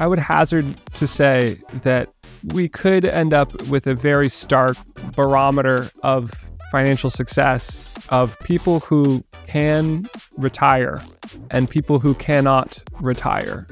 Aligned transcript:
I 0.00 0.06
would 0.06 0.18
hazard 0.18 0.64
to 0.94 1.06
say 1.06 1.60
that 1.82 2.08
we 2.54 2.68
could 2.68 3.04
end 3.04 3.34
up 3.34 3.68
with 3.68 3.86
a 3.86 3.94
very 3.94 4.30
stark 4.30 4.76
barometer 5.14 5.90
of 6.02 6.30
financial 6.70 7.10
success 7.10 7.84
of 8.08 8.38
people 8.40 8.80
who 8.80 9.22
can 9.46 10.08
retire 10.38 11.02
and 11.50 11.68
people 11.68 11.98
who 11.98 12.14
cannot 12.14 12.82
retire 13.00 13.66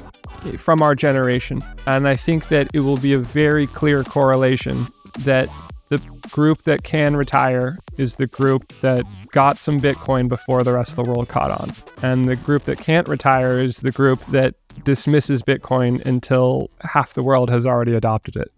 from 0.58 0.82
our 0.82 0.94
generation. 0.94 1.62
And 1.86 2.06
I 2.06 2.16
think 2.16 2.48
that 2.48 2.68
it 2.74 2.80
will 2.80 2.98
be 2.98 3.14
a 3.14 3.18
very 3.18 3.66
clear 3.66 4.04
correlation 4.04 4.86
that 5.20 5.48
the 5.88 5.98
group 6.30 6.62
that 6.62 6.82
can 6.82 7.16
retire 7.16 7.78
is 7.96 8.16
the 8.16 8.26
group 8.26 8.68
that 8.80 9.06
got 9.30 9.56
some 9.56 9.80
Bitcoin 9.80 10.28
before 10.28 10.62
the 10.62 10.74
rest 10.74 10.90
of 10.90 10.96
the 10.96 11.04
world 11.04 11.28
caught 11.28 11.50
on. 11.50 11.70
And 12.02 12.26
the 12.26 12.36
group 12.36 12.64
that 12.64 12.78
can't 12.78 13.08
retire 13.08 13.58
is 13.58 13.78
the 13.78 13.92
group 13.92 14.24
that 14.26 14.54
dismisses 14.84 15.42
Bitcoin 15.42 16.04
until 16.06 16.70
half 16.80 17.14
the 17.14 17.22
world 17.22 17.50
has 17.50 17.66
already 17.66 17.94
adopted 17.94 18.36
it. 18.36 18.52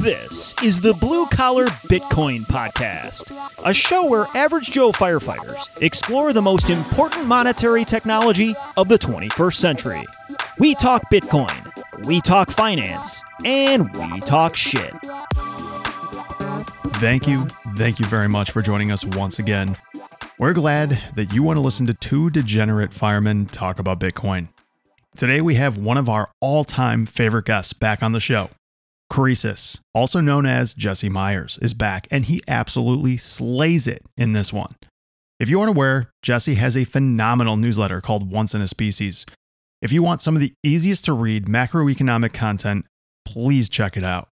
This 0.00 0.54
is 0.62 0.80
the 0.80 0.94
Blue 0.94 1.26
Collar 1.26 1.66
Bitcoin 1.88 2.40
Podcast, 2.42 3.32
a 3.64 3.74
show 3.74 4.08
where 4.08 4.26
average 4.34 4.70
Joe 4.70 4.92
firefighters 4.92 5.82
explore 5.82 6.32
the 6.32 6.42
most 6.42 6.70
important 6.70 7.26
monetary 7.26 7.84
technology 7.84 8.54
of 8.76 8.88
the 8.88 8.98
21st 8.98 9.54
century. 9.54 10.04
We 10.58 10.74
talk 10.74 11.10
Bitcoin, 11.10 12.06
we 12.06 12.20
talk 12.20 12.50
finance, 12.50 13.22
and 13.44 13.92
we 13.96 14.20
talk 14.20 14.54
shit. 14.54 14.94
Thank 16.96 17.26
you, 17.26 17.46
thank 17.76 17.98
you 17.98 18.06
very 18.06 18.28
much 18.28 18.50
for 18.50 18.62
joining 18.62 18.92
us 18.92 19.04
once 19.04 19.38
again. 19.38 19.76
We're 20.38 20.52
glad 20.52 21.00
that 21.14 21.32
you 21.32 21.42
want 21.42 21.56
to 21.56 21.62
listen 21.62 21.86
to 21.86 21.94
two 21.94 22.28
degenerate 22.28 22.92
firemen 22.92 23.46
talk 23.46 23.78
about 23.78 23.98
Bitcoin. 23.98 24.48
Today 25.16 25.40
we 25.40 25.54
have 25.54 25.78
one 25.78 25.96
of 25.96 26.10
our 26.10 26.28
all 26.42 26.62
time 26.62 27.06
favorite 27.06 27.46
guests 27.46 27.72
back 27.72 28.02
on 28.02 28.12
the 28.12 28.20
show. 28.20 28.50
Croesus, 29.08 29.80
also 29.94 30.20
known 30.20 30.44
as 30.44 30.74
Jesse 30.74 31.08
Myers, 31.08 31.58
is 31.62 31.72
back 31.72 32.06
and 32.10 32.26
he 32.26 32.42
absolutely 32.46 33.16
slays 33.16 33.88
it 33.88 34.02
in 34.18 34.34
this 34.34 34.52
one. 34.52 34.74
If 35.40 35.48
you 35.48 35.58
aren't 35.58 35.74
aware, 35.74 36.10
Jesse 36.20 36.56
has 36.56 36.76
a 36.76 36.84
phenomenal 36.84 37.56
newsletter 37.56 38.02
called 38.02 38.30
Once 38.30 38.54
in 38.54 38.60
a 38.60 38.68
Species. 38.68 39.24
If 39.80 39.90
you 39.90 40.02
want 40.02 40.20
some 40.20 40.34
of 40.34 40.40
the 40.40 40.52
easiest 40.62 41.06
to 41.06 41.14
read 41.14 41.46
macroeconomic 41.46 42.34
content, 42.34 42.84
please 43.24 43.70
check 43.70 43.96
it 43.96 44.04
out. 44.04 44.28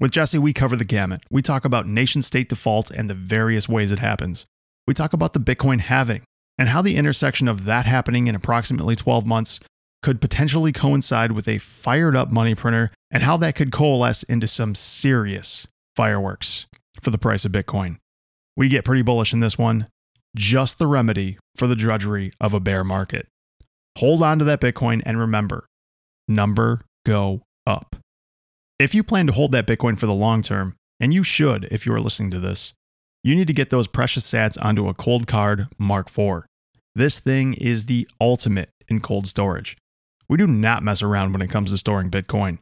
With 0.00 0.10
Jesse, 0.10 0.38
we 0.38 0.52
cover 0.52 0.74
the 0.74 0.84
gamut. 0.84 1.22
We 1.30 1.40
talk 1.40 1.64
about 1.64 1.86
nation 1.86 2.22
state 2.22 2.48
default 2.48 2.90
and 2.90 3.08
the 3.08 3.14
various 3.14 3.68
ways 3.68 3.92
it 3.92 4.00
happens. 4.00 4.46
We 4.90 4.94
talk 4.94 5.12
about 5.12 5.34
the 5.34 5.38
Bitcoin 5.38 5.78
halving 5.78 6.22
and 6.58 6.68
how 6.68 6.82
the 6.82 6.96
intersection 6.96 7.46
of 7.46 7.64
that 7.64 7.86
happening 7.86 8.26
in 8.26 8.34
approximately 8.34 8.96
12 8.96 9.24
months 9.24 9.60
could 10.02 10.20
potentially 10.20 10.72
coincide 10.72 11.30
with 11.30 11.46
a 11.46 11.58
fired 11.58 12.16
up 12.16 12.32
money 12.32 12.56
printer 12.56 12.90
and 13.08 13.22
how 13.22 13.36
that 13.36 13.54
could 13.54 13.70
coalesce 13.70 14.24
into 14.24 14.48
some 14.48 14.74
serious 14.74 15.68
fireworks 15.94 16.66
for 17.00 17.10
the 17.10 17.18
price 17.18 17.44
of 17.44 17.52
Bitcoin. 17.52 17.98
We 18.56 18.68
get 18.68 18.84
pretty 18.84 19.02
bullish 19.02 19.32
in 19.32 19.38
this 19.38 19.56
one, 19.56 19.86
just 20.34 20.80
the 20.80 20.88
remedy 20.88 21.38
for 21.54 21.68
the 21.68 21.76
drudgery 21.76 22.32
of 22.40 22.52
a 22.52 22.58
bear 22.58 22.82
market. 22.82 23.28
Hold 23.98 24.24
on 24.24 24.40
to 24.40 24.44
that 24.46 24.60
Bitcoin 24.60 25.02
and 25.06 25.20
remember 25.20 25.66
number 26.26 26.80
go 27.06 27.42
up. 27.64 27.94
If 28.80 28.96
you 28.96 29.04
plan 29.04 29.28
to 29.28 29.32
hold 29.34 29.52
that 29.52 29.68
Bitcoin 29.68 30.00
for 30.00 30.06
the 30.06 30.12
long 30.12 30.42
term, 30.42 30.74
and 30.98 31.14
you 31.14 31.22
should 31.22 31.68
if 31.70 31.86
you 31.86 31.94
are 31.94 32.00
listening 32.00 32.32
to 32.32 32.40
this, 32.40 32.74
you 33.22 33.34
need 33.34 33.46
to 33.46 33.52
get 33.52 33.70
those 33.70 33.86
precious 33.86 34.30
sats 34.30 34.56
onto 34.64 34.88
a 34.88 34.94
Coldcard 34.94 35.68
Mark 35.78 36.08
IV. 36.16 36.44
This 36.94 37.20
thing 37.20 37.54
is 37.54 37.86
the 37.86 38.08
ultimate 38.20 38.70
in 38.88 39.00
cold 39.00 39.26
storage. 39.26 39.76
We 40.28 40.38
do 40.38 40.46
not 40.46 40.82
mess 40.82 41.02
around 41.02 41.32
when 41.32 41.42
it 41.42 41.50
comes 41.50 41.70
to 41.70 41.78
storing 41.78 42.10
Bitcoin. 42.10 42.58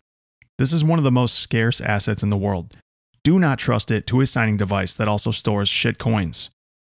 This 0.58 0.72
is 0.72 0.82
one 0.82 0.98
of 0.98 1.04
the 1.04 1.12
most 1.12 1.38
scarce 1.38 1.80
assets 1.80 2.22
in 2.22 2.30
the 2.30 2.36
world. 2.36 2.76
Do 3.22 3.38
not 3.38 3.58
trust 3.58 3.90
it 3.90 4.06
to 4.08 4.20
a 4.20 4.26
signing 4.26 4.56
device 4.56 4.94
that 4.94 5.08
also 5.08 5.30
stores 5.30 5.68
shit 5.68 5.98
coins. 5.98 6.50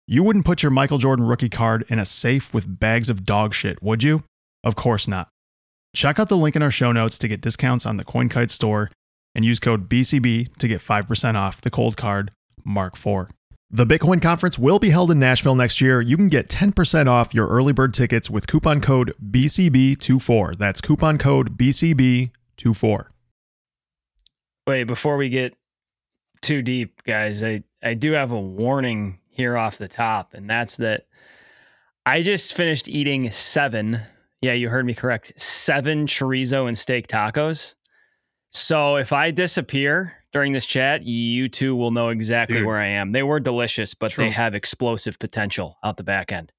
You 0.08 0.24
wouldn't 0.24 0.46
put 0.46 0.62
your 0.62 0.72
Michael 0.72 0.98
Jordan 0.98 1.26
rookie 1.26 1.50
card 1.50 1.86
in 1.88 2.00
a 2.00 2.06
safe 2.06 2.54
with 2.54 2.80
bags 2.80 3.10
of 3.10 3.26
dog 3.26 3.54
shit, 3.54 3.82
would 3.82 4.04
you? 4.04 4.24
Of 4.64 4.76
course 4.76 5.08
not. 5.08 5.30
Check 5.96 6.20
out 6.20 6.28
the 6.28 6.38
link 6.38 6.56
in 6.56 6.64
our 6.64 6.72
show 6.72 6.92
notes 6.92 7.18
to 7.20 7.28
get 7.28 7.42
discounts 7.42 7.86
on 7.86 7.98
the 7.98 8.04
CoinKite 8.04 8.50
store 8.50 8.92
and 9.36 9.46
use 9.46 9.60
code 9.60 9.88
BCB 9.88 10.58
to 10.58 10.68
get 10.68 10.82
5% 10.82 11.36
off 11.36 11.62
the 11.62 11.72
Coldcard 11.72 12.30
Mark 12.66 12.96
IV. 12.96 13.28
The 13.76 13.88
Bitcoin 13.88 14.22
conference 14.22 14.60
will 14.60 14.78
be 14.78 14.92
held 14.92 15.10
in 15.10 15.18
Nashville 15.18 15.56
next 15.56 15.82
year. 15.82 16.00
You 16.00 16.16
can 16.16 16.28
get 16.30 16.48
10% 16.48 17.08
off 17.08 17.34
your 17.34 17.48
early 17.48 17.74
bird 17.74 17.92
tickets 17.92 18.30
with 18.30 18.46
coupon 18.46 18.82
code 18.82 19.16
BCB24. 19.32 20.60
That's 20.60 20.80
coupon 20.80 21.18
code 21.18 21.58
BCB24. 21.58 23.06
Wait, 24.68 24.84
before 24.84 25.18
we 25.18 25.30
get 25.30 25.56
too 26.44 26.62
deep, 26.62 27.02
guys, 27.02 27.42
I, 27.42 27.64
I 27.82 27.96
do 27.96 28.12
have 28.12 28.32
a 28.32 28.40
warning 28.40 29.18
here 29.30 29.58
off 29.58 29.80
the 29.80 29.88
top, 29.88 30.36
and 30.36 30.48
that's 30.48 30.78
that 30.78 31.08
I 32.06 32.22
just 32.22 32.54
finished 32.54 32.88
eating 32.88 33.32
seven. 33.32 34.02
Yeah, 34.40 34.54
you 34.54 34.70
heard 34.70 34.86
me 34.86 34.94
correct. 34.94 35.34
Seven 35.42 36.06
chorizo 36.06 36.68
and 36.68 36.78
steak 36.78 37.08
tacos. 37.08 37.74
So 38.52 38.98
if 38.98 39.12
I 39.12 39.32
disappear 39.32 40.23
during 40.34 40.52
this 40.52 40.66
chat, 40.66 41.04
you 41.04 41.48
two 41.48 41.76
will 41.76 41.92
know 41.92 42.10
exactly 42.10 42.58
Dude. 42.58 42.66
where 42.66 42.78
I 42.78 42.88
am. 42.88 43.12
They 43.12 43.24
were 43.24 43.40
delicious, 43.40 43.94
but 43.94 44.12
True. 44.12 44.26
they 44.26 44.32
have 44.32 44.56
explosive 44.56 45.20
potential 45.20 45.78
out 45.84 45.98
the 45.98 46.04
back 46.04 46.32
end. 46.32 46.52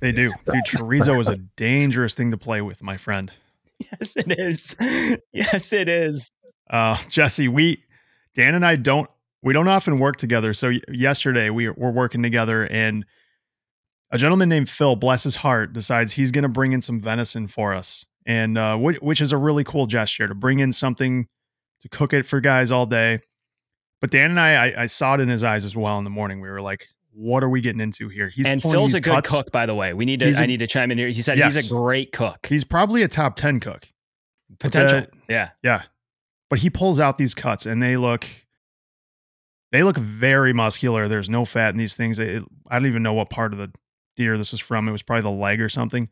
They 0.00 0.12
do. 0.12 0.32
Dude, 0.44 0.64
chorizo 0.66 1.20
is 1.20 1.28
a 1.28 1.36
dangerous 1.56 2.14
thing 2.14 2.32
to 2.32 2.36
play 2.36 2.60
with, 2.60 2.82
my 2.82 2.96
friend. 2.96 3.32
Yes, 3.78 4.14
it 4.16 4.38
is. 4.38 4.76
Yes, 5.32 5.72
it 5.72 5.88
is. 5.88 6.30
Uh, 6.68 6.96
Jesse, 7.08 7.48
we, 7.48 7.82
Dan 8.34 8.54
and 8.54 8.64
I 8.64 8.76
don't, 8.76 9.08
we 9.42 9.52
don't 9.52 9.68
often 9.68 9.98
work 9.98 10.16
together. 10.16 10.54
So 10.54 10.72
yesterday 10.88 11.50
we 11.50 11.68
were 11.68 11.90
working 11.90 12.22
together 12.22 12.64
and 12.64 13.04
a 14.10 14.18
gentleman 14.18 14.48
named 14.48 14.68
Phil, 14.68 14.94
bless 14.94 15.24
his 15.24 15.36
heart, 15.36 15.72
decides 15.72 16.12
he's 16.12 16.30
going 16.30 16.42
to 16.42 16.48
bring 16.48 16.72
in 16.72 16.82
some 16.82 17.00
venison 17.00 17.48
for 17.48 17.72
us 17.72 18.04
and 18.26 18.56
uh, 18.56 18.76
which 18.76 19.20
is 19.20 19.32
a 19.32 19.36
really 19.36 19.64
cool 19.64 19.86
gesture 19.86 20.28
to 20.28 20.34
bring 20.34 20.60
in 20.60 20.72
something 20.72 21.26
to 21.82 21.88
cook 21.88 22.12
it 22.12 22.26
for 22.26 22.40
guys 22.40 22.70
all 22.70 22.86
day. 22.86 23.20
But 24.00 24.10
Dan 24.10 24.30
and 24.30 24.40
I, 24.40 24.54
I, 24.54 24.82
I, 24.82 24.86
saw 24.86 25.14
it 25.14 25.20
in 25.20 25.28
his 25.28 25.44
eyes 25.44 25.64
as 25.64 25.76
well 25.76 25.98
in 25.98 26.04
the 26.04 26.10
morning. 26.10 26.40
We 26.40 26.48
were 26.48 26.60
like, 26.60 26.88
"What 27.12 27.44
are 27.44 27.48
we 27.48 27.60
getting 27.60 27.80
into 27.80 28.08
here?" 28.08 28.28
He's 28.28 28.46
and 28.46 28.60
Phil's 28.60 28.94
a 28.94 29.00
good 29.00 29.12
cuts. 29.12 29.30
cook, 29.30 29.52
by 29.52 29.66
the 29.66 29.74
way. 29.74 29.94
We 29.94 30.04
need 30.04 30.20
to. 30.20 30.34
I 30.36 30.46
need 30.46 30.58
to 30.58 30.66
chime 30.66 30.90
in 30.90 30.98
here. 30.98 31.08
He 31.08 31.22
said 31.22 31.38
yes. 31.38 31.54
he's 31.54 31.66
a 31.66 31.74
great 31.74 32.12
cook. 32.12 32.46
He's 32.46 32.64
probably 32.64 33.02
a 33.02 33.08
top 33.08 33.36
ten 33.36 33.60
cook. 33.60 33.86
Potential. 34.58 35.06
yeah. 35.28 35.50
Yeah. 35.62 35.82
But 36.50 36.58
he 36.58 36.68
pulls 36.68 36.98
out 36.98 37.16
these 37.16 37.34
cuts, 37.34 37.64
and 37.64 37.82
they 37.82 37.96
look. 37.96 38.26
They 39.70 39.82
look 39.82 39.96
very 39.96 40.52
muscular. 40.52 41.08
There's 41.08 41.30
no 41.30 41.44
fat 41.44 41.70
in 41.70 41.78
these 41.78 41.94
things. 41.94 42.18
It, 42.18 42.42
I 42.68 42.78
don't 42.78 42.88
even 42.88 43.02
know 43.02 43.14
what 43.14 43.30
part 43.30 43.52
of 43.52 43.58
the 43.58 43.72
deer 44.16 44.36
this 44.36 44.52
is 44.52 44.60
from. 44.60 44.86
It 44.86 44.92
was 44.92 45.02
probably 45.02 45.22
the 45.22 45.30
leg 45.30 45.60
or 45.60 45.68
something 45.68 46.10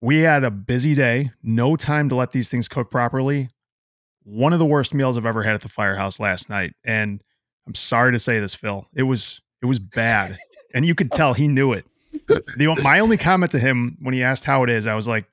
we 0.00 0.20
had 0.20 0.44
a 0.44 0.50
busy 0.50 0.94
day, 0.94 1.30
no 1.42 1.76
time 1.76 2.08
to 2.08 2.14
let 2.14 2.32
these 2.32 2.48
things 2.48 2.68
cook 2.68 2.90
properly. 2.90 3.50
One 4.24 4.52
of 4.52 4.58
the 4.58 4.66
worst 4.66 4.94
meals 4.94 5.16
I've 5.16 5.26
ever 5.26 5.42
had 5.42 5.54
at 5.54 5.62
the 5.62 5.68
firehouse 5.68 6.20
last 6.20 6.48
night. 6.48 6.74
And 6.84 7.22
I'm 7.66 7.74
sorry 7.74 8.12
to 8.12 8.18
say 8.18 8.40
this, 8.40 8.54
Phil. 8.54 8.86
It 8.94 9.04
was 9.04 9.40
it 9.62 9.66
was 9.66 9.78
bad. 9.78 10.36
and 10.74 10.84
you 10.84 10.94
could 10.94 11.12
tell 11.12 11.34
he 11.34 11.48
knew 11.48 11.72
it. 11.72 11.84
The, 12.26 12.76
my 12.82 13.00
only 13.00 13.16
comment 13.16 13.52
to 13.52 13.58
him 13.58 13.96
when 14.00 14.14
he 14.14 14.22
asked 14.22 14.44
how 14.44 14.62
it 14.64 14.70
is, 14.70 14.86
I 14.86 14.94
was 14.94 15.06
like, 15.08 15.26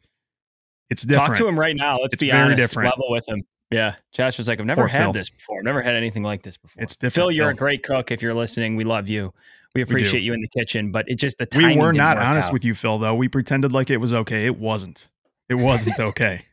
it's 0.89 1.03
different. 1.03 1.27
Talk 1.29 1.37
to 1.37 1.47
him 1.47 1.59
right 1.59 1.75
now. 1.75 1.97
Let's 1.97 2.13
it's 2.13 2.21
be 2.21 2.31
honest. 2.31 2.59
Different. 2.59 2.89
Level 2.89 3.11
with 3.11 3.27
him. 3.27 3.43
Yeah. 3.71 3.95
Josh 4.13 4.37
was 4.37 4.47
like, 4.47 4.59
I've 4.59 4.65
never 4.65 4.81
Poor 4.81 4.87
had 4.87 5.03
Phil. 5.03 5.13
this 5.13 5.29
before. 5.29 5.57
I've 5.59 5.65
never 5.65 5.81
had 5.81 5.95
anything 5.95 6.23
like 6.23 6.43
this 6.43 6.57
before. 6.57 6.81
It's 6.81 6.95
different. 6.95 7.13
Phil, 7.15 7.31
you're 7.31 7.45
Phil. 7.45 7.55
a 7.55 7.55
great 7.55 7.83
cook. 7.83 8.11
If 8.11 8.21
you're 8.21 8.33
listening, 8.33 8.75
we 8.75 8.83
love 8.83 9.09
you. 9.09 9.33
We 9.75 9.81
appreciate 9.81 10.21
we 10.21 10.25
you 10.25 10.33
in 10.33 10.41
the 10.41 10.47
kitchen, 10.47 10.91
but 10.91 11.09
it 11.09 11.15
just 11.15 11.37
the 11.37 11.45
timing. 11.45 11.77
We 11.77 11.85
were 11.85 11.93
not 11.93 12.17
honest 12.17 12.47
out. 12.47 12.53
with 12.53 12.65
you, 12.65 12.73
Phil. 12.73 12.97
Though 12.97 13.15
we 13.15 13.27
pretended 13.27 13.73
like 13.73 13.89
it 13.89 13.97
was 13.97 14.13
okay. 14.13 14.45
It 14.45 14.57
wasn't. 14.57 15.07
It 15.49 15.55
wasn't 15.55 15.99
okay. 15.99 16.45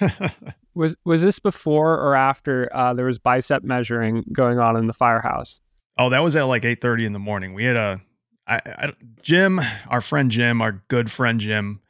was 0.78 0.96
was 1.04 1.22
this 1.22 1.38
before 1.38 1.94
or 1.94 2.14
after 2.14 2.74
uh, 2.74 2.94
there 2.94 3.04
was 3.04 3.18
bicep 3.18 3.62
measuring 3.62 4.24
going 4.32 4.58
on 4.58 4.76
in 4.76 4.86
the 4.86 4.92
firehouse? 4.92 5.60
Oh, 5.98 6.08
that 6.10 6.20
was 6.20 6.36
at 6.36 6.42
like 6.42 6.64
eight 6.64 6.80
thirty 6.80 7.04
in 7.04 7.12
the 7.12 7.18
morning. 7.18 7.52
We 7.52 7.64
had 7.64 7.76
a 7.76 8.00
I, 8.46 8.60
I, 8.64 8.92
Jim, 9.20 9.60
our 9.88 10.00
friend 10.00 10.30
Jim, 10.30 10.62
our 10.62 10.84
good 10.88 11.10
friend 11.10 11.38
Jim. 11.40 11.80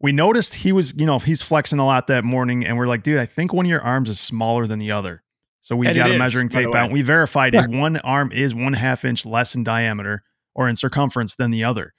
We 0.00 0.12
noticed 0.12 0.54
he 0.54 0.72
was, 0.72 0.94
you 0.96 1.04
know, 1.04 1.18
he's 1.18 1.42
flexing 1.42 1.78
a 1.78 1.84
lot 1.84 2.06
that 2.06 2.24
morning, 2.24 2.64
and 2.64 2.78
we're 2.78 2.86
like, 2.86 3.02
dude, 3.02 3.18
I 3.18 3.26
think 3.26 3.52
one 3.52 3.66
of 3.66 3.70
your 3.70 3.82
arms 3.82 4.08
is 4.08 4.18
smaller 4.18 4.66
than 4.66 4.78
the 4.78 4.92
other. 4.92 5.22
So 5.60 5.76
we 5.76 5.86
and 5.86 5.94
got 5.94 6.08
a 6.08 6.14
is, 6.14 6.18
measuring 6.18 6.48
tape 6.48 6.74
out. 6.74 6.90
We 6.90 7.02
verified 7.02 7.54
it. 7.54 7.68
One 7.68 7.98
arm 7.98 8.32
is 8.32 8.54
one 8.54 8.72
half 8.72 9.04
inch 9.04 9.26
less 9.26 9.54
in 9.54 9.62
diameter 9.62 10.22
or 10.54 10.68
in 10.68 10.76
circumference 10.76 11.34
than 11.34 11.50
the 11.50 11.64
other. 11.64 11.92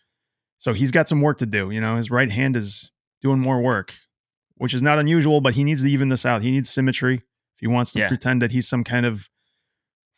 So 0.57 0.73
he's 0.73 0.89
got 0.89 1.07
some 1.07 1.21
work 1.21 1.37
to 1.39 1.45
do. 1.45 1.69
You 1.69 1.79
know, 1.79 1.95
his 1.95 2.09
right 2.09 2.31
hand 2.31 2.57
is 2.57 2.91
doing 3.21 3.39
more 3.39 3.61
work, 3.61 3.93
which 4.61 4.75
is 4.75 4.81
not 4.83 4.99
unusual, 4.99 5.41
but 5.41 5.55
he 5.55 5.63
needs 5.63 5.81
to 5.81 5.89
even 5.89 6.09
this 6.09 6.23
out. 6.23 6.43
He 6.43 6.51
needs 6.51 6.69
symmetry 6.69 7.15
if 7.15 7.59
he 7.59 7.65
wants 7.65 7.93
to 7.93 7.99
yeah. 7.99 8.07
pretend 8.07 8.43
that 8.43 8.51
he's 8.51 8.69
some 8.69 8.83
kind 8.83 9.07
of 9.07 9.27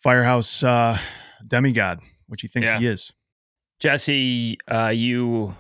firehouse 0.02 0.62
uh, 0.62 1.00
demigod, 1.48 2.02
which 2.28 2.42
he 2.42 2.50
thinks 2.50 2.68
yeah. 2.68 2.78
he 2.78 2.88
is. 2.88 3.14
Jesse, 3.80 4.58
uh, 4.68 4.90
you 4.90 5.56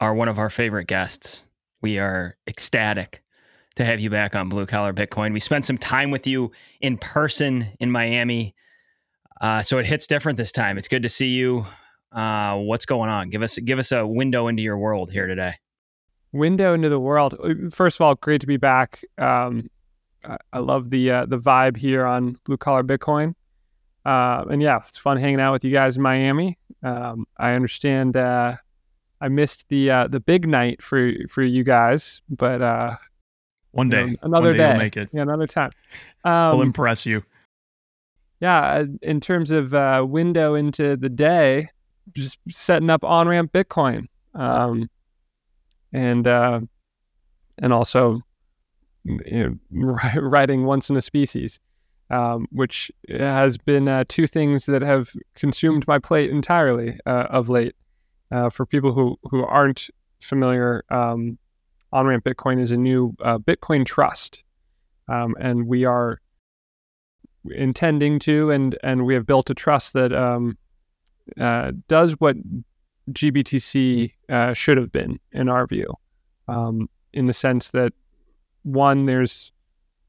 are 0.00 0.14
one 0.14 0.28
of 0.28 0.38
our 0.38 0.50
favorite 0.50 0.86
guests 0.86 1.46
We 1.80 1.98
are 1.98 2.36
ecstatic 2.46 3.22
to 3.76 3.86
have 3.86 4.00
you 4.00 4.10
back 4.10 4.36
on 4.36 4.50
Blue 4.50 4.66
Collar 4.66 4.92
Bitcoin. 4.92 5.32
We 5.32 5.40
spent 5.40 5.64
some 5.64 5.78
time 5.78 6.10
with 6.10 6.26
you 6.26 6.52
in 6.82 6.98
person 6.98 7.68
in 7.80 7.90
Miami. 7.90 8.54
Uh, 9.40 9.62
so 9.62 9.78
it 9.78 9.86
hits 9.86 10.06
different 10.06 10.36
this 10.36 10.52
time. 10.52 10.76
It's 10.76 10.88
good 10.88 11.04
to 11.04 11.08
see 11.08 11.28
you. 11.28 11.64
Uh, 12.12 12.56
what's 12.58 12.84
going 12.84 13.08
on? 13.08 13.30
Give 13.30 13.40
us 13.40 13.56
give 13.56 13.78
us 13.78 13.92
a 13.92 14.06
window 14.06 14.48
into 14.48 14.62
your 14.62 14.76
world 14.76 15.10
here 15.10 15.26
today. 15.26 15.54
Window 16.34 16.74
into 16.74 16.88
the 16.88 17.00
world. 17.00 17.34
Uh, 17.42 17.70
first 17.70 17.96
of 17.96 18.00
all, 18.02 18.14
great 18.16 18.40
to 18.40 18.46
be 18.46 18.56
back. 18.56 19.02
Um, 19.18 19.70
I 20.52 20.58
love 20.58 20.90
the 20.90 21.10
uh, 21.10 21.26
the 21.26 21.38
vibe 21.38 21.76
here 21.76 22.04
on 22.04 22.38
Blue 22.44 22.56
Collar 22.56 22.82
Bitcoin. 22.82 23.34
Uh, 24.04 24.44
and 24.50 24.60
yeah, 24.60 24.80
it's 24.86 24.98
fun 24.98 25.16
hanging 25.16 25.40
out 25.40 25.52
with 25.52 25.64
you 25.64 25.72
guys 25.72 25.96
in 25.96 26.02
Miami. 26.02 26.58
Um, 26.82 27.26
I 27.38 27.52
understand 27.52 28.16
uh, 28.16 28.56
I 29.20 29.28
missed 29.28 29.68
the 29.68 29.90
uh, 29.90 30.08
the 30.08 30.20
big 30.20 30.46
night 30.46 30.82
for 30.82 31.12
for 31.28 31.42
you 31.42 31.64
guys, 31.64 32.20
but 32.28 32.60
uh, 32.60 32.96
one 33.70 33.88
day, 33.88 34.04
you 34.04 34.10
know, 34.10 34.16
another 34.22 34.50
one 34.50 34.58
day, 34.58 34.72
day, 34.72 34.78
make 34.78 34.96
it. 34.96 35.08
Yeah, 35.12 35.22
another 35.22 35.46
time. 35.46 35.70
Um, 36.24 36.52
we'll 36.52 36.62
impress 36.62 37.06
you. 37.06 37.22
Yeah, 38.40 38.84
in 39.02 39.20
terms 39.20 39.50
of 39.50 39.72
uh, 39.72 40.04
window 40.06 40.54
into 40.54 40.96
the 40.96 41.08
day, 41.08 41.68
just 42.12 42.38
setting 42.50 42.90
up 42.90 43.02
Onramp 43.02 43.50
Bitcoin, 43.50 44.06
um, 44.34 44.90
and 45.94 46.26
uh, 46.26 46.60
and 47.58 47.72
also 47.72 48.20
you 49.04 49.58
know, 49.70 49.98
writing 50.20 50.64
once 50.64 50.90
in 50.90 50.96
a 50.96 51.00
species 51.00 51.60
um, 52.10 52.46
which 52.50 52.90
has 53.08 53.56
been 53.56 53.88
uh, 53.88 54.04
two 54.08 54.26
things 54.26 54.66
that 54.66 54.82
have 54.82 55.10
consumed 55.34 55.86
my 55.86 55.98
plate 55.98 56.30
entirely 56.30 56.98
uh, 57.06 57.26
of 57.30 57.48
late. 57.48 57.74
Uh, 58.30 58.50
for 58.50 58.66
people 58.66 58.92
who, 58.92 59.16
who 59.30 59.44
aren't 59.44 59.88
familiar, 60.20 60.84
um, 60.90 61.38
Onramp 61.92 62.22
Bitcoin 62.22 62.60
is 62.60 62.72
a 62.72 62.76
new 62.76 63.14
uh, 63.22 63.38
Bitcoin 63.38 63.86
trust. 63.86 64.42
Um, 65.08 65.36
and 65.38 65.68
we 65.68 65.84
are 65.84 66.20
intending 67.50 68.18
to, 68.20 68.50
and, 68.50 68.76
and 68.82 69.04
we 69.04 69.14
have 69.14 69.26
built 69.26 69.50
a 69.50 69.54
trust 69.54 69.92
that 69.92 70.12
um, 70.12 70.56
uh, 71.38 71.72
does 71.86 72.14
what 72.18 72.36
GBTC 73.12 74.12
uh, 74.28 74.52
should 74.54 74.76
have 74.76 74.92
been, 74.92 75.18
in 75.32 75.48
our 75.48 75.66
view, 75.66 75.86
um, 76.48 76.88
in 77.12 77.26
the 77.26 77.32
sense 77.32 77.70
that 77.70 77.92
one, 78.62 79.06
there's 79.06 79.52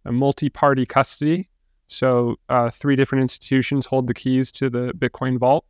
a 0.06 0.12
multi 0.12 0.50
party 0.50 0.86
custody 0.86 1.50
so, 1.88 2.38
uh, 2.50 2.70
three 2.70 2.96
different 2.96 3.24
institutions 3.24 3.86
hold 3.86 4.08
the 4.08 4.14
keys 4.14 4.52
to 4.54 4.70
the 4.70 4.92
Bitcoin 4.94 5.38
vault. 5.38 5.66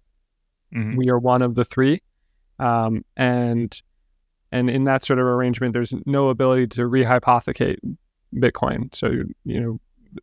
Mm-hmm. 0.73 0.95
We 0.95 1.09
are 1.09 1.19
one 1.19 1.41
of 1.41 1.55
the 1.55 1.63
three, 1.63 2.01
um, 2.59 3.03
and 3.17 3.81
and 4.51 4.69
in 4.69 4.85
that 4.85 5.03
sort 5.03 5.19
of 5.19 5.25
arrangement, 5.25 5.73
there's 5.73 5.93
no 6.05 6.29
ability 6.29 6.67
to 6.67 6.81
rehypothecate 6.81 7.77
Bitcoin. 8.35 8.93
So, 8.95 9.11
you 9.43 9.61
know, 9.61 9.79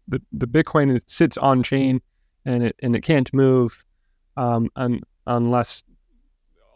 the 0.09 0.23
the 0.33 0.47
Bitcoin 0.47 1.01
sits 1.07 1.37
on 1.37 1.63
chain, 1.63 2.01
and 2.45 2.65
it 2.65 2.77
and 2.83 2.97
it 2.97 3.03
can't 3.03 3.33
move 3.35 3.85
um, 4.37 4.71
un, 4.77 5.01
unless 5.27 5.85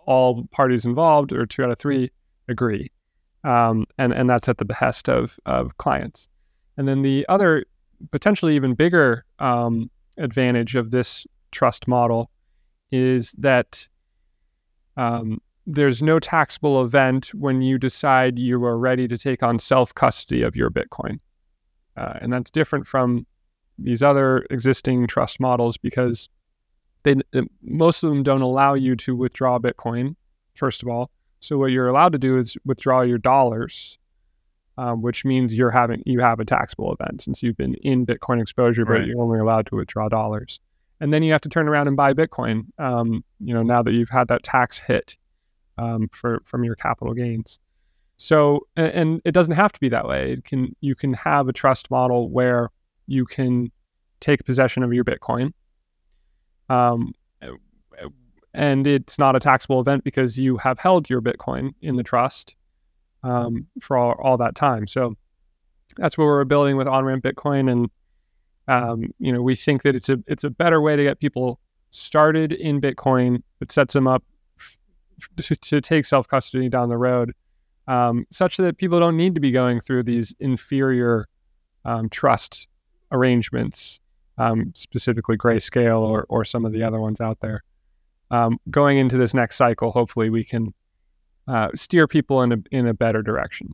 all 0.06 0.46
parties 0.52 0.84
involved 0.84 1.32
or 1.32 1.46
two 1.46 1.64
out 1.64 1.70
of 1.70 1.78
three 1.78 2.10
agree, 2.48 2.90
um, 3.44 3.86
and 3.98 4.12
and 4.12 4.30
that's 4.30 4.48
at 4.48 4.58
the 4.58 4.64
behest 4.64 5.08
of 5.08 5.38
of 5.46 5.76
clients. 5.78 6.28
And 6.76 6.86
then 6.86 7.02
the 7.02 7.26
other 7.28 7.64
potentially 8.10 8.56
even 8.56 8.74
bigger 8.74 9.24
um, 9.38 9.90
advantage 10.18 10.74
of 10.74 10.90
this 10.90 11.26
trust 11.50 11.88
model 11.88 12.30
is 12.90 13.32
that 13.32 13.88
um, 14.96 15.40
there's 15.66 16.02
no 16.02 16.18
taxable 16.18 16.82
event 16.82 17.32
when 17.34 17.60
you 17.60 17.78
decide 17.78 18.38
you 18.38 18.62
are 18.64 18.78
ready 18.78 19.08
to 19.08 19.18
take 19.18 19.42
on 19.42 19.58
self 19.58 19.94
custody 19.94 20.42
of 20.42 20.56
your 20.56 20.70
Bitcoin. 20.70 21.18
Uh, 21.96 22.18
and 22.20 22.32
that's 22.32 22.50
different 22.50 22.86
from 22.86 23.26
these 23.78 24.02
other 24.02 24.46
existing 24.50 25.06
trust 25.06 25.40
models 25.40 25.76
because 25.76 26.28
they 27.32 27.42
most 27.62 28.02
of 28.02 28.10
them 28.10 28.22
don't 28.22 28.42
allow 28.42 28.74
you 28.74 28.96
to 28.96 29.16
withdraw 29.16 29.58
Bitcoin, 29.58 30.16
first 30.54 30.82
of 30.82 30.88
all. 30.88 31.10
So 31.40 31.58
what 31.58 31.70
you're 31.70 31.88
allowed 31.88 32.12
to 32.12 32.18
do 32.18 32.38
is 32.38 32.56
withdraw 32.64 33.02
your 33.02 33.18
dollars 33.18 33.98
um, 34.78 35.02
which 35.02 35.24
means 35.24 35.56
you're 35.56 35.70
having 35.70 36.02
you 36.04 36.20
have 36.20 36.40
a 36.40 36.44
taxable 36.44 36.94
event 36.98 37.22
since 37.22 37.42
you've 37.42 37.56
been 37.56 37.74
in 37.76 38.04
Bitcoin 38.04 38.40
exposure, 38.40 38.84
but 38.84 38.92
right. 38.92 39.06
you're 39.06 39.20
only 39.20 39.38
allowed 39.38 39.66
to 39.66 39.76
withdraw 39.76 40.08
dollars. 40.08 40.60
And 41.00 41.12
then 41.12 41.22
you 41.22 41.32
have 41.32 41.40
to 41.42 41.48
turn 41.48 41.68
around 41.68 41.88
and 41.88 41.96
buy 41.96 42.14
Bitcoin. 42.14 42.66
Um, 42.78 43.24
you 43.40 43.52
know, 43.54 43.62
now 43.62 43.82
that 43.82 43.92
you've 43.92 44.08
had 44.08 44.28
that 44.28 44.42
tax 44.42 44.78
hit 44.78 45.16
um, 45.78 46.08
for 46.12 46.40
from 46.44 46.64
your 46.64 46.74
capital 46.74 47.14
gains. 47.14 47.58
So, 48.18 48.66
and, 48.76 48.92
and 48.92 49.22
it 49.24 49.32
doesn't 49.32 49.54
have 49.54 49.72
to 49.72 49.80
be 49.80 49.90
that 49.90 50.06
way. 50.06 50.32
It 50.32 50.44
can 50.44 50.74
you 50.80 50.94
can 50.94 51.14
have 51.14 51.48
a 51.48 51.52
trust 51.52 51.90
model 51.90 52.30
where 52.30 52.70
you 53.06 53.24
can 53.24 53.70
take 54.20 54.44
possession 54.44 54.82
of 54.82 54.92
your 54.92 55.04
Bitcoin. 55.04 55.52
Um, 56.68 57.12
and 58.54 58.86
it's 58.86 59.18
not 59.18 59.36
a 59.36 59.38
taxable 59.38 59.80
event 59.80 60.02
because 60.02 60.38
you 60.38 60.56
have 60.56 60.78
held 60.78 61.10
your 61.10 61.20
Bitcoin 61.20 61.74
in 61.82 61.96
the 61.96 62.02
trust 62.02 62.56
um, 63.22 63.66
for 63.80 63.96
all, 63.96 64.14
all 64.22 64.36
that 64.38 64.54
time. 64.54 64.86
So 64.86 65.14
that's 65.96 66.16
what 66.16 66.24
we're 66.24 66.44
building 66.44 66.76
with 66.76 66.86
Onramp 66.86 67.22
Bitcoin, 67.22 67.70
and 67.70 67.90
um, 68.68 69.12
you 69.18 69.32
know 69.32 69.42
we 69.42 69.54
think 69.54 69.82
that 69.82 69.94
it's 69.94 70.08
a 70.08 70.18
it's 70.26 70.44
a 70.44 70.50
better 70.50 70.80
way 70.80 70.96
to 70.96 71.02
get 71.02 71.20
people 71.20 71.60
started 71.90 72.52
in 72.52 72.80
Bitcoin. 72.80 73.42
It 73.60 73.72
sets 73.72 73.94
them 73.94 74.06
up 74.06 74.22
to, 75.36 75.56
to 75.56 75.80
take 75.80 76.04
self 76.04 76.28
custody 76.28 76.68
down 76.68 76.88
the 76.88 76.98
road, 76.98 77.32
um, 77.88 78.26
such 78.30 78.56
that 78.58 78.78
people 78.78 79.00
don't 79.00 79.16
need 79.16 79.34
to 79.34 79.40
be 79.40 79.50
going 79.50 79.80
through 79.80 80.02
these 80.02 80.34
inferior 80.40 81.26
um, 81.84 82.08
trust 82.08 82.68
arrangements, 83.12 84.00
um, 84.38 84.72
specifically 84.74 85.36
Grayscale 85.36 86.00
or 86.00 86.26
or 86.28 86.44
some 86.44 86.64
of 86.64 86.72
the 86.72 86.82
other 86.82 87.00
ones 87.00 87.20
out 87.20 87.40
there. 87.40 87.62
Um, 88.30 88.58
going 88.70 88.98
into 88.98 89.16
this 89.16 89.34
next 89.34 89.56
cycle, 89.56 89.92
hopefully 89.92 90.30
we 90.30 90.44
can 90.44 90.74
uh, 91.46 91.68
steer 91.74 92.06
people 92.06 92.42
in 92.42 92.52
a 92.52 92.56
in 92.70 92.86
a 92.86 92.94
better 92.94 93.22
direction. 93.22 93.72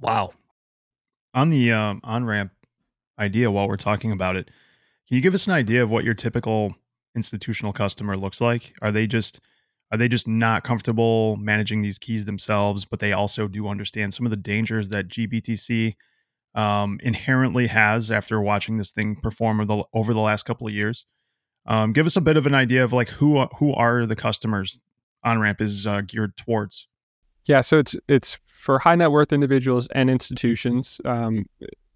Wow. 0.00 0.32
On 1.34 1.50
the 1.50 1.72
um, 1.72 2.00
on 2.04 2.24
ramp 2.24 2.52
idea, 3.18 3.50
while 3.50 3.68
we're 3.68 3.76
talking 3.76 4.12
about 4.12 4.36
it, 4.36 4.46
can 5.08 5.16
you 5.16 5.20
give 5.20 5.34
us 5.34 5.46
an 5.46 5.52
idea 5.52 5.82
of 5.82 5.90
what 5.90 6.04
your 6.04 6.14
typical 6.14 6.74
institutional 7.14 7.72
customer 7.72 8.16
looks 8.16 8.40
like? 8.40 8.74
Are 8.82 8.92
they 8.92 9.06
just 9.06 9.40
are 9.90 9.98
they 9.98 10.08
just 10.08 10.28
not 10.28 10.64
comfortable 10.64 11.36
managing 11.36 11.80
these 11.80 11.98
keys 11.98 12.26
themselves, 12.26 12.84
but 12.84 13.00
they 13.00 13.12
also 13.12 13.48
do 13.48 13.68
understand 13.68 14.12
some 14.12 14.26
of 14.26 14.30
the 14.30 14.36
dangers 14.36 14.90
that 14.90 15.08
GBTC 15.08 15.94
um, 16.54 16.98
inherently 17.02 17.68
has 17.68 18.10
after 18.10 18.40
watching 18.40 18.76
this 18.76 18.90
thing 18.90 19.16
perform 19.16 19.60
over 19.60 19.66
the, 19.66 19.84
over 19.92 20.14
the 20.14 20.20
last 20.20 20.44
couple 20.44 20.66
of 20.66 20.72
years? 20.72 21.06
Um, 21.66 21.92
give 21.92 22.06
us 22.06 22.16
a 22.16 22.20
bit 22.20 22.36
of 22.36 22.46
an 22.46 22.54
idea 22.54 22.82
of 22.82 22.92
like 22.92 23.10
who 23.10 23.44
who 23.58 23.74
are 23.74 24.06
the 24.06 24.16
customers 24.16 24.80
Onramp 25.24 25.60
is 25.60 25.86
uh, 25.86 26.00
geared 26.00 26.36
towards. 26.36 26.86
Yeah, 27.44 27.60
so 27.60 27.78
it's 27.78 27.96
it's 28.08 28.38
for 28.46 28.78
high 28.78 28.94
net 28.94 29.10
worth 29.10 29.32
individuals 29.32 29.88
and 29.88 30.10
institutions. 30.10 31.00
Um, 31.04 31.46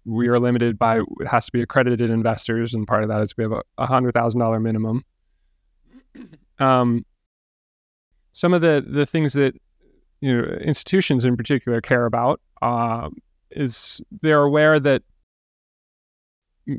we 0.05 0.27
are 0.27 0.39
limited 0.39 0.77
by 0.77 0.99
it 0.99 1.27
has 1.27 1.45
to 1.47 1.51
be 1.51 1.61
accredited 1.61 2.09
investors, 2.09 2.73
and 2.73 2.87
part 2.87 3.03
of 3.03 3.09
that 3.09 3.21
is 3.21 3.35
we 3.37 3.43
have 3.43 3.53
a 3.77 3.85
hundred 3.85 4.13
thousand 4.13 4.39
dollar 4.39 4.59
minimum. 4.59 5.03
Um, 6.59 7.05
some 8.31 8.53
of 8.53 8.61
the 8.61 8.85
the 8.85 9.05
things 9.05 9.33
that 9.33 9.55
you 10.21 10.35
know 10.35 10.43
institutions 10.55 11.25
in 11.25 11.37
particular 11.37 11.81
care 11.81 12.05
about 12.05 12.41
uh, 12.61 13.09
is 13.55 14.01
they're 14.21 14.43
aware 14.43 14.79
that 14.79 15.03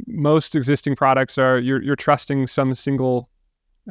most 0.06 0.56
existing 0.56 0.96
products 0.96 1.36
are 1.36 1.58
you're 1.58 1.82
you're 1.82 1.96
trusting 1.96 2.46
some 2.46 2.72
single 2.74 3.28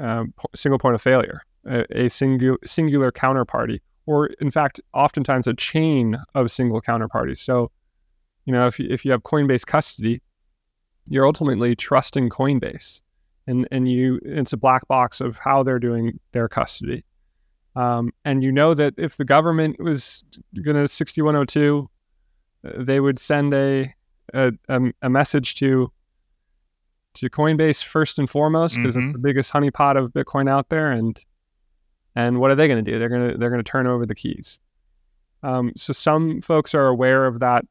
uh, 0.01 0.23
single 0.55 0.79
point 0.79 0.95
of 0.95 1.01
failure, 1.01 1.41
a, 1.65 2.05
a 2.05 2.09
singular 2.09 2.57
singular 2.65 3.11
counterparty 3.11 3.79
or 4.05 4.27
in 4.39 4.51
fact, 4.51 4.81
oftentimes 4.93 5.47
a 5.47 5.53
chain 5.53 6.17
of 6.35 6.51
single 6.51 6.81
counterparties. 6.81 7.37
So, 7.37 7.71
you 8.45 8.53
know, 8.53 8.67
if, 8.67 8.79
if 8.79 9.05
you 9.05 9.11
have 9.11 9.23
Coinbase 9.23 9.65
custody, 9.65 10.21
you're 11.07 11.25
ultimately 11.25 11.75
trusting 11.75 12.29
Coinbase, 12.29 13.01
and 13.47 13.67
and 13.71 13.89
you 13.89 14.19
it's 14.23 14.53
a 14.53 14.57
black 14.57 14.87
box 14.87 15.19
of 15.21 15.37
how 15.37 15.63
they're 15.63 15.79
doing 15.79 16.19
their 16.31 16.47
custody. 16.47 17.03
Um, 17.75 18.11
and 18.23 18.43
you 18.43 18.51
know 18.51 18.73
that 18.73 18.93
if 18.97 19.17
the 19.17 19.25
government 19.25 19.81
was 19.81 20.23
going 20.63 20.77
to 20.77 20.87
6102, 20.87 21.79
uh, 21.79 21.87
they 22.63 22.99
would 22.99 23.19
send 23.19 23.53
a, 23.53 23.93
a, 24.33 24.51
a 25.01 25.09
message 25.09 25.55
to 25.55 25.91
to 27.15 27.29
Coinbase 27.29 27.83
first 27.83 28.17
and 28.17 28.27
foremost 28.27 28.75
because 28.75 28.95
mm-hmm. 28.95 29.09
it's 29.09 29.13
the 29.13 29.19
biggest 29.19 29.53
honeypot 29.53 29.97
of 29.97 30.11
Bitcoin 30.13 30.49
out 30.49 30.69
there, 30.69 30.91
and 30.91 31.23
and 32.15 32.39
what 32.39 32.51
are 32.51 32.55
they 32.55 32.67
going 32.67 32.83
to 32.83 32.91
do? 32.91 32.97
They're 32.97 33.09
going 33.09 33.31
to 33.31 33.37
they're 33.37 33.49
going 33.49 33.63
to 33.63 33.69
turn 33.69 33.87
over 33.87 34.05
the 34.05 34.15
keys. 34.15 34.59
Um, 35.43 35.73
so 35.75 35.93
some 35.93 36.41
folks 36.41 36.73
are 36.73 36.87
aware 36.87 37.25
of 37.25 37.39
that 37.41 37.65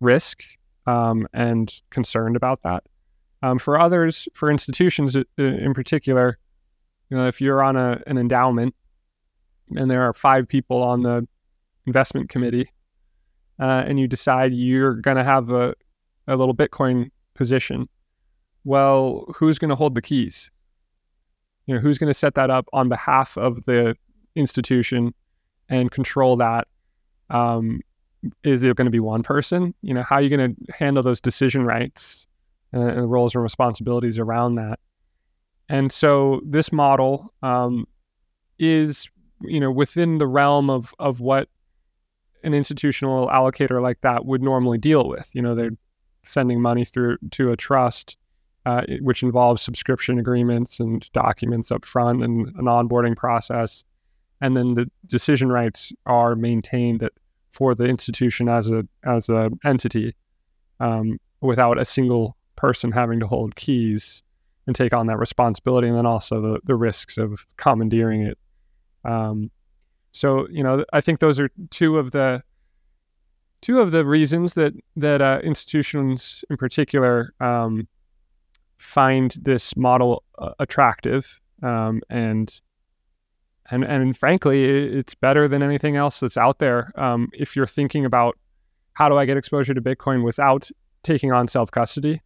risk 0.00 0.44
um, 0.86 1.26
and 1.32 1.72
concerned 1.90 2.36
about 2.36 2.62
that. 2.62 2.84
Um, 3.42 3.58
for 3.58 3.80
others, 3.80 4.28
for 4.34 4.50
institutions 4.50 5.16
uh, 5.16 5.22
in 5.38 5.74
particular, 5.74 6.38
you 7.10 7.16
know, 7.16 7.26
if 7.26 7.40
you're 7.40 7.62
on 7.62 7.76
a, 7.76 8.00
an 8.06 8.18
endowment 8.18 8.74
and 9.74 9.90
there 9.90 10.02
are 10.02 10.12
five 10.12 10.46
people 10.46 10.82
on 10.82 11.02
the 11.02 11.26
investment 11.86 12.28
committee, 12.28 12.70
uh, 13.62 13.84
and 13.86 14.00
you 14.00 14.08
decide 14.08 14.52
you're 14.52 14.94
going 14.94 15.16
to 15.16 15.22
have 15.22 15.50
a, 15.50 15.72
a 16.26 16.34
little 16.34 16.54
Bitcoin 16.54 17.10
position, 17.34 17.88
well, 18.64 19.24
who's 19.36 19.56
going 19.56 19.68
to 19.68 19.76
hold 19.76 19.94
the 19.94 20.02
keys? 20.02 20.50
You 21.66 21.76
know, 21.76 21.80
who's 21.80 21.96
going 21.96 22.10
to 22.10 22.18
set 22.18 22.34
that 22.34 22.50
up 22.50 22.66
on 22.72 22.88
behalf 22.88 23.38
of 23.38 23.64
the 23.64 23.96
institution 24.34 25.14
and 25.68 25.92
control 25.92 26.34
that? 26.38 26.66
Um, 27.30 27.82
is 28.42 28.64
it 28.64 28.74
going 28.74 28.86
to 28.86 28.90
be 28.90 28.98
one 28.98 29.22
person? 29.22 29.74
You 29.80 29.94
know, 29.94 30.02
how 30.02 30.16
are 30.16 30.22
you 30.22 30.36
going 30.36 30.56
to 30.56 30.72
handle 30.72 31.04
those 31.04 31.20
decision 31.20 31.64
rights 31.64 32.26
and, 32.72 32.90
and 32.90 33.10
roles 33.12 33.32
and 33.36 33.44
responsibilities 33.44 34.18
around 34.18 34.56
that? 34.56 34.80
And 35.68 35.92
so 35.92 36.40
this 36.44 36.72
model 36.72 37.32
um, 37.44 37.86
is, 38.58 39.08
you 39.40 39.60
know, 39.60 39.70
within 39.70 40.18
the 40.18 40.26
realm 40.26 40.68
of 40.68 40.92
of 40.98 41.20
what 41.20 41.48
an 42.44 42.54
institutional 42.54 43.28
allocator 43.28 43.80
like 43.82 44.00
that 44.02 44.24
would 44.26 44.42
normally 44.42 44.78
deal 44.78 45.08
with. 45.08 45.30
You 45.34 45.42
know, 45.42 45.54
they're 45.54 45.76
sending 46.22 46.60
money 46.60 46.84
through 46.84 47.18
to 47.32 47.52
a 47.52 47.56
trust, 47.56 48.16
uh, 48.66 48.82
which 49.00 49.22
involves 49.22 49.62
subscription 49.62 50.18
agreements 50.18 50.80
and 50.80 51.10
documents 51.12 51.70
up 51.70 51.84
front 51.84 52.22
and 52.22 52.46
an 52.48 52.64
onboarding 52.64 53.16
process. 53.16 53.84
And 54.40 54.56
then 54.56 54.74
the 54.74 54.90
decision 55.06 55.50
rights 55.50 55.92
are 56.06 56.34
maintained 56.34 57.02
at, 57.02 57.12
for 57.50 57.74
the 57.74 57.84
institution 57.84 58.48
as 58.48 58.70
a 58.70 58.84
as 59.04 59.28
a 59.28 59.50
entity, 59.64 60.14
um, 60.80 61.18
without 61.40 61.78
a 61.78 61.84
single 61.84 62.36
person 62.56 62.92
having 62.92 63.20
to 63.20 63.26
hold 63.26 63.54
keys 63.56 64.22
and 64.66 64.74
take 64.74 64.94
on 64.94 65.06
that 65.06 65.18
responsibility, 65.18 65.88
and 65.88 65.96
then 65.96 66.06
also 66.06 66.40
the 66.40 66.60
the 66.64 66.74
risks 66.74 67.18
of 67.18 67.46
commandeering 67.56 68.22
it. 68.22 68.38
Um, 69.04 69.50
so 70.12 70.46
you 70.50 70.62
know, 70.62 70.84
I 70.92 71.00
think 71.00 71.20
those 71.20 71.40
are 71.40 71.50
two 71.70 71.98
of 71.98 72.12
the 72.12 72.42
two 73.62 73.80
of 73.80 73.90
the 73.90 74.04
reasons 74.04 74.54
that 74.54 74.74
that 74.96 75.22
uh, 75.22 75.40
institutions 75.42 76.44
in 76.50 76.56
particular 76.56 77.34
um, 77.40 77.88
find 78.78 79.34
this 79.42 79.76
model 79.76 80.22
uh, 80.38 80.52
attractive 80.58 81.40
um, 81.62 82.00
and 82.10 82.60
and 83.70 83.84
and 83.84 84.16
frankly 84.16 84.64
it's 84.64 85.14
better 85.14 85.48
than 85.48 85.62
anything 85.62 85.96
else 85.96 86.20
that's 86.20 86.36
out 86.36 86.58
there. 86.58 86.92
Um, 86.96 87.28
if 87.32 87.56
you're 87.56 87.66
thinking 87.66 88.04
about 88.04 88.38
how 88.94 89.08
do 89.08 89.16
I 89.16 89.24
get 89.24 89.36
exposure 89.36 89.72
to 89.72 89.80
Bitcoin 89.80 90.22
without 90.22 90.68
taking 91.02 91.32
on 91.32 91.48
self 91.48 91.70
custody 91.70 92.20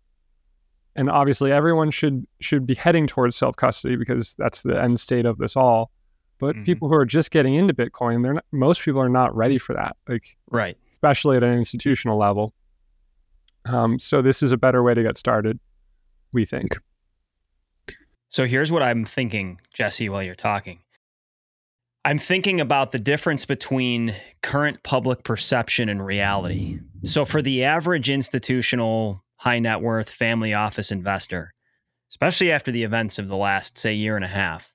and 0.96 1.10
obviously 1.10 1.52
everyone 1.52 1.90
should 1.90 2.26
should 2.40 2.66
be 2.66 2.74
heading 2.74 3.06
towards 3.06 3.36
self 3.36 3.54
custody 3.54 3.96
because 3.96 4.34
that's 4.38 4.62
the 4.62 4.82
end 4.82 4.98
state 4.98 5.26
of 5.26 5.38
this 5.38 5.56
all 5.56 5.92
but 6.38 6.54
mm-hmm. 6.54 6.64
people 6.64 6.88
who 6.88 6.94
are 6.94 7.06
just 7.06 7.30
getting 7.30 7.54
into 7.54 7.74
Bitcoin, 7.74 8.22
they're 8.22 8.34
not, 8.34 8.44
most 8.52 8.82
people 8.82 9.00
are 9.00 9.08
not 9.08 9.34
ready 9.34 9.58
for 9.58 9.74
that. 9.74 9.96
Like 10.08 10.36
right, 10.50 10.76
especially 10.90 11.36
at 11.36 11.42
an 11.42 11.56
institutional 11.56 12.18
level. 12.18 12.52
Um, 13.64 13.98
so 13.98 14.22
this 14.22 14.42
is 14.42 14.52
a 14.52 14.56
better 14.56 14.82
way 14.82 14.94
to 14.94 15.02
get 15.02 15.18
started, 15.18 15.58
we 16.32 16.44
think. 16.44 16.78
So 18.28 18.44
here's 18.44 18.70
what 18.70 18.82
I'm 18.82 19.04
thinking, 19.04 19.60
Jesse, 19.72 20.08
while 20.08 20.22
you're 20.22 20.34
talking. 20.34 20.80
I'm 22.04 22.18
thinking 22.18 22.60
about 22.60 22.92
the 22.92 23.00
difference 23.00 23.44
between 23.44 24.14
current 24.40 24.84
public 24.84 25.24
perception 25.24 25.88
and 25.88 26.06
reality. 26.06 26.78
So 27.04 27.24
for 27.24 27.42
the 27.42 27.64
average 27.64 28.08
institutional 28.08 29.24
high 29.38 29.58
net 29.58 29.80
worth 29.80 30.08
family 30.08 30.54
office 30.54 30.92
investor, 30.92 31.52
especially 32.08 32.52
after 32.52 32.70
the 32.70 32.84
events 32.84 33.18
of 33.18 33.26
the 33.26 33.36
last 33.36 33.76
say 33.76 33.94
year 33.94 34.14
and 34.14 34.24
a 34.24 34.28
half, 34.28 34.72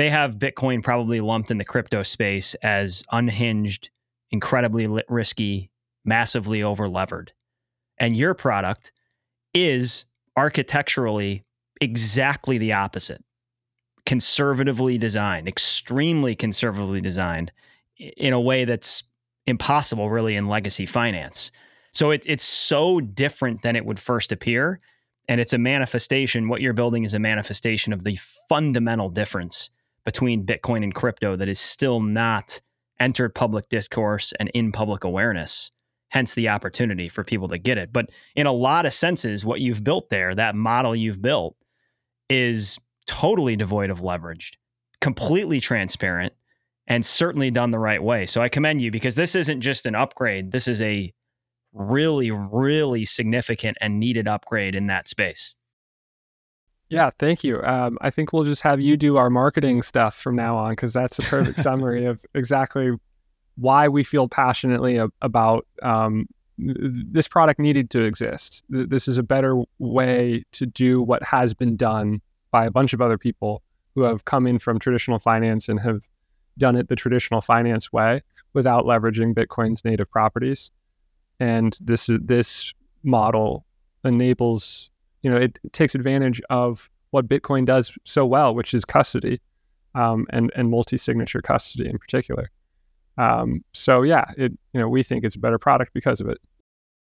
they 0.00 0.08
have 0.08 0.38
Bitcoin 0.38 0.82
probably 0.82 1.20
lumped 1.20 1.50
in 1.50 1.58
the 1.58 1.64
crypto 1.64 2.02
space 2.02 2.54
as 2.62 3.04
unhinged, 3.12 3.90
incredibly 4.30 4.86
risky, 5.10 5.70
massively 6.06 6.60
overlevered. 6.60 7.28
And 7.98 8.16
your 8.16 8.32
product 8.32 8.92
is 9.52 10.06
architecturally 10.38 11.44
exactly 11.82 12.56
the 12.56 12.72
opposite 12.72 13.22
conservatively 14.06 14.96
designed, 14.96 15.46
extremely 15.46 16.34
conservatively 16.34 17.02
designed 17.02 17.52
in 17.98 18.32
a 18.32 18.40
way 18.40 18.64
that's 18.64 19.02
impossible 19.46 20.08
really 20.08 20.34
in 20.34 20.48
legacy 20.48 20.86
finance. 20.86 21.52
So 21.92 22.10
it, 22.10 22.24
it's 22.26 22.42
so 22.42 23.00
different 23.00 23.60
than 23.60 23.76
it 23.76 23.84
would 23.84 24.00
first 24.00 24.32
appear. 24.32 24.80
And 25.28 25.42
it's 25.42 25.52
a 25.52 25.58
manifestation, 25.58 26.48
what 26.48 26.62
you're 26.62 26.72
building 26.72 27.04
is 27.04 27.12
a 27.12 27.18
manifestation 27.18 27.92
of 27.92 28.04
the 28.04 28.16
fundamental 28.48 29.10
difference 29.10 29.70
between 30.04 30.46
Bitcoin 30.46 30.82
and 30.82 30.94
crypto 30.94 31.36
that 31.36 31.48
is 31.48 31.60
still 31.60 32.00
not 32.00 32.60
entered 32.98 33.34
public 33.34 33.68
discourse 33.68 34.32
and 34.38 34.50
in 34.54 34.72
public 34.72 35.04
awareness. 35.04 35.70
Hence 36.08 36.34
the 36.34 36.48
opportunity 36.48 37.08
for 37.08 37.22
people 37.22 37.48
to 37.48 37.58
get 37.58 37.78
it. 37.78 37.92
But 37.92 38.10
in 38.34 38.46
a 38.46 38.52
lot 38.52 38.84
of 38.84 38.92
senses, 38.92 39.44
what 39.44 39.60
you've 39.60 39.84
built 39.84 40.10
there, 40.10 40.34
that 40.34 40.54
model 40.54 40.94
you've 40.94 41.22
built, 41.22 41.56
is 42.28 42.78
totally 43.06 43.56
devoid 43.56 43.90
of 43.90 44.00
leverage, 44.00 44.58
completely 45.00 45.60
transparent, 45.60 46.32
and 46.86 47.06
certainly 47.06 47.50
done 47.50 47.70
the 47.70 47.78
right 47.78 48.02
way. 48.02 48.26
So 48.26 48.40
I 48.40 48.48
commend 48.48 48.80
you 48.80 48.90
because 48.90 49.14
this 49.14 49.34
isn't 49.36 49.60
just 49.60 49.86
an 49.86 49.94
upgrade. 49.94 50.50
This 50.50 50.66
is 50.66 50.82
a 50.82 51.12
really, 51.72 52.32
really 52.32 53.04
significant 53.04 53.78
and 53.80 54.00
needed 54.00 54.26
upgrade 54.26 54.74
in 54.74 54.88
that 54.88 55.08
space. 55.08 55.54
Yeah, 56.90 57.10
thank 57.20 57.44
you. 57.44 57.62
Um, 57.62 57.96
I 58.00 58.10
think 58.10 58.32
we'll 58.32 58.42
just 58.42 58.62
have 58.62 58.80
you 58.80 58.96
do 58.96 59.16
our 59.16 59.30
marketing 59.30 59.80
stuff 59.82 60.16
from 60.16 60.34
now 60.34 60.56
on 60.56 60.72
because 60.72 60.92
that's 60.92 61.18
a 61.20 61.22
perfect 61.22 61.58
summary 61.62 62.04
of 62.04 62.24
exactly 62.34 62.90
why 63.56 63.86
we 63.86 64.02
feel 64.02 64.26
passionately 64.26 64.98
ab- 64.98 65.12
about 65.22 65.66
um, 65.82 66.26
this 66.58 67.28
product 67.28 67.60
needed 67.60 67.90
to 67.90 68.02
exist. 68.02 68.64
This 68.68 69.06
is 69.06 69.18
a 69.18 69.22
better 69.22 69.62
way 69.78 70.44
to 70.52 70.66
do 70.66 71.00
what 71.00 71.22
has 71.22 71.54
been 71.54 71.76
done 71.76 72.20
by 72.50 72.66
a 72.66 72.70
bunch 72.70 72.92
of 72.92 73.00
other 73.00 73.16
people 73.16 73.62
who 73.94 74.02
have 74.02 74.24
come 74.24 74.46
in 74.46 74.58
from 74.58 74.78
traditional 74.78 75.20
finance 75.20 75.68
and 75.68 75.78
have 75.80 76.08
done 76.58 76.76
it 76.76 76.88
the 76.88 76.96
traditional 76.96 77.40
finance 77.40 77.92
way 77.92 78.20
without 78.52 78.84
leveraging 78.84 79.32
Bitcoin's 79.32 79.84
native 79.84 80.10
properties. 80.10 80.70
And 81.38 81.76
this 81.80 82.08
is 82.08 82.18
this 82.22 82.74
model 83.02 83.64
enables 84.04 84.89
you 85.22 85.30
know, 85.30 85.36
it, 85.36 85.58
it 85.62 85.72
takes 85.72 85.94
advantage 85.94 86.40
of 86.50 86.88
what 87.10 87.28
Bitcoin 87.28 87.66
does 87.66 87.92
so 88.04 88.24
well, 88.24 88.54
which 88.54 88.74
is 88.74 88.84
custody 88.84 89.40
um, 89.94 90.26
and 90.30 90.50
and 90.54 90.70
multi-signature 90.70 91.42
custody 91.42 91.88
in 91.88 91.98
particular. 91.98 92.50
Um, 93.18 93.64
so 93.72 94.02
yeah, 94.02 94.24
it 94.36 94.52
you 94.72 94.80
know 94.80 94.88
we 94.88 95.02
think 95.02 95.24
it's 95.24 95.36
a 95.36 95.40
better 95.40 95.58
product 95.58 95.92
because 95.92 96.20
of 96.20 96.28
it. 96.28 96.38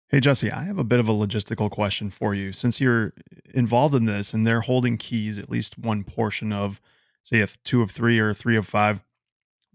Hey 0.10 0.20
Jesse, 0.20 0.52
I 0.52 0.64
have 0.64 0.78
a 0.78 0.84
bit 0.84 1.00
of 1.00 1.10
a 1.10 1.14
logistical 1.14 1.70
question 1.70 2.12
for 2.12 2.36
you. 2.36 2.54
Since 2.54 2.80
you're 2.80 3.14
involved 3.54 3.96
in 3.96 4.06
this 4.06 4.34
and 4.34 4.46
they're 4.46 4.62
holding 4.62 4.98
keys, 4.98 5.40
at 5.40 5.50
least 5.50 5.80
one 5.80 6.04
portion 6.04 6.54
of, 6.54 6.80
say, 7.24 7.42
a 7.42 7.48
two 7.64 7.82
of 7.82 7.90
three 7.90 8.20
or 8.20 8.34
three 8.34 8.56
of 8.56 8.68
five. 8.68 9.04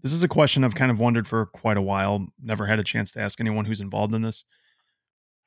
This 0.01 0.13
is 0.13 0.23
a 0.23 0.27
question 0.27 0.63
I've 0.63 0.73
kind 0.73 0.89
of 0.89 0.99
wondered 0.99 1.27
for 1.27 1.45
quite 1.45 1.77
a 1.77 1.81
while. 1.81 2.27
Never 2.41 2.65
had 2.65 2.79
a 2.79 2.83
chance 2.83 3.11
to 3.11 3.21
ask 3.21 3.39
anyone 3.39 3.65
who's 3.65 3.81
involved 3.81 4.15
in 4.15 4.21
this 4.23 4.45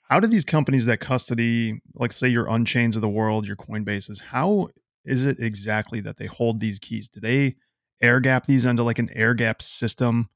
how 0.04 0.20
do 0.20 0.26
these 0.26 0.44
companies 0.44 0.86
that 0.86 1.00
custody, 1.00 1.80
like 1.94 2.12
say 2.12 2.28
your 2.28 2.46
Unchains 2.48 2.96
of 2.96 3.02
the 3.02 3.08
world, 3.08 3.46
your 3.46 3.56
Coinbases, 3.56 4.20
how 4.20 4.68
is 5.04 5.24
it 5.24 5.38
exactly 5.40 6.00
that 6.00 6.18
they 6.18 6.26
hold 6.26 6.60
these 6.60 6.78
keys? 6.78 7.08
Do 7.08 7.20
they 7.20 7.56
air 8.00 8.20
gap 8.20 8.46
these 8.46 8.64
into 8.64 8.82
like 8.82 8.98
an 8.98 9.10
air 9.14 9.34
gap 9.34 9.62
system? 9.62 10.28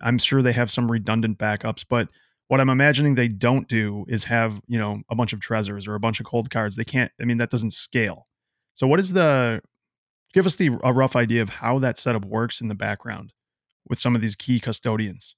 I'm 0.00 0.18
sure 0.18 0.42
they 0.42 0.52
have 0.52 0.70
some 0.70 0.90
redundant 0.90 1.38
backups, 1.38 1.84
but 1.88 2.08
what 2.48 2.60
I'm 2.60 2.70
imagining 2.70 3.14
they 3.14 3.28
don't 3.28 3.68
do 3.68 4.04
is 4.08 4.24
have, 4.24 4.60
you 4.66 4.78
know, 4.78 5.02
a 5.08 5.14
bunch 5.14 5.32
of 5.32 5.40
Trezors 5.40 5.86
or 5.86 5.94
a 5.94 6.00
bunch 6.00 6.20
of 6.20 6.26
Coldcards. 6.26 6.74
They 6.74 6.84
can't, 6.84 7.10
I 7.20 7.24
mean, 7.24 7.38
that 7.38 7.50
doesn't 7.50 7.72
scale. 7.72 8.26
So 8.74 8.86
what 8.86 9.00
is 9.00 9.12
the 9.12 9.60
give 10.32 10.46
us 10.46 10.54
the 10.54 10.70
a 10.82 10.92
rough 10.92 11.16
idea 11.16 11.42
of 11.42 11.48
how 11.48 11.78
that 11.80 11.98
setup 11.98 12.24
works 12.24 12.60
in 12.60 12.68
the 12.68 12.74
background 12.74 13.32
with 13.88 13.98
some 13.98 14.14
of 14.14 14.20
these 14.20 14.36
key 14.36 14.60
custodians? 14.60 15.36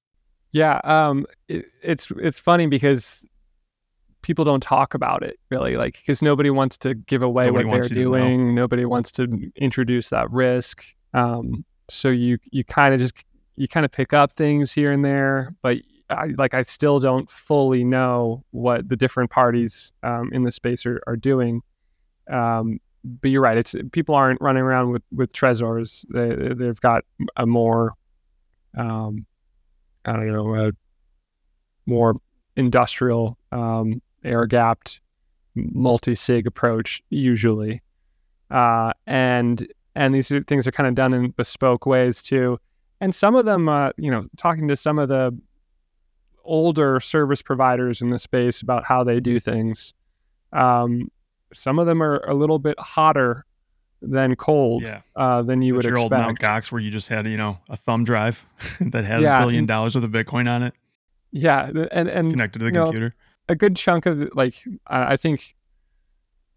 Yeah, 0.52 0.80
um, 0.84 1.26
it, 1.48 1.66
it's 1.82 2.10
it's 2.18 2.38
funny 2.38 2.66
because 2.66 3.24
people 4.22 4.44
don't 4.44 4.62
talk 4.62 4.94
about 4.94 5.22
it 5.22 5.38
really 5.50 5.76
like 5.76 5.94
because 5.94 6.22
nobody 6.22 6.50
wants 6.50 6.78
to 6.78 6.94
give 6.94 7.22
away 7.22 7.46
nobody 7.46 7.64
what 7.66 7.82
they're 7.82 7.88
doing. 7.90 8.54
Nobody 8.54 8.84
wants 8.84 9.12
to 9.12 9.50
introduce 9.56 10.10
that 10.10 10.30
risk. 10.30 10.84
Um, 11.14 11.64
so 11.88 12.08
you 12.08 12.38
you 12.50 12.64
kind 12.64 12.94
of 12.94 13.00
just 13.00 13.24
you 13.56 13.68
kind 13.68 13.84
of 13.84 13.92
pick 13.92 14.12
up 14.12 14.32
things 14.32 14.72
here 14.72 14.92
and 14.92 15.04
there 15.04 15.54
but 15.60 15.76
I, 16.08 16.26
like 16.36 16.54
I 16.54 16.62
still 16.62 17.00
don't 17.00 17.28
fully 17.28 17.84
know 17.84 18.44
what 18.50 18.88
the 18.88 18.96
different 18.96 19.30
parties 19.30 19.92
um, 20.02 20.30
in 20.32 20.42
the 20.42 20.50
space 20.50 20.84
are, 20.86 21.02
are 21.06 21.16
doing. 21.16 21.62
Um, 22.30 22.80
but 23.04 23.30
you're 23.30 23.42
right 23.42 23.56
it's 23.56 23.74
people 23.90 24.14
aren't 24.14 24.40
running 24.40 24.62
around 24.62 24.90
with 24.90 25.02
with 25.10 25.32
Trezors. 25.32 26.04
They, 26.12 26.54
they've 26.54 26.80
got 26.80 27.04
a 27.36 27.46
more 27.46 27.94
um, 28.76 29.26
I 30.04 30.12
don't 30.12 30.32
know 30.32 30.54
a 30.54 30.72
more 31.86 32.16
industrial 32.56 33.38
um, 33.50 34.00
air 34.24 34.46
gapped 34.46 35.00
multi 35.54 36.14
sig 36.14 36.46
approach 36.46 37.02
usually, 37.10 37.82
uh, 38.50 38.92
and 39.06 39.66
and 39.94 40.14
these 40.14 40.32
things 40.46 40.66
are 40.66 40.72
kind 40.72 40.88
of 40.88 40.94
done 40.94 41.12
in 41.14 41.30
bespoke 41.32 41.84
ways 41.86 42.22
too. 42.22 42.58
And 43.00 43.14
some 43.14 43.34
of 43.34 43.44
them, 43.44 43.68
uh, 43.68 43.90
you 43.96 44.10
know, 44.10 44.26
talking 44.36 44.68
to 44.68 44.76
some 44.76 44.98
of 44.98 45.08
the 45.08 45.36
older 46.44 46.98
service 47.00 47.42
providers 47.42 48.00
in 48.02 48.10
the 48.10 48.18
space 48.18 48.62
about 48.62 48.84
how 48.84 49.04
they 49.04 49.20
do 49.20 49.38
things. 49.38 49.94
Um, 50.52 51.10
some 51.54 51.78
of 51.78 51.86
them 51.86 52.02
are 52.02 52.18
a 52.28 52.34
little 52.34 52.58
bit 52.58 52.78
hotter 52.78 53.44
than 54.00 54.34
cold 54.36 54.82
Yeah. 54.82 55.02
uh, 55.14 55.42
than 55.42 55.62
you 55.62 55.74
That's 55.74 55.86
would 55.86 55.90
your 55.90 55.94
expect. 56.04 56.12
old 56.14 56.20
Mount 56.26 56.38
Gox 56.40 56.72
where 56.72 56.80
you 56.80 56.90
just 56.90 57.08
had, 57.08 57.26
you 57.26 57.36
know, 57.36 57.58
a 57.68 57.76
thumb 57.76 58.04
drive 58.04 58.44
that 58.80 59.04
had 59.04 59.20
Yeah, 59.20 59.38
a 59.38 59.42
billion 59.42 59.66
dollars 59.66 59.94
worth 59.94 60.04
of 60.04 60.10
Bitcoin 60.10 60.48
on 60.50 60.62
it 60.64 60.74
Yeah, 61.30 61.70
and 61.92 62.08
and 62.08 62.30
connected 62.32 62.58
to 62.60 62.64
the 62.64 62.70
you 62.70 62.72
know, 62.72 62.84
computer. 62.86 63.14
A 63.48 63.56
good 63.56 63.76
chunk 63.76 64.06
of 64.06 64.30
like 64.34 64.54
I 64.86 65.16
think 65.16 65.54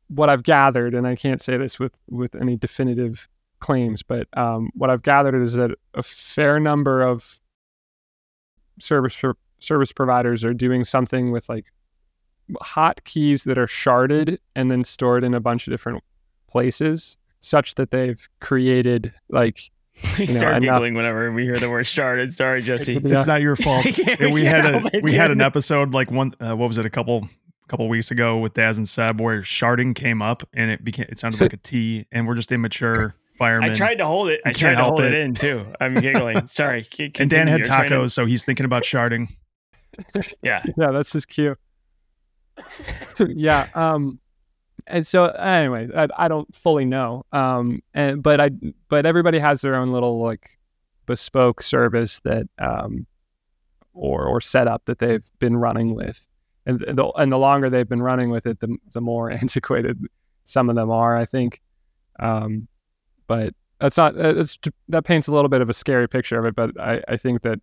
what 0.08 0.30
I've 0.30 0.44
gathered, 0.44 0.94
and 0.94 1.08
I 1.08 1.15
can't 1.15 1.42
say 1.42 1.58
this 1.58 1.80
with 1.80 1.98
with 2.10 2.36
any 2.36 2.56
definitive 2.56 3.27
claims, 3.60 4.04
but 4.04 4.27
um, 4.38 4.70
what 4.75 4.89
I've 4.89 5.04
gathered 5.04 5.42
is 5.42 5.54
that 5.56 5.72
a 5.94 6.04
fair 6.04 6.60
number 6.60 7.01
of 7.01 7.39
service 8.80 9.15
pro- 9.18 9.34
service 9.60 9.92
providers 9.92 10.44
are 10.44 10.54
doing 10.54 10.84
something 10.84 11.32
with 11.32 11.50
like 11.50 11.72
hot 12.62 13.04
keys 13.06 13.44
that 13.46 13.58
are 13.58 13.68
sharded 13.68 14.38
and 14.56 14.70
then 14.70 14.84
stored 14.84 15.24
in 15.24 15.34
a 15.34 15.39
bunch 15.39 15.65
of 15.68 15.72
different 15.72 16.04
places, 16.48 17.18
such 17.39 17.75
that 17.75 17.92
they've 17.92 18.30
created 18.39 19.13
like 19.30 19.72
We 20.20 20.25
know, 20.25 20.34
start 20.34 20.56
I'm 20.56 20.64
not- 20.64 20.74
giggling 20.74 20.94
whenever 20.96 21.32
we 21.32 21.44
hear 21.44 21.56
the 21.56 21.70
word 21.70 21.86
sharded. 21.86 22.34
Sorry, 22.34 22.62
Jesse. 22.62 22.94
Yeah. 22.94 23.00
It's 23.06 23.25
not 23.28 23.42
your 23.42 23.56
fault. 23.56 23.86
I 24.22 24.30
we 24.32 24.44
had 24.44 24.66
a 24.66 25.00
we 25.02 25.14
had 25.14 25.32
an 25.32 25.42
episode 25.42 25.94
like 25.94 26.12
one 26.12 26.34
uh, 26.40 26.56
what 26.56 26.68
was 26.68 26.78
it 26.78 26.86
a 26.86 26.90
couple 26.90 27.28
couple 27.68 27.88
weeks 27.90 28.12
ago 28.12 28.38
with 28.38 28.54
Daz 28.54 28.78
and 28.78 28.88
Seb 28.88 29.20
where 29.20 29.42
sharding 29.42 29.96
came 29.96 30.22
up 30.22 30.44
and 30.54 30.70
it 30.70 30.84
became 30.84 31.08
it 31.10 31.18
sounded 31.20 31.42
like 31.42 31.54
a 31.54 31.58
T 31.58 32.06
and 32.12 32.28
we're 32.28 32.36
just 32.36 32.52
immature 32.52 33.16
firemen. 33.40 33.72
I 33.72 33.74
tried 33.74 33.96
to 33.96 34.06
hold 34.06 34.30
it. 34.30 34.42
I 34.46 34.54
tried 34.54 34.75
to 34.75 34.84
hold 34.84 35.02
it. 35.02 35.14
it. 35.14 35.20
in 35.22 35.34
too. 35.34 35.66
I'm 35.82 35.96
giggling. 35.96 36.46
Sorry. 36.48 36.84
C- 36.84 37.12
and 37.20 37.30
Dan 37.30 37.48
had 37.48 37.60
You're 37.60 37.68
trying 37.68 37.90
to- 37.90 37.96
tacos, 37.96 38.12
so 38.12 38.25
he's 38.25 38.44
thinking 38.46 38.66
about 38.66 38.84
sharding. 38.84 39.30
yeah. 40.44 40.62
yeah, 40.78 40.92
that's 40.92 41.12
just 41.14 41.28
cute. 41.30 41.58
yeah. 43.20 43.68
Um, 43.74 44.20
and 44.88 45.06
so 45.06 45.25
anyway, 45.25 45.89
I, 45.96 46.08
I 46.18 46.27
don't 46.27 46.54
fully 46.56 46.86
know. 46.86 47.25
Um, 47.32 47.82
and 47.94 48.22
but 48.22 48.39
I 48.39 48.51
but 48.89 49.06
everybody 49.06 49.39
has 49.39 49.62
their 49.62 49.75
own 49.75 49.92
little 49.92 50.22
like 50.22 50.58
bespoke 51.06 51.62
service 51.62 52.20
that 52.22 52.48
um, 52.60 53.06
or 53.94 54.25
or 54.25 54.42
setup 54.42 54.86
that 54.86 55.00
they've 55.00 55.27
been 55.39 55.58
running 55.58 55.96
with, 55.96 56.25
and 56.65 56.80
the 56.80 57.12
and 57.15 57.32
the 57.32 57.38
longer 57.38 57.70
they've 57.70 57.89
been 57.89 58.01
running 58.01 58.30
with 58.30 58.46
it, 58.46 58.60
the 58.60 58.77
the 58.94 59.01
more 59.01 59.32
antiquated 59.32 60.00
some 60.44 60.70
of 60.70 60.75
them 60.75 60.92
are. 60.92 61.18
I 61.18 61.25
think. 61.25 61.62
Um, 62.20 62.68
but 63.27 63.54
that's 63.80 63.98
not 63.98 64.15
it's 64.15 64.58
that 64.89 65.04
paints 65.04 65.27
a 65.27 65.32
little 65.32 65.50
bit 65.50 65.62
of 65.62 65.70
a 65.70 65.74
scary 65.74 66.08
picture 66.08 66.39
of 66.39 66.46
it. 66.46 66.56
But 66.56 66.80
I 66.80 67.01
I 67.08 67.18
think 67.18 67.42
that 67.42 67.60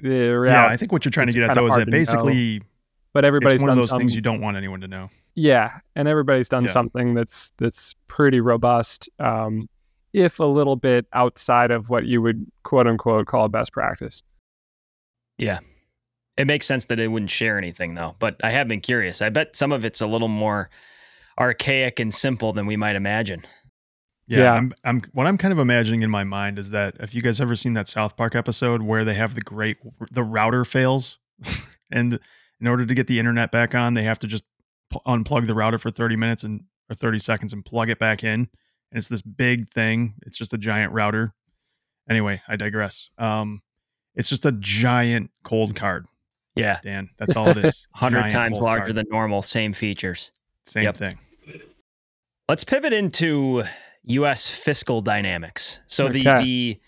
the 0.00 0.30
Yeah, 0.52 0.66
I 0.66 0.76
think 0.76 0.92
what 0.92 1.04
you're 1.04 1.10
trying 1.10 1.26
to 1.26 1.32
get 1.32 1.42
at 1.50 1.54
though 1.54 1.66
is 1.66 1.74
that 1.74 1.86
to 1.86 1.90
know. 2.60 2.66
Basically 3.12 3.14
but 3.14 3.24
everybody's 3.24 3.52
it's 3.54 3.62
one 3.62 3.70
of 3.70 3.74
done 3.76 3.80
those 3.80 3.88
some, 3.90 3.98
things 3.98 4.14
you 4.14 4.20
don't 4.20 4.40
want 4.40 4.56
anyone 4.56 4.80
to 4.80 4.88
know. 4.88 5.10
yeah 5.34 5.78
and 5.96 6.08
everybody's 6.08 6.48
done 6.48 6.64
Yeah. 6.64 6.70
something 6.70 7.14
that's 7.14 7.52
that's 7.58 7.94
pretty 8.06 8.40
robust 8.40 9.08
um 9.18 9.68
if 10.12 10.40
a 10.40 10.44
little 10.44 10.76
bit 10.76 11.06
outside 11.12 11.70
of 11.70 11.90
what 11.90 12.06
you 12.06 12.22
would 12.22 12.46
quote 12.64 12.86
unquote 12.86 13.26
call 13.26 13.48
best 13.48 13.72
practice 13.72 14.22
Yeah, 15.38 15.58
It 16.36 16.46
makes 16.46 16.66
sense 16.66 16.86
that 16.86 16.98
it 16.98 17.08
wouldn't 17.08 17.30
share 17.30 17.58
anything 17.58 17.94
though. 17.94 18.16
But 18.18 18.36
I 18.42 18.50
have 18.50 18.66
been 18.68 18.80
curious. 18.80 19.20
I 19.22 19.28
bet 19.28 19.54
some 19.56 19.70
of 19.72 19.84
it's 19.84 20.00
a 20.00 20.06
little 20.06 20.28
more 20.28 20.70
archaic 21.38 22.00
and 22.00 22.12
simple 22.12 22.52
than 22.52 22.66
we 22.66 22.76
might 22.76 22.96
imagine. 22.96 23.46
Yeah, 24.26 24.38
Yeah. 24.38 24.52
I'm, 24.54 24.72
I'm 24.84 25.02
what 25.12 25.26
I'm 25.26 25.38
kind 25.38 25.52
of 25.52 25.58
imagining 25.58 26.02
in 26.02 26.10
my 26.10 26.24
mind 26.24 26.58
is 26.58 26.70
that 26.70 26.96
if 27.00 27.14
you 27.14 27.22
guys 27.22 27.40
ever 27.40 27.54
seen 27.56 27.74
that 27.74 27.86
South 27.88 28.16
Park 28.16 28.34
episode 28.34 28.82
where 28.82 29.04
they 29.04 29.14
have 29.14 29.34
the 29.34 29.40
great 29.42 29.76
the 30.10 30.22
router 30.24 30.64
fails, 30.64 31.18
and 31.92 32.18
in 32.60 32.66
order 32.66 32.84
to 32.86 32.94
get 32.94 33.06
the 33.06 33.18
internet 33.18 33.50
back 33.52 33.74
on, 33.74 33.94
they 33.94 34.02
have 34.04 34.18
to 34.20 34.26
just 34.26 34.44
pl- 34.90 35.02
unplug 35.06 35.46
the 35.46 35.54
router 35.54 35.78
for 35.78 35.90
30 35.90 36.16
minutes 36.16 36.44
and 36.44 36.62
or 36.90 36.94
30 36.94 37.18
seconds 37.18 37.52
and 37.52 37.64
plug 37.64 37.90
it 37.90 37.98
back 37.98 38.24
in, 38.24 38.32
and 38.40 38.48
it's 38.94 39.08
this 39.08 39.20
big 39.22 39.68
thing. 39.70 40.14
It's 40.26 40.38
just 40.38 40.54
a 40.54 40.58
giant 40.58 40.92
router. 40.92 41.32
Anyway, 42.08 42.40
I 42.48 42.56
digress. 42.56 43.10
Um, 43.18 43.60
it's 44.14 44.30
just 44.30 44.46
a 44.46 44.52
giant 44.52 45.30
Coldcard, 45.44 46.04
Yeah. 46.56 46.80
Dan. 46.82 47.10
That's 47.18 47.36
all 47.36 47.48
it 47.50 47.58
is. 47.58 47.86
100 47.92 48.18
Giant 48.20 48.32
times 48.32 48.60
larger 48.60 48.84
card. 48.86 48.94
than 48.96 49.06
normal, 49.10 49.42
same 49.42 49.72
features. 49.74 50.32
same 50.64 50.84
Yep. 50.84 50.96
thing. 50.96 51.18
Let's 52.48 52.64
pivot 52.64 52.92
into 52.94 53.64
US 54.04 54.48
fiscal 54.50 55.02
dynamics. 55.02 55.80
So 55.86 56.06
Okay. 56.06 56.22
the 56.22 56.40
the 56.42 56.80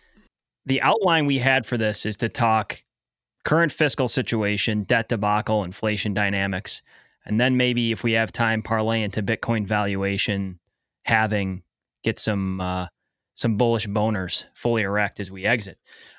the 0.67 0.83
outline 0.83 1.27
we 1.27 1.39
had 1.39 1.67
for 1.67 1.77
this 1.77 2.07
is 2.07 2.17
to 2.17 2.29
talk 2.31 2.83
current 3.45 3.73
fiscal 3.73 4.09
situation, 4.09 4.83
debt 4.83 5.09
debacle, 5.09 5.65
inflation 5.65 6.15
dynamics, 6.15 6.83
and 7.25 7.41
then 7.41 7.57
maybe 7.57 7.93
if 7.93 8.03
we 8.03 8.13
have 8.13 8.33
time 8.33 8.63
parlay 8.63 9.03
into 9.03 9.23
Bitcoin 9.23 9.67
valuation, 9.67 10.59
halving 11.05 11.63
get 12.03 12.19
some 12.19 12.61
uh, 12.61 12.87
some 13.35 13.57
bullish 13.57 13.87
boners 13.87 14.45
fully 14.55 14.83
erect 14.83 15.21
as 15.21 15.31
we 15.31 15.45
exit. 15.45 15.79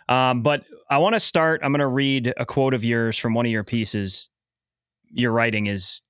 Um, 0.10 0.42
but 0.42 0.64
I 0.90 0.98
want 0.98 1.14
to 1.14 1.20
start. 1.20 1.62
I'm 1.64 1.72
going 1.72 1.80
to 1.80 1.88
read 1.88 2.34
a 2.38 2.46
quote 2.46 2.74
of 2.74 2.84
yours 2.84 3.18
from 3.18 3.34
one 3.34 3.46
of 3.46 3.52
your 3.52 3.64
pieces. 3.64 4.30
Your 5.10 5.32
writing 5.32 5.68
is 5.68 6.02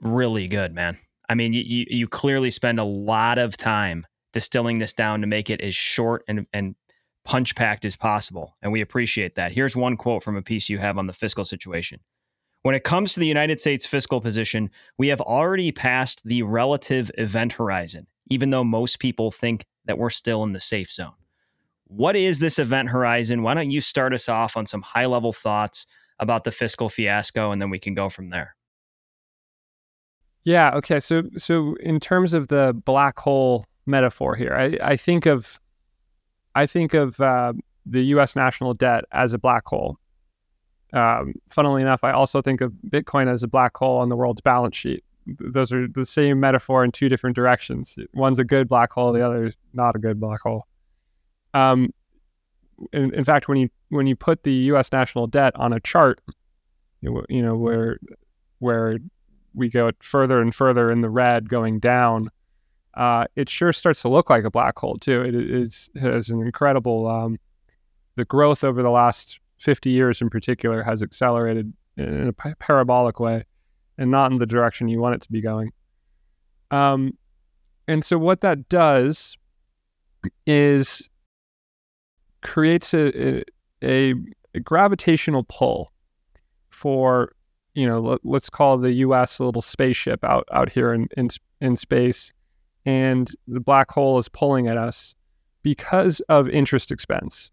really 0.00 0.46
good, 0.48 0.74
man. 0.74 0.98
I 1.28 1.34
mean, 1.34 1.52
you, 1.52 1.86
you, 1.88 2.06
clearly 2.06 2.52
spend 2.52 2.78
a 2.78 2.84
lot 2.84 3.38
of 3.38 3.56
time 3.56 4.06
distilling 4.32 4.78
this 4.78 4.92
down 4.92 5.22
to 5.22 5.26
make 5.26 5.50
it 5.50 5.60
as 5.60 5.74
short 5.74 6.22
and, 6.28 6.46
and 6.52 6.76
punch 7.26 7.54
packed 7.54 7.84
as 7.84 7.96
possible. 7.96 8.54
And 8.62 8.72
we 8.72 8.80
appreciate 8.80 9.34
that. 9.34 9.52
Here's 9.52 9.76
one 9.76 9.96
quote 9.96 10.22
from 10.22 10.36
a 10.36 10.42
piece 10.42 10.70
you 10.70 10.78
have 10.78 10.96
on 10.96 11.06
the 11.06 11.12
fiscal 11.12 11.44
situation. 11.44 12.00
When 12.62 12.74
it 12.74 12.84
comes 12.84 13.12
to 13.12 13.20
the 13.20 13.26
United 13.26 13.60
States 13.60 13.86
fiscal 13.86 14.20
position, 14.20 14.70
we 14.96 15.08
have 15.08 15.20
already 15.20 15.70
passed 15.72 16.22
the 16.24 16.42
relative 16.42 17.10
event 17.18 17.52
horizon, 17.52 18.06
even 18.30 18.50
though 18.50 18.64
most 18.64 18.98
people 18.98 19.30
think 19.30 19.66
that 19.84 19.98
we're 19.98 20.10
still 20.10 20.42
in 20.42 20.52
the 20.52 20.60
safe 20.60 20.90
zone. 20.90 21.12
What 21.88 22.16
is 22.16 22.38
this 22.38 22.58
event 22.58 22.88
horizon? 22.88 23.42
Why 23.42 23.54
don't 23.54 23.70
you 23.70 23.80
start 23.80 24.14
us 24.14 24.28
off 24.28 24.56
on 24.56 24.66
some 24.66 24.82
high 24.82 25.06
level 25.06 25.32
thoughts 25.32 25.86
about 26.18 26.44
the 26.44 26.52
fiscal 26.52 26.88
fiasco, 26.88 27.52
and 27.52 27.60
then 27.60 27.70
we 27.70 27.78
can 27.78 27.94
go 27.94 28.08
from 28.08 28.30
there. 28.30 28.56
Yeah. 30.44 30.70
Okay. 30.74 31.00
So, 31.00 31.24
so 31.36 31.76
in 31.80 32.00
terms 32.00 32.32
of 32.32 32.48
the 32.48 32.72
black 32.84 33.18
hole 33.18 33.66
metaphor 33.84 34.36
here, 34.36 34.54
I, 34.54 34.78
I 34.92 34.96
think 34.96 35.26
of, 35.26 35.60
I 36.56 36.66
think 36.66 36.94
of 36.94 37.20
uh, 37.20 37.52
the 37.84 38.02
U.S. 38.06 38.34
national 38.34 38.74
debt 38.74 39.04
as 39.12 39.34
a 39.34 39.38
black 39.38 39.66
hole. 39.66 39.98
Um, 40.92 41.34
funnily 41.50 41.82
enough, 41.82 42.02
I 42.02 42.12
also 42.12 42.40
think 42.40 42.62
of 42.62 42.72
Bitcoin 42.88 43.30
as 43.30 43.42
a 43.42 43.48
black 43.48 43.76
hole 43.76 43.98
on 43.98 44.08
the 44.08 44.16
world's 44.16 44.40
balance 44.40 44.74
sheet. 44.74 45.04
Those 45.26 45.70
are 45.72 45.86
the 45.86 46.04
same 46.04 46.40
metaphor 46.40 46.82
in 46.82 46.92
two 46.92 47.10
different 47.10 47.36
directions. 47.36 47.98
One's 48.14 48.38
a 48.38 48.44
good 48.44 48.68
black 48.68 48.90
hole, 48.90 49.12
the 49.12 49.24
other 49.24 49.46
is 49.46 49.56
not 49.74 49.94
a 49.96 49.98
good 49.98 50.18
black 50.18 50.40
hole. 50.40 50.66
Um, 51.52 51.92
in, 52.92 53.12
in 53.14 53.24
fact, 53.24 53.48
when 53.48 53.58
you 53.58 53.68
when 53.90 54.06
you 54.06 54.16
put 54.16 54.42
the 54.42 54.52
U.S. 54.52 54.90
national 54.92 55.26
debt 55.26 55.54
on 55.56 55.74
a 55.74 55.80
chart, 55.80 56.20
you 57.02 57.22
you 57.28 57.42
know 57.42 57.56
where 57.56 57.98
where 58.60 58.98
we 59.52 59.68
go 59.68 59.90
further 60.00 60.40
and 60.40 60.54
further 60.54 60.90
in 60.90 61.00
the 61.02 61.10
red 61.10 61.48
going 61.48 61.80
down, 61.80 62.30
uh, 62.96 63.26
it 63.36 63.48
sure 63.48 63.72
starts 63.72 64.02
to 64.02 64.08
look 64.08 64.30
like 64.30 64.44
a 64.44 64.50
black 64.50 64.78
hole 64.78 64.96
too. 64.98 65.22
It 65.22 65.34
it 65.34 65.88
has 66.00 66.30
an 66.30 66.40
incredible 66.40 67.08
um, 67.08 67.38
the 68.16 68.24
growth 68.24 68.64
over 68.64 68.82
the 68.82 68.90
last 68.90 69.40
50 69.58 69.90
years 69.90 70.20
in 70.20 70.30
particular 70.30 70.82
has 70.82 71.02
accelerated 71.02 71.72
in 71.96 72.28
a 72.28 72.54
parabolic 72.56 73.20
way 73.20 73.44
and 73.98 74.10
not 74.10 74.30
in 74.30 74.38
the 74.38 74.46
direction 74.46 74.88
you 74.88 75.00
want 75.00 75.14
it 75.14 75.20
to 75.22 75.32
be 75.32 75.40
going. 75.40 75.72
Um, 76.70 77.16
and 77.88 78.04
so 78.04 78.18
what 78.18 78.40
that 78.42 78.68
does 78.68 79.38
is 80.46 81.08
creates 82.42 82.92
a, 82.94 83.42
a, 83.82 84.14
a 84.54 84.60
gravitational 84.60 85.44
pull 85.48 85.92
for 86.70 87.32
you 87.74 87.86
know 87.86 88.00
let, 88.00 88.20
let's 88.24 88.50
call 88.50 88.78
the 88.78 88.92
U.S. 88.92 89.38
a 89.38 89.44
little 89.44 89.62
spaceship 89.62 90.24
out 90.24 90.46
out 90.52 90.72
here 90.72 90.92
in, 90.92 91.08
in 91.16 91.28
in 91.60 91.76
space, 91.76 92.32
and 92.86 93.30
the 93.48 93.60
black 93.60 93.90
hole 93.90 94.16
is 94.18 94.28
pulling 94.28 94.68
at 94.68 94.78
us 94.78 95.14
because 95.62 96.20
of 96.28 96.48
interest 96.48 96.92
expense. 96.92 97.50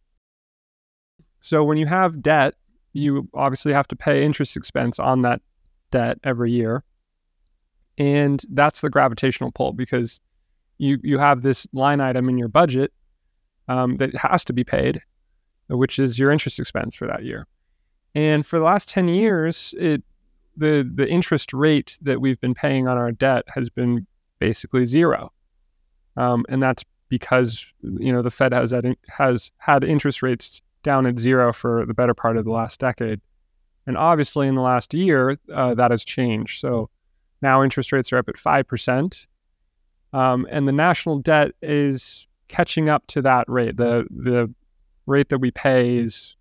So 1.41 1.63
when 1.63 1.77
you 1.77 1.87
have 1.87 2.21
debt, 2.21 2.53
you 2.93 3.27
obviously 3.33 3.73
have 3.73 3.87
to 3.87 3.95
pay 3.95 4.23
interest 4.23 4.55
expense 4.55 4.99
on 4.99 5.23
that 5.23 5.41
debt 5.89 6.19
every 6.23 6.51
year, 6.51 6.83
and 7.97 8.41
that's 8.51 8.81
the 8.81 8.89
gravitational 8.89 9.51
pull 9.51 9.73
because 9.73 10.21
you 10.77 10.99
you 11.03 11.17
have 11.17 11.41
this 11.41 11.67
line 11.73 11.99
item 11.99 12.29
in 12.29 12.37
your 12.37 12.47
budget 12.47 12.93
um, 13.67 13.97
that 13.97 14.15
has 14.15 14.45
to 14.45 14.53
be 14.53 14.63
paid, 14.63 15.01
which 15.67 15.97
is 15.97 16.19
your 16.19 16.31
interest 16.31 16.59
expense 16.59 16.95
for 16.95 17.07
that 17.07 17.23
year. 17.23 17.47
And 18.15 18.45
for 18.45 18.59
the 18.59 18.65
last 18.65 18.89
10 18.89 19.07
years, 19.07 19.73
it 19.79 20.03
the 20.55 20.87
the 20.93 21.09
interest 21.09 21.51
rate 21.51 21.97
that 22.03 22.21
we've 22.21 22.39
been 22.39 22.53
paying 22.53 22.87
on 22.87 22.95
our 22.95 23.11
debt 23.11 23.43
has 23.47 23.71
been 23.71 24.05
basically 24.43 24.85
zero. 24.85 25.31
Um, 26.17 26.45
and 26.49 26.61
that's 26.61 26.83
because 27.07 27.65
you 27.81 28.11
know 28.11 28.21
the 28.21 28.29
Fed 28.29 28.51
has 28.51 28.71
had 28.71 28.85
has 29.07 29.51
had 29.57 29.83
interest 29.85 30.21
rates 30.21 30.61
down 30.83 31.05
at 31.05 31.17
zero 31.17 31.53
for 31.53 31.85
the 31.85 31.93
better 31.93 32.13
part 32.13 32.35
of 32.35 32.43
the 32.43 32.51
last 32.51 32.79
decade. 32.79 33.21
And 33.87 33.97
obviously, 33.97 34.47
in 34.47 34.55
the 34.55 34.61
last 34.61 34.93
year, 34.93 35.37
uh, 35.53 35.73
that 35.75 35.91
has 35.91 36.03
changed. 36.03 36.59
So 36.59 36.89
now 37.41 37.63
interest 37.63 37.91
rates 37.93 38.11
are 38.11 38.17
up 38.17 38.29
at 38.29 38.35
5%. 38.35 39.27
Um, 40.13 40.47
and 40.49 40.67
the 40.67 40.71
national 40.71 41.19
debt 41.19 41.51
is 41.61 42.27
catching 42.47 42.87
up 42.87 43.05
to 43.07 43.21
that 43.23 43.45
rate. 43.49 43.75
The, 43.75 44.05
the 44.09 44.53
rate 45.05 45.29
that 45.29 45.39
we 45.39 45.51
pay 45.51 45.97
is 45.97 46.35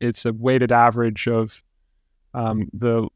it's 0.00 0.26
a 0.26 0.32
weighted 0.32 0.72
average 0.72 1.28
of 1.28 1.62
um, 2.34 2.68
the 2.72 3.08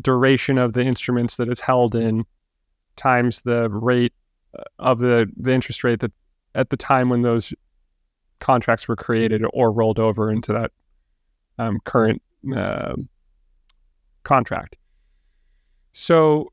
duration 0.00 0.56
of 0.56 0.72
the 0.72 0.82
instruments 0.82 1.36
that 1.36 1.48
it's 1.48 1.60
held 1.60 1.94
in 1.94 2.24
times 2.96 3.42
the 3.42 3.68
rate 3.68 4.12
uh, 4.58 4.62
of 4.78 4.98
the, 4.98 5.30
the 5.36 5.52
interest 5.52 5.84
rate 5.84 6.00
that 6.00 6.12
at 6.54 6.70
the 6.70 6.76
time 6.76 7.08
when 7.08 7.22
those 7.22 7.52
contracts 8.40 8.88
were 8.88 8.96
created 8.96 9.42
or 9.52 9.70
rolled 9.70 9.98
over 9.98 10.30
into 10.30 10.52
that 10.52 10.70
um, 11.58 11.78
current 11.84 12.20
uh, 12.54 12.94
contract. 14.24 14.76
So 15.92 16.52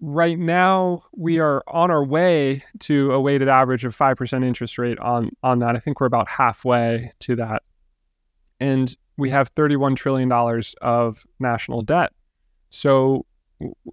right 0.00 0.38
now 0.38 1.02
we 1.12 1.38
are 1.38 1.62
on 1.66 1.90
our 1.90 2.04
way 2.04 2.62
to 2.80 3.12
a 3.12 3.20
weighted 3.20 3.48
average 3.48 3.84
of 3.84 3.96
5% 3.96 4.44
interest 4.44 4.78
rate 4.78 4.98
on 5.00 5.30
on 5.42 5.58
that. 5.60 5.74
I 5.76 5.80
think 5.80 6.00
we're 6.00 6.06
about 6.06 6.28
halfway 6.28 7.12
to 7.20 7.36
that. 7.36 7.62
And 8.60 8.94
we 9.16 9.30
have 9.30 9.48
31 9.48 9.96
trillion 9.96 10.28
dollars 10.28 10.74
of 10.80 11.24
national 11.40 11.82
debt. 11.82 12.12
So 12.70 13.26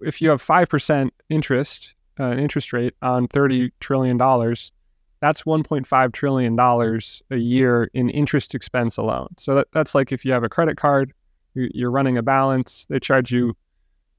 if 0.02 0.22
you 0.22 0.30
have 0.30 0.42
5% 0.42 1.10
interest 1.28 1.94
uh, 2.18 2.32
interest 2.32 2.72
rate 2.72 2.94
on 3.02 3.28
30 3.28 3.70
trillion 3.80 4.16
dollars, 4.16 4.72
that's 5.20 5.42
1.5 5.42 6.12
trillion 6.12 6.56
dollars 6.56 7.22
a 7.30 7.36
year 7.36 7.90
in 7.94 8.08
interest 8.10 8.54
expense 8.54 8.96
alone. 8.96 9.28
So 9.38 9.56
that, 9.56 9.68
that's 9.72 9.94
like 9.94 10.12
if 10.12 10.24
you 10.24 10.32
have 10.32 10.44
a 10.44 10.48
credit 10.48 10.76
card, 10.76 11.12
you're 11.54 11.90
running 11.90 12.18
a 12.18 12.22
balance, 12.22 12.86
they 12.90 12.98
charge 12.98 13.32
you 13.32 13.56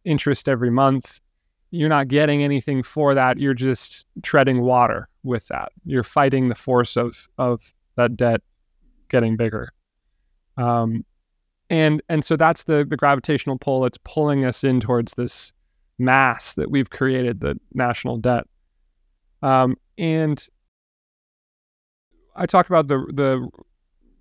interest 0.06 0.50
every 0.50 0.72
month. 0.72 1.20
You're 1.70 1.90
not 1.90 2.08
getting 2.08 2.44
anything 2.44 2.82
for 2.82 3.14
that. 3.14 3.38
You're 3.38 3.54
just 3.54 4.06
treading 4.24 4.62
water 4.62 5.08
with 5.24 5.48
that. 5.48 5.72
You're 5.86 6.04
fighting 6.04 6.50
the 6.50 6.56
force 6.56 6.96
of 6.96 7.28
of 7.38 7.74
that 7.96 8.16
debt 8.16 8.42
getting 9.10 9.36
bigger. 9.36 9.72
Um, 10.56 11.06
and 11.70 12.02
and 12.10 12.24
so 12.24 12.36
that's 12.36 12.64
the 12.64 12.86
the 12.88 12.98
gravitational 12.98 13.58
pull 13.58 13.82
that's 13.82 13.98
pulling 14.04 14.46
us 14.46 14.64
in 14.64 14.80
towards 14.80 15.14
this 15.14 15.54
mass 16.00 16.54
that 16.54 16.70
we've 16.70 16.90
created, 16.90 17.42
the 17.42 17.60
national 17.74 18.18
debt. 18.18 18.46
Um, 19.42 19.76
and 19.98 20.46
I 22.36 22.46
talk 22.46 22.68
about 22.68 22.88
the 22.88 23.06
the 23.14 23.48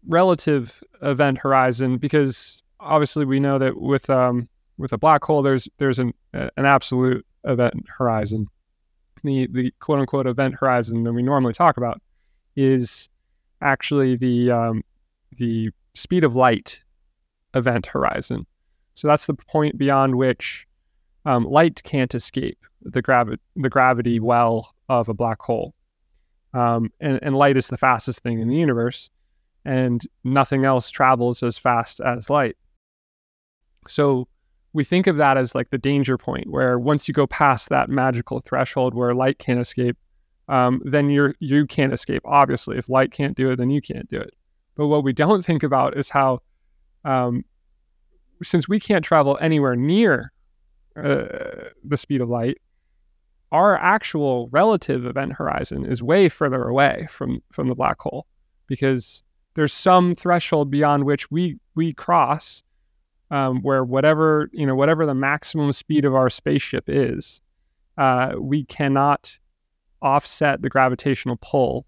relative 0.08 0.82
event 1.02 1.38
horizon 1.38 1.98
because 1.98 2.62
obviously 2.80 3.24
we 3.24 3.40
know 3.40 3.58
that 3.58 3.80
with 3.80 4.08
um, 4.10 4.48
with 4.78 4.92
a 4.92 4.98
black 4.98 5.24
hole 5.24 5.42
there's 5.42 5.68
there's 5.78 5.98
an 5.98 6.12
an 6.32 6.64
absolute 6.64 7.24
event 7.44 7.74
horizon. 7.98 8.48
The 9.22 9.46
the 9.50 9.72
quote 9.80 10.00
unquote 10.00 10.26
event 10.26 10.56
horizon 10.58 11.04
that 11.04 11.12
we 11.12 11.22
normally 11.22 11.52
talk 11.52 11.76
about 11.76 12.00
is 12.56 13.08
actually 13.60 14.16
the 14.16 14.50
um, 14.50 14.82
the 15.36 15.70
speed 15.94 16.24
of 16.24 16.34
light 16.34 16.80
event 17.56 17.86
horizon. 17.86 18.46
So 18.94 19.08
that's 19.08 19.26
the 19.26 19.34
point 19.34 19.76
beyond 19.76 20.14
which 20.14 20.66
um, 21.24 21.44
light 21.44 21.82
can't 21.82 22.14
escape 22.14 22.58
the 22.82 23.02
gravi- 23.02 23.38
the 23.56 23.68
gravity 23.68 24.20
well 24.20 24.72
of 24.88 25.08
a 25.08 25.14
black 25.14 25.42
hole. 25.42 25.74
Um, 26.54 26.92
and, 27.00 27.18
and 27.22 27.36
light 27.36 27.56
is 27.56 27.68
the 27.68 27.76
fastest 27.76 28.22
thing 28.22 28.40
in 28.40 28.48
the 28.48 28.56
universe, 28.56 29.10
and 29.64 30.00
nothing 30.24 30.64
else 30.64 30.90
travels 30.90 31.42
as 31.42 31.58
fast 31.58 32.00
as 32.00 32.30
light. 32.30 32.56
So 33.88 34.28
we 34.72 34.84
think 34.84 35.06
of 35.06 35.16
that 35.16 35.36
as 35.36 35.54
like 35.54 35.70
the 35.70 35.78
danger 35.78 36.16
point, 36.16 36.50
where 36.50 36.78
once 36.78 37.08
you 37.08 37.14
go 37.14 37.26
past 37.26 37.68
that 37.68 37.90
magical 37.90 38.40
threshold 38.40 38.94
where 38.94 39.14
light 39.14 39.38
can't 39.38 39.60
escape, 39.60 39.96
um, 40.48 40.80
then 40.84 41.10
you're 41.10 41.34
you 41.40 41.66
can't 41.66 41.92
escape. 41.92 42.22
Obviously, 42.24 42.78
if 42.78 42.88
light 42.88 43.10
can't 43.10 43.36
do 43.36 43.50
it, 43.50 43.56
then 43.56 43.70
you 43.70 43.80
can't 43.80 44.08
do 44.08 44.20
it. 44.20 44.34
But 44.76 44.86
what 44.86 45.04
we 45.04 45.12
don't 45.12 45.44
think 45.44 45.62
about 45.62 45.96
is 45.96 46.08
how, 46.10 46.40
um, 47.06 47.44
since 48.42 48.68
we 48.68 48.78
can't 48.80 49.04
travel 49.04 49.38
anywhere 49.40 49.76
near 49.76 50.32
uh, 50.96 51.68
the 51.84 51.96
speed 51.96 52.20
of 52.20 52.28
light, 52.28 52.58
our 53.52 53.78
actual 53.78 54.48
relative 54.50 55.06
event 55.06 55.32
horizon 55.32 55.86
is 55.86 56.02
way 56.02 56.28
further 56.28 56.64
away 56.64 57.06
from 57.08 57.40
from 57.52 57.68
the 57.68 57.74
black 57.74 58.00
hole 58.00 58.26
because 58.66 59.22
there's 59.54 59.72
some 59.72 60.14
threshold 60.14 60.70
beyond 60.70 61.04
which 61.04 61.30
we 61.30 61.58
we 61.76 61.92
cross 61.92 62.62
um, 63.30 63.62
where 63.62 63.84
whatever 63.84 64.50
you 64.52 64.66
know 64.66 64.74
whatever 64.74 65.06
the 65.06 65.14
maximum 65.14 65.72
speed 65.72 66.04
of 66.04 66.14
our 66.14 66.28
spaceship 66.28 66.84
is 66.88 67.40
uh, 67.98 68.32
we 68.38 68.64
cannot 68.64 69.38
offset 70.02 70.60
the 70.60 70.68
gravitational 70.68 71.38
pull 71.40 71.86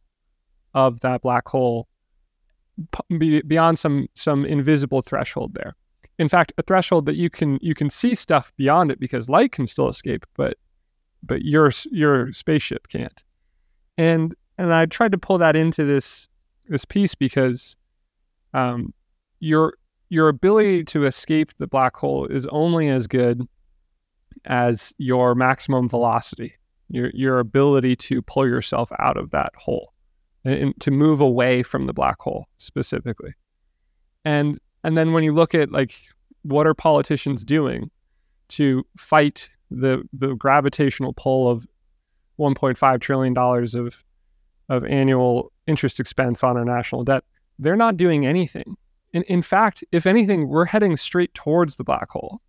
of 0.75 1.01
that 1.01 1.23
black 1.23 1.47
hole 1.49 1.89
beyond 3.47 3.79
some 3.79 4.07
some 4.15 4.45
invisible 4.45 5.03
threshold 5.03 5.55
there 5.55 5.75
in 6.19 6.29
fact 6.29 6.53
a 6.59 6.63
threshold 6.63 7.07
that 7.07 7.17
you 7.17 7.29
can 7.29 7.59
you 7.61 7.75
can 7.75 7.91
see 7.91 8.15
stuff 8.15 8.53
beyond 8.57 8.91
it 8.91 9.01
because 9.01 9.29
light 9.29 9.53
can 9.53 9.67
still 9.67 9.89
escape 9.89 10.25
but 10.37 10.57
but 11.23 11.43
your 11.43 11.71
your 11.91 12.33
spaceship 12.33 12.89
can't. 12.89 13.25
And 13.97 14.35
and 14.57 14.73
I 14.73 14.87
tried 14.87 15.13
to 15.13 15.19
pull 15.19 15.39
that 15.39 15.57
into 15.57 15.85
this 15.85 16.29
this 16.69 16.85
piece 16.85 17.15
because 17.15 17.77
um, 18.55 18.93
your 19.41 19.75
your 20.09 20.29
ability 20.29 20.85
to 20.85 21.05
escape 21.05 21.57
the 21.59 21.67
black 21.67 21.97
hole 21.97 22.27
is 22.27 22.47
only 22.47 22.89
as 22.89 23.07
good 23.07 23.47
as 24.45 24.95
your 24.99 25.35
maximum 25.35 25.89
velocity, 25.89 26.55
your 26.89 27.11
your 27.15 27.39
ability 27.39 27.97
to 27.97 28.23
pull 28.23 28.47
yourself 28.47 28.91
out 28.99 29.17
of 29.17 29.31
that 29.31 29.53
hole 29.57 29.93
Uh, 30.47 30.51
and 30.51 30.81
to 30.81 30.91
move 30.91 31.21
away 31.21 31.63
from 31.63 31.87
the 31.87 31.93
black 31.93 32.21
hole 32.21 32.47
specifically. 32.59 33.35
And 34.25 34.59
and 34.85 34.97
then 34.97 35.13
when 35.13 35.25
you 35.25 35.33
look 35.33 35.55
at 35.55 35.73
like 35.73 35.93
what 36.43 36.67
are 36.67 36.75
politicians 36.75 37.45
doing 37.45 37.91
to 38.49 38.85
fight 38.97 39.51
the 39.71 40.03
the 40.13 40.35
gravitational 40.35 41.13
pull 41.13 41.51
of 41.51 41.67
1.5 42.39 43.01
trillion 43.01 43.35
dollars 43.35 43.75
of 43.75 44.03
of 44.69 44.85
annual 44.85 45.51
interest 45.67 45.99
expense 45.99 46.45
on 46.45 46.57
our 46.57 46.65
national 46.65 47.05
debt, 47.05 47.25
they're 47.59 47.77
not 47.77 47.97
doing 47.97 48.27
anything. 48.27 48.77
In, 49.13 49.23
in 49.25 49.43
fact, 49.43 49.83
if 49.93 50.07
anything, 50.07 50.49
we're 50.49 50.67
heading 50.67 50.97
straight 50.97 51.33
towards 51.35 51.77
the 51.77 51.85
black 51.85 52.11
hole 52.11 52.41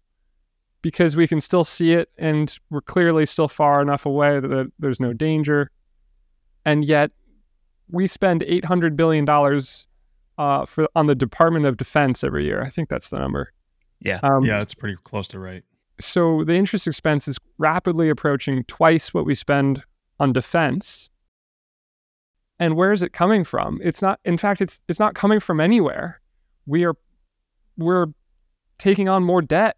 because 0.82 1.16
we 1.16 1.28
can 1.28 1.42
still 1.42 1.64
see 1.64 1.94
it 1.94 2.10
and 2.18 2.58
we're 2.70 2.82
clearly 2.82 3.26
still 3.26 3.48
far 3.48 3.82
enough 3.82 4.06
away 4.06 4.40
that 4.40 4.72
there's 4.80 5.00
no 5.00 5.14
danger. 5.14 5.72
And 6.66 6.84
yet, 6.84 7.12
we 7.90 8.08
spend 8.08 8.42
$800 8.42 8.96
billion 8.96 9.28
uh, 10.38 10.66
for 10.66 10.88
on 10.96 11.08
the 11.08 11.16
Department 11.16 11.66
of 11.66 11.78
Defense 11.78 12.24
every 12.24 12.46
year. 12.46 12.62
I 12.64 12.70
think 12.70 12.90
that's 12.90 13.10
the 13.10 13.20
number. 13.20 13.52
Yeah. 14.00 14.20
Um, 14.24 14.46
yeah, 14.46 14.62
it's 14.62 14.74
pretty 14.74 14.98
close 15.04 15.28
to 15.30 15.40
right 15.40 15.64
so 16.00 16.44
the 16.44 16.56
interest 16.56 16.88
expense 16.88 17.28
is 17.28 17.38
rapidly 17.58 18.10
approaching 18.10 18.64
twice 18.66 19.14
what 19.14 19.26
we 19.26 19.36
spend 19.36 19.84
on 20.20 20.34
defense. 20.34 21.10
And 22.60 22.76
where 22.76 22.92
is 22.92 23.04
it 23.04 23.14
coming 23.14 23.44
from? 23.44 23.80
It's 23.84 24.02
not 24.02 24.20
in 24.26 24.38
fact 24.38 24.62
it's 24.62 24.80
it's 24.88 25.00
not 25.00 25.16
coming 25.16 25.40
from 25.40 25.60
anywhere. 25.60 26.20
We 26.66 26.86
are 26.86 26.96
we're 27.78 28.08
taking 28.78 29.08
on 29.08 29.24
more 29.24 29.42
debt 29.42 29.78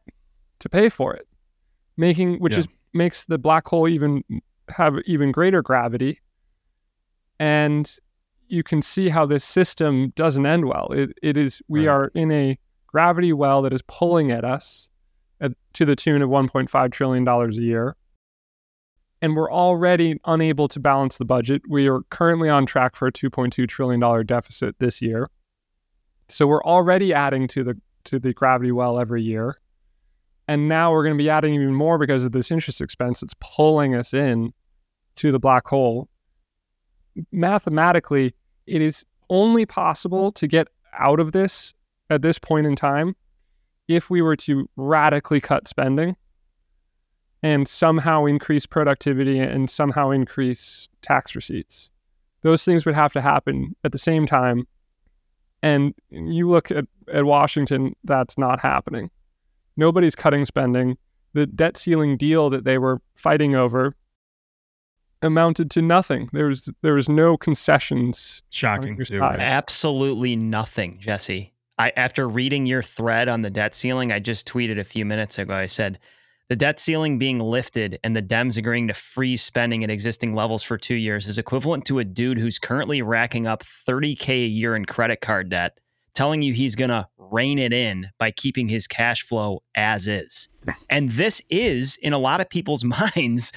to 0.60 0.70
pay 0.70 0.90
for 0.90 1.14
it. 1.14 1.28
Making 1.98 2.40
which 2.40 2.54
yeah. 2.54 2.60
is 2.60 2.68
makes 2.94 3.26
the 3.26 3.38
black 3.38 3.68
hole 3.68 3.88
even 3.88 4.24
have 4.70 4.98
even 5.06 5.32
greater 5.32 5.62
gravity. 5.62 6.20
And 7.42 7.92
you 8.50 8.62
can 8.62 8.84
see 8.84 9.10
how 9.10 9.26
this 9.26 9.44
system 9.44 10.14
doesn't 10.16 10.46
end 10.46 10.66
well. 10.66 10.90
It, 10.92 11.18
it 11.24 11.38
is 11.38 11.60
we 11.68 11.88
right. 11.88 11.94
are 11.94 12.12
in 12.14 12.32
a 12.32 12.60
gravity 12.86 13.34
well 13.34 13.64
that 13.64 13.74
is 13.74 13.82
pulling 13.88 14.30
at 14.30 14.46
us 14.46 14.90
at, 15.40 15.54
to 15.74 15.84
the 15.84 15.96
tune 15.96 16.22
of 16.22 16.30
$1.5 16.30 16.92
trillion 16.92 17.28
a 17.28 17.48
year. 17.54 17.96
And 19.24 19.36
we're 19.36 19.52
already 19.52 20.20
unable 20.26 20.68
to 20.68 20.80
balance 20.80 21.18
the 21.18 21.26
budget. 21.26 21.64
We 21.68 21.88
are 21.88 22.02
currently 22.12 22.48
on 22.48 22.68
track 22.68 22.96
for 22.96 23.08
a 23.08 23.12
$2.2 23.12 23.68
trillion 23.68 24.26
deficit 24.28 24.76
this 24.78 25.02
year. 25.02 25.28
So 26.30 26.46
we're 26.46 26.64
already 26.64 27.12
adding 27.12 27.48
to 27.50 27.64
the 27.64 27.82
to 28.04 28.20
the 28.20 28.34
gravity 28.34 28.72
well 28.72 29.00
every 29.00 29.24
year. 29.24 29.58
And 30.48 30.70
now 30.70 30.92
we're 30.92 31.04
going 31.04 31.18
to 31.18 31.24
be 31.24 31.30
adding 31.30 31.56
even 31.56 31.74
more 31.74 31.98
because 31.98 32.24
of 32.24 32.34
this 32.34 32.52
interest 32.52 32.82
expense 32.82 33.22
that's 33.22 33.36
pulling 33.40 33.96
us 33.96 34.14
in 34.14 34.54
to 35.16 35.32
the 35.32 35.40
black 35.40 35.68
hole. 35.68 36.08
Mathematically, 37.32 38.34
it 38.68 38.82
is 38.82 39.06
only 39.30 39.66
possible 39.66 40.32
to 40.34 40.48
get 40.48 40.68
out 40.98 41.20
of 41.20 41.32
this 41.32 41.74
at 42.10 42.22
this 42.22 42.38
point 42.38 42.68
in 42.68 42.76
time 42.76 43.16
if 43.88 44.10
we 44.10 44.22
were 44.22 44.36
to 44.36 44.70
radically 44.76 45.42
cut 45.42 45.68
spending 45.68 46.16
and 47.44 47.68
somehow 47.68 48.26
increase 48.26 48.66
productivity 48.66 49.40
and 49.40 49.70
somehow 49.70 50.12
increase 50.12 50.88
tax 51.02 51.36
receipts. 51.36 51.90
Those 52.44 52.64
things 52.64 52.86
would 52.86 52.96
have 52.96 53.14
to 53.14 53.22
happen 53.22 53.76
at 53.84 53.92
the 53.92 53.98
same 53.98 54.26
time. 54.26 54.68
And 55.64 55.94
you 56.10 56.50
look 56.50 56.72
at, 56.72 56.86
at 57.12 57.26
Washington, 57.26 57.96
that's 58.04 58.38
not 58.38 58.60
happening. 58.60 59.10
Nobody's 59.78 60.16
cutting 60.16 60.46
spending. 60.46 60.98
The 61.34 61.46
debt 61.46 61.78
ceiling 61.78 62.18
deal 62.18 62.50
that 62.50 62.64
they 62.64 62.78
were 62.78 63.02
fighting 63.16 63.56
over 63.56 63.96
amounted 65.22 65.72
to 65.72 65.82
nothing. 65.82 66.30
There 66.34 66.48
was 66.48 66.72
there 66.82 66.94
was 66.94 67.10
no 67.10 67.38
concessions. 67.38 68.42
Shocking 68.50 68.98
too. 68.98 69.06
side. 69.06 69.20
right? 69.20 69.40
Absolutely 69.40 70.36
nothing, 70.36 70.98
Jesse. 71.00 71.54
I 71.78 71.92
after 71.96 72.28
reading 72.28 72.66
your 72.66 72.84
thread 72.84 73.28
on 73.28 73.42
the 73.42 73.50
debt 73.50 73.76
ceiling, 73.76 74.12
I 74.12 74.20
just 74.20 74.48
tweeted 74.48 74.80
a 74.80 74.84
few 74.84 75.06
minutes 75.06 75.38
ago. 75.40 75.54
I 75.54 75.66
said 75.66 76.00
the 76.50 76.56
debt 76.56 76.80
ceiling 76.80 77.18
being 77.18 77.40
lifted 77.40 77.98
and 78.04 78.16
the 78.16 78.22
Dems 78.22 78.58
agreeing 78.58 78.90
to 78.90 78.94
freeze 78.94 79.42
spending 79.42 79.84
at 79.84 79.90
existing 79.90 80.36
levels 80.36 80.64
for 80.64 80.78
two 80.78 80.96
years 80.96 81.28
is 81.28 81.38
equivalent 81.38 81.86
to 81.86 82.00
a 82.00 82.04
dude 82.04 82.38
who's 82.38 82.60
currently 82.60 83.02
racking 83.02 83.48
up 83.48 83.64
30k 83.64 84.30
a 84.30 84.48
year 84.48 84.76
in 84.76 84.86
credit 84.86 85.22
card 85.22 85.50
debt, 85.50 85.78
telling 86.14 86.42
you 86.42 86.54
he's 86.54 86.76
gonna 86.76 87.08
rein 87.18 87.58
it 87.58 87.72
in 87.72 88.10
by 88.20 88.32
keeping 88.32 88.68
his 88.68 88.86
cash 88.86 89.22
flow 89.24 89.64
as 89.76 90.08
is. 90.08 90.50
And 90.90 91.12
this 91.12 91.42
is, 91.50 91.98
in 92.02 92.12
a 92.12 92.20
lot 92.20 92.42
of 92.42 92.50
people's 92.50 92.84
minds, 93.16 93.54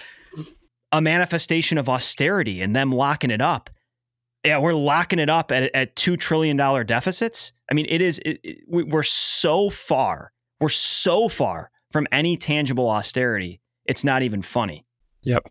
a 0.94 1.02
manifestation 1.02 1.76
of 1.76 1.88
austerity 1.88 2.62
and 2.62 2.74
them 2.74 2.90
locking 2.92 3.30
it 3.30 3.40
up. 3.40 3.68
Yeah, 4.44 4.58
we're 4.58 4.74
locking 4.74 5.18
it 5.18 5.28
up 5.28 5.50
at, 5.50 5.74
at 5.74 5.96
two 5.96 6.16
trillion 6.16 6.56
dollar 6.56 6.84
deficits. 6.84 7.52
I 7.70 7.74
mean, 7.74 7.86
it 7.88 8.00
is. 8.00 8.18
It, 8.20 8.40
it- 8.44 8.58
we- 8.68 8.84
we're 8.84 9.02
so 9.02 9.70
far. 9.70 10.32
We're 10.60 10.68
so 10.68 11.28
far 11.28 11.70
from 11.90 12.06
any 12.12 12.36
tangible 12.36 12.88
austerity. 12.88 13.60
It's 13.86 14.04
not 14.04 14.22
even 14.22 14.40
funny. 14.42 14.86
Yep. 15.22 15.50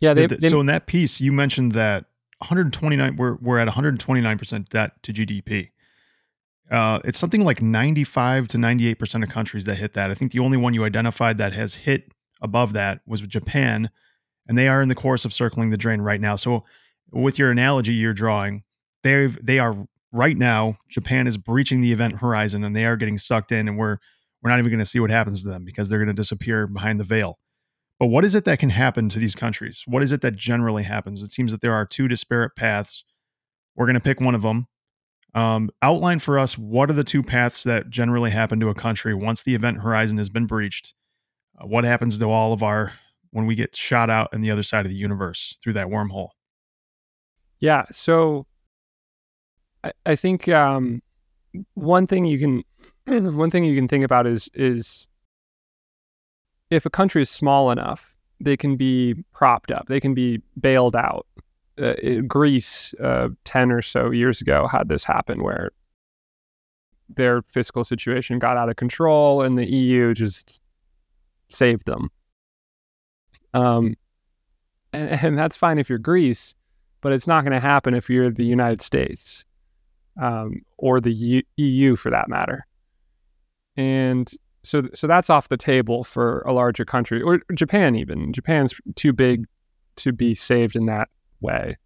Yeah, 0.00 0.14
they, 0.14 0.26
Th- 0.26 0.40
they 0.40 0.48
so 0.50 0.60
in 0.60 0.66
that 0.66 0.86
piece, 0.86 1.20
you 1.20 1.32
mentioned 1.32 1.72
that 1.72 2.04
129. 2.38 3.16
We're 3.16 3.36
we're 3.40 3.58
at 3.58 3.66
129 3.66 4.38
percent 4.38 4.68
debt 4.70 4.92
to 5.02 5.12
GDP. 5.12 5.70
Uh, 6.70 6.98
it's 7.04 7.18
something 7.18 7.42
like 7.44 7.62
95 7.62 8.48
to 8.48 8.58
98 8.58 8.98
percent 8.98 9.24
of 9.24 9.30
countries 9.30 9.64
that 9.64 9.76
hit 9.76 9.94
that. 9.94 10.10
I 10.10 10.14
think 10.14 10.32
the 10.32 10.40
only 10.40 10.56
one 10.58 10.74
you 10.74 10.84
identified 10.84 11.38
that 11.38 11.52
has 11.54 11.74
hit 11.76 12.12
above 12.42 12.72
that 12.74 13.00
was 13.06 13.22
Japan, 13.22 13.88
and 14.48 14.56
they 14.56 14.68
are 14.68 14.82
in 14.82 14.88
the 14.88 14.94
course 14.94 15.24
of 15.24 15.32
circling 15.32 15.70
the 15.70 15.76
drain 15.76 16.00
right 16.00 16.20
now. 16.20 16.36
So, 16.36 16.64
with 17.12 17.38
your 17.38 17.50
analogy 17.50 17.92
you're 17.92 18.14
drawing, 18.14 18.64
they've 19.02 19.38
they 19.44 19.58
are 19.58 19.86
right 20.12 20.36
now. 20.36 20.78
Japan 20.88 21.26
is 21.26 21.36
breaching 21.36 21.80
the 21.80 21.92
event 21.92 22.18
horizon, 22.18 22.64
and 22.64 22.74
they 22.74 22.86
are 22.86 22.96
getting 22.96 23.18
sucked 23.18 23.52
in, 23.52 23.68
and 23.68 23.78
we're 23.78 23.98
we're 24.42 24.50
not 24.50 24.58
even 24.58 24.70
going 24.70 24.78
to 24.78 24.86
see 24.86 25.00
what 25.00 25.10
happens 25.10 25.42
to 25.42 25.48
them 25.48 25.64
because 25.64 25.88
they're 25.88 25.98
going 25.98 26.08
to 26.08 26.14
disappear 26.14 26.66
behind 26.66 27.00
the 27.00 27.04
veil. 27.04 27.38
But 27.98 28.06
what 28.06 28.24
is 28.24 28.34
it 28.34 28.44
that 28.44 28.58
can 28.58 28.70
happen 28.70 29.08
to 29.08 29.18
these 29.18 29.34
countries? 29.34 29.82
What 29.86 30.02
is 30.02 30.12
it 30.12 30.20
that 30.20 30.36
generally 30.36 30.82
happens? 30.82 31.22
It 31.22 31.32
seems 31.32 31.50
that 31.52 31.62
there 31.62 31.72
are 31.72 31.86
two 31.86 32.08
disparate 32.08 32.54
paths. 32.54 33.04
We're 33.74 33.86
going 33.86 33.94
to 33.94 34.00
pick 34.00 34.20
one 34.20 34.34
of 34.34 34.42
them. 34.42 34.66
Um, 35.34 35.70
outline 35.82 36.18
for 36.18 36.38
us 36.38 36.56
what 36.56 36.88
are 36.88 36.94
the 36.94 37.04
two 37.04 37.22
paths 37.22 37.62
that 37.64 37.90
generally 37.90 38.30
happen 38.30 38.58
to 38.60 38.70
a 38.70 38.74
country 38.74 39.14
once 39.14 39.42
the 39.42 39.54
event 39.54 39.82
horizon 39.82 40.18
has 40.18 40.30
been 40.30 40.46
breached? 40.46 40.94
Uh, 41.58 41.66
what 41.66 41.84
happens 41.84 42.18
to 42.18 42.30
all 42.30 42.52
of 42.52 42.62
our 42.62 42.92
when 43.36 43.44
we 43.44 43.54
get 43.54 43.76
shot 43.76 44.08
out 44.08 44.32
in 44.32 44.40
the 44.40 44.50
other 44.50 44.62
side 44.62 44.86
of 44.86 44.90
the 44.90 44.96
universe 44.96 45.58
through 45.62 45.74
that 45.74 45.88
wormhole? 45.88 46.30
Yeah. 47.60 47.84
So 47.90 48.46
I, 49.84 49.92
I 50.06 50.16
think 50.16 50.48
um, 50.48 51.02
one 51.74 52.06
thing 52.06 52.24
you 52.24 52.38
can 52.38 52.64
one 53.36 53.50
thing 53.50 53.64
you 53.64 53.76
can 53.76 53.88
think 53.88 54.06
about 54.06 54.26
is 54.26 54.48
is 54.54 55.06
if 56.70 56.86
a 56.86 56.90
country 56.90 57.20
is 57.20 57.28
small 57.28 57.70
enough, 57.70 58.16
they 58.40 58.56
can 58.56 58.74
be 58.74 59.14
propped 59.34 59.70
up. 59.70 59.86
They 59.86 60.00
can 60.00 60.14
be 60.14 60.40
bailed 60.58 60.96
out. 60.96 61.26
Uh, 61.78 61.92
Greece, 62.26 62.94
uh, 63.02 63.28
ten 63.44 63.70
or 63.70 63.82
so 63.82 64.12
years 64.12 64.40
ago, 64.40 64.66
had 64.66 64.88
this 64.88 65.04
happen 65.04 65.42
where 65.42 65.72
their 67.10 67.42
fiscal 67.42 67.84
situation 67.84 68.38
got 68.38 68.56
out 68.56 68.70
of 68.70 68.76
control, 68.76 69.42
and 69.42 69.58
the 69.58 69.70
EU 69.70 70.14
just 70.14 70.62
saved 71.50 71.84
them. 71.84 72.08
Um, 73.54 73.94
and, 74.92 75.10
and 75.24 75.38
that's 75.38 75.56
fine 75.56 75.78
if 75.78 75.88
you're 75.88 75.98
Greece 75.98 76.54
but 77.06 77.12
it's 77.12 77.28
not 77.28 77.42
going 77.42 77.52
to 77.52 77.60
happen 77.60 77.94
if 77.94 78.10
you're 78.10 78.32
the 78.32 78.44
United 78.44 78.82
States 78.82 79.44
um, 80.20 80.62
or 80.76 81.00
the 81.00 81.12
U- 81.12 81.42
EU 81.56 81.94
for 81.94 82.10
that 82.10 82.28
matter. 82.28 82.66
And 83.76 84.28
so, 84.64 84.88
so 84.92 85.06
that's 85.06 85.30
off 85.30 85.48
the 85.48 85.56
table 85.56 86.02
for 86.02 86.40
a 86.40 86.52
larger 86.52 86.84
country 86.84 87.22
or 87.22 87.40
Japan. 87.54 87.94
Even 87.94 88.32
Japan's 88.32 88.74
too 88.96 89.12
big 89.12 89.46
to 89.96 90.12
be 90.12 90.34
saved 90.34 90.74
in 90.74 90.86
that 90.86 91.08
way. 91.40 91.76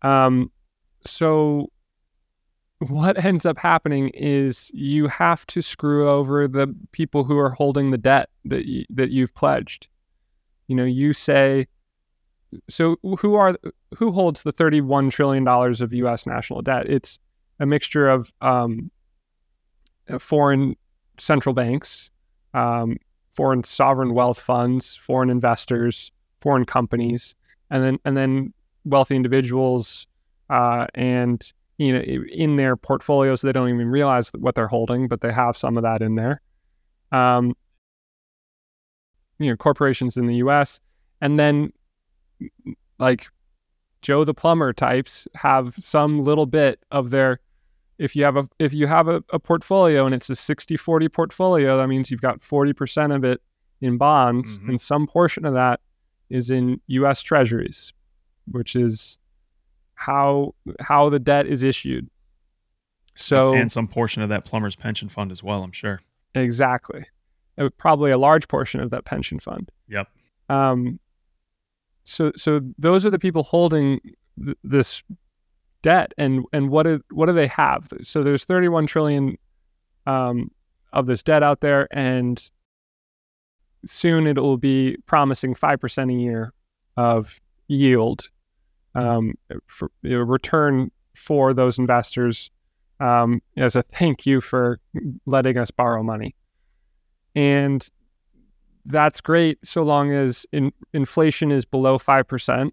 Um, 0.00 0.50
so, 1.04 1.70
what 2.78 3.22
ends 3.24 3.44
up 3.44 3.58
happening 3.58 4.08
is 4.14 4.70
you 4.72 5.06
have 5.08 5.44
to 5.48 5.60
screw 5.60 6.08
over 6.08 6.48
the 6.48 6.74
people 6.92 7.24
who 7.24 7.36
are 7.38 7.50
holding 7.50 7.90
the 7.90 7.98
debt 7.98 8.30
that 8.46 8.64
that 8.88 9.10
you've 9.10 9.34
pledged. 9.34 9.88
You 10.70 10.76
know, 10.76 10.84
you 10.84 11.12
say, 11.12 11.66
so 12.68 12.94
who 13.02 13.34
are 13.34 13.58
who 13.96 14.12
holds 14.12 14.44
the 14.44 14.52
31 14.52 15.10
trillion 15.10 15.42
dollars 15.42 15.80
of 15.80 15.92
U.S. 15.92 16.26
national 16.26 16.62
debt? 16.62 16.88
It's 16.88 17.18
a 17.58 17.66
mixture 17.66 18.08
of 18.08 18.32
um, 18.40 18.92
uh, 20.08 20.20
foreign 20.20 20.76
central 21.18 21.56
banks, 21.56 22.12
um, 22.54 22.98
foreign 23.32 23.64
sovereign 23.64 24.14
wealth 24.14 24.38
funds, 24.38 24.94
foreign 24.94 25.28
investors, 25.28 26.12
foreign 26.40 26.64
companies, 26.64 27.34
and 27.68 27.82
then 27.82 27.98
and 28.04 28.16
then 28.16 28.54
wealthy 28.84 29.16
individuals, 29.16 30.06
uh, 30.50 30.86
and 30.94 31.52
you 31.78 31.92
know 31.92 32.24
in 32.32 32.54
their 32.54 32.76
portfolios 32.76 33.42
they 33.42 33.50
don't 33.50 33.70
even 33.70 33.88
realize 33.88 34.30
what 34.38 34.54
they're 34.54 34.68
holding, 34.68 35.08
but 35.08 35.20
they 35.20 35.32
have 35.32 35.56
some 35.56 35.76
of 35.76 35.82
that 35.82 36.00
in 36.00 36.14
there. 36.14 36.40
Um, 37.10 37.56
you 39.40 39.50
know, 39.50 39.56
corporations 39.56 40.16
in 40.16 40.26
the 40.26 40.36
U.S. 40.36 40.78
and 41.20 41.38
then 41.40 41.72
like 42.98 43.26
Joe 44.02 44.24
the 44.24 44.34
plumber 44.34 44.72
types 44.72 45.26
have 45.34 45.74
some 45.78 46.22
little 46.22 46.46
bit 46.46 46.80
of 46.90 47.10
their 47.10 47.40
if 47.98 48.14
you 48.16 48.24
have 48.24 48.36
a 48.36 48.44
if 48.58 48.72
you 48.72 48.86
have 48.86 49.08
a, 49.08 49.22
a 49.30 49.38
portfolio 49.38 50.06
and 50.06 50.14
it's 50.14 50.30
a 50.30 50.34
60-40 50.34 51.12
portfolio, 51.12 51.76
that 51.78 51.88
means 51.88 52.10
you've 52.10 52.20
got 52.22 52.38
40% 52.40 53.14
of 53.14 53.24
it 53.24 53.42
in 53.80 53.98
bonds 53.98 54.58
Mhm. 54.58 54.68
and 54.70 54.80
some 54.80 55.06
portion 55.06 55.44
of 55.44 55.54
that 55.54 55.80
is 56.30 56.50
in 56.50 56.80
US 56.86 57.22
treasuries, 57.22 57.92
which 58.50 58.76
is 58.76 59.18
how 59.94 60.54
how 60.80 61.08
the 61.10 61.18
debt 61.18 61.46
is 61.46 61.62
issued. 61.62 62.08
So 63.16 63.52
and 63.54 63.70
some 63.70 63.88
portion 63.88 64.22
of 64.22 64.28
that 64.30 64.44
plumber's 64.44 64.76
pension 64.76 65.08
fund 65.08 65.30
as 65.32 65.42
well, 65.42 65.62
I'm 65.62 65.72
sure. 65.72 66.00
exactly. 66.34 67.04
Uh, 67.60 67.68
Probably 67.76 68.10
a 68.10 68.18
large 68.18 68.48
portion 68.48 68.80
of 68.80 68.90
that 68.90 69.04
pension 69.04 69.38
fund. 69.38 69.70
Yep. 69.88 70.08
Um, 70.48 70.98
so 72.04 72.32
so 72.36 72.60
those 72.78 73.06
are 73.06 73.10
the 73.10 73.18
people 73.18 73.42
holding 73.42 74.00
th- 74.42 74.56
this 74.64 75.02
debt, 75.82 76.12
and 76.18 76.44
and 76.52 76.70
what 76.70 76.84
do 76.84 77.00
what 77.10 77.26
do 77.26 77.32
they 77.32 77.46
have? 77.46 77.88
So 78.02 78.22
there's 78.22 78.44
31 78.44 78.86
trillion 78.86 79.36
um, 80.06 80.50
of 80.92 81.06
this 81.06 81.22
debt 81.22 81.42
out 81.42 81.60
there, 81.60 81.86
and 81.92 82.50
soon 83.84 84.26
it 84.26 84.36
will 84.38 84.56
be 84.56 84.96
promising 85.06 85.54
five 85.54 85.80
percent 85.80 86.10
a 86.10 86.14
year 86.14 86.52
of 86.96 87.40
yield 87.68 88.28
um, 88.94 89.34
for 89.66 89.90
you 90.02 90.18
know, 90.18 90.22
return 90.24 90.90
for 91.14 91.52
those 91.52 91.78
investors 91.78 92.50
um, 93.00 93.40
as 93.56 93.76
a 93.76 93.82
thank 93.82 94.26
you 94.26 94.40
for 94.40 94.78
letting 95.26 95.56
us 95.56 95.70
borrow 95.70 96.02
money, 96.02 96.34
and 97.34 97.88
that's 98.86 99.20
great 99.20 99.58
so 99.64 99.82
long 99.82 100.12
as 100.12 100.46
in, 100.52 100.72
inflation 100.92 101.50
is 101.50 101.64
below 101.64 101.98
5% 101.98 102.70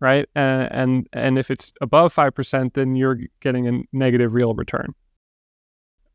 right? 0.00 0.28
And, 0.34 0.68
and 0.72 1.08
and 1.12 1.38
if 1.38 1.50
it's 1.50 1.72
above 1.80 2.12
5% 2.12 2.74
then 2.74 2.94
you're 2.94 3.18
getting 3.40 3.68
a 3.68 3.82
negative 3.92 4.34
real 4.34 4.54
return 4.54 4.94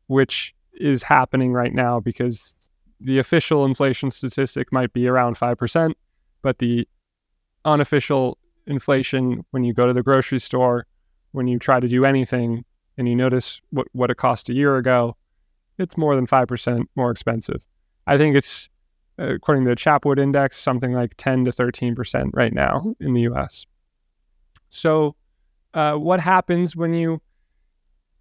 which 0.06 0.54
is 0.74 1.02
happening 1.02 1.52
right 1.52 1.74
now 1.74 2.00
because 2.00 2.54
the 3.00 3.18
official 3.18 3.64
inflation 3.64 4.10
statistic 4.10 4.72
might 4.72 4.92
be 4.92 5.08
around 5.08 5.36
5% 5.36 5.92
but 6.42 6.58
the 6.58 6.86
unofficial 7.64 8.38
inflation 8.66 9.44
when 9.50 9.64
you 9.64 9.74
go 9.74 9.86
to 9.86 9.92
the 9.92 10.02
grocery 10.02 10.38
store 10.38 10.86
when 11.32 11.46
you 11.46 11.58
try 11.58 11.80
to 11.80 11.88
do 11.88 12.04
anything 12.04 12.64
and 12.98 13.08
you 13.08 13.16
notice 13.16 13.60
what, 13.70 13.86
what 13.92 14.10
it 14.10 14.16
cost 14.16 14.48
a 14.48 14.54
year 14.54 14.76
ago 14.76 15.16
it's 15.80 15.96
more 15.96 16.14
than 16.14 16.26
5% 16.26 16.84
more 16.94 17.10
expensive 17.10 17.64
I 18.10 18.18
think 18.18 18.36
it's, 18.36 18.68
uh, 19.20 19.34
according 19.34 19.64
to 19.64 19.70
the 19.70 19.76
Chapwood 19.76 20.18
Index, 20.18 20.58
something 20.58 20.92
like 20.92 21.14
10 21.16 21.44
to 21.44 21.52
13% 21.52 22.30
right 22.32 22.52
now 22.52 22.94
in 22.98 23.12
the 23.12 23.22
US. 23.22 23.66
So, 24.70 25.14
uh, 25.74 25.94
what 25.94 26.18
happens 26.18 26.74
when 26.74 26.94
you 26.94 27.20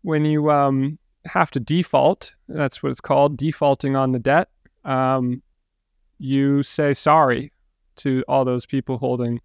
when 0.03 0.23
you 0.23 0.51
um, 0.51 0.99
have 1.25 1.49
to 1.51 1.59
default? 1.59 2.35
That's 2.47 2.83
what 2.83 2.91
it's 2.91 3.01
called, 3.01 3.37
defaulting 3.37 3.95
on 3.95 4.11
the 4.11 4.19
debt. 4.19 4.49
Um, 4.85 5.41
you 6.19 6.61
say 6.61 6.93
sorry 6.93 7.51
to 7.97 8.23
all 8.27 8.45
those 8.45 8.67
people 8.67 8.99
holding 8.99 9.41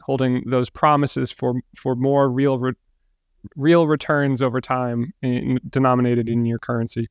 holding 0.00 0.42
those 0.48 0.68
promises 0.68 1.30
for 1.30 1.54
for 1.76 1.94
more 1.94 2.28
real 2.28 2.58
re- 2.58 2.72
real 3.56 3.86
returns 3.86 4.42
over 4.42 4.60
time 4.60 5.12
in, 5.22 5.60
denominated 5.70 6.28
in 6.28 6.44
your 6.44 6.58
currency 6.58 7.08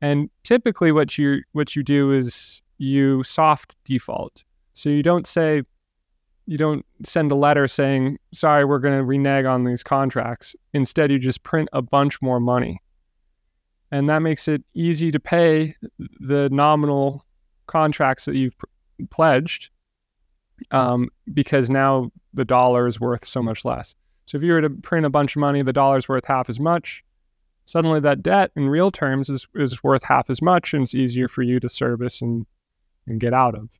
And 0.00 0.30
typically, 0.42 0.92
what 0.92 1.16
you 1.18 1.42
what 1.52 1.74
you 1.74 1.82
do 1.82 2.12
is 2.12 2.60
you 2.78 3.22
soft 3.22 3.74
default. 3.84 4.44
So 4.74 4.90
you 4.90 5.02
don't 5.02 5.26
say, 5.26 5.62
you 6.46 6.58
don't 6.58 6.84
send 7.04 7.32
a 7.32 7.34
letter 7.34 7.66
saying, 7.66 8.18
"Sorry, 8.32 8.64
we're 8.64 8.78
going 8.78 8.98
to 8.98 9.04
renege 9.04 9.46
on 9.46 9.64
these 9.64 9.82
contracts." 9.82 10.54
Instead, 10.74 11.10
you 11.10 11.18
just 11.18 11.42
print 11.42 11.68
a 11.72 11.82
bunch 11.82 12.20
more 12.20 12.40
money, 12.40 12.80
and 13.90 14.08
that 14.08 14.20
makes 14.20 14.48
it 14.48 14.62
easy 14.74 15.10
to 15.10 15.20
pay 15.20 15.74
the 16.20 16.48
nominal 16.50 17.24
contracts 17.66 18.26
that 18.26 18.36
you've 18.36 18.56
p- 18.58 19.06
pledged, 19.10 19.70
um, 20.70 21.08
because 21.32 21.70
now 21.70 22.12
the 22.34 22.44
dollar 22.44 22.86
is 22.86 23.00
worth 23.00 23.26
so 23.26 23.42
much 23.42 23.64
less. 23.64 23.94
So 24.26 24.36
if 24.36 24.44
you 24.44 24.52
were 24.52 24.60
to 24.60 24.70
print 24.70 25.06
a 25.06 25.10
bunch 25.10 25.36
of 25.36 25.40
money, 25.40 25.62
the 25.62 25.72
dollar's 25.72 26.08
worth 26.08 26.26
half 26.26 26.50
as 26.50 26.60
much 26.60 27.02
suddenly 27.66 28.00
that 28.00 28.22
debt 28.22 28.52
in 28.56 28.68
real 28.68 28.90
terms 28.90 29.28
is, 29.28 29.46
is 29.54 29.82
worth 29.82 30.04
half 30.04 30.30
as 30.30 30.40
much 30.40 30.72
and 30.72 30.84
it's 30.84 30.94
easier 30.94 31.28
for 31.28 31.42
you 31.42 31.60
to 31.60 31.68
service 31.68 32.22
and, 32.22 32.46
and 33.06 33.20
get 33.20 33.34
out 33.34 33.54
of. 33.54 33.78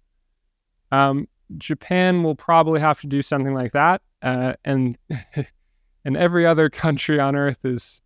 Um, 0.93 1.29
Japan 1.57 2.23
will 2.23 2.35
probably 2.35 2.81
have 2.81 3.01
to 3.01 3.07
do 3.07 3.23
something 3.23 3.55
like 3.55 3.73
that. 3.73 4.03
Uh, 4.23 4.55
and, 4.65 4.99
and 6.05 6.17
every 6.17 6.45
other 6.45 6.69
country 6.69 7.21
on 7.21 7.37
earth 7.37 7.65
is 7.65 8.03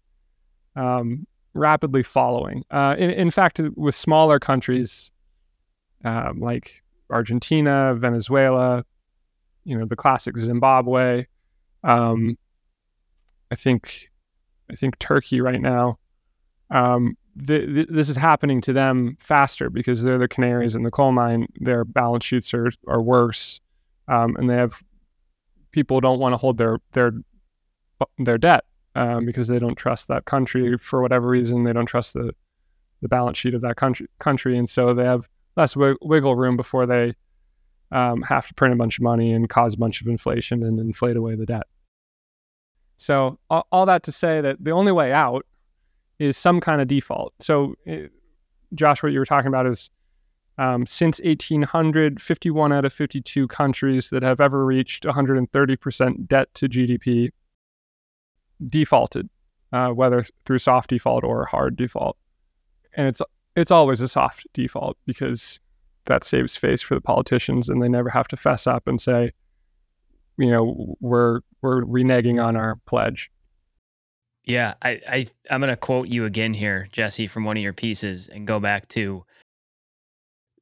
um, 0.76 1.26
rapidly 1.54 2.02
following. 2.02 2.64
Uh, 2.70 2.94
in, 2.98 3.10
in 3.10 3.30
fact, 3.30 3.60
with 3.74 3.94
smaller 3.94 4.38
countries 4.38 5.10
um, 6.04 6.40
like 6.40 6.82
Argentina, 7.10 7.94
Venezuela, 7.94 8.84
you 9.64 9.78
know, 9.78 9.86
the 9.86 9.96
classic 9.96 10.38
Zimbabwe, 10.38 11.26
um, 11.84 12.36
I 13.50 13.54
think 13.54 14.09
I 14.70 14.74
think 14.74 14.98
Turkey 14.98 15.40
right 15.40 15.60
now. 15.60 15.98
Um, 16.70 17.16
th- 17.46 17.66
th- 17.66 17.88
this 17.90 18.08
is 18.08 18.16
happening 18.16 18.60
to 18.62 18.72
them 18.72 19.16
faster 19.18 19.70
because 19.70 20.02
they're 20.02 20.18
the 20.18 20.28
canaries 20.28 20.76
in 20.76 20.82
the 20.82 20.90
coal 20.90 21.12
mine. 21.12 21.46
Their 21.56 21.84
balance 21.84 22.24
sheets 22.24 22.54
are 22.54 22.70
are 22.86 23.02
worse, 23.02 23.60
um, 24.08 24.36
and 24.36 24.48
they 24.48 24.54
have 24.54 24.82
people 25.72 26.00
don't 26.00 26.20
want 26.20 26.32
to 26.32 26.36
hold 26.36 26.58
their 26.58 26.78
their 26.92 27.12
their 28.18 28.38
debt 28.38 28.64
um, 28.94 29.26
because 29.26 29.48
they 29.48 29.58
don't 29.58 29.76
trust 29.76 30.08
that 30.08 30.24
country 30.24 30.76
for 30.78 31.02
whatever 31.02 31.28
reason. 31.28 31.64
They 31.64 31.72
don't 31.72 31.86
trust 31.86 32.14
the 32.14 32.34
the 33.02 33.08
balance 33.08 33.38
sheet 33.38 33.54
of 33.54 33.62
that 33.62 33.76
country 33.76 34.06
country, 34.18 34.56
and 34.56 34.68
so 34.68 34.94
they 34.94 35.04
have 35.04 35.28
less 35.56 35.74
w- 35.74 35.98
wiggle 36.02 36.36
room 36.36 36.56
before 36.56 36.86
they 36.86 37.14
um, 37.92 38.22
have 38.22 38.46
to 38.46 38.54
print 38.54 38.74
a 38.74 38.76
bunch 38.76 38.98
of 38.98 39.02
money 39.02 39.32
and 39.32 39.48
cause 39.48 39.74
a 39.74 39.78
bunch 39.78 40.00
of 40.00 40.06
inflation 40.06 40.62
and 40.62 40.78
inflate 40.78 41.16
away 41.16 41.34
the 41.34 41.46
debt. 41.46 41.66
So 43.00 43.38
all, 43.48 43.66
all, 43.72 43.86
that 43.86 44.02
to 44.02 44.12
say 44.12 44.42
that 44.42 44.62
the 44.62 44.72
only 44.72 44.92
way 44.92 45.10
out 45.10 45.46
is 46.18 46.36
some 46.36 46.60
kind 46.60 46.82
of 46.82 46.88
default. 46.88 47.32
So 47.40 47.74
it, 47.86 48.04
eh, 48.04 48.08
Josh, 48.74 49.02
what 49.02 49.12
you 49.12 49.18
were 49.18 49.24
talking 49.24 49.48
about 49.48 49.66
is 49.66 49.88
um, 50.58 50.86
since 50.86 51.18
1800, 51.24 52.20
51 52.20 52.72
out 52.72 52.84
of 52.84 52.92
52 52.92 53.48
countries 53.48 54.10
that 54.10 54.22
have 54.22 54.38
ever 54.38 54.66
reached 54.66 55.04
130% 55.04 56.28
debt 56.28 56.54
to 56.54 56.68
GDP 56.68 57.30
defaulted, 58.66 59.30
uh, 59.72 59.88
whether 59.88 60.22
through 60.44 60.58
soft 60.58 60.90
default 60.90 61.24
or 61.24 61.46
hard 61.46 61.76
default. 61.76 62.18
And 62.94 63.08
it's 63.08 63.22
it's 63.56 63.70
always 63.70 64.02
a 64.02 64.08
soft 64.08 64.46
default 64.52 64.98
because 65.06 65.58
that 66.04 66.22
saves 66.22 66.54
face 66.54 66.82
for 66.82 66.94
the 66.94 67.00
politicians, 67.00 67.70
and 67.70 67.82
they 67.82 67.88
never 67.88 68.10
have 68.10 68.28
to 68.28 68.36
fess 68.36 68.66
up 68.66 68.86
and 68.86 69.00
say, 69.00 69.32
you 70.36 70.50
know 70.50 70.96
we're 71.00 71.40
we're 71.62 71.82
reneging 71.82 72.36
mm-hmm. 72.36 72.46
on 72.46 72.56
our 72.56 72.76
pledge. 72.86 73.30
Yeah, 74.44 74.74
I, 74.82 75.00
I 75.08 75.26
I'm 75.50 75.60
gonna 75.60 75.76
quote 75.76 76.08
you 76.08 76.24
again 76.24 76.54
here, 76.54 76.88
Jesse, 76.92 77.26
from 77.26 77.44
one 77.44 77.56
of 77.56 77.62
your 77.62 77.72
pieces, 77.72 78.28
and 78.28 78.46
go 78.46 78.58
back 78.58 78.88
to 78.88 79.24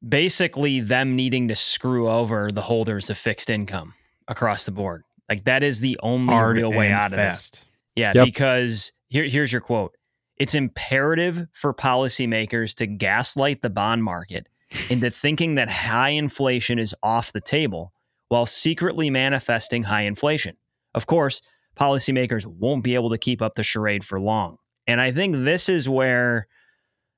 basically 0.07 0.79
them 0.79 1.15
needing 1.15 1.47
to 1.47 1.55
screw 1.55 2.09
over 2.09 2.49
the 2.51 2.61
holders 2.61 3.09
of 3.09 3.17
fixed 3.17 3.49
income 3.49 3.93
across 4.27 4.65
the 4.65 4.71
board. 4.71 5.03
Like 5.27 5.43
that 5.45 5.63
is 5.63 5.79
the 5.79 5.99
only 6.01 6.33
Hard 6.33 6.57
real 6.57 6.71
way 6.71 6.91
out 6.91 7.11
fast. 7.11 7.55
of 7.55 7.61
this. 7.61 7.65
Yeah, 7.95 8.11
yep. 8.15 8.25
because 8.25 8.91
here, 9.09 9.25
here's 9.25 9.51
your 9.51 9.61
quote. 9.61 9.95
It's 10.37 10.55
imperative 10.55 11.47
for 11.51 11.73
policymakers 11.73 12.73
to 12.75 12.87
gaslight 12.87 13.61
the 13.61 13.69
bond 13.69 14.03
market 14.03 14.47
into 14.89 15.09
thinking 15.09 15.55
that 15.55 15.69
high 15.69 16.09
inflation 16.09 16.79
is 16.79 16.95
off 17.03 17.33
the 17.33 17.41
table 17.41 17.91
while 18.29 18.45
secretly 18.45 19.09
manifesting 19.09 19.83
high 19.83 20.03
inflation. 20.03 20.55
Of 20.95 21.05
course, 21.05 21.41
policymakers 21.75 22.45
won't 22.45 22.83
be 22.83 22.95
able 22.95 23.09
to 23.09 23.17
keep 23.17 23.41
up 23.41 23.53
the 23.55 23.63
charade 23.63 24.03
for 24.03 24.19
long. 24.19 24.57
And 24.87 25.01
I 25.01 25.11
think 25.11 25.35
this 25.43 25.69
is 25.69 25.89
where, 25.89 26.47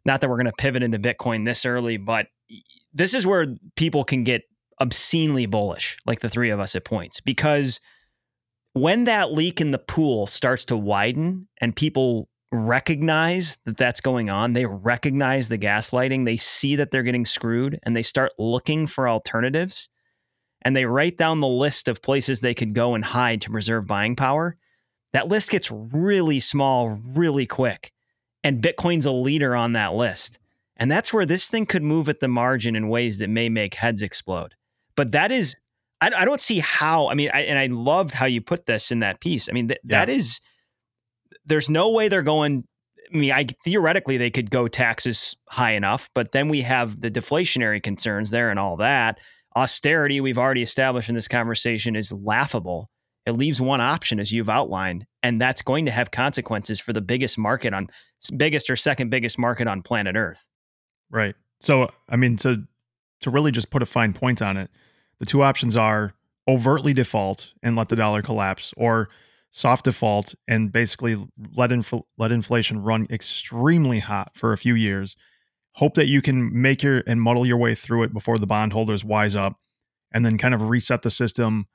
not 0.06 0.22
that 0.22 0.30
we're 0.30 0.38
going 0.38 0.46
to 0.48 0.54
pivot 0.58 0.84
into 0.84 1.00
Bitcoin 1.00 1.46
this 1.46 1.66
early, 1.66 1.98
but 1.98 2.28
this 2.94 3.14
is 3.14 3.26
where 3.26 3.46
people 3.76 4.04
can 4.04 4.24
get 4.24 4.42
obscenely 4.80 5.46
bullish, 5.46 5.98
like 6.06 6.20
the 6.20 6.30
three 6.30 6.50
of 6.50 6.60
us 6.60 6.76
at 6.76 6.84
points, 6.84 7.22
because 7.22 7.80
when 8.74 9.04
that 9.04 9.32
leak 9.32 9.62
in 9.62 9.72
the 9.72 9.78
pool 9.78 10.26
starts 10.26 10.66
to 10.66 10.78
widen 10.78 11.48
and 11.60 11.76
people 11.76 12.30
recognize 12.52 13.58
that 13.66 13.78
that's 13.78 14.02
going 14.02 14.30
on, 14.30 14.54
they 14.54 14.66
recognize 14.66 15.48
the 15.48 15.58
gaslighting, 15.58 16.26
they 16.26 16.38
see 16.38 16.76
that 16.76 16.92
they're 16.92 17.04
getting 17.04 17.26
screwed, 17.26 17.80
and 17.84 17.96
they 17.96 18.02
start 18.02 18.32
looking 18.38 18.88
for 18.88 19.08
alternatives 19.08 19.90
and 20.62 20.76
they 20.76 20.86
write 20.86 21.18
down 21.18 21.40
the 21.40 21.48
list 21.48 21.88
of 21.88 22.02
places 22.02 22.40
they 22.40 22.54
could 22.54 22.74
go 22.74 22.94
and 22.94 23.04
hide 23.04 23.42
to 23.42 23.50
preserve 23.50 23.88
buying 23.88 24.16
power, 24.16 24.58
that 25.14 25.28
list 25.28 25.52
gets 25.52 25.72
really 25.72 26.40
small 26.40 26.90
really 26.90 27.46
quick. 27.46 27.92
And 28.44 28.62
Bitcoin's 28.62 29.06
a 29.06 29.12
leader 29.12 29.56
on 29.56 29.74
that 29.74 29.94
list. 29.94 30.40
And 30.78 30.90
that's 30.90 31.14
where 31.14 31.26
this 31.26 31.48
thing 31.48 31.66
could 31.66 31.84
move 31.84 32.10
at 32.10 32.20
the 32.20 32.28
margin 32.28 32.76
in 32.76 32.90
ways 32.90 33.18
that 33.20 33.30
may 33.30 33.50
make 33.50 33.76
heads 33.76 34.02
explode. 34.02 34.56
But 34.96 35.12
that 35.12 35.32
is, 35.32 35.56
I, 36.00 36.12
I 36.16 36.26
don't 36.26 36.42
see 36.42 36.60
how. 36.60 37.08
I 37.08 37.14
mean, 37.14 37.30
I, 37.34 37.42
and 37.42 37.60
I 37.60 37.68
loved 37.68 38.14
how 38.14 38.26
you 38.26 38.42
put 38.42 38.66
this 38.66 38.92
in 38.92 39.00
that 39.00 39.20
piece. 39.20 39.48
I 39.48 39.52
mean, 39.52 39.68
th- 39.68 39.80
yeah. 39.84 40.00
that 40.00 40.10
is, 40.10 40.42
there's 41.46 41.70
no 41.70 41.90
way 41.90 42.08
they're 42.08 42.24
going. 42.24 42.64
I 43.14 43.18
mean, 43.18 43.32
I 43.32 43.46
theoretically 43.64 44.18
they 44.18 44.32
could 44.32 44.50
go 44.50 44.68
taxes 44.68 45.36
high 45.50 45.74
enough, 45.74 46.10
but 46.16 46.32
then 46.32 46.50
we 46.50 46.62
have 46.62 47.00
the 47.00 47.12
deflationary 47.12 47.84
concerns 47.84 48.30
there 48.30 48.50
and 48.50 48.58
all 48.58 48.78
that 48.78 49.20
austerity, 49.56 50.22
we've 50.22 50.38
already 50.38 50.62
established 50.62 51.10
in 51.10 51.16
this 51.16 51.28
conversation, 51.28 51.96
is 51.96 52.12
laughable. 52.12 52.90
It 53.26 53.34
leaves 53.34 53.62
one 53.62 53.82
option, 53.82 54.20
as 54.20 54.32
you've 54.32 54.50
outlined, 54.50 55.06
and 55.22 55.40
that's 55.40 55.62
going 55.62 55.86
to 55.86 55.92
have 55.92 56.12
consequences 56.12 56.80
for 56.80 56.94
the 56.94 57.02
biggest 57.02 57.38
market 57.38 57.74
on 57.74 57.88
biggest 58.36 58.70
or 58.70 58.76
second 58.76 59.10
biggest 59.10 59.38
market 59.38 59.68
on 59.68 59.82
planet 59.82 60.16
Earth. 60.16 60.48
Right. 61.10 61.36
So, 61.60 61.90
I 62.10 62.16
mean, 62.16 62.38
to 62.38 62.64
to 63.22 63.30
really 63.30 63.52
just 63.52 63.70
put 63.70 63.84
a 63.84 63.86
fine 63.86 64.14
point 64.14 64.42
on 64.42 64.58
it, 64.58 64.72
the 65.20 65.26
two 65.26 65.44
options 65.44 65.76
are 65.76 66.14
overtly 66.48 66.94
default 66.94 67.54
and 67.62 67.76
let 67.76 67.90
the 67.90 67.96
dollar 67.96 68.24
collapse, 68.24 68.74
or 68.76 69.10
soft 69.52 69.86
default 69.86 70.34
and 70.48 70.72
basically 70.72 71.16
let 71.56 71.70
infl- 71.70 72.06
let 72.18 72.32
inflation 72.32 72.82
run 72.82 73.06
extremely 73.12 74.00
hot 74.00 74.32
for 74.34 74.54
a 74.54 74.58
few 74.58 74.74
years 74.74 75.16
hope 75.74 75.94
that 75.96 76.08
you 76.08 76.22
can 76.22 76.62
make 76.62 76.84
your 76.84 77.04
and 77.08 77.22
muddle 77.22 77.46
your 77.46 77.58
way 77.58 77.76
through 77.76 78.04
it 78.04 78.14
before 78.14 78.38
the 78.38 78.48
bondholders 78.48 79.04
wise 79.04 79.36
up 79.36 79.58
and 80.12 80.26
then 80.26 80.38
kind 80.38 80.54
of 80.54 80.70
reset 80.70 81.02
the 81.02 81.12
system 81.12 81.68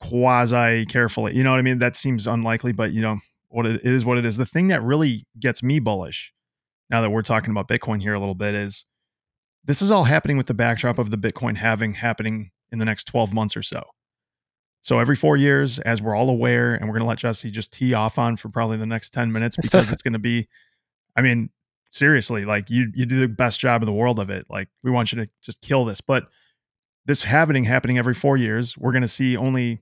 quasi 0.00 0.86
carefully. 0.86 1.34
You 1.34 1.42
know 1.42 1.50
what 1.50 1.58
I 1.58 1.62
mean? 1.62 1.78
That 1.78 1.96
seems 1.96 2.26
unlikely, 2.26 2.72
but 2.72 2.92
you 2.92 3.02
know, 3.02 3.20
what 3.48 3.66
it, 3.66 3.80
it 3.84 3.92
is 3.92 4.04
what 4.04 4.18
it 4.18 4.24
is. 4.24 4.36
The 4.36 4.46
thing 4.46 4.68
that 4.68 4.82
really 4.82 5.26
gets 5.38 5.62
me 5.62 5.78
bullish 5.78 6.32
now 6.90 7.00
that 7.00 7.10
we're 7.10 7.22
talking 7.22 7.50
about 7.50 7.68
Bitcoin 7.68 8.00
here 8.00 8.14
a 8.14 8.20
little 8.20 8.34
bit 8.34 8.54
is 8.54 8.84
this 9.64 9.80
is 9.80 9.90
all 9.90 10.04
happening 10.04 10.36
with 10.36 10.46
the 10.46 10.54
backdrop 10.54 10.98
of 10.98 11.10
the 11.10 11.16
Bitcoin 11.16 11.56
halving 11.56 11.94
happening 11.94 12.50
in 12.70 12.78
the 12.78 12.84
next 12.84 13.04
12 13.04 13.32
months 13.32 13.56
or 13.56 13.62
so. 13.62 13.82
So 14.82 14.98
every 14.98 15.16
four 15.16 15.38
years, 15.38 15.78
as 15.78 16.02
we're 16.02 16.14
all 16.14 16.28
aware, 16.28 16.74
and 16.74 16.84
we're 16.84 16.92
going 16.92 17.04
to 17.04 17.08
let 17.08 17.18
Jesse 17.18 17.50
just 17.50 17.72
tee 17.72 17.94
off 17.94 18.18
on 18.18 18.36
for 18.36 18.50
probably 18.50 18.76
the 18.76 18.84
next 18.84 19.14
10 19.14 19.32
minutes 19.32 19.56
because 19.56 19.90
it's 19.90 20.02
going 20.02 20.12
to 20.12 20.18
be, 20.18 20.46
I 21.16 21.22
mean, 21.22 21.48
seriously, 21.94 22.44
like 22.44 22.70
you 22.70 22.90
you 22.94 23.06
do 23.06 23.20
the 23.20 23.28
best 23.28 23.60
job 23.60 23.82
in 23.82 23.86
the 23.86 23.92
world 23.92 24.18
of 24.18 24.28
it. 24.28 24.46
Like 24.50 24.68
we 24.82 24.90
want 24.90 25.12
you 25.12 25.22
to 25.22 25.30
just 25.42 25.60
kill 25.60 25.84
this. 25.84 26.00
But 26.00 26.24
this 27.06 27.24
happening 27.24 27.64
happening 27.64 27.98
every 27.98 28.14
four 28.14 28.36
years, 28.36 28.76
we're 28.76 28.92
going 28.92 29.02
to 29.02 29.08
see 29.08 29.36
only 29.36 29.80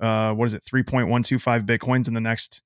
uh, 0.00 0.32
what 0.32 0.46
is 0.46 0.54
it, 0.54 0.62
three 0.62 0.82
point 0.82 1.08
one 1.08 1.22
two 1.22 1.38
five 1.38 1.64
bitcoins 1.64 2.08
in 2.08 2.14
the 2.14 2.20
next 2.20 2.62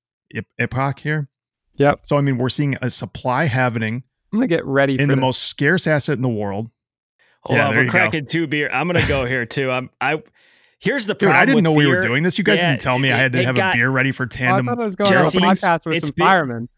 epoch 0.59 0.99
here. 0.99 1.29
Yep. 1.75 2.01
So 2.03 2.17
I 2.17 2.21
mean, 2.21 2.37
we're 2.37 2.49
seeing 2.49 2.77
a 2.81 2.89
supply 2.89 3.45
happening. 3.45 4.03
I'm 4.31 4.39
gonna 4.39 4.47
get 4.47 4.65
ready 4.65 4.99
in 4.99 5.07
the, 5.07 5.15
the 5.15 5.21
most 5.21 5.43
scarce 5.43 5.87
asset 5.87 6.15
in 6.15 6.21
the 6.21 6.29
world. 6.29 6.69
Hold 7.41 7.57
yeah, 7.57 7.67
on, 7.67 7.75
we're 7.75 7.89
cracking 7.89 8.23
go. 8.23 8.27
two 8.27 8.47
beer. 8.47 8.69
I'm 8.71 8.87
gonna 8.87 9.07
go 9.07 9.25
here 9.25 9.45
too. 9.45 9.71
I'm 9.71 9.89
I. 9.99 10.21
Here's 10.79 11.05
the 11.05 11.15
problem. 11.15 11.31
Dude, 11.31 11.41
I 11.41 11.45
didn't 11.45 11.63
know 11.63 11.75
beer. 11.75 11.89
we 11.89 11.95
were 11.95 12.01
doing 12.01 12.23
this. 12.23 12.37
You 12.37 12.43
guys 12.43 12.57
yeah, 12.57 12.71
didn't 12.71 12.81
tell 12.81 12.99
me 12.99 13.11
I 13.11 13.15
had 13.15 13.31
to 13.33 13.43
have 13.43 13.55
got, 13.55 13.73
a 13.73 13.77
beer 13.77 13.89
ready 13.89 14.11
for 14.11 14.27
tandem. 14.27 14.67
Oh, 14.67 14.71
I 14.71 14.75
thought 14.75 14.81
I 14.81 14.85
was 14.85 14.95
going 14.95 15.09
Jesse, 15.09 15.37
on 15.37 15.43
a 15.43 15.47
podcast 15.47 15.85
with 15.85 16.03
some 16.03 16.13
been, 16.15 16.25
firemen. 16.25 16.69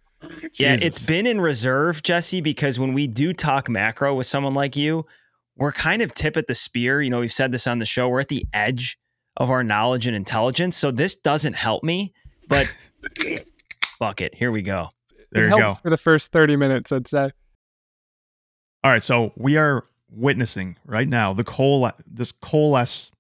Yeah, 0.54 0.78
it's 0.82 1.04
been 1.04 1.26
in 1.28 1.42
reserve, 1.42 2.04
Jesse, 2.04 2.42
because 2.42 2.80
when 2.80 2.94
we 2.94 3.08
do 3.08 3.34
talk 3.34 3.70
macro 3.70 4.14
with 4.16 4.26
someone 4.28 4.54
like 4.54 4.76
you, 4.76 5.06
we're 5.58 5.72
kind 5.72 6.02
of 6.02 6.14
tip 6.14 6.38
at 6.38 6.48
the 6.48 6.56
spear. 6.56 7.02
You 7.02 7.10
know, 7.10 7.20
we've 7.22 7.32
said 7.34 7.52
this 7.52 7.68
on 7.68 7.80
the 7.80 7.86
show. 7.86 8.10
We're 8.10 8.20
at 8.22 8.28
the 8.30 8.46
edge 8.54 8.98
of 9.38 9.50
our 9.50 9.64
knowledge 9.64 10.08
and 10.08 10.16
intelligence. 10.16 10.78
So 10.78 10.92
this 10.92 11.16
doesn't 11.16 11.54
help 11.54 11.84
me, 11.84 12.14
but 12.48 12.74
fuck 14.00 14.22
it. 14.22 14.36
Here 14.36 14.52
we 14.52 14.62
go. 14.62 14.90
There 15.32 15.48
it 15.48 15.52
you 15.52 15.58
go. 15.58 15.74
For 15.74 15.90
the 15.90 15.98
first 15.98 16.32
30 16.32 16.56
minutes, 16.56 16.92
I'd 16.92 17.08
say. 17.08 17.32
All 18.84 18.92
right, 18.92 19.04
so 19.04 19.34
we 19.36 19.58
are 19.58 19.86
witnessing 20.12 20.78
right 20.86 21.10
now 21.10 21.34
the 21.34 21.44
coal 21.44 21.92
this 22.08 22.32
coalesce 22.32 23.12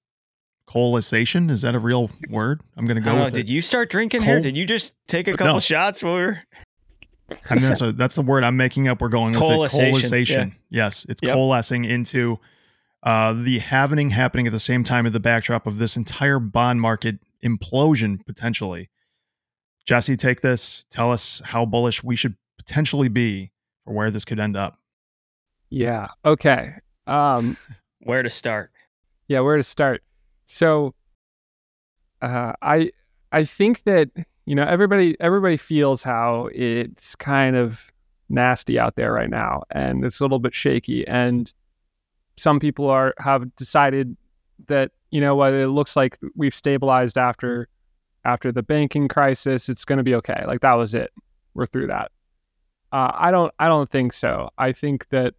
coalescation 0.69 1.49
is 1.51 1.61
that 1.63 1.75
a 1.75 1.79
real 1.79 2.09
word 2.29 2.61
i'm 2.77 2.85
gonna 2.85 3.01
go 3.01 3.15
know, 3.17 3.25
with 3.25 3.33
did 3.33 3.49
it. 3.49 3.51
you 3.51 3.59
start 3.59 3.89
drinking 3.89 4.21
here 4.21 4.39
did 4.39 4.55
you 4.55 4.65
just 4.65 4.95
take 5.07 5.27
a 5.27 5.31
couple 5.31 5.55
No. 5.55 5.59
shots 5.59 6.03
while 6.03 6.15
we 6.15 6.21
were 6.21 6.39
I 7.49 7.55
mean, 7.55 7.63
that's, 7.63 7.81
a, 7.81 7.91
that's 7.91 8.15
the 8.15 8.21
word 8.21 8.43
i'm 8.43 8.57
making 8.57 8.87
up 8.87 9.01
we're 9.01 9.09
going 9.09 9.33
with 9.33 9.41
it. 9.41 9.45
Coalescation, 9.45 9.91
coalescation 9.91 10.53
yes 10.69 11.05
it's 11.09 11.21
Yep. 11.23 11.33
coalescing 11.33 11.85
into 11.85 12.39
uh, 13.03 13.33
the 13.33 13.59
happening 13.59 14.09
happening 14.09 14.47
at 14.47 14.53
the 14.53 14.59
same 14.59 14.83
time 14.83 15.05
of 15.05 15.13
the 15.13 15.19
backdrop 15.19 15.67
of 15.67 15.77
this 15.77 15.95
entire 15.95 16.39
bond 16.39 16.81
market 16.81 17.19
implosion 17.43 18.25
potentially 18.25 18.89
jesse 19.85 20.17
take 20.17 20.41
this 20.41 20.85
tell 20.89 21.11
us 21.11 21.41
how 21.45 21.65
bullish 21.65 22.03
we 22.03 22.15
should 22.15 22.35
potentially 22.57 23.09
be 23.09 23.51
for 23.83 23.93
where 23.93 24.09
this 24.09 24.25
could 24.25 24.39
end 24.39 24.57
up 24.57 24.79
Yeah. 25.69 26.07
Okay. 26.23 26.73
Um, 27.07 27.57
where 27.99 28.23
to 28.23 28.29
start 28.29 28.71
yeah, 29.27 29.39
where 29.39 29.57
to 29.57 29.63
start? 29.63 30.03
So, 30.45 30.93
uh, 32.21 32.53
I 32.61 32.91
I 33.31 33.43
think 33.43 33.83
that 33.83 34.09
you 34.45 34.55
know 34.55 34.63
everybody 34.63 35.15
everybody 35.19 35.57
feels 35.57 36.03
how 36.03 36.49
it's 36.53 37.15
kind 37.15 37.55
of 37.55 37.91
nasty 38.29 38.79
out 38.79 38.95
there 38.95 39.11
right 39.11 39.29
now, 39.29 39.63
and 39.71 40.05
it's 40.05 40.19
a 40.19 40.23
little 40.23 40.39
bit 40.39 40.53
shaky. 40.53 41.07
And 41.07 41.53
some 42.37 42.59
people 42.59 42.89
are 42.89 43.13
have 43.19 43.55
decided 43.55 44.15
that 44.67 44.91
you 45.11 45.21
know 45.21 45.35
what 45.35 45.53
it 45.53 45.69
looks 45.69 45.95
like 45.95 46.17
we've 46.35 46.55
stabilized 46.55 47.17
after 47.17 47.67
after 48.23 48.51
the 48.51 48.63
banking 48.63 49.07
crisis. 49.07 49.69
It's 49.69 49.85
going 49.85 49.97
to 49.97 50.03
be 50.03 50.15
okay. 50.15 50.43
Like 50.45 50.61
that 50.61 50.73
was 50.73 50.93
it. 50.93 51.11
We're 51.53 51.65
through 51.65 51.87
that. 51.87 52.11
Uh, 52.91 53.11
I 53.13 53.31
don't 53.31 53.53
I 53.59 53.67
don't 53.67 53.89
think 53.89 54.13
so. 54.13 54.49
I 54.57 54.71
think 54.71 55.09
that 55.09 55.33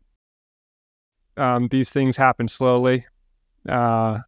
um, 1.37 1.69
these 1.69 1.91
things 1.91 2.17
happen 2.17 2.49
slowly. 2.49 3.07
Uh, 3.69 4.19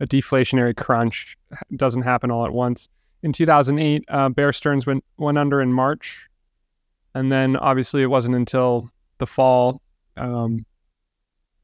a 0.00 0.06
deflationary 0.06 0.76
crunch 0.76 1.36
doesn't 1.76 2.02
happen 2.02 2.30
all 2.30 2.46
at 2.46 2.52
once. 2.52 2.88
In 3.22 3.32
2008, 3.32 4.04
uh, 4.08 4.28
Bear 4.30 4.52
Stearns 4.52 4.86
went 4.86 5.04
went 5.18 5.38
under 5.38 5.60
in 5.60 5.72
March, 5.72 6.28
and 7.14 7.30
then 7.30 7.56
obviously 7.56 8.02
it 8.02 8.06
wasn't 8.06 8.34
until 8.34 8.90
the 9.18 9.26
fall, 9.26 9.82
um, 10.16 10.64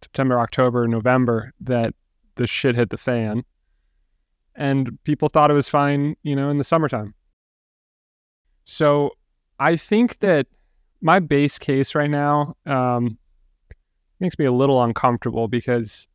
September, 0.02 0.38
October, 0.38 0.86
November, 0.86 1.52
that 1.60 1.94
the 2.34 2.46
shit 2.46 2.76
hit 2.76 2.90
the 2.90 2.98
fan, 2.98 3.42
and 4.54 4.98
people 5.04 5.28
thought 5.28 5.50
it 5.50 5.54
was 5.54 5.68
fine, 5.68 6.16
you 6.22 6.36
know, 6.36 6.50
in 6.50 6.58
the 6.58 6.64
summertime. 6.64 7.14
So, 8.64 9.12
I 9.58 9.76
think 9.76 10.18
that 10.18 10.46
my 11.00 11.20
base 11.20 11.58
case 11.58 11.94
right 11.94 12.10
now 12.10 12.54
um, 12.66 13.16
makes 14.20 14.38
me 14.38 14.44
a 14.44 14.52
little 14.52 14.82
uncomfortable 14.82 15.48
because 15.48 16.06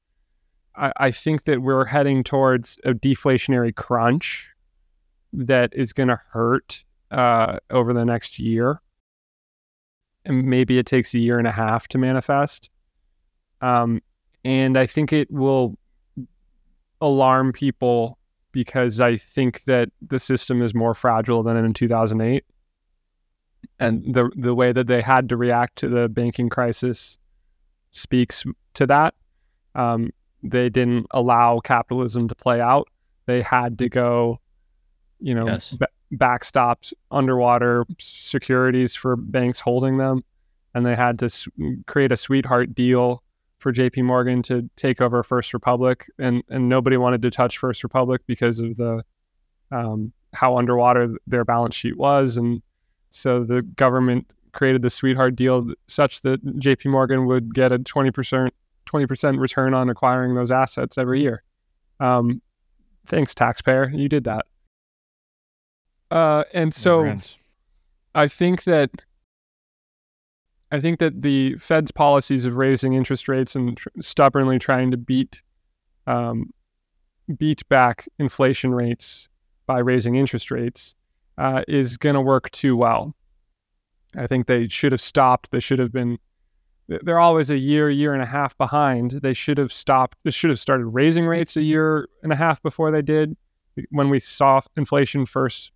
I, 0.75 0.91
I 0.97 1.11
think 1.11 1.45
that 1.45 1.63
we're 1.63 1.85
heading 1.85 2.23
towards 2.23 2.77
a 2.83 2.93
deflationary 2.93 3.73
crunch 3.73 4.50
that 5.33 5.73
is 5.73 5.93
going 5.93 6.09
to 6.09 6.19
hurt 6.31 6.83
uh, 7.11 7.57
over 7.69 7.93
the 7.93 8.05
next 8.05 8.39
year. 8.39 8.81
And 10.25 10.45
maybe 10.45 10.77
it 10.77 10.85
takes 10.85 11.13
a 11.13 11.19
year 11.19 11.39
and 11.39 11.47
a 11.47 11.51
half 11.51 11.87
to 11.89 11.97
manifest. 11.97 12.69
Um, 13.61 14.01
and 14.43 14.77
I 14.77 14.85
think 14.85 15.13
it 15.13 15.31
will 15.31 15.77
alarm 16.99 17.51
people 17.51 18.17
because 18.51 18.99
I 18.99 19.17
think 19.17 19.63
that 19.63 19.89
the 20.01 20.19
system 20.19 20.61
is 20.61 20.75
more 20.75 20.93
fragile 20.93 21.43
than 21.43 21.57
in 21.57 21.73
2008. 21.73 22.43
And 23.79 24.13
the 24.13 24.29
the 24.35 24.55
way 24.55 24.71
that 24.71 24.87
they 24.87 25.01
had 25.01 25.29
to 25.29 25.37
react 25.37 25.77
to 25.77 25.89
the 25.89 26.09
banking 26.09 26.49
crisis 26.49 27.17
speaks 27.91 28.43
to 28.73 28.87
that. 28.87 29.13
Um, 29.75 30.11
they 30.43 30.69
didn't 30.69 31.07
allow 31.11 31.59
capitalism 31.59 32.27
to 32.27 32.35
play 32.35 32.59
out. 32.59 32.87
They 33.25 33.41
had 33.41 33.77
to 33.79 33.89
go, 33.89 34.39
you 35.21 35.33
know, 35.35 35.45
Yes. 35.45 35.71
ba- 35.71 35.87
backstop 36.11 36.83
underwater 37.11 37.85
securities 37.99 38.95
for 38.95 39.15
banks 39.15 39.59
holding 39.59 39.97
them, 39.97 40.23
and 40.73 40.85
they 40.85 40.95
had 40.95 41.19
to 41.19 41.25
s- 41.25 41.47
create 41.87 42.11
a 42.11 42.17
sweetheart 42.17 42.73
deal 42.73 43.23
for 43.59 43.71
J.P. 43.71 44.01
Morgan 44.01 44.41
to 44.43 44.67
take 44.75 45.01
over 45.01 45.21
First 45.23 45.53
Republic, 45.53 46.05
and 46.19 46.43
and 46.49 46.67
nobody 46.67 46.97
wanted 46.97 47.21
to 47.21 47.29
touch 47.29 47.57
First 47.57 47.83
Republic 47.83 48.21
because 48.25 48.59
of 48.59 48.75
the 48.77 49.03
um, 49.71 50.11
how 50.33 50.57
underwater 50.57 51.15
their 51.27 51.45
balance 51.45 51.75
sheet 51.75 51.97
was, 51.97 52.37
and 52.37 52.61
so 53.09 53.43
the 53.43 53.61
government 53.61 54.33
created 54.53 54.81
the 54.81 54.89
sweetheart 54.89 55.35
deal 55.35 55.71
such 55.87 56.21
that 56.21 56.59
J.P. 56.59 56.89
Morgan 56.89 57.25
would 57.27 57.53
get 57.53 57.71
a 57.71 57.79
twenty 57.79 58.11
percent 58.11 58.53
twenty 58.85 59.05
percent 59.05 59.37
return 59.37 59.73
on 59.73 59.89
acquiring 59.89 60.33
those 60.35 60.51
assets 60.51 60.97
every 60.97 61.21
year. 61.21 61.43
Um, 61.99 62.41
thanks, 63.05 63.35
taxpayer, 63.35 63.89
you 63.93 64.09
did 64.09 64.23
that. 64.25 64.45
Uh, 66.11 66.43
and 66.53 66.73
so 66.73 67.17
I 68.13 68.27
think 68.27 68.65
that 68.65 68.91
I 70.71 70.79
think 70.79 70.99
that 70.99 71.21
the 71.21 71.55
Fed's 71.55 71.91
policies 71.91 72.45
of 72.45 72.55
raising 72.55 72.93
interest 72.93 73.27
rates 73.27 73.55
and 73.55 73.77
tr- 73.77 73.89
stubbornly 73.99 74.59
trying 74.59 74.91
to 74.91 74.97
beat 74.97 75.41
um, 76.07 76.51
beat 77.37 77.67
back 77.69 78.07
inflation 78.19 78.73
rates 78.73 79.29
by 79.67 79.79
raising 79.79 80.15
interest 80.15 80.51
rates 80.51 80.95
uh, 81.37 81.63
is 81.67 81.97
going 81.97 82.15
to 82.15 82.21
work 82.21 82.49
too 82.51 82.75
well. 82.75 83.15
I 84.17 84.27
think 84.27 84.47
they 84.47 84.67
should 84.67 84.91
have 84.91 85.01
stopped. 85.01 85.51
They 85.51 85.59
should 85.59 85.79
have 85.79 85.91
been. 85.91 86.17
They're 86.87 87.19
always 87.19 87.49
a 87.49 87.57
year, 87.57 87.89
year 87.89 88.13
and 88.13 88.21
a 88.21 88.25
half 88.25 88.57
behind. 88.57 89.11
They 89.11 89.31
should 89.31 89.57
have 89.57 89.71
stopped. 89.71 90.17
They 90.23 90.31
should 90.31 90.49
have 90.49 90.59
started 90.59 90.87
raising 90.87 91.25
rates 91.25 91.55
a 91.55 91.61
year 91.61 92.09
and 92.21 92.33
a 92.33 92.35
half 92.35 92.61
before 92.61 92.91
they 92.91 93.01
did. 93.01 93.37
When 93.91 94.09
we 94.09 94.19
saw 94.19 94.59
inflation 94.75 95.25
first 95.25 95.71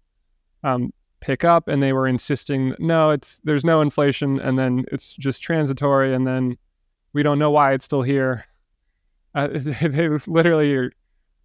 um, 0.63 0.91
pick 1.19 1.43
up 1.43 1.67
and 1.67 1.81
they 1.81 1.91
were 1.91 2.07
insisting 2.07 2.75
no 2.77 3.09
it's 3.09 3.41
there's 3.43 3.65
no 3.65 3.81
inflation 3.81 4.39
and 4.39 4.59
then 4.59 4.85
it's 4.91 5.13
just 5.13 5.41
transitory 5.41 6.13
and 6.13 6.27
then 6.27 6.55
we 7.15 7.23
don't 7.23 7.39
know 7.39 7.49
why 7.49 7.73
it's 7.73 7.85
still 7.85 8.01
here. 8.01 8.45
Uh, 9.33 9.47
they 9.53 10.09
literally 10.27 10.75
are 10.75 10.91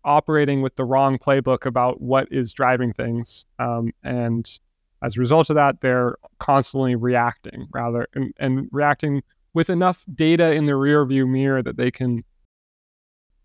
operating 0.04 0.62
with 0.62 0.74
the 0.76 0.84
wrong 0.84 1.16
playbook 1.16 1.64
about 1.64 2.00
what 2.00 2.26
is 2.30 2.52
driving 2.52 2.92
things 2.92 3.46
um, 3.58 3.92
and 4.02 4.58
as 5.02 5.16
a 5.16 5.20
result 5.20 5.50
of 5.50 5.56
that 5.56 5.80
they're 5.80 6.16
constantly 6.38 6.94
reacting 6.94 7.66
rather 7.72 8.06
and, 8.14 8.32
and 8.38 8.68
reacting 8.72 9.22
with 9.52 9.68
enough 9.68 10.04
data 10.14 10.52
in 10.52 10.64
the 10.64 10.74
rear 10.74 11.04
view 11.04 11.26
mirror 11.26 11.62
that 11.62 11.76
they 11.76 11.90
can 11.90 12.24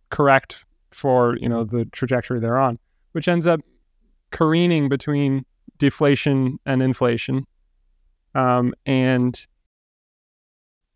correct 0.10 0.66
for 0.92 1.36
you 1.42 1.50
know 1.50 1.66
the 1.66 1.84
trajectory 1.86 2.40
they're 2.40 2.58
on 2.58 2.80
which 3.12 3.28
ends 3.28 3.48
up 3.48 3.60
careening 4.32 4.88
between 4.88 5.46
deflation 5.78 6.60
and 6.66 6.82
inflation. 6.82 7.46
Um, 8.34 8.74
and 8.86 9.46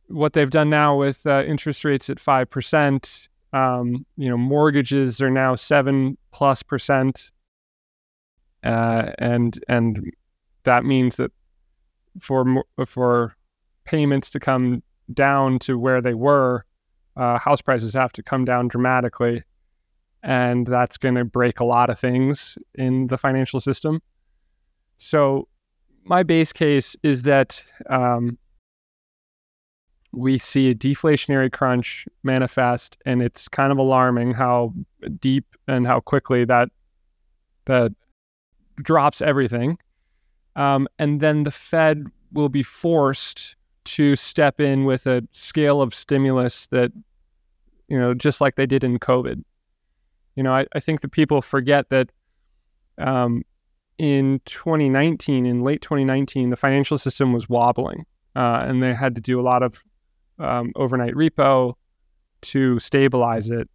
what 0.07 0.33
they've 0.33 0.49
done 0.49 0.69
now 0.69 0.97
with 0.97 1.25
uh, 1.25 1.43
interest 1.45 1.85
rates 1.85 2.09
at 2.09 2.19
five 2.19 2.49
percent, 2.49 3.29
um, 3.53 4.05
you 4.17 4.29
know, 4.29 4.37
mortgages 4.37 5.21
are 5.21 5.29
now 5.29 5.55
seven 5.55 6.17
plus 6.31 6.63
percent, 6.63 7.31
uh, 8.63 9.11
and 9.19 9.59
and 9.67 10.11
that 10.63 10.83
means 10.83 11.15
that 11.15 11.31
for 12.19 12.63
for 12.85 13.35
payments 13.85 14.29
to 14.31 14.39
come 14.39 14.83
down 15.13 15.59
to 15.59 15.79
where 15.79 16.01
they 16.01 16.13
were, 16.13 16.65
uh, 17.15 17.37
house 17.39 17.61
prices 17.61 17.93
have 17.93 18.11
to 18.13 18.23
come 18.23 18.45
down 18.45 18.67
dramatically, 18.67 19.43
and 20.23 20.67
that's 20.67 20.97
going 20.97 21.15
to 21.15 21.25
break 21.25 21.59
a 21.59 21.65
lot 21.65 21.89
of 21.89 21.97
things 21.97 22.57
in 22.75 23.07
the 23.07 23.17
financial 23.17 23.59
system. 23.59 24.01
So, 24.99 25.47
my 26.03 26.23
base 26.23 26.51
case 26.53 26.95
is 27.03 27.23
that 27.23 27.63
um, 27.89 28.37
we 30.11 30.37
see 30.37 30.69
a 30.69 30.75
deflationary 30.75 31.51
crunch 31.51 32.05
manifest, 32.23 32.97
and 33.05 33.21
it's 33.21 33.47
kind 33.47 33.71
of 33.71 33.77
alarming 33.77 34.33
how 34.33 34.73
deep 35.19 35.45
and 35.67 35.87
how 35.87 36.01
quickly 36.01 36.45
that 36.45 36.69
that 37.65 37.93
drops 38.75 39.21
everything. 39.21 39.77
Um, 40.55 40.87
and 40.97 41.21
then 41.21 41.43
the 41.43 41.51
Fed 41.51 42.07
will 42.33 42.49
be 42.49 42.63
forced 42.63 43.55
to 43.85 44.15
step 44.15 44.59
in 44.59 44.83
with 44.83 45.07
a 45.07 45.23
scale 45.31 45.81
of 45.81 45.95
stimulus 45.95 46.67
that, 46.67 46.91
you 47.87 47.97
know, 47.97 48.13
just 48.13 48.41
like 48.41 48.55
they 48.55 48.65
did 48.65 48.83
in 48.83 48.99
COVID. 48.99 49.43
You 50.35 50.43
know, 50.43 50.53
I, 50.53 50.65
I 50.73 50.79
think 50.79 51.01
that 51.01 51.11
people 51.11 51.41
forget 51.41 51.89
that 51.89 52.09
um, 52.97 53.43
in 53.99 54.39
2019, 54.45 55.45
in 55.45 55.61
late 55.61 55.81
2019, 55.81 56.49
the 56.49 56.55
financial 56.55 56.97
system 56.97 57.33
was 57.33 57.49
wobbling, 57.49 58.05
uh, 58.35 58.63
and 58.65 58.81
they 58.81 58.93
had 58.93 59.13
to 59.15 59.21
do 59.21 59.39
a 59.39 59.43
lot 59.43 59.61
of 59.61 59.83
um, 60.39 60.71
overnight 60.77 61.13
repo 61.13 61.73
to 62.41 62.79
stabilize 62.79 63.49
it. 63.49 63.69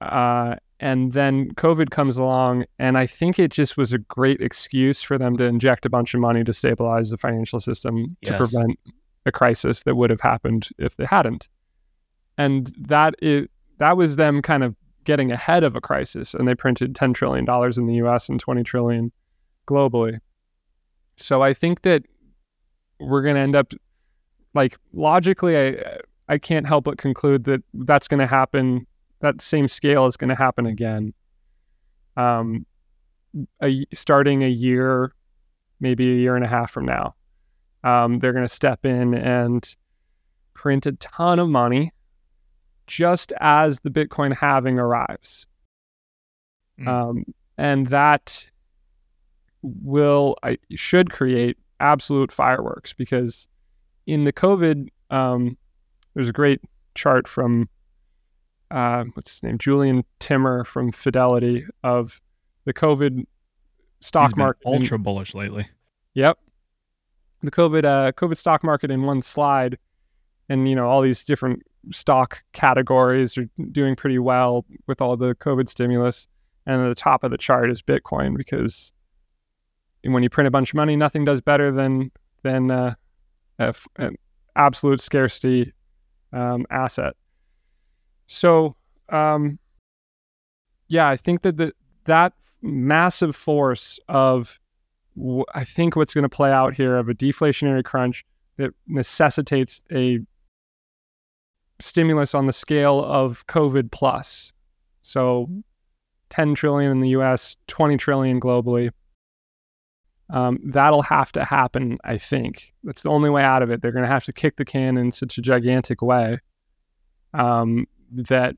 Uh, 0.00 0.54
and 0.78 1.12
then 1.12 1.50
COVID 1.54 1.90
comes 1.90 2.16
along, 2.16 2.64
and 2.78 2.96
I 2.96 3.06
think 3.06 3.38
it 3.40 3.50
just 3.50 3.76
was 3.76 3.92
a 3.92 3.98
great 3.98 4.40
excuse 4.40 5.02
for 5.02 5.18
them 5.18 5.36
to 5.36 5.44
inject 5.44 5.84
a 5.84 5.90
bunch 5.90 6.14
of 6.14 6.20
money 6.20 6.44
to 6.44 6.52
stabilize 6.52 7.10
the 7.10 7.18
financial 7.18 7.58
system 7.58 8.16
to 8.24 8.36
prevent 8.36 8.78
a 9.26 9.32
crisis 9.32 9.82
that 9.82 9.96
would 9.96 10.10
have 10.10 10.20
happened 10.20 10.68
if 10.78 10.96
they 10.96 11.04
hadn't. 11.04 11.48
And 12.38 12.72
that 12.78 13.14
is 13.20 13.48
that 13.78 13.96
was 13.96 14.16
them 14.16 14.42
kind 14.42 14.62
of 14.62 14.76
getting 15.04 15.32
ahead 15.32 15.64
of 15.64 15.74
a 15.74 15.80
crisis 15.80 16.34
and 16.34 16.46
they 16.46 16.54
printed 16.54 16.94
10 16.94 17.14
trillion 17.14 17.44
dollars 17.44 17.78
in 17.78 17.86
the 17.86 17.94
US 17.94 18.28
and 18.28 18.38
20 18.38 18.62
trillion 18.62 19.10
globally. 19.66 20.18
So 21.16 21.42
I 21.42 21.54
think 21.54 21.82
that 21.82 22.02
we're 22.98 23.22
going 23.22 23.34
to 23.34 23.40
end 23.40 23.56
up 23.56 23.72
like 24.54 24.78
logically 24.92 25.56
I 25.56 25.98
I 26.28 26.38
can't 26.38 26.66
help 26.66 26.84
but 26.84 26.98
conclude 26.98 27.44
that 27.44 27.62
that's 27.74 28.08
going 28.08 28.20
to 28.20 28.26
happen 28.26 28.86
that 29.20 29.40
same 29.40 29.68
scale 29.68 30.06
is 30.06 30.16
going 30.16 30.28
to 30.28 30.34
happen 30.34 30.66
again. 30.66 31.12
Um 32.16 32.66
a, 33.62 33.86
starting 33.92 34.42
a 34.42 34.48
year 34.48 35.12
maybe 35.80 36.10
a 36.10 36.16
year 36.16 36.36
and 36.36 36.44
a 36.44 36.48
half 36.48 36.70
from 36.70 36.84
now. 36.84 37.14
Um, 37.82 38.18
they're 38.18 38.32
going 38.32 38.44
to 38.44 38.54
step 38.54 38.84
in 38.84 39.14
and 39.14 39.74
print 40.54 40.86
a 40.86 40.92
ton 40.92 41.38
of 41.38 41.48
money 41.48 41.92
just 42.86 43.32
as 43.40 43.80
the 43.80 43.90
Bitcoin 43.90 44.34
halving 44.34 44.78
arrives. 44.78 45.46
Mm. 46.78 46.88
Um, 46.88 47.24
and 47.56 47.86
that 47.88 48.50
will, 49.62 50.36
I 50.42 50.58
should 50.74 51.10
create 51.10 51.56
absolute 51.80 52.32
fireworks 52.32 52.92
because 52.92 53.48
in 54.06 54.24
the 54.24 54.32
COVID, 54.32 54.88
um, 55.10 55.56
there's 56.14 56.28
a 56.28 56.32
great 56.32 56.60
chart 56.94 57.28
from 57.28 57.68
uh, 58.70 59.04
what's 59.14 59.32
his 59.32 59.42
name, 59.42 59.58
Jurrien 59.58 60.04
Timmer 60.20 60.64
from 60.64 60.92
Fidelity 60.92 61.64
of 61.82 62.20
the 62.64 62.72
COVID 62.72 63.24
stock 64.00 64.36
market. 64.36 64.62
Ultra 64.66 64.98
bullish 64.98 65.34
lately. 65.34 65.68
Yep. 66.14 66.38
The 67.42 67.50
COVID 67.50 67.84
uh, 67.84 68.12
COVID 68.12 68.36
stock 68.36 68.62
market 68.62 68.90
in 68.90 69.02
one 69.02 69.22
slide, 69.22 69.78
and 70.48 70.68
you 70.68 70.74
know 70.74 70.88
all 70.88 71.00
these 71.00 71.24
different 71.24 71.62
stock 71.90 72.42
categories 72.52 73.38
are 73.38 73.48
doing 73.72 73.96
pretty 73.96 74.18
well 74.18 74.66
with 74.86 75.00
all 75.00 75.16
the 75.16 75.34
COVID 75.36 75.68
stimulus. 75.68 76.28
And 76.66 76.82
at 76.82 76.88
the 76.88 76.94
top 76.94 77.24
of 77.24 77.30
the 77.30 77.38
chart 77.38 77.70
is 77.70 77.80
Bitcoin 77.80 78.36
because 78.36 78.92
when 80.04 80.22
you 80.22 80.30
print 80.30 80.48
a 80.48 80.50
bunch 80.50 80.70
of 80.70 80.74
money, 80.74 80.96
nothing 80.96 81.24
does 81.24 81.40
better 81.40 81.70
than 81.72 82.10
than 82.42 82.70
uh, 82.70 82.94
an 83.58 84.16
absolute 84.56 85.00
scarcity 85.00 85.72
um, 86.32 86.66
asset. 86.70 87.14
So 88.26 88.76
um, 89.10 89.58
yeah, 90.88 91.08
I 91.08 91.16
think 91.16 91.42
that 91.42 91.56
the, 91.56 91.72
that 92.04 92.32
massive 92.62 93.34
force 93.34 93.98
of 94.08 94.58
I 95.54 95.64
think 95.64 95.96
what's 95.96 96.14
going 96.14 96.22
to 96.22 96.28
play 96.28 96.52
out 96.52 96.74
here 96.74 96.96
of 96.96 97.08
a 97.08 97.14
deflationary 97.14 97.84
crunch 97.84 98.24
that 98.56 98.70
necessitates 98.86 99.82
a 99.92 100.20
stimulus 101.80 102.34
on 102.34 102.46
the 102.46 102.52
scale 102.52 103.04
of 103.04 103.46
COVID 103.46 103.90
plus. 103.90 104.52
So 105.02 105.48
10 106.30 106.54
trillion 106.54 106.90
in 106.92 107.00
the 107.00 107.10
US, 107.10 107.56
20 107.66 107.96
trillion 107.96 108.40
globally. 108.40 108.90
Um, 110.32 110.60
that'll 110.64 111.02
have 111.02 111.32
to 111.32 111.44
happen, 111.44 111.98
I 112.04 112.16
think. 112.16 112.72
That's 112.84 113.02
the 113.02 113.10
only 113.10 113.30
way 113.30 113.42
out 113.42 113.62
of 113.62 113.70
it. 113.70 113.82
They're 113.82 113.92
going 113.92 114.04
to 114.04 114.10
have 114.10 114.24
to 114.24 114.32
kick 114.32 114.56
the 114.56 114.64
can 114.64 114.96
in 114.96 115.10
such 115.10 115.38
a 115.38 115.42
gigantic 115.42 116.02
way 116.02 116.38
um, 117.34 117.86
that 118.12 118.56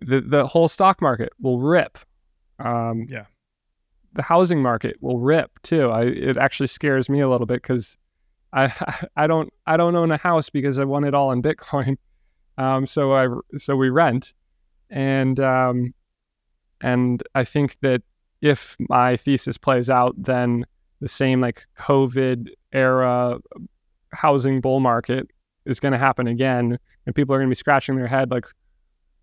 the, 0.00 0.20
the 0.20 0.46
whole 0.46 0.68
stock 0.68 1.00
market 1.00 1.32
will 1.40 1.60
rip. 1.60 1.98
Um, 2.58 3.06
yeah. 3.08 3.24
The 4.12 4.22
housing 4.22 4.60
market 4.60 4.96
will 5.00 5.18
rip 5.18 5.50
too. 5.62 5.88
I, 5.88 6.02
it 6.02 6.36
actually 6.36 6.66
scares 6.66 7.08
me 7.08 7.20
a 7.20 7.28
little 7.28 7.46
bit 7.46 7.62
because 7.62 7.96
I 8.52 8.72
I 9.16 9.26
don't 9.26 9.50
I 9.66 9.76
don't 9.76 9.96
own 9.96 10.10
a 10.10 10.18
house 10.18 10.50
because 10.50 10.78
I 10.78 10.84
want 10.84 11.06
it 11.06 11.14
all 11.14 11.32
in 11.32 11.42
Bitcoin. 11.42 11.96
Um, 12.58 12.84
so 12.84 13.14
I 13.14 13.28
so 13.56 13.76
we 13.76 13.88
rent, 13.88 14.34
and 14.90 15.40
um, 15.40 15.94
and 16.82 17.22
I 17.34 17.44
think 17.44 17.80
that 17.80 18.02
if 18.42 18.76
my 18.90 19.16
thesis 19.16 19.56
plays 19.56 19.88
out, 19.88 20.14
then 20.18 20.66
the 21.00 21.08
same 21.08 21.40
like 21.40 21.66
COVID 21.78 22.48
era 22.72 23.38
housing 24.12 24.60
bull 24.60 24.80
market 24.80 25.28
is 25.64 25.80
going 25.80 25.92
to 25.92 25.98
happen 25.98 26.26
again, 26.26 26.78
and 27.06 27.14
people 27.14 27.34
are 27.34 27.38
going 27.38 27.48
to 27.48 27.50
be 27.50 27.54
scratching 27.54 27.94
their 27.94 28.06
head 28.06 28.30
like, 28.30 28.44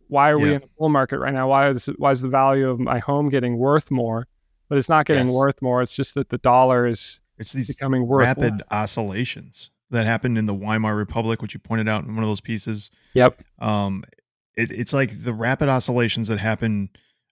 why 0.08 0.32
are 0.32 0.40
yeah. 0.40 0.44
we 0.44 0.54
in 0.56 0.64
a 0.64 0.68
bull 0.78 0.90
market 0.90 1.20
right 1.20 1.34
now? 1.34 1.50
Why 1.50 1.70
is 1.70 1.86
why 1.98 2.12
is 2.12 2.22
the 2.22 2.30
value 2.30 2.68
of 2.70 2.80
my 2.80 3.00
home 3.00 3.30
getting 3.30 3.58
worth 3.58 3.92
more? 3.92 4.26
But 4.68 4.78
it's 4.78 4.90
not 4.90 5.06
getting 5.06 5.28
yes. 5.28 5.36
worth 5.36 5.62
more. 5.62 5.82
It's 5.82 5.96
just 5.96 6.16
that 6.16 6.30
the 6.30 6.38
dollar 6.40 6.88
is 6.88 7.22
it's 7.38 7.54
these 7.54 7.68
becoming 7.68 8.08
worth 8.08 8.26
rapid 8.26 8.54
more. 8.54 8.62
oscillations 8.72 9.70
that 9.92 10.06
happened 10.06 10.38
in 10.38 10.46
the 10.46 10.54
Weimar 10.54 10.96
Republic, 10.96 11.42
which 11.42 11.54
you 11.54 11.60
pointed 11.60 11.88
out 11.88 12.04
in 12.04 12.16
one 12.16 12.24
of 12.24 12.30
those 12.30 12.42
pieces. 12.42 12.90
Yep. 13.14 13.44
Um, 13.60 14.04
it, 14.56 14.72
it's 14.72 14.94
like 14.94 15.24
the 15.24 15.34
rapid 15.34 15.70
oscillations 15.70 16.28
that 16.28 16.40
happen 16.40 16.90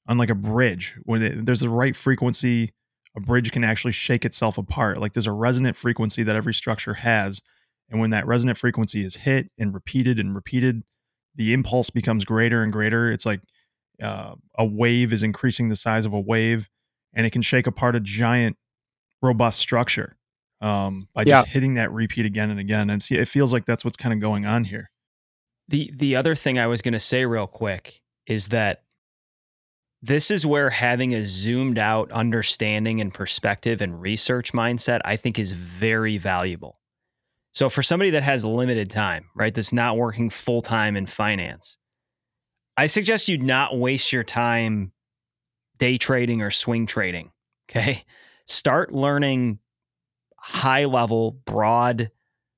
on 0.07 0.17
like 0.17 0.29
a 0.29 0.35
bridge 0.35 0.95
when 1.03 1.21
it, 1.21 1.45
there's 1.45 1.59
the 1.59 1.69
right 1.69 1.95
frequency, 1.95 2.73
a 3.15 3.19
bridge 3.19 3.51
can 3.51 3.63
actually 3.63 3.91
shake 3.91 4.25
itself 4.25 4.57
apart. 4.57 4.99
Like 4.99 5.13
there's 5.13 5.27
a 5.27 5.31
resonant 5.31 5.75
frequency 5.75 6.23
that 6.23 6.35
every 6.35 6.53
structure 6.53 6.95
has, 6.95 7.41
and 7.89 7.99
when 7.99 8.09
that 8.11 8.27
resonant 8.27 8.57
frequency 8.57 9.03
is 9.05 9.15
hit 9.15 9.49
and 9.57 9.73
repeated 9.73 10.19
and 10.19 10.35
repeated, 10.35 10.83
the 11.35 11.53
impulse 11.53 11.89
becomes 11.89 12.25
greater 12.25 12.61
and 12.63 12.73
greater. 12.73 13.11
It's 13.11 13.25
like 13.25 13.41
uh, 14.01 14.35
a 14.57 14.65
wave 14.65 15.13
is 15.13 15.23
increasing 15.23 15.69
the 15.69 15.75
size 15.75 16.05
of 16.05 16.13
a 16.13 16.19
wave, 16.19 16.69
and 17.13 17.25
it 17.25 17.31
can 17.31 17.41
shake 17.41 17.67
apart 17.67 17.95
a 17.95 17.99
giant 17.99 18.57
robust 19.21 19.59
structure 19.59 20.17
um, 20.61 21.07
by 21.13 21.23
just 21.23 21.47
hitting 21.47 21.75
that 21.75 21.91
repeat 21.91 22.25
again 22.25 22.49
and 22.49 22.59
again. 22.59 22.89
And 22.89 23.01
see, 23.01 23.15
it 23.15 23.27
feels 23.27 23.53
like 23.53 23.65
that's 23.65 23.83
what's 23.83 23.97
kind 23.97 24.13
of 24.13 24.19
going 24.19 24.45
on 24.45 24.65
here. 24.65 24.91
The 25.67 25.91
the 25.95 26.15
other 26.15 26.35
thing 26.35 26.57
I 26.57 26.67
was 26.67 26.81
going 26.81 26.93
to 26.93 26.99
say 26.99 27.25
real 27.25 27.47
quick 27.47 28.01
is 28.25 28.47
that 28.47 28.83
this 30.01 30.29
is 30.29 30.45
where 30.45 30.69
having 30.69 31.13
a 31.13 31.23
zoomed 31.23 31.77
out 31.77 32.11
understanding 32.11 33.01
and 33.01 33.13
perspective 33.13 33.81
and 33.81 34.01
research 34.01 34.53
mindset 34.53 35.01
I 35.03 35.17
think 35.17 35.39
is 35.39 35.51
very 35.51 36.17
valuable. 36.17 36.79
So 37.51 37.69
for 37.69 37.81
somebody 37.81 38.11
that 38.11 38.23
has 38.23 38.45
limited 38.45 38.91
time, 38.91 39.29
right, 39.35 39.53
that's 39.53 39.73
not 39.73 39.97
working 39.97 40.29
full 40.29 40.61
time 40.61 40.95
in 40.95 41.07
finance, 41.07 41.77
I 42.75 42.87
suggest 42.87 43.27
you 43.27 43.39
not 43.39 43.77
waste 43.77 44.13
your 44.13 44.23
time 44.23 44.91
day 45.77 45.97
trading 45.97 46.41
or 46.41 46.51
swing 46.51 46.85
trading. 46.85 47.31
Okay 47.69 48.05
start 48.47 48.93
learning 48.93 49.59
high 50.39 50.85
level, 50.85 51.31
broad, 51.45 52.09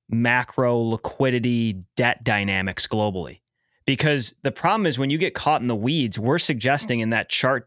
macro 0.08 0.78
liquidity 0.78 1.84
debt 1.96 2.24
dynamics 2.24 2.86
globally. 2.86 3.39
Because 3.90 4.36
the 4.44 4.52
problem 4.52 4.86
is 4.86 5.00
when 5.00 5.10
you 5.10 5.18
get 5.18 5.34
caught 5.34 5.62
in 5.62 5.66
the 5.66 5.74
weeds, 5.74 6.16
we're 6.16 6.38
suggesting 6.38 7.00
in 7.00 7.10
that 7.10 7.28
chart 7.28 7.66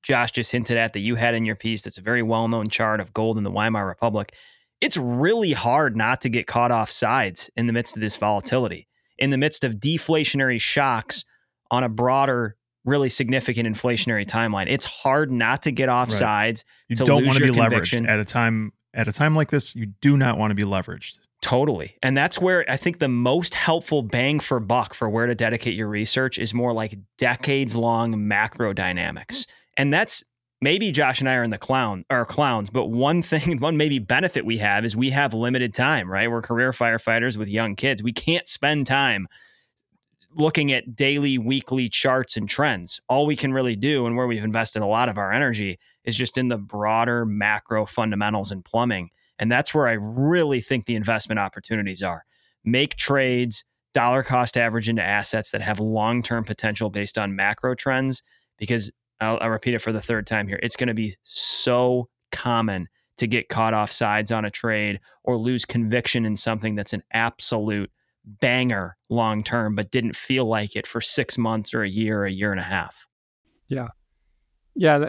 Josh 0.00 0.30
just 0.30 0.52
hinted 0.52 0.76
at 0.76 0.92
that 0.92 1.00
you 1.00 1.16
had 1.16 1.34
in 1.34 1.44
your 1.44 1.56
piece, 1.56 1.82
that's 1.82 1.98
a 1.98 2.02
very 2.02 2.22
well 2.22 2.46
known 2.46 2.68
chart 2.68 3.00
of 3.00 3.12
gold 3.12 3.36
in 3.36 3.42
the 3.42 3.50
Weimar 3.50 3.84
Republic. 3.84 4.32
It's 4.80 4.96
really 4.96 5.50
hard 5.50 5.96
not 5.96 6.20
to 6.20 6.28
get 6.28 6.46
caught 6.46 6.70
off 6.70 6.88
sides 6.88 7.50
in 7.56 7.66
the 7.66 7.72
midst 7.72 7.96
of 7.96 8.00
this 8.00 8.14
volatility, 8.14 8.86
in 9.18 9.30
the 9.30 9.38
midst 9.38 9.64
of 9.64 9.80
deflationary 9.80 10.60
shocks 10.60 11.24
on 11.68 11.82
a 11.82 11.88
broader 11.88 12.54
really 12.84 13.10
significant 13.10 13.66
inflationary 13.66 14.24
timeline. 14.24 14.66
It's 14.68 14.84
hard 14.84 15.32
not 15.32 15.64
to 15.64 15.72
get 15.72 15.88
off 15.88 16.10
right. 16.10 16.16
sides. 16.16 16.64
You 16.88 16.94
don't 16.94 17.26
want 17.26 17.38
to 17.38 17.48
be 17.48 17.52
conviction. 17.52 18.04
leveraged 18.04 18.08
at 18.08 18.20
a 18.20 18.24
time 18.24 18.72
at 18.94 19.08
a 19.08 19.12
time 19.12 19.34
like 19.34 19.50
this. 19.50 19.74
You 19.74 19.86
do 20.00 20.16
not 20.16 20.38
want 20.38 20.52
to 20.52 20.54
be 20.54 20.62
leveraged. 20.62 21.18
Totally. 21.46 21.94
And 22.02 22.18
that's 22.18 22.40
where 22.40 22.68
I 22.68 22.76
think 22.76 22.98
the 22.98 23.06
most 23.06 23.54
helpful 23.54 24.02
bang 24.02 24.40
for 24.40 24.58
buck 24.58 24.94
for 24.94 25.08
where 25.08 25.26
to 25.26 25.34
dedicate 25.36 25.74
your 25.74 25.86
research 25.86 26.38
is 26.38 26.52
more 26.52 26.72
like 26.72 26.98
decades 27.18 27.76
long 27.76 28.26
macro 28.26 28.72
dynamics. 28.72 29.46
And 29.76 29.94
that's 29.94 30.24
maybe 30.60 30.90
Josh 30.90 31.20
and 31.20 31.28
I 31.28 31.36
are 31.36 31.44
in 31.44 31.52
the 31.52 31.56
clown 31.56 32.04
or 32.10 32.24
clowns, 32.24 32.68
but 32.68 32.86
one 32.86 33.22
thing, 33.22 33.58
one 33.60 33.76
maybe 33.76 34.00
benefit 34.00 34.44
we 34.44 34.58
have 34.58 34.84
is 34.84 34.96
we 34.96 35.10
have 35.10 35.32
limited 35.34 35.72
time, 35.72 36.10
right? 36.10 36.28
We're 36.28 36.42
career 36.42 36.72
firefighters 36.72 37.36
with 37.36 37.46
young 37.46 37.76
kids. 37.76 38.02
We 38.02 38.12
can't 38.12 38.48
spend 38.48 38.88
time 38.88 39.28
looking 40.34 40.72
at 40.72 40.96
daily, 40.96 41.38
weekly 41.38 41.88
charts 41.88 42.36
and 42.36 42.48
trends. 42.48 43.00
All 43.08 43.24
we 43.24 43.36
can 43.36 43.52
really 43.52 43.76
do, 43.76 44.04
and 44.04 44.16
where 44.16 44.26
we've 44.26 44.42
invested 44.42 44.82
a 44.82 44.86
lot 44.86 45.08
of 45.08 45.16
our 45.16 45.32
energy, 45.32 45.78
is 46.02 46.16
just 46.16 46.36
in 46.36 46.48
the 46.48 46.58
broader 46.58 47.24
macro 47.24 47.86
fundamentals 47.86 48.50
and 48.50 48.64
plumbing. 48.64 49.10
And 49.38 49.50
that's 49.50 49.74
where 49.74 49.86
I 49.86 49.92
really 49.92 50.60
think 50.60 50.86
the 50.86 50.96
investment 50.96 51.38
opportunities 51.38 52.02
are. 52.02 52.24
Make 52.64 52.96
trades, 52.96 53.64
dollar 53.92 54.22
cost 54.22 54.56
average 54.56 54.88
into 54.88 55.02
assets 55.02 55.50
that 55.50 55.62
have 55.62 55.80
long 55.80 56.22
term 56.22 56.44
potential 56.44 56.90
based 56.90 57.18
on 57.18 57.36
macro 57.36 57.74
trends. 57.74 58.22
Because 58.58 58.90
I'll, 59.20 59.38
I'll 59.40 59.50
repeat 59.50 59.74
it 59.74 59.80
for 59.80 59.92
the 59.92 60.00
third 60.00 60.26
time 60.26 60.48
here 60.48 60.58
it's 60.62 60.76
going 60.76 60.88
to 60.88 60.94
be 60.94 61.16
so 61.22 62.08
common 62.32 62.88
to 63.16 63.26
get 63.26 63.48
caught 63.48 63.74
off 63.74 63.90
sides 63.90 64.30
on 64.30 64.44
a 64.44 64.50
trade 64.50 65.00
or 65.24 65.36
lose 65.38 65.64
conviction 65.64 66.26
in 66.26 66.36
something 66.36 66.74
that's 66.74 66.92
an 66.92 67.02
absolute 67.12 67.90
banger 68.26 68.96
long 69.08 69.42
term, 69.42 69.74
but 69.74 69.90
didn't 69.90 70.16
feel 70.16 70.44
like 70.44 70.76
it 70.76 70.86
for 70.86 71.00
six 71.00 71.38
months 71.38 71.72
or 71.72 71.82
a 71.82 71.88
year, 71.88 72.20
or 72.20 72.26
a 72.26 72.32
year 72.32 72.50
and 72.50 72.60
a 72.60 72.64
half. 72.64 73.06
Yeah. 73.68 73.88
Yeah. 74.76 75.08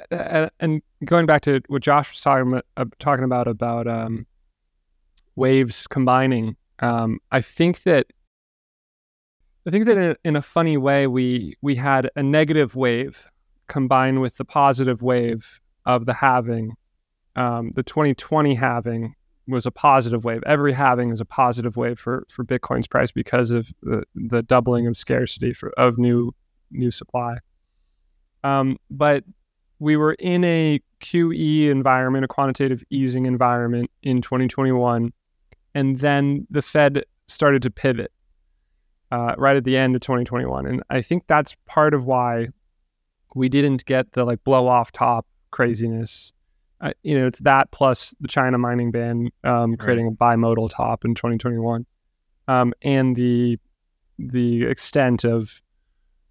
And 0.60 0.82
going 1.04 1.26
back 1.26 1.42
to 1.42 1.62
what 1.68 1.82
Josh 1.82 2.12
was 2.12 2.22
talking 2.22 2.48
about, 2.54 2.66
uh, 2.78 2.86
talking 3.00 3.26
about, 3.26 3.48
about 3.48 3.88
um, 3.88 4.26
waves 5.36 5.88
combining. 5.88 6.56
Um, 6.80 7.20
I 7.32 7.42
think 7.42 7.84
that 7.84 8.08
I 9.68 9.70
think 9.70 9.86
that 9.86 10.18
in 10.24 10.38
a, 10.38 10.42
funny 10.42 10.78
way 10.78 11.08
we 11.08 11.58
we 11.62 11.76
had 11.76 12.10
a 12.16 12.24
negative 12.24 12.76
wave 12.76 13.28
combined 13.68 14.22
with 14.22 14.38
the 14.38 14.46
positive 14.46 15.02
wave 15.02 15.60
of 15.86 16.06
the 16.06 16.14
halving. 16.14 16.76
Um, 17.36 17.72
the 17.76 17.84
2020 17.84 18.56
halving 18.56 19.14
was 19.48 19.66
a 19.66 19.72
positive 19.72 20.24
wave. 20.24 20.42
Every 20.46 20.72
halving 20.72 21.12
is 21.12 21.20
a 21.20 21.26
positive 21.26 21.76
wave 21.76 22.00
for 22.00 22.26
for 22.30 22.46
Bitcoin's 22.46 22.88
price 22.88 23.12
because 23.12 23.52
of 23.52 23.68
the, 23.82 24.04
the 24.16 24.42
doubling 24.42 24.88
of 24.88 24.96
scarcity 24.96 25.52
for, 25.52 25.72
of 25.78 25.98
new 25.98 26.34
new 26.72 26.92
supply. 26.92 27.38
Um, 28.44 28.78
but 28.90 29.26
we 29.80 29.98
were 29.98 30.14
in 30.14 30.44
a 30.44 30.82
QE 31.02 31.70
environment, 31.70 32.26
a 32.26 32.28
quantitative 32.28 32.84
easing 32.90 33.26
environment 33.26 33.92
in 34.04 34.22
2021, 34.22 35.14
and 35.76 35.98
then 36.00 36.48
the 36.50 36.62
Fed 36.62 37.04
started 37.28 37.62
to 37.64 37.70
pivot 37.70 38.12
uh, 39.12 39.36
right 39.38 39.56
at 39.56 39.64
the 39.64 39.78
end 39.78 39.96
of 39.96 40.02
2021, 40.02 40.66
and 40.66 40.84
I 40.90 41.02
think 41.02 41.28
that's 41.28 41.56
part 41.66 41.94
of 41.94 42.06
why 42.06 42.50
we 43.36 43.50
didn't 43.50 43.86
get 43.86 44.14
the 44.14 44.26
like 44.26 44.44
blow 44.44 44.68
off 44.68 44.92
top 44.92 45.28
craziness 45.52 46.34
uh, 46.80 46.92
you 47.04 47.18
know, 47.18 47.26
it's 47.26 47.40
that 47.40 47.72
plus 47.72 48.14
the 48.20 48.28
China 48.28 48.58
mining 48.58 48.92
ban 48.92 49.30
um, 49.44 49.76
creating 49.78 50.06
right. 50.06 50.14
a 50.14 50.38
bimodal 50.38 50.70
top 50.70 51.06
in 51.06 51.16
2021, 51.16 51.86
um, 52.48 52.74
and 52.84 53.16
the 53.16 53.58
the 54.20 54.64
extent 54.64 55.24
of 55.24 55.62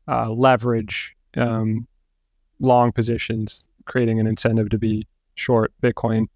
uh, 0.09 0.31
leverage, 0.31 1.17
um, 1.37 1.89
long 2.61 2.93
positions, 2.93 3.69
creating 3.85 4.21
an 4.21 4.27
incentive 4.27 4.71
to 4.71 4.79
be 4.79 5.07
short 5.35 5.73
Bitcoin. 5.83 6.27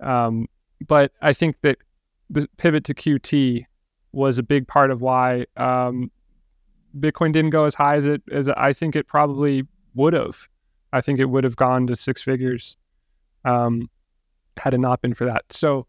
Um, 0.00 0.48
but 0.86 1.12
I 1.22 1.32
think 1.32 1.60
that 1.62 1.78
the 2.30 2.48
pivot 2.56 2.84
to 2.84 2.94
QT 2.94 3.64
was 4.12 4.38
a 4.38 4.42
big 4.42 4.66
part 4.66 4.90
of 4.90 5.00
why 5.00 5.46
um, 5.56 6.10
Bitcoin 6.98 7.32
didn't 7.32 7.50
go 7.50 7.64
as 7.64 7.74
high 7.74 7.96
as 7.96 8.06
it 8.06 8.22
as 8.30 8.48
I 8.48 8.72
think 8.72 8.96
it 8.96 9.06
probably 9.06 9.66
would 9.94 10.12
have. 10.12 10.48
I 10.92 11.00
think 11.00 11.18
it 11.18 11.26
would 11.26 11.44
have 11.44 11.56
gone 11.56 11.86
to 11.88 11.96
six 11.96 12.22
figures 12.22 12.76
um, 13.44 13.90
had 14.56 14.74
it 14.74 14.78
not 14.78 15.02
been 15.02 15.14
for 15.14 15.24
that. 15.24 15.44
So 15.52 15.86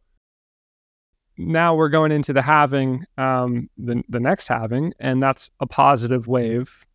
now 1.38 1.76
we're 1.76 1.90
going 1.90 2.12
into 2.12 2.34
the 2.34 2.42
halving, 2.42 3.06
um, 3.18 3.70
the 3.78 4.04
the 4.10 4.20
next 4.20 4.48
halving, 4.48 4.94
and 5.00 5.22
that's 5.22 5.50
a 5.60 5.68
positive 5.68 6.28
wave, 6.28 6.86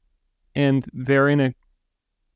and 0.54 0.84
they're 0.92 1.28
in 1.28 1.40
a 1.40 1.54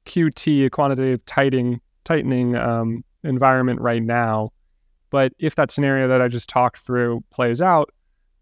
QT, 0.07 0.67
a 0.67 0.71
quantitative 0.71 1.25
tightening 1.25 1.81
tightening 2.05 2.55
um, 2.57 3.05
environment 3.23 3.81
right 3.81 4.03
now. 4.03 4.53
But 5.11 5.33
if 5.39 5.55
that 5.55 5.71
scenario 5.71 6.09
that 6.09 6.21
I 6.21 6.29
just 6.29 6.49
talked 6.49 6.79
through 6.79 7.25
plays 7.31 7.63
out, 7.63 7.91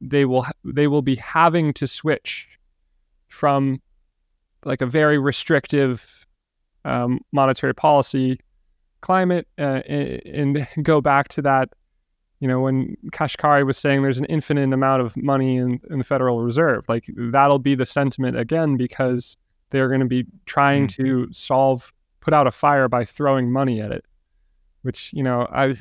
they 0.01 0.25
will 0.25 0.47
they 0.65 0.89
will 0.89 1.03
be 1.03 1.17
having 1.17 1.73
to 1.75 1.87
switch 1.87 2.49
from 3.29 3.81
like 4.65 4.81
a 4.81 4.87
very 4.87 5.19
restrictive 5.19 6.27
um, 6.85 7.21
monetary 7.33 7.75
policy 7.75 8.39
climate 9.01 9.47
uh, 9.59 9.83
and, 9.87 10.67
go 10.83 11.01
back 11.01 11.29
to 11.29 11.43
that, 11.43 11.69
you 12.41 12.49
know, 12.49 12.61
when 12.61 12.97
Kashkari 13.13 13.67
was 13.67 13.77
saying 13.77 14.03
there's 14.03 14.19
an 14.19 14.25
infinite 14.27 14.73
amount 14.73 15.03
of 15.03 15.17
money 15.17 15.57
in, 15.57 15.81
in 15.91 15.99
the 15.99 16.05
Federal 16.05 16.41
Reserve, 16.43 16.89
like 16.89 17.07
that'll 17.17 17.59
be 17.59 17.75
the 17.75 17.87
sentiment 17.87 18.39
again 18.39 18.77
because 18.77 19.37
they're 19.73 19.89
going 19.89 20.01
to 20.01 20.07
be 20.07 20.25
trying 20.47 20.87
mm. 20.87 20.97
to 20.97 21.29
solve, 21.33 21.93
put 22.20 22.33
out 22.33 22.47
a 22.47 22.53
fire 22.53 22.89
by 22.89 23.05
throwing 23.05 23.51
money 23.51 23.81
at 23.81 23.91
it, 23.91 24.05
which, 24.83 25.12
you 25.12 25.25
know, 25.25 25.49
I, 25.53 25.75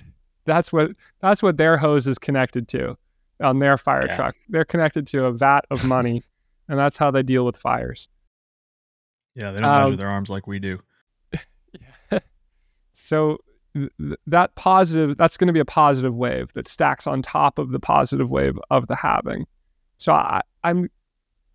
that's 0.46 0.74
what, 0.74 0.92
that's 1.22 1.44
what 1.44 1.58
their 1.58 1.78
hose 1.78 2.08
is 2.08 2.18
connected 2.18 2.68
to 2.70 2.98
on 3.40 3.60
their 3.60 3.78
fire 3.78 4.06
yeah. 4.08 4.16
truck. 4.16 4.36
They're 4.50 4.66
connected 4.66 5.06
to 5.08 5.26
a 5.26 5.32
vat 5.32 5.62
of 5.70 5.86
money 5.86 6.24
and 6.72 6.80
that's 6.80 6.98
how 6.98 7.12
they 7.12 7.22
deal 7.22 7.46
with 7.46 7.58
fires. 7.58 8.08
Yeah, 9.36 9.52
they 9.52 9.60
don't 9.60 9.70
um, 9.70 9.84
measure 9.84 9.98
their 9.98 10.10
arms 10.10 10.30
like 10.30 10.48
we 10.48 10.60
do. 10.60 10.80
yeah. 11.32 12.20
So 12.94 13.40
th- 13.74 13.90
that 14.28 14.54
positive, 14.56 15.18
that's 15.18 15.36
going 15.36 15.48
to 15.48 15.54
be 15.54 15.60
a 15.60 15.66
positive 15.66 16.16
wave 16.16 16.54
that 16.54 16.68
stacks 16.68 17.08
on 17.08 17.22
top 17.22 17.58
of 17.58 17.72
the 17.72 17.80
positive 17.80 18.30
wave 18.30 18.60
of 18.70 18.88
the 18.88 18.96
halving. 18.96 19.46
So 19.98 20.14
I, 20.14 20.42
I'm, 20.64 20.90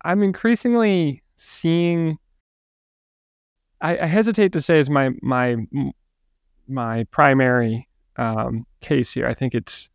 I'm 0.03 0.23
increasingly 0.23 1.23
seeing. 1.35 2.17
I, 3.81 3.97
I 3.99 4.05
hesitate 4.05 4.53
to 4.53 4.61
say 4.61 4.79
it's 4.79 4.89
my 4.89 5.11
my 5.21 5.57
my 6.67 7.05
primary 7.05 7.87
um, 8.17 8.65
case 8.81 9.13
here. 9.13 9.27
I 9.27 9.33
think 9.33 9.55
it's, 9.55 9.89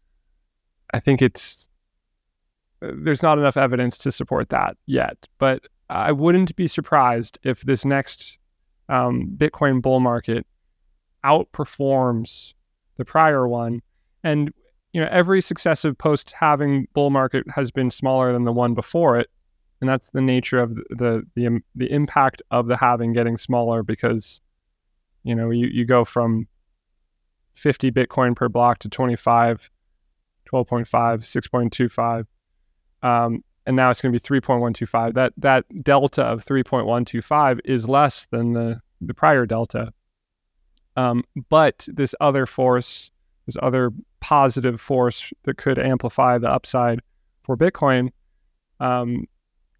I 0.94 1.00
think 1.00 1.22
it's, 1.22 1.68
uh, 2.82 2.92
there's 2.94 3.22
not 3.22 3.38
enough 3.38 3.56
evidence 3.56 3.98
to 3.98 4.10
support 4.10 4.48
that 4.50 4.76
yet. 4.86 5.28
But 5.38 5.62
I 5.90 6.12
wouldn't 6.12 6.54
be 6.56 6.66
surprised 6.66 7.38
if 7.42 7.62
this 7.62 7.84
next 7.84 8.38
um, 8.88 9.34
Bitcoin 9.36 9.82
bull 9.82 10.00
market 10.00 10.46
outperforms 11.24 12.54
the 12.96 13.04
prior 13.04 13.46
one. 13.46 13.80
And 14.24 14.52
you 14.92 15.00
know, 15.00 15.08
every 15.10 15.40
successive 15.40 15.96
post 15.96 16.32
halving 16.38 16.86
bull 16.92 17.10
market 17.10 17.44
has 17.50 17.70
been 17.70 17.90
smaller 17.90 18.32
than 18.32 18.44
the 18.44 18.52
one 18.52 18.74
before 18.74 19.18
it, 19.18 19.30
and 19.82 19.88
that's 19.88 20.10
the 20.10 20.20
nature 20.20 20.60
of 20.60 20.76
the 20.76 21.26
the 21.34 21.60
the, 21.74 21.92
impact 21.92 22.40
of 22.52 22.68
the 22.68 22.76
halving 22.76 23.12
getting 23.12 23.36
smaller 23.36 23.82
because 23.82 24.40
you 25.24 25.34
know 25.34 25.50
you, 25.50 25.66
you 25.66 25.84
go 25.84 26.04
from 26.04 26.46
50 27.54 27.90
Bitcoin 27.90 28.36
per 28.36 28.48
block 28.48 28.78
to 28.78 28.88
25, 28.88 29.68
12.5, 30.50 30.86
6.25. 30.88 32.26
Um, 33.02 33.44
and 33.66 33.76
now 33.76 33.90
it's 33.90 34.00
going 34.00 34.12
to 34.12 34.18
be 34.18 34.40
3.125. 34.40 35.14
That 35.14 35.32
that 35.36 35.64
delta 35.82 36.22
of 36.22 36.44
3.125 36.44 37.58
is 37.64 37.88
less 37.88 38.26
than 38.26 38.52
the 38.52 38.80
the 39.00 39.14
prior 39.14 39.46
delta. 39.46 39.92
Um, 40.96 41.24
but 41.48 41.88
this 41.92 42.14
other 42.20 42.46
force, 42.46 43.10
this 43.46 43.56
other 43.60 43.90
positive 44.20 44.80
force 44.80 45.32
that 45.42 45.56
could 45.56 45.80
amplify 45.80 46.38
the 46.38 46.48
upside 46.48 47.00
for 47.42 47.56
Bitcoin, 47.56 48.10
um, 48.78 49.26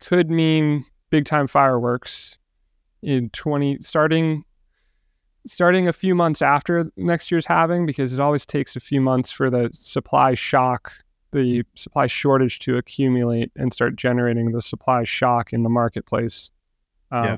could 0.04 0.30
mean 0.30 0.84
big 1.10 1.24
time 1.24 1.46
fireworks 1.46 2.38
in 3.02 3.30
20 3.30 3.78
starting 3.80 4.44
starting 5.44 5.88
a 5.88 5.92
few 5.92 6.14
months 6.14 6.40
after 6.40 6.90
next 6.96 7.30
year's 7.30 7.46
halving 7.46 7.84
because 7.84 8.12
it 8.12 8.20
always 8.20 8.46
takes 8.46 8.76
a 8.76 8.80
few 8.80 9.00
months 9.00 9.30
for 9.32 9.50
the 9.50 9.68
supply 9.72 10.34
shock 10.34 10.92
the 11.32 11.64
supply 11.74 12.06
shortage 12.06 12.58
to 12.58 12.76
accumulate 12.76 13.50
and 13.56 13.72
start 13.72 13.96
generating 13.96 14.52
the 14.52 14.60
supply 14.60 15.02
shock 15.02 15.52
in 15.52 15.62
the 15.62 15.68
marketplace 15.68 16.50
um, 17.10 17.24
yeah. 17.24 17.36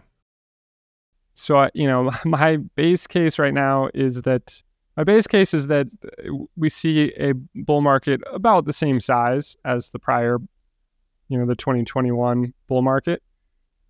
So, 1.35 1.59
I, 1.59 1.71
you 1.75 1.87
know, 1.87 2.11
my 2.25 2.57
base 2.57 3.07
case 3.07 3.39
right 3.39 3.53
now 3.53 3.91
is 3.93 4.23
that 4.23 4.63
my 4.97 5.03
base 5.03 5.27
case 5.27 5.53
is 5.53 5.67
that 5.67 5.89
we 6.57 6.69
see 6.69 7.13
a 7.19 7.33
bull 7.55 7.81
market 7.81 8.21
about 8.33 8.65
the 8.65 8.73
same 8.73 9.01
size 9.01 9.57
as 9.65 9.91
the 9.91 9.99
prior, 9.99 10.39
you 11.35 11.41
know, 11.41 11.47
the 11.47 11.57
2021 11.57 12.55
bull 12.69 12.81
market. 12.81 13.21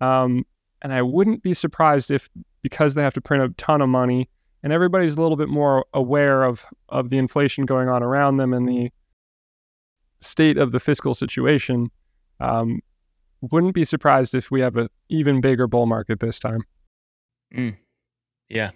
Um, 0.01 0.45
and 0.81 0.91
I 0.91 1.03
wouldn't 1.03 1.43
be 1.43 1.53
surprised 1.53 2.09
if, 2.09 2.27
because 2.63 2.95
they 2.95 3.03
have 3.03 3.13
to 3.13 3.21
print 3.21 3.43
a 3.43 3.49
ton 3.49 3.81
of 3.83 3.89
money 3.89 4.29
and 4.63 4.73
everybody's 4.73 5.13
a 5.13 5.21
little 5.21 5.37
bit 5.37 5.47
more 5.47 5.85
aware 5.93 6.43
of, 6.43 6.65
of 6.89 7.09
the 7.09 7.19
inflation 7.19 7.67
going 7.67 7.87
on 7.87 8.01
around 8.01 8.37
them 8.37 8.51
and 8.51 8.67
the 8.67 8.89
state 10.21 10.57
of 10.57 10.71
the 10.71 10.79
fiscal 10.79 11.13
situation, 11.13 11.91
um, 12.39 12.81
wouldn't 13.41 13.75
be 13.75 13.83
surprised 13.83 14.33
if 14.33 14.49
we 14.49 14.61
have 14.61 14.75
an 14.75 14.87
even 15.07 15.39
bigger 15.39 15.67
bull 15.67 15.85
market 15.85 16.19
this 16.19 16.39
time. 16.39 16.63
Mm. 17.53 17.77
Yeah. 18.49 18.71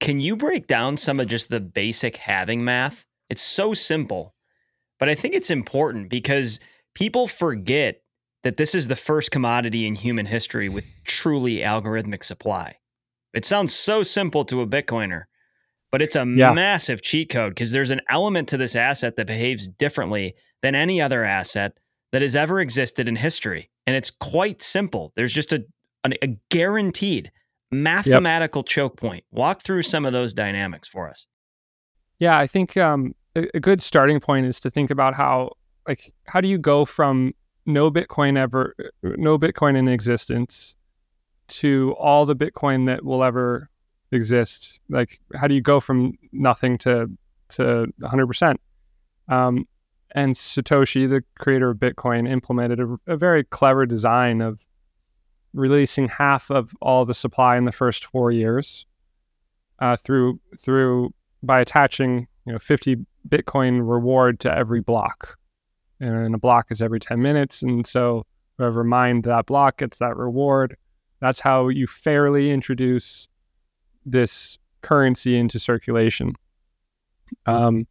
Can 0.00 0.20
you 0.20 0.36
break 0.36 0.66
down 0.66 0.98
some 0.98 1.18
of 1.18 1.28
just 1.28 1.48
the 1.48 1.60
basic 1.60 2.16
halving 2.16 2.62
math? 2.62 3.06
It's 3.30 3.42
so 3.42 3.72
simple, 3.72 4.34
but 4.98 5.08
I 5.08 5.14
think 5.14 5.34
it's 5.34 5.50
important 5.50 6.10
because 6.10 6.60
people 6.96 7.28
forget 7.28 8.00
that 8.42 8.56
this 8.56 8.74
is 8.74 8.88
the 8.88 8.96
first 8.96 9.30
commodity 9.30 9.86
in 9.86 9.94
human 9.96 10.24
history 10.24 10.68
with 10.68 10.84
truly 11.04 11.58
algorithmic 11.58 12.24
supply. 12.24 12.76
It 13.34 13.44
sounds 13.44 13.74
so 13.74 14.02
simple 14.02 14.46
to 14.46 14.62
a 14.62 14.66
Bitcoiner, 14.66 15.24
but 15.92 16.00
it's 16.00 16.16
a 16.16 16.24
yeah. 16.26 16.54
massive 16.54 17.02
cheat 17.02 17.28
code 17.28 17.50
because 17.50 17.72
there's 17.72 17.90
an 17.90 18.00
element 18.08 18.48
to 18.48 18.56
this 18.56 18.74
asset 18.74 19.16
that 19.16 19.26
behaves 19.26 19.68
differently 19.68 20.36
than 20.62 20.74
any 20.74 20.98
other 21.02 21.22
asset 21.22 21.76
that 22.12 22.22
has 22.22 22.34
ever 22.34 22.60
existed 22.60 23.08
in 23.08 23.16
history. 23.16 23.68
And 23.86 23.94
it's 23.94 24.10
quite 24.10 24.62
simple. 24.62 25.12
There's 25.16 25.34
just 25.34 25.52
a, 25.52 25.66
a, 26.04 26.12
a 26.22 26.38
guaranteed 26.50 27.30
mathematical 27.70 28.60
yep. 28.60 28.68
choke 28.68 28.96
point. 28.96 29.24
Walk 29.30 29.62
through 29.64 29.82
some 29.82 30.06
of 30.06 30.14
those 30.14 30.32
dynamics 30.32 30.88
for 30.88 31.10
us. 31.10 31.26
Yeah, 32.18 32.38
I 32.38 32.46
think 32.46 32.78
um, 32.78 33.14
a, 33.34 33.48
a, 33.52 33.60
good 33.60 33.82
starting 33.82 34.18
point 34.18 34.46
is 34.46 34.60
to 34.60 34.70
think 34.70 34.90
about 34.90 35.14
how, 35.14 35.52
like, 35.86 36.12
how 36.26 36.40
do 36.40 36.48
you 36.48 36.58
go 36.58 36.84
from 36.84 37.34
no 37.64 37.90
Bitcoin 37.90 38.38
ever, 38.38 38.74
no 39.02 39.38
Bitcoin 39.38 39.76
in 39.76 39.88
existence, 39.88 40.76
to 41.48 41.94
all 41.98 42.26
the 42.26 42.36
Bitcoin 42.36 42.86
that 42.86 43.04
will 43.04 43.22
ever 43.22 43.70
exist? 44.12 44.80
Like, 44.88 45.20
how 45.34 45.46
do 45.46 45.54
you 45.54 45.60
go 45.60 45.80
from 45.80 46.14
nothing 46.32 46.78
to 46.78 47.10
to 47.50 47.86
100 48.00 48.22
um, 48.22 48.28
percent? 48.28 48.60
and 49.28 50.32
Satoshi, 50.34 51.08
the 51.08 51.22
creator 51.38 51.70
of 51.70 51.78
Bitcoin, 51.78 52.28
implemented 52.28 52.80
a, 52.80 52.96
a 53.06 53.16
very 53.16 53.44
clever 53.44 53.84
design 53.84 54.40
of 54.40 54.66
releasing 55.52 56.08
half 56.08 56.50
of 56.50 56.72
all 56.80 57.04
the 57.04 57.14
supply 57.14 57.56
in 57.56 57.64
the 57.64 57.72
first 57.72 58.06
four 58.06 58.30
years 58.30 58.86
uh, 59.80 59.96
through 59.96 60.38
through 60.58 61.12
by 61.42 61.60
attaching 61.60 62.26
you 62.46 62.52
know 62.52 62.58
50 62.58 62.96
Bitcoin 63.28 63.88
reward 63.88 64.40
to 64.40 64.56
every 64.56 64.80
block, 64.80 65.36
and 66.00 66.34
a 66.34 66.38
block 66.38 66.70
is 66.70 66.82
every 66.82 67.00
10 67.00 67.20
minutes, 67.20 67.62
and 67.62 67.86
so 67.86 68.24
whoever 68.58 68.84
mined 68.84 69.24
that 69.24 69.46
block 69.46 69.78
gets 69.78 69.98
that 69.98 70.16
reward. 70.16 70.76
That's 71.20 71.40
how 71.40 71.68
you 71.68 71.86
fairly 71.86 72.50
introduce 72.50 73.28
this 74.04 74.58
currency 74.82 75.36
into 75.36 75.58
circulation. 75.58 76.34
Um, 77.46 77.86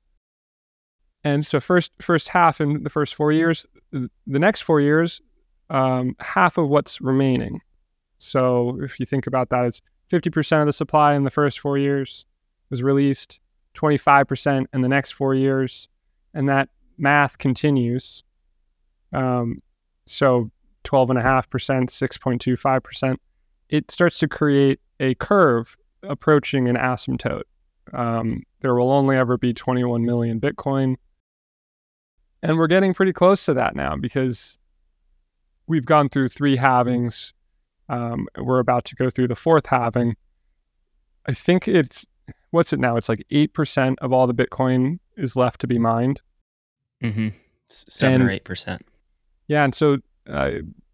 and 1.24 1.46
so 1.46 1.60
first 1.60 1.92
first 2.00 2.30
half 2.30 2.62
in 2.62 2.84
the 2.84 2.90
first 2.90 3.16
four 3.16 3.32
years, 3.32 3.66
the 3.92 4.10
next 4.28 4.62
four 4.62 4.80
years, 4.80 5.22
um, 5.70 6.16
half 6.20 6.58
of 6.58 6.70
what's 6.70 7.02
remaining. 7.02 7.62
So 8.20 8.80
if 8.82 9.00
you 9.00 9.06
think 9.06 9.28
about 9.28 9.50
that, 9.50 9.66
it's 9.66 9.82
50% 10.12 10.62
of 10.62 10.68
the 10.68 10.74
supply 10.74 11.16
in 11.16 11.24
the 11.24 11.32
first 11.32 11.60
four 11.60 11.78
years 11.78 12.26
was 12.70 12.84
released, 12.84 13.42
25% 13.74 14.66
in 14.74 14.82
the 14.82 14.88
next 14.88 15.14
four 15.14 15.34
years, 15.34 15.90
and 16.34 16.48
that 16.48 16.70
math 16.98 17.38
continues. 17.38 18.24
Um, 19.14 19.62
so 20.06 20.52
12.5%, 20.84 21.46
6.25%. 21.48 23.18
It 23.70 23.92
starts 23.92 24.20
to 24.20 24.28
create 24.28 24.80
a 25.00 25.16
curve 25.16 25.76
approaching 26.04 26.68
an 26.68 26.76
asymptote. 26.76 27.44
Um, 27.94 28.44
there 28.62 28.76
will 28.76 28.92
only 28.92 29.18
ever 29.18 29.38
be 29.38 29.54
21 29.54 30.06
million 30.06 30.40
Bitcoin. 30.40 30.96
And 32.42 32.58
we're 32.58 32.68
getting 32.68 32.94
pretty 32.94 33.14
close 33.14 33.46
to 33.46 33.54
that 33.56 33.76
now 33.76 33.96
because 33.96 34.60
we've 35.68 35.86
gone 35.86 36.10
through 36.10 36.30
three 36.30 36.58
halvings. 36.58 37.34
Um, 37.90 38.28
we're 38.38 38.60
about 38.60 38.86
to 38.86 38.96
go 38.96 39.10
through 39.10 39.30
the 39.30 39.36
fourth 39.36 39.66
halving. 39.68 40.16
I 41.28 41.34
think 41.34 41.68
it's 41.68 42.06
what's 42.52 42.72
it 42.72 42.80
now? 42.80 42.98
It's 42.98 43.10
like 43.10 43.26
eight 43.32 43.54
percent 43.54 43.98
of 44.00 44.14
all 44.14 44.28
the 44.28 44.34
Bitcoin 44.34 45.00
is 45.18 45.36
left 45.36 45.62
to 45.62 45.68
be 45.68 45.80
mined. 45.80 46.22
Mm-hmm. 47.12 47.28
Seven 47.70 48.22
and, 48.22 48.30
or 48.30 48.34
eight 48.34 48.44
percent. 48.44 48.86
Yeah, 49.48 49.64
and 49.64 49.74
so 49.74 49.98
uh, 50.28 50.52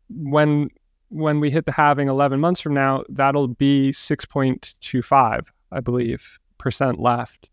when 0.09 0.69
when 1.09 1.39
we 1.39 1.51
hit 1.51 1.65
the 1.65 1.71
halving 1.73 2.07
11 2.07 2.39
months 2.39 2.61
from 2.61 2.73
now, 2.73 3.03
that'll 3.09 3.49
be 3.49 3.91
6.25, 3.91 5.45
I 5.69 5.79
believe, 5.81 6.39
percent 6.57 7.01
left. 7.01 7.49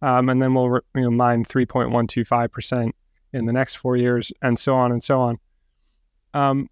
Um, 0.00 0.28
and 0.28 0.40
then 0.40 0.54
we'll 0.54 0.78
you 0.94 1.02
know, 1.02 1.10
mine 1.10 1.44
3.125 1.44 2.52
percent 2.52 2.94
in 3.32 3.46
the 3.46 3.52
next 3.52 3.76
four 3.76 3.96
years, 3.96 4.32
and 4.42 4.58
so 4.58 4.74
on 4.74 4.92
and 4.92 5.02
so 5.02 5.20
on. 5.20 5.38
Um, 6.34 6.68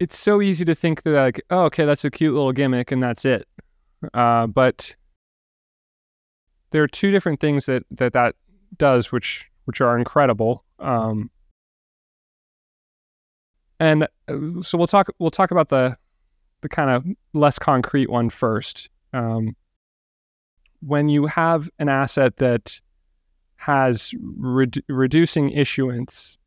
it's 0.00 0.18
so 0.18 0.40
easy 0.40 0.64
to 0.64 0.74
think 0.74 1.02
that 1.02 1.10
like, 1.10 1.42
oh, 1.50 1.64
okay, 1.64 1.84
that's 1.84 2.04
a 2.04 2.10
cute 2.10 2.32
little 2.32 2.52
gimmick, 2.52 2.92
and 2.92 3.02
that's 3.02 3.24
it. 3.24 3.46
Uh, 4.12 4.46
but 4.46 4.96
there 6.70 6.82
are 6.82 6.88
two 6.88 7.10
different 7.10 7.40
things 7.40 7.66
that 7.66 7.84
that 7.90 8.12
that 8.12 8.36
does, 8.76 9.12
which 9.12 9.46
which 9.64 9.80
are 9.80 9.98
incredible. 9.98 10.64
Um, 10.78 11.30
and 13.80 14.04
uh, 14.28 14.62
so 14.62 14.78
we'll 14.78 14.86
talk 14.86 15.08
we'll 15.18 15.30
talk 15.30 15.50
about 15.50 15.68
the 15.68 15.96
the 16.60 16.68
kind 16.68 16.90
of 16.90 17.04
less 17.32 17.58
concrete 17.58 18.08
one 18.08 18.30
first. 18.30 18.88
Um, 19.12 19.54
when 20.80 21.08
you 21.08 21.26
have 21.26 21.68
an 21.78 21.88
asset 21.88 22.36
that 22.38 22.80
has 23.56 24.14
re- 24.20 24.70
reducing 24.88 25.50
issuance 25.50 26.38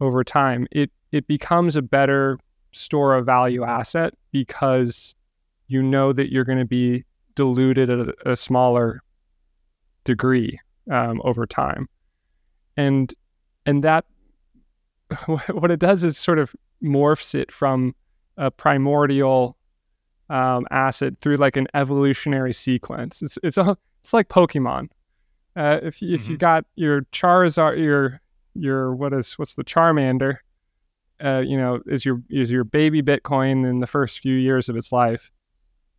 over 0.00 0.24
time, 0.24 0.66
it 0.70 0.90
it 1.12 1.26
becomes 1.26 1.76
a 1.76 1.82
better 1.82 2.38
store 2.72 3.14
of 3.14 3.26
value 3.26 3.64
asset 3.64 4.14
because 4.32 5.14
you 5.68 5.82
know 5.82 6.12
that 6.12 6.30
you're 6.30 6.44
going 6.44 6.58
to 6.58 6.64
be 6.64 7.04
diluted 7.34 7.90
at 7.90 7.98
a, 7.98 8.32
a 8.32 8.36
smaller 8.36 9.02
degree 10.04 10.58
um, 10.90 11.20
over 11.24 11.46
time, 11.46 11.88
and 12.76 13.12
and 13.64 13.82
that 13.84 14.04
what 15.26 15.70
it 15.70 15.80
does 15.80 16.04
is 16.04 16.16
sort 16.16 16.38
of 16.38 16.54
morphs 16.82 17.34
it 17.34 17.50
from 17.52 17.94
a 18.36 18.50
primordial 18.50 19.56
um, 20.28 20.66
asset 20.70 21.14
through 21.20 21.36
like 21.36 21.56
an 21.56 21.68
evolutionary 21.74 22.52
sequence. 22.52 23.22
It's 23.22 23.38
it's 23.42 23.58
a, 23.58 23.76
it's 24.02 24.12
like 24.12 24.28
Pokemon. 24.28 24.88
Uh, 25.56 25.80
if 25.82 26.02
you, 26.02 26.08
mm-hmm. 26.08 26.14
if 26.14 26.28
you 26.28 26.34
mm-hmm. 26.34 26.40
got 26.40 26.64
your 26.74 27.02
Charizard, 27.12 27.78
your 27.78 28.20
your 28.54 28.94
what 28.94 29.12
is 29.12 29.34
what's 29.38 29.54
the 29.54 29.64
Charmander, 29.64 30.38
uh, 31.24 31.38
you 31.38 31.56
know, 31.56 31.80
is 31.86 32.04
your 32.04 32.22
is 32.30 32.50
your 32.50 32.64
baby 32.64 33.02
Bitcoin 33.02 33.68
in 33.68 33.80
the 33.80 33.86
first 33.86 34.20
few 34.20 34.34
years 34.34 34.68
of 34.68 34.76
its 34.76 34.92
life, 34.92 35.30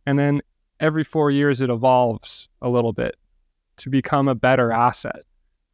and 0.06 0.18
then 0.18 0.40
every 0.80 1.04
four 1.04 1.30
years 1.30 1.60
it 1.60 1.70
evolves 1.70 2.48
a 2.62 2.68
little 2.68 2.92
bit 2.92 3.16
to 3.78 3.90
become 3.90 4.28
a 4.28 4.34
better 4.34 4.70
asset 4.70 5.24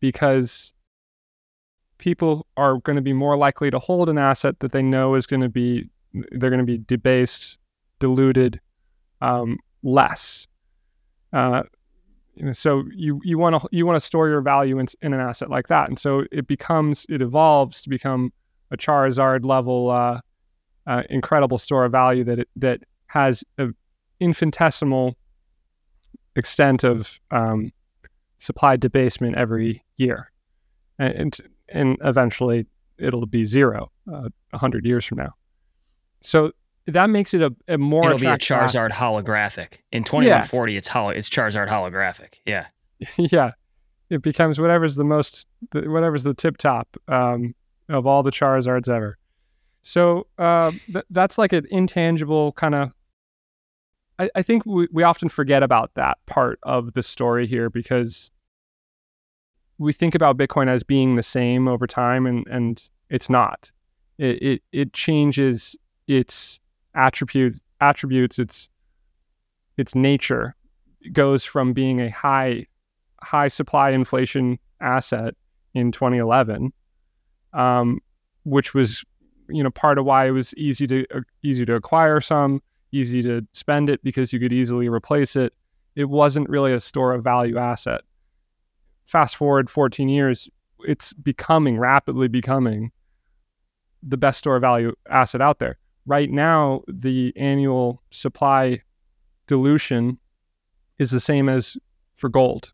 because 0.00 0.73
people 1.98 2.46
are 2.56 2.78
going 2.78 2.96
to 2.96 3.02
be 3.02 3.12
more 3.12 3.36
likely 3.36 3.70
to 3.70 3.78
hold 3.78 4.08
an 4.08 4.18
asset 4.18 4.60
that 4.60 4.72
they 4.72 4.82
know 4.82 5.14
is 5.14 5.26
going 5.26 5.40
to 5.40 5.48
be 5.48 5.88
they're 6.32 6.50
going 6.50 6.64
to 6.64 6.64
be 6.64 6.78
debased, 6.78 7.58
diluted 7.98 8.60
um, 9.20 9.58
less. 9.82 10.46
Uh, 11.32 11.64
so 12.52 12.84
you 12.94 13.20
you 13.24 13.38
want 13.38 13.60
to 13.60 13.68
you 13.70 13.86
want 13.86 13.96
to 13.98 14.04
store 14.04 14.28
your 14.28 14.40
value 14.40 14.78
in, 14.78 14.86
in 15.02 15.12
an 15.12 15.20
asset 15.20 15.50
like 15.50 15.68
that, 15.68 15.88
and 15.88 15.98
so 15.98 16.24
it 16.32 16.46
becomes 16.46 17.06
it 17.08 17.22
evolves 17.22 17.82
to 17.82 17.88
become 17.88 18.32
a 18.70 18.76
Charizard 18.76 19.44
level 19.44 19.90
uh, 19.90 20.20
uh, 20.86 21.02
incredible 21.10 21.58
store 21.58 21.84
of 21.84 21.92
value 21.92 22.24
that 22.24 22.40
it, 22.40 22.48
that 22.56 22.80
has 23.06 23.44
an 23.58 23.74
infinitesimal 24.20 25.16
extent 26.34 26.82
of 26.82 27.20
um, 27.30 27.70
supply 28.38 28.76
debasement 28.76 29.36
every 29.36 29.84
year, 29.96 30.28
and 30.98 31.14
and 31.14 31.40
eventually 31.68 32.66
it'll 32.98 33.26
be 33.26 33.44
zero 33.44 33.90
uh, 34.10 34.14
a 34.14 34.30
uh, 34.52 34.58
hundred 34.58 34.84
years 34.84 35.04
from 35.04 35.18
now. 35.18 35.34
So 36.20 36.52
that 36.86 37.10
makes 37.10 37.34
it 37.34 37.42
a, 37.42 37.54
a 37.68 37.78
more. 37.78 38.06
It'll 38.06 38.18
be 38.18 38.26
a 38.26 38.36
Charizard 38.36 38.90
holographic 38.90 39.78
in 39.92 40.04
twenty 40.04 40.28
one 40.28 40.44
forty. 40.44 40.76
It's 40.76 40.88
holo, 40.88 41.10
It's 41.10 41.28
Charizard 41.28 41.68
holographic. 41.68 42.40
Yeah. 42.44 42.66
yeah, 43.16 43.52
it 44.10 44.22
becomes 44.22 44.60
whatever's 44.60 44.96
the 44.96 45.04
most, 45.04 45.46
the, 45.70 45.82
whatever's 45.90 46.24
the 46.24 46.34
tip 46.34 46.56
top 46.56 46.96
um, 47.08 47.54
of 47.88 48.06
all 48.06 48.22
the 48.22 48.30
Charizards 48.30 48.88
ever. 48.88 49.18
So 49.82 50.26
uh, 50.38 50.70
th- 50.92 51.04
that's 51.10 51.36
like 51.36 51.52
an 51.52 51.66
intangible 51.70 52.52
kind 52.52 52.74
of. 52.74 52.92
I, 54.18 54.30
I 54.36 54.42
think 54.42 54.64
we, 54.64 54.86
we 54.92 55.02
often 55.02 55.28
forget 55.28 55.62
about 55.62 55.94
that 55.94 56.18
part 56.26 56.60
of 56.62 56.94
the 56.94 57.02
story 57.02 57.46
here 57.46 57.68
because 57.68 58.30
we 59.78 59.92
think 59.92 60.14
about 60.14 60.36
Bitcoin 60.36 60.68
as 60.68 60.82
being 60.82 61.16
the 61.16 61.22
same 61.22 61.68
over 61.68 61.86
time, 61.86 62.26
and 62.26 62.46
and 62.46 62.88
it's 63.10 63.28
not. 63.28 63.70
It 64.18 64.42
it, 64.42 64.62
it 64.72 64.92
changes 64.92 65.76
its 66.06 66.60
attributes 66.94 67.60
attributes 67.80 68.38
its 68.38 68.68
its 69.76 69.94
nature. 69.94 70.54
It 71.00 71.12
goes 71.12 71.44
from 71.44 71.72
being 71.72 72.00
a 72.00 72.10
high 72.10 72.66
high 73.22 73.48
supply 73.48 73.90
inflation 73.90 74.58
asset 74.80 75.34
in 75.74 75.90
2011 75.90 76.72
um, 77.54 78.00
which 78.44 78.74
was 78.74 79.04
you 79.48 79.62
know 79.62 79.70
part 79.70 79.98
of 79.98 80.04
why 80.04 80.26
it 80.26 80.32
was 80.32 80.54
easy 80.56 80.86
to 80.86 81.06
uh, 81.14 81.20
easy 81.42 81.64
to 81.64 81.74
acquire 81.74 82.20
some 82.20 82.60
easy 82.92 83.22
to 83.22 83.44
spend 83.52 83.90
it 83.90 84.02
because 84.04 84.32
you 84.32 84.38
could 84.38 84.52
easily 84.52 84.88
replace 84.88 85.34
it. 85.34 85.52
It 85.96 86.08
wasn't 86.08 86.48
really 86.48 86.72
a 86.72 86.80
store 86.80 87.12
of 87.12 87.24
value 87.24 87.58
asset 87.58 88.02
fast 89.04 89.36
forward 89.36 89.70
14 89.70 90.08
years 90.08 90.48
it's 90.80 91.12
becoming 91.14 91.78
rapidly 91.78 92.28
becoming 92.28 92.90
the 94.02 94.16
best 94.16 94.38
store 94.38 94.58
value 94.58 94.92
asset 95.10 95.40
out 95.40 95.58
there 95.58 95.78
right 96.06 96.30
now 96.30 96.82
the 96.88 97.32
annual 97.36 98.02
supply 98.10 98.80
dilution 99.46 100.18
is 100.98 101.10
the 101.10 101.20
same 101.20 101.48
as 101.48 101.76
for 102.14 102.28
gold. 102.28 102.72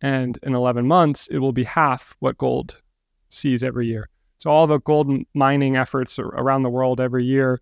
And 0.00 0.38
in 0.42 0.54
11 0.54 0.86
months, 0.86 1.28
it 1.28 1.38
will 1.38 1.52
be 1.52 1.64
half 1.64 2.16
what 2.20 2.38
gold 2.38 2.80
sees 3.28 3.62
every 3.62 3.86
year. 3.86 4.08
So 4.38 4.50
all 4.50 4.66
the 4.66 4.80
gold 4.80 5.12
mining 5.34 5.76
efforts 5.76 6.18
around 6.18 6.62
the 6.62 6.70
world 6.70 7.00
every 7.00 7.24
year 7.24 7.60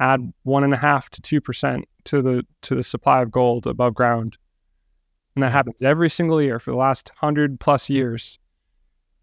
add 0.00 0.32
one 0.42 0.64
and 0.64 0.74
a 0.74 0.76
half 0.76 1.08
to 1.10 1.22
two 1.22 1.40
percent 1.40 1.86
to 2.04 2.20
the 2.20 2.42
to 2.62 2.74
the 2.74 2.82
supply 2.82 3.22
of 3.22 3.30
gold 3.30 3.66
above 3.66 3.94
ground, 3.94 4.36
and 5.36 5.42
that 5.42 5.52
happens 5.52 5.82
every 5.82 6.08
single 6.08 6.40
year 6.42 6.58
for 6.58 6.70
the 6.70 6.78
last 6.78 7.12
hundred 7.14 7.60
plus 7.60 7.90
years. 7.90 8.38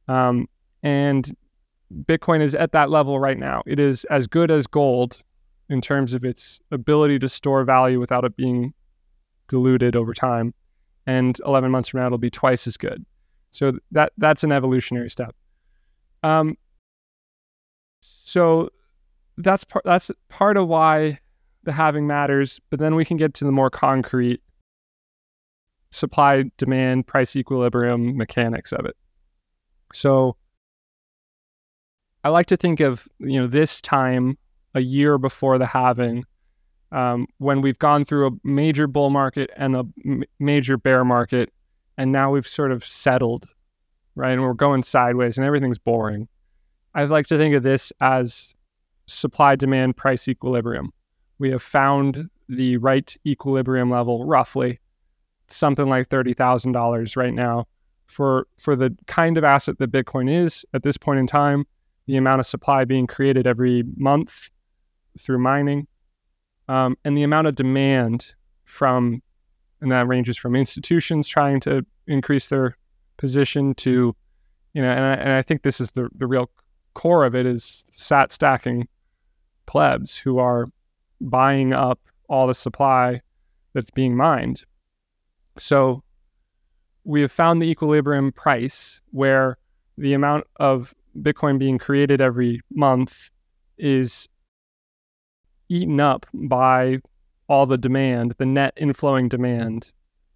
Um, 0.07 0.47
and 0.83 1.35
Bitcoin 2.05 2.41
is 2.41 2.53
at 2.53 2.71
that 2.73 2.91
level 2.91 3.19
right 3.19 3.37
now. 3.37 3.63
It 3.65 3.79
is 3.79 4.05
as 4.05 4.27
good 4.27 4.51
as 4.51 4.67
gold 4.67 5.23
in 5.69 5.81
terms 5.81 6.13
of 6.13 6.23
its 6.23 6.59
ability 6.71 7.17
to 7.19 7.27
store 7.27 7.63
value 7.63 7.99
without 7.99 8.25
it 8.25 8.35
being 8.35 8.75
diluted 9.47 9.95
over 9.95 10.13
time. 10.13 10.53
And 11.07 11.39
11 11.45 11.71
months 11.71 11.89
from 11.89 12.01
now, 12.01 12.05
it'll 12.05 12.19
be 12.19 12.29
twice 12.29 12.67
as 12.67 12.77
good. 12.77 13.03
So 13.49 13.71
that 13.91 14.13
that's 14.17 14.43
an 14.43 14.51
evolutionary 14.51 15.09
step. 15.09 15.35
Um, 16.21 16.57
so 18.01 18.69
that's 19.37 19.63
part 19.63 19.83
that's 19.83 20.11
part 20.29 20.57
of 20.57 20.67
why 20.67 21.19
the 21.63 21.71
halving 21.71 22.05
matters. 22.05 22.59
But 22.69 22.79
then 22.79 22.93
we 22.93 23.03
can 23.03 23.17
get 23.17 23.33
to 23.35 23.45
the 23.45 23.51
more 23.51 23.71
concrete 23.71 24.42
supply 25.93 26.43
demand 26.57 27.07
price 27.07 27.35
equilibrium 27.35 28.17
mechanics 28.17 28.71
of 28.71 28.85
it. 28.85 28.95
So 29.93 30.35
I 32.23 32.29
like 32.29 32.47
to 32.47 32.57
think 32.57 32.79
of 32.79 33.07
you 33.19 33.39
know 33.39 33.47
this 33.47 33.79
time 33.81 34.37
a 34.73 34.81
year 34.81 35.17
before 35.17 35.57
the 35.57 35.67
halving, 35.67 36.25
um, 36.91 37.27
when 37.37 37.61
we've 37.61 37.77
gone 37.77 38.03
through 38.03 38.27
a 38.27 38.31
major 38.43 38.87
bull 38.87 39.11
market 39.11 39.51
and 39.55 39.75
a 39.75 39.85
m- 40.03 40.23
major 40.39 40.77
bear 40.77 41.05
market, 41.05 41.51
and 41.97 42.11
now 42.11 42.31
we've 42.31 42.47
sort 42.47 42.71
of 42.71 42.83
settled, 42.83 43.47
right? 44.15 44.31
And 44.31 44.41
we're 44.41 44.53
going 44.53 44.81
sideways, 44.81 45.37
and 45.37 45.45
everything's 45.45 45.79
boring. 45.79 46.27
I'd 46.95 47.09
like 47.09 47.27
to 47.27 47.37
think 47.37 47.55
of 47.55 47.63
this 47.63 47.91
as 48.01 48.49
supply 49.05 49.55
demand 49.55 49.97
price 49.97 50.27
equilibrium. 50.27 50.91
We 51.39 51.51
have 51.51 51.61
found 51.61 52.29
the 52.49 52.77
right 52.77 53.15
equilibrium 53.25 53.89
level, 53.89 54.25
roughly 54.25 54.79
something 55.55 55.87
like 55.87 56.07
thirty 56.09 56.33
thousand 56.33 56.71
dollars 56.71 57.15
right 57.15 57.33
now 57.33 57.65
for 58.07 58.47
for 58.59 58.75
the 58.75 58.95
kind 59.07 59.37
of 59.37 59.43
asset 59.43 59.77
that 59.79 59.91
Bitcoin 59.91 60.29
is 60.29 60.65
at 60.73 60.83
this 60.83 60.97
point 60.97 61.19
in 61.19 61.27
time 61.27 61.65
the 62.05 62.17
amount 62.17 62.39
of 62.39 62.45
supply 62.45 62.85
being 62.85 63.07
created 63.07 63.47
every 63.47 63.83
month 63.95 64.51
through 65.17 65.39
mining, 65.39 65.87
um, 66.67 66.97
and 67.05 67.17
the 67.17 67.23
amount 67.23 67.47
of 67.47 67.55
demand 67.55 68.33
from, 68.65 69.21
and 69.81 69.91
that 69.91 70.07
ranges 70.07 70.37
from 70.37 70.55
institutions 70.55 71.27
trying 71.27 71.59
to 71.61 71.85
increase 72.07 72.49
their 72.49 72.77
position 73.17 73.73
to, 73.75 74.15
you 74.73 74.81
know, 74.81 74.89
and 74.89 75.03
I, 75.03 75.13
and 75.13 75.31
I 75.31 75.41
think 75.41 75.61
this 75.61 75.79
is 75.79 75.91
the, 75.91 76.09
the 76.15 76.27
real 76.27 76.49
core 76.93 77.23
of 77.23 77.35
it 77.35 77.45
is 77.45 77.85
sat 77.91 78.31
stacking 78.31 78.87
plebs 79.65 80.17
who 80.17 80.39
are 80.39 80.67
buying 81.21 81.73
up 81.73 81.99
all 82.27 82.47
the 82.47 82.53
supply 82.53 83.21
that's 83.73 83.91
being 83.91 84.15
mined. 84.15 84.65
So 85.57 86.03
we 87.03 87.21
have 87.21 87.31
found 87.31 87.61
the 87.61 87.69
equilibrium 87.69 88.31
price 88.31 89.01
where 89.11 89.57
the 89.97 90.13
amount 90.13 90.45
of 90.57 90.93
Bitcoin 91.19 91.59
being 91.59 91.77
created 91.77 92.21
every 92.21 92.61
month 92.71 93.29
is 93.77 94.27
eaten 95.69 95.99
up 95.99 96.25
by 96.33 96.99
all 97.47 97.65
the 97.65 97.77
demand, 97.77 98.33
the 98.37 98.45
net 98.45 98.75
inflowing 98.77 99.29
demand 99.29 99.91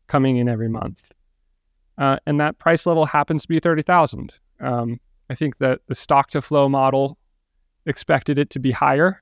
coming 0.08 0.38
in 0.38 0.50
every 0.50 0.70
month. 0.70 1.12
Uh, 1.98 2.18
and 2.26 2.40
that 2.40 2.60
price 2.60 2.86
level 2.86 3.06
happens 3.06 3.44
to 3.44 3.48
be 3.48 3.60
30,000. 3.60 4.34
Um, 4.60 5.00
I 5.30 5.36
think 5.36 5.58
that 5.58 5.82
the 5.88 5.96
stock 5.96 6.30
to 6.32 6.42
flow 6.42 6.70
model 6.70 7.18
expected 7.86 8.38
it 8.38 8.50
to 8.52 8.60
be 8.60 8.72
higher 8.72 9.22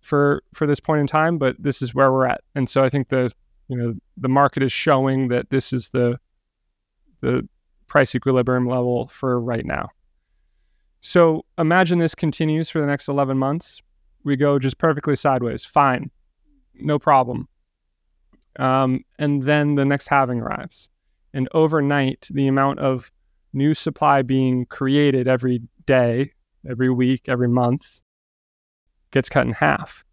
for 0.00 0.42
for 0.52 0.66
this 0.66 0.80
point 0.80 1.00
in 1.00 1.06
time, 1.06 1.38
but 1.38 1.56
this 1.58 1.80
is 1.82 1.94
where 1.94 2.12
we're 2.12 2.26
at. 2.26 2.42
And 2.54 2.68
so 2.68 2.84
I 2.84 2.88
think 2.88 3.08
the 3.08 3.32
you 3.68 3.76
know 3.76 3.94
the 4.16 4.28
market 4.28 4.62
is 4.62 4.72
showing 4.72 5.28
that 5.28 5.50
this 5.50 5.72
is 5.72 5.90
the 5.90 6.18
the 7.20 7.48
price 7.86 8.14
equilibrium 8.14 8.66
level 8.66 9.06
for 9.08 9.40
right 9.40 9.64
now. 9.64 9.88
So 11.00 11.44
imagine 11.58 11.98
this 11.98 12.14
continues 12.14 12.70
for 12.70 12.80
the 12.80 12.86
next 12.86 13.08
11 13.08 13.36
months. 13.36 13.82
We 14.24 14.36
go 14.36 14.58
just 14.58 14.78
perfectly 14.78 15.16
sideways. 15.16 15.64
Fine. 15.64 16.10
No 16.74 16.98
problem. 16.98 17.46
Um, 18.58 19.04
and 19.18 19.42
then 19.42 19.74
the 19.74 19.84
next 19.84 20.08
halving 20.08 20.40
arrives. 20.40 20.88
And 21.34 21.48
overnight, 21.52 22.28
the 22.32 22.46
amount 22.46 22.78
of 22.78 23.10
new 23.52 23.74
supply 23.74 24.22
being 24.22 24.66
created 24.66 25.28
every 25.28 25.60
day, 25.86 26.32
every 26.68 26.90
week, 26.90 27.28
every 27.28 27.48
month 27.48 28.00
gets 29.10 29.28
cut 29.28 29.46
in 29.46 29.52
half. 29.52 30.04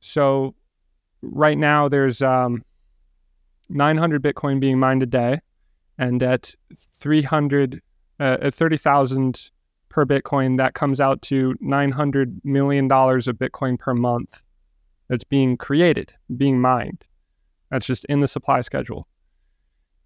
So 0.00 0.54
right 1.22 1.56
now, 1.56 1.88
there's 1.88 2.22
um, 2.22 2.64
900 3.68 4.22
Bitcoin 4.22 4.60
being 4.60 4.78
mined 4.78 5.02
a 5.02 5.06
day. 5.06 5.40
And 5.98 6.22
at 6.22 6.54
300, 6.94 7.80
uh, 8.20 8.36
at 8.40 8.54
30,000 8.54 9.50
per 9.88 10.06
Bitcoin, 10.06 10.56
that 10.58 10.74
comes 10.74 11.00
out 11.00 11.22
to 11.22 11.54
$900 11.62 12.40
million 12.44 12.86
of 12.86 13.36
Bitcoin 13.36 13.78
per 13.78 13.94
month 13.94 14.42
that's 15.08 15.24
being 15.24 15.56
created, 15.56 16.12
being 16.36 16.60
mined. 16.60 17.04
That's 17.70 17.86
just 17.86 18.04
in 18.06 18.20
the 18.20 18.26
supply 18.26 18.60
schedule. 18.60 19.08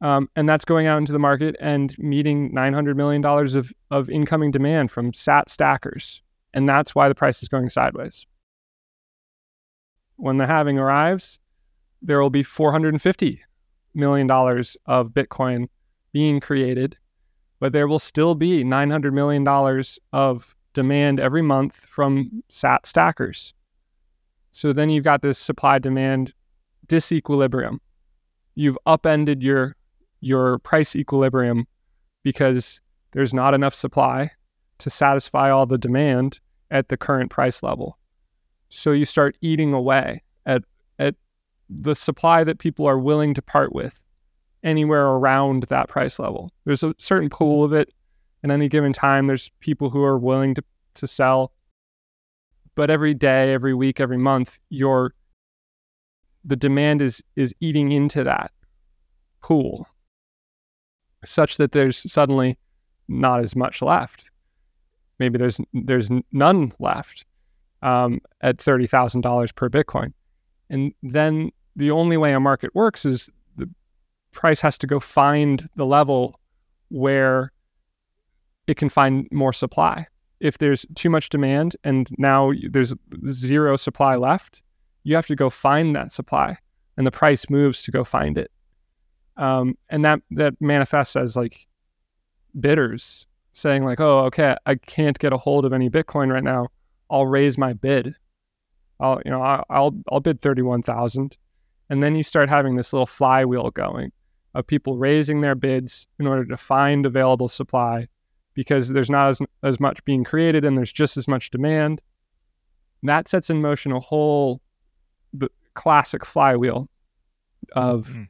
Um, 0.00 0.28
and 0.34 0.48
that's 0.48 0.64
going 0.64 0.86
out 0.86 0.98
into 0.98 1.12
the 1.12 1.18
market 1.18 1.54
and 1.60 1.96
meeting 1.98 2.52
$900 2.52 2.96
million 2.96 3.24
of, 3.24 3.72
of 3.90 4.10
incoming 4.10 4.50
demand 4.50 4.90
from 4.90 5.12
SAT 5.12 5.48
stackers. 5.48 6.22
And 6.54 6.68
that's 6.68 6.94
why 6.94 7.08
the 7.08 7.14
price 7.14 7.42
is 7.42 7.48
going 7.48 7.68
sideways. 7.68 8.26
When 10.16 10.38
the 10.38 10.46
halving 10.46 10.78
arrives, 10.78 11.38
there 12.00 12.20
will 12.20 12.30
be 12.30 12.42
$450 12.42 13.40
million 13.94 14.26
dollars 14.26 14.76
of 14.86 15.10
Bitcoin 15.10 15.68
being 16.12 16.40
created 16.40 16.96
but 17.62 17.70
there 17.70 17.86
will 17.86 18.00
still 18.00 18.34
be 18.34 18.64
$900 18.64 19.12
million 19.12 19.46
of 20.12 20.56
demand 20.72 21.20
every 21.20 21.42
month 21.42 21.86
from 21.86 22.42
SAT 22.48 22.84
stackers. 22.84 23.54
So 24.50 24.72
then 24.72 24.90
you've 24.90 25.04
got 25.04 25.22
this 25.22 25.38
supply 25.38 25.78
demand 25.78 26.32
disequilibrium. 26.88 27.78
You've 28.56 28.76
upended 28.84 29.44
your 29.44 29.76
your 30.20 30.58
price 30.58 30.96
equilibrium 30.96 31.68
because 32.24 32.80
there's 33.12 33.32
not 33.32 33.54
enough 33.54 33.76
supply 33.76 34.32
to 34.78 34.90
satisfy 34.90 35.48
all 35.48 35.64
the 35.66 35.78
demand 35.78 36.40
at 36.72 36.88
the 36.88 36.96
current 36.96 37.30
price 37.30 37.62
level. 37.62 37.96
So 38.70 38.90
you 38.90 39.04
start 39.04 39.38
eating 39.40 39.72
away 39.72 40.24
the 41.80 41.94
supply 41.94 42.44
that 42.44 42.58
people 42.58 42.86
are 42.86 42.98
willing 42.98 43.34
to 43.34 43.42
part 43.42 43.72
with 43.72 44.00
anywhere 44.62 45.06
around 45.06 45.64
that 45.64 45.88
price 45.88 46.18
level. 46.18 46.52
There's 46.64 46.82
a 46.82 46.94
certain 46.98 47.28
pool 47.28 47.64
of 47.64 47.72
it. 47.72 47.92
At 48.44 48.50
any 48.50 48.68
given 48.68 48.92
time, 48.92 49.28
there's 49.28 49.50
people 49.60 49.90
who 49.90 50.02
are 50.02 50.18
willing 50.18 50.54
to, 50.54 50.64
to 50.94 51.06
sell. 51.06 51.52
But 52.74 52.90
every 52.90 53.14
day, 53.14 53.52
every 53.52 53.74
week, 53.74 54.00
every 54.00 54.18
month, 54.18 54.58
your 54.68 55.14
the 56.44 56.56
demand 56.56 57.02
is 57.02 57.22
is 57.36 57.54
eating 57.60 57.92
into 57.92 58.24
that 58.24 58.50
pool 59.42 59.86
such 61.24 61.56
that 61.58 61.70
there's 61.70 62.10
suddenly 62.10 62.58
not 63.08 63.40
as 63.40 63.54
much 63.54 63.80
left. 63.82 64.30
Maybe 65.18 65.38
there's 65.38 65.60
there's 65.72 66.08
none 66.32 66.72
left 66.80 67.24
um, 67.82 68.20
at 68.40 68.60
thirty 68.60 68.86
thousand 68.86 69.20
dollars 69.20 69.52
per 69.52 69.68
Bitcoin, 69.68 70.12
and 70.68 70.92
then 71.02 71.50
the 71.76 71.90
only 71.90 72.16
way 72.16 72.32
a 72.32 72.40
market 72.40 72.74
works 72.74 73.04
is 73.04 73.28
the 73.56 73.68
price 74.32 74.60
has 74.60 74.78
to 74.78 74.86
go 74.86 75.00
find 75.00 75.68
the 75.76 75.86
level 75.86 76.38
where 76.88 77.52
it 78.66 78.76
can 78.76 78.88
find 78.88 79.28
more 79.32 79.52
supply. 79.52 80.06
If 80.40 80.58
there's 80.58 80.84
too 80.94 81.08
much 81.08 81.28
demand 81.28 81.76
and 81.84 82.08
now 82.18 82.52
there's 82.70 82.94
zero 83.28 83.76
supply 83.76 84.16
left, 84.16 84.62
you 85.04 85.14
have 85.14 85.26
to 85.26 85.36
go 85.36 85.50
find 85.50 85.94
that 85.96 86.12
supply, 86.12 86.56
and 86.96 87.06
the 87.06 87.10
price 87.10 87.48
moves 87.48 87.82
to 87.82 87.90
go 87.90 88.04
find 88.04 88.38
it. 88.38 88.50
Um, 89.36 89.76
and 89.88 90.04
that 90.04 90.20
that 90.32 90.54
manifests 90.60 91.16
as 91.16 91.36
like 91.36 91.66
bidders 92.58 93.26
saying 93.52 93.84
like, 93.84 94.00
"Oh, 94.00 94.20
okay, 94.26 94.56
I 94.66 94.74
can't 94.74 95.18
get 95.18 95.32
a 95.32 95.38
hold 95.38 95.64
of 95.64 95.72
any 95.72 95.88
Bitcoin 95.90 96.32
right 96.32 96.44
now. 96.44 96.68
I'll 97.10 97.26
raise 97.26 97.58
my 97.58 97.72
bid. 97.72 98.14
I'll 99.00 99.20
you 99.24 99.30
know 99.30 99.42
I'll 99.42 99.94
I'll 100.10 100.20
bid 100.20 100.40
thirty 100.40 100.62
one 100.62 100.82
thousand, 100.82 101.36
and 101.92 102.02
then 102.02 102.16
you 102.16 102.22
start 102.22 102.48
having 102.48 102.74
this 102.74 102.94
little 102.94 103.04
flywheel 103.04 103.70
going 103.70 104.10
of 104.54 104.66
people 104.66 104.96
raising 104.96 105.42
their 105.42 105.54
bids 105.54 106.06
in 106.18 106.26
order 106.26 106.42
to 106.46 106.56
find 106.56 107.04
available 107.04 107.48
supply 107.48 108.08
because 108.54 108.88
there's 108.88 109.10
not 109.10 109.28
as, 109.28 109.42
as 109.62 109.78
much 109.78 110.02
being 110.06 110.24
created 110.24 110.64
and 110.64 110.78
there's 110.78 110.90
just 110.90 111.18
as 111.18 111.28
much 111.28 111.50
demand. 111.50 112.00
And 113.02 113.10
that 113.10 113.28
sets 113.28 113.50
in 113.50 113.60
motion 113.60 113.92
a 113.92 114.00
whole 114.00 114.62
the 115.34 115.50
classic 115.74 116.24
flywheel 116.24 116.88
of 117.72 118.08
mm-hmm. 118.08 118.22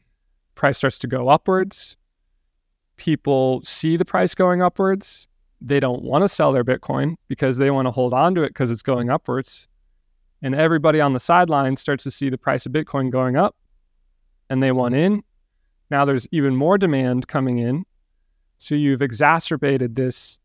price 0.57 0.79
starts 0.79 0.99
to 0.99 1.07
go 1.07 1.29
upwards. 1.29 1.97
People 2.97 3.63
see 3.63 3.97
the 3.97 4.05
price 4.05 4.35
going 4.35 4.61
upwards. 4.61 5.29
They 5.61 5.79
don't 5.79 6.03
want 6.03 6.23
to 6.23 6.29
sell 6.29 6.51
their 6.51 6.65
Bitcoin 6.65 7.15
because 7.29 7.59
they 7.59 7.71
want 7.71 7.87
to 7.87 7.93
hold 7.93 8.13
on 8.13 8.35
to 8.35 8.43
it 8.43 8.49
because 8.49 8.73
it's 8.73 8.83
going 8.83 9.09
upwards. 9.09 9.69
And 10.43 10.55
everybody 10.55 11.01
on 11.01 11.13
the 11.13 11.21
sideline 11.21 11.77
starts 11.77 12.05
to 12.05 12.11
see 12.11 12.29
the 12.29 12.39
price 12.39 12.67
of 12.67 12.73
Bitcoin 12.73 13.11
going 13.11 13.37
up 13.37 13.57
and 14.51 14.63
they 14.63 14.73
want 14.73 14.95
in 14.95 15.23
now 15.93 16.07
there's 16.07 16.27
even 16.33 16.57
more 16.57 16.79
demand 16.79 17.29
coming 17.29 17.59
in. 17.59 17.85
So 18.57 18.75
you've 18.75 19.03
exacerbated 19.03 19.95
this 19.95 20.39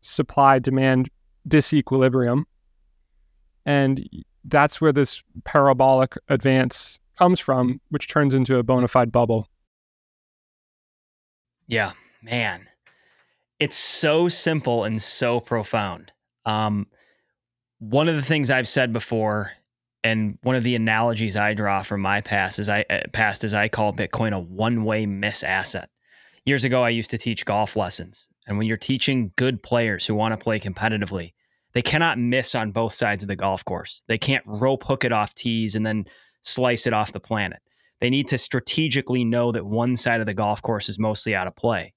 supply 0.00 0.58
demand 0.58 1.08
disequilibrium. 1.48 2.42
And 3.64 4.08
that's 4.44 4.80
where 4.80 4.92
this 4.92 5.22
parabolic 5.44 6.16
advance 6.26 6.98
comes 7.16 7.38
from, 7.38 7.80
which 7.90 8.08
turns 8.08 8.34
into 8.34 8.56
a 8.56 8.64
bona 8.64 8.88
fide 8.88 9.12
bubble. 9.12 9.48
Yeah, 11.68 11.92
man. 12.20 12.66
it's 13.60 13.76
so 13.76 14.28
simple 14.28 14.82
and 14.82 15.00
so 15.00 15.38
profound. 15.38 16.12
Um, 16.44 16.88
one 17.78 18.08
of 18.08 18.16
the 18.16 18.22
things 18.22 18.50
I've 18.50 18.68
said 18.68 18.92
before, 18.92 19.52
and 20.04 20.38
one 20.42 20.56
of 20.56 20.64
the 20.64 20.74
analogies 20.74 21.36
I 21.36 21.54
draw 21.54 21.82
from 21.82 22.00
my 22.00 22.20
past 22.20 22.58
is 22.58 22.68
I 22.68 22.84
uh, 22.88 23.00
past 23.12 23.44
is 23.44 23.54
I 23.54 23.68
call 23.68 23.92
Bitcoin 23.92 24.32
a 24.32 24.40
one-way 24.40 25.06
miss 25.06 25.42
asset. 25.42 25.90
Years 26.44 26.64
ago, 26.64 26.82
I 26.82 26.90
used 26.90 27.10
to 27.10 27.18
teach 27.18 27.44
golf 27.44 27.76
lessons, 27.76 28.28
and 28.46 28.58
when 28.58 28.66
you're 28.66 28.76
teaching 28.76 29.32
good 29.36 29.62
players 29.62 30.06
who 30.06 30.14
want 30.14 30.32
to 30.32 30.42
play 30.42 30.58
competitively, 30.58 31.32
they 31.74 31.82
cannot 31.82 32.18
miss 32.18 32.54
on 32.54 32.72
both 32.72 32.94
sides 32.94 33.22
of 33.22 33.28
the 33.28 33.36
golf 33.36 33.64
course. 33.64 34.02
They 34.08 34.18
can't 34.18 34.44
rope 34.46 34.84
hook 34.84 35.04
it 35.04 35.12
off 35.12 35.34
tees 35.34 35.76
and 35.76 35.84
then 35.84 36.06
slice 36.42 36.86
it 36.86 36.92
off 36.92 37.12
the 37.12 37.20
planet. 37.20 37.60
They 38.00 38.10
need 38.10 38.28
to 38.28 38.38
strategically 38.38 39.24
know 39.24 39.52
that 39.52 39.66
one 39.66 39.96
side 39.96 40.20
of 40.20 40.26
the 40.26 40.34
golf 40.34 40.62
course 40.62 40.88
is 40.88 40.98
mostly 40.98 41.34
out 41.34 41.46
of 41.46 41.56
play. 41.56 41.94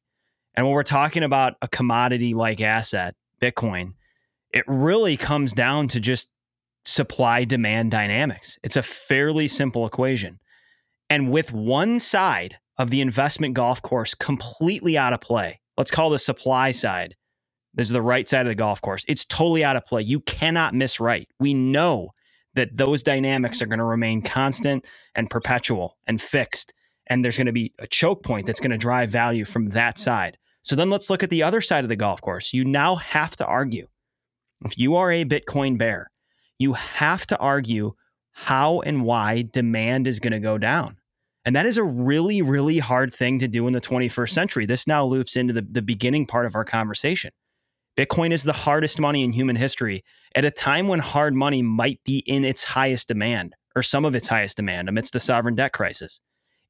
And 0.56 0.66
when 0.66 0.74
we're 0.74 0.84
talking 0.84 1.24
about 1.24 1.54
a 1.62 1.68
commodity 1.68 2.34
like 2.34 2.60
asset, 2.60 3.16
Bitcoin, 3.42 3.94
it 4.54 4.64
really 4.68 5.18
comes 5.18 5.54
down 5.54 5.88
to 5.90 6.00
just 6.00 6.30
supply 6.86 7.44
demand 7.46 7.92
dynamics. 7.92 8.58
It's 8.64 8.76
a 8.76 8.84
fairly 8.84 9.48
simple 9.48 9.86
equation. 9.86 10.40
And 11.10 11.32
with 11.32 11.52
one 11.52 12.00
side 12.00 12.58
of 12.78 12.90
the 12.90 13.02
investment 13.02 13.54
golf 13.54 13.82
course 13.82 14.16
completely 14.16 14.98
out 14.98 15.14
of 15.14 15.22
play, 15.22 15.62
let's 15.78 15.92
call 15.92 16.10
the 16.10 16.20
supply 16.20 16.72
side. 16.72 17.16
This 17.74 17.88
is 17.88 17.94
the 17.94 18.02
right 18.02 18.28
side 18.30 18.42
of 18.42 18.48
the 18.48 18.56
golf 18.56 18.82
course. 18.82 19.06
It's 19.08 19.26
totally 19.26 19.64
out 19.64 19.76
of 19.76 19.86
play. 19.86 20.02
You 20.02 20.20
cannot 20.22 20.74
miss 20.74 21.00
right. 21.00 21.28
We 21.40 21.54
know 21.54 22.10
that 22.56 22.76
those 22.76 23.04
dynamics 23.04 23.62
are 23.62 23.66
going 23.66 23.80
to 23.80 23.86
remain 23.86 24.22
constant 24.22 24.86
and 25.16 25.30
perpetual 25.30 25.98
and 26.06 26.22
fixed. 26.22 26.74
And 27.08 27.24
there's 27.24 27.38
going 27.38 27.48
to 27.48 27.54
be 27.54 27.74
a 27.80 27.88
choke 27.88 28.24
point 28.24 28.46
that's 28.46 28.60
going 28.60 28.72
to 28.72 28.78
drive 28.78 29.10
value 29.10 29.46
from 29.46 29.68
that 29.70 29.98
side. 29.98 30.38
So 30.62 30.76
then 30.76 30.90
let's 30.90 31.10
look 31.10 31.24
at 31.24 31.30
the 31.30 31.44
other 31.44 31.62
side 31.62 31.86
of 31.86 31.90
the 31.90 31.96
golf 31.96 32.22
course. 32.22 32.54
You 32.54 32.66
now 32.66 32.96
have 32.96 33.36
to 33.38 33.46
argue. 33.46 33.88
If 34.66 34.78
you 34.78 34.96
are 34.96 35.12
a 35.12 35.26
Bitcoin 35.26 35.78
bear, 35.78 36.12
you 36.60 36.74
have 36.74 37.26
to 37.28 37.38
argue 37.40 37.94
how 38.32 38.82
and 38.82 39.04
why 39.04 39.44
demand 39.52 40.08
is 40.08 40.20
going 40.20 40.34
to 40.34 40.40
go 40.40 40.58
down. 40.58 40.98
And 41.44 41.56
that 41.56 41.66
is 41.66 41.78
a 41.78 41.84
really, 41.84 42.42
really 42.42 42.78
hard 42.78 43.14
thing 43.14 43.40
to 43.40 43.48
do 43.48 43.66
in 43.66 43.74
the 43.74 43.82
21st 43.82 44.30
century. 44.30 44.66
This 44.66 44.86
now 44.86 45.04
loops 45.04 45.36
into 45.36 45.54
the, 45.54 45.64
the 45.64 45.82
beginning 45.82 46.28
part 46.28 46.46
of 46.46 46.56
our 46.56 46.64
conversation. 46.64 47.32
Bitcoin 47.98 48.32
is 48.32 48.44
the 48.44 48.54
hardest 48.54 49.00
money 49.00 49.24
in 49.24 49.34
human 49.34 49.56
history 49.56 50.04
at 50.36 50.46
a 50.46 50.52
time 50.52 50.88
when 50.88 51.00
hard 51.00 51.34
money 51.34 51.62
might 51.62 52.00
be 52.06 52.20
in 52.20 52.46
its 52.46 52.64
highest 52.64 53.08
demand 53.08 53.54
or 53.76 53.82
some 53.82 54.06
of 54.06 54.16
its 54.16 54.28
highest 54.28 54.58
demand 54.58 54.88
amidst 54.88 55.14
the 55.14 55.20
sovereign 55.20 55.56
debt 55.56 55.74
crisis. 55.74 56.22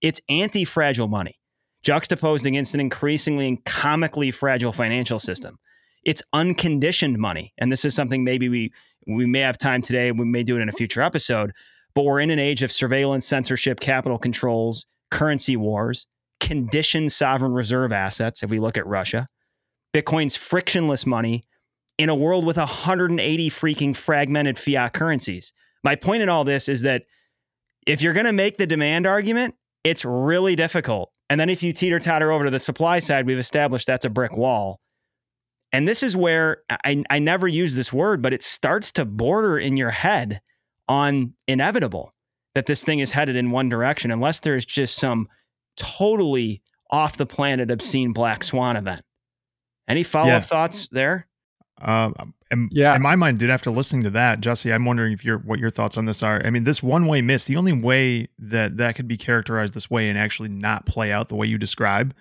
It's 0.01 0.21
anti 0.29 0.65
fragile 0.65 1.07
money, 1.07 1.37
juxtaposed 1.83 2.45
against 2.45 2.73
an 2.73 2.79
increasingly 2.79 3.47
and 3.47 3.63
comically 3.63 4.31
fragile 4.31 4.71
financial 4.71 5.19
system. 5.19 5.59
It's 6.03 6.23
unconditioned 6.33 7.17
money. 7.17 7.53
And 7.57 7.71
this 7.71 7.85
is 7.85 7.93
something 7.93 8.23
maybe 8.23 8.49
we, 8.49 8.71
we 9.07 9.25
may 9.25 9.39
have 9.39 9.57
time 9.57 9.81
today, 9.81 10.11
we 10.11 10.25
may 10.25 10.43
do 10.43 10.57
it 10.57 10.61
in 10.61 10.69
a 10.69 10.73
future 10.73 11.01
episode, 11.01 11.51
but 11.93 12.03
we're 12.03 12.19
in 12.19 12.31
an 12.31 12.39
age 12.39 12.63
of 12.63 12.71
surveillance, 12.71 13.27
censorship, 13.27 13.79
capital 13.79 14.17
controls, 14.17 14.85
currency 15.09 15.57
wars, 15.57 16.07
conditioned 16.39 17.11
sovereign 17.11 17.53
reserve 17.53 17.91
assets, 17.91 18.41
if 18.41 18.49
we 18.49 18.59
look 18.59 18.77
at 18.77 18.87
Russia 18.87 19.27
Bitcoin's 19.93 20.35
frictionless 20.35 21.05
money 21.05 21.43
in 21.97 22.09
a 22.09 22.15
world 22.15 22.45
with 22.45 22.57
180 22.57 23.49
freaking 23.49 23.95
fragmented 23.95 24.57
fiat 24.57 24.93
currencies. 24.93 25.53
My 25.83 25.95
point 25.95 26.23
in 26.23 26.29
all 26.29 26.43
this 26.43 26.69
is 26.69 26.81
that 26.81 27.03
if 27.85 28.01
you're 28.01 28.13
going 28.13 28.25
to 28.25 28.33
make 28.33 28.57
the 28.57 28.67
demand 28.67 29.05
argument, 29.05 29.55
it's 29.83 30.05
really 30.05 30.55
difficult. 30.55 31.11
And 31.29 31.39
then 31.39 31.49
if 31.49 31.63
you 31.63 31.73
teeter 31.73 31.99
totter 31.99 32.31
over 32.31 32.45
to 32.45 32.51
the 32.51 32.59
supply 32.59 32.99
side, 32.99 33.25
we've 33.25 33.39
established 33.39 33.87
that's 33.87 34.05
a 34.05 34.09
brick 34.09 34.35
wall. 34.35 34.79
And 35.73 35.87
this 35.87 36.03
is 36.03 36.17
where 36.17 36.63
I, 36.69 37.03
I 37.09 37.19
never 37.19 37.47
use 37.47 37.75
this 37.75 37.93
word, 37.93 38.21
but 38.21 38.33
it 38.33 38.43
starts 38.43 38.91
to 38.93 39.05
border 39.05 39.57
in 39.57 39.77
your 39.77 39.91
head 39.91 40.41
on 40.87 41.33
inevitable 41.47 42.13
that 42.55 42.65
this 42.65 42.83
thing 42.83 42.99
is 42.99 43.11
headed 43.11 43.35
in 43.37 43.51
one 43.51 43.69
direction, 43.69 44.11
unless 44.11 44.39
there's 44.39 44.65
just 44.65 44.97
some 44.97 45.29
totally 45.77 46.61
off 46.89 47.15
the 47.15 47.25
planet 47.25 47.71
obscene 47.71 48.11
black 48.11 48.43
swan 48.43 48.75
event. 48.75 49.01
Any 49.87 50.03
follow 50.03 50.31
up 50.31 50.43
yeah. 50.43 50.47
thoughts 50.47 50.89
there? 50.89 51.27
Uh, 51.81 52.11
and, 52.51 52.69
yeah. 52.71 52.95
In 52.95 53.01
my 53.01 53.15
mind, 53.15 53.39
dude, 53.39 53.49
after 53.49 53.71
listening 53.71 54.03
to 54.03 54.09
that, 54.11 54.41
Jesse, 54.41 54.71
I'm 54.71 54.85
wondering 54.85 55.13
if 55.13 55.23
your 55.23 55.39
what 55.39 55.59
your 55.59 55.69
thoughts 55.69 55.97
on 55.97 56.05
this 56.05 56.21
are. 56.21 56.41
I 56.45 56.49
mean, 56.49 56.65
this 56.65 56.83
one 56.83 57.07
way 57.07 57.21
miss, 57.21 57.45
the 57.45 57.55
only 57.55 57.73
way 57.73 58.27
that 58.37 58.77
that 58.77 58.95
could 58.95 59.07
be 59.07 59.17
characterized 59.17 59.73
this 59.73 59.89
way 59.89 60.09
and 60.09 60.17
actually 60.17 60.49
not 60.49 60.85
play 60.85 61.11
out 61.11 61.29
the 61.29 61.35
way 61.35 61.47
you 61.47 61.57
describe 61.57 62.13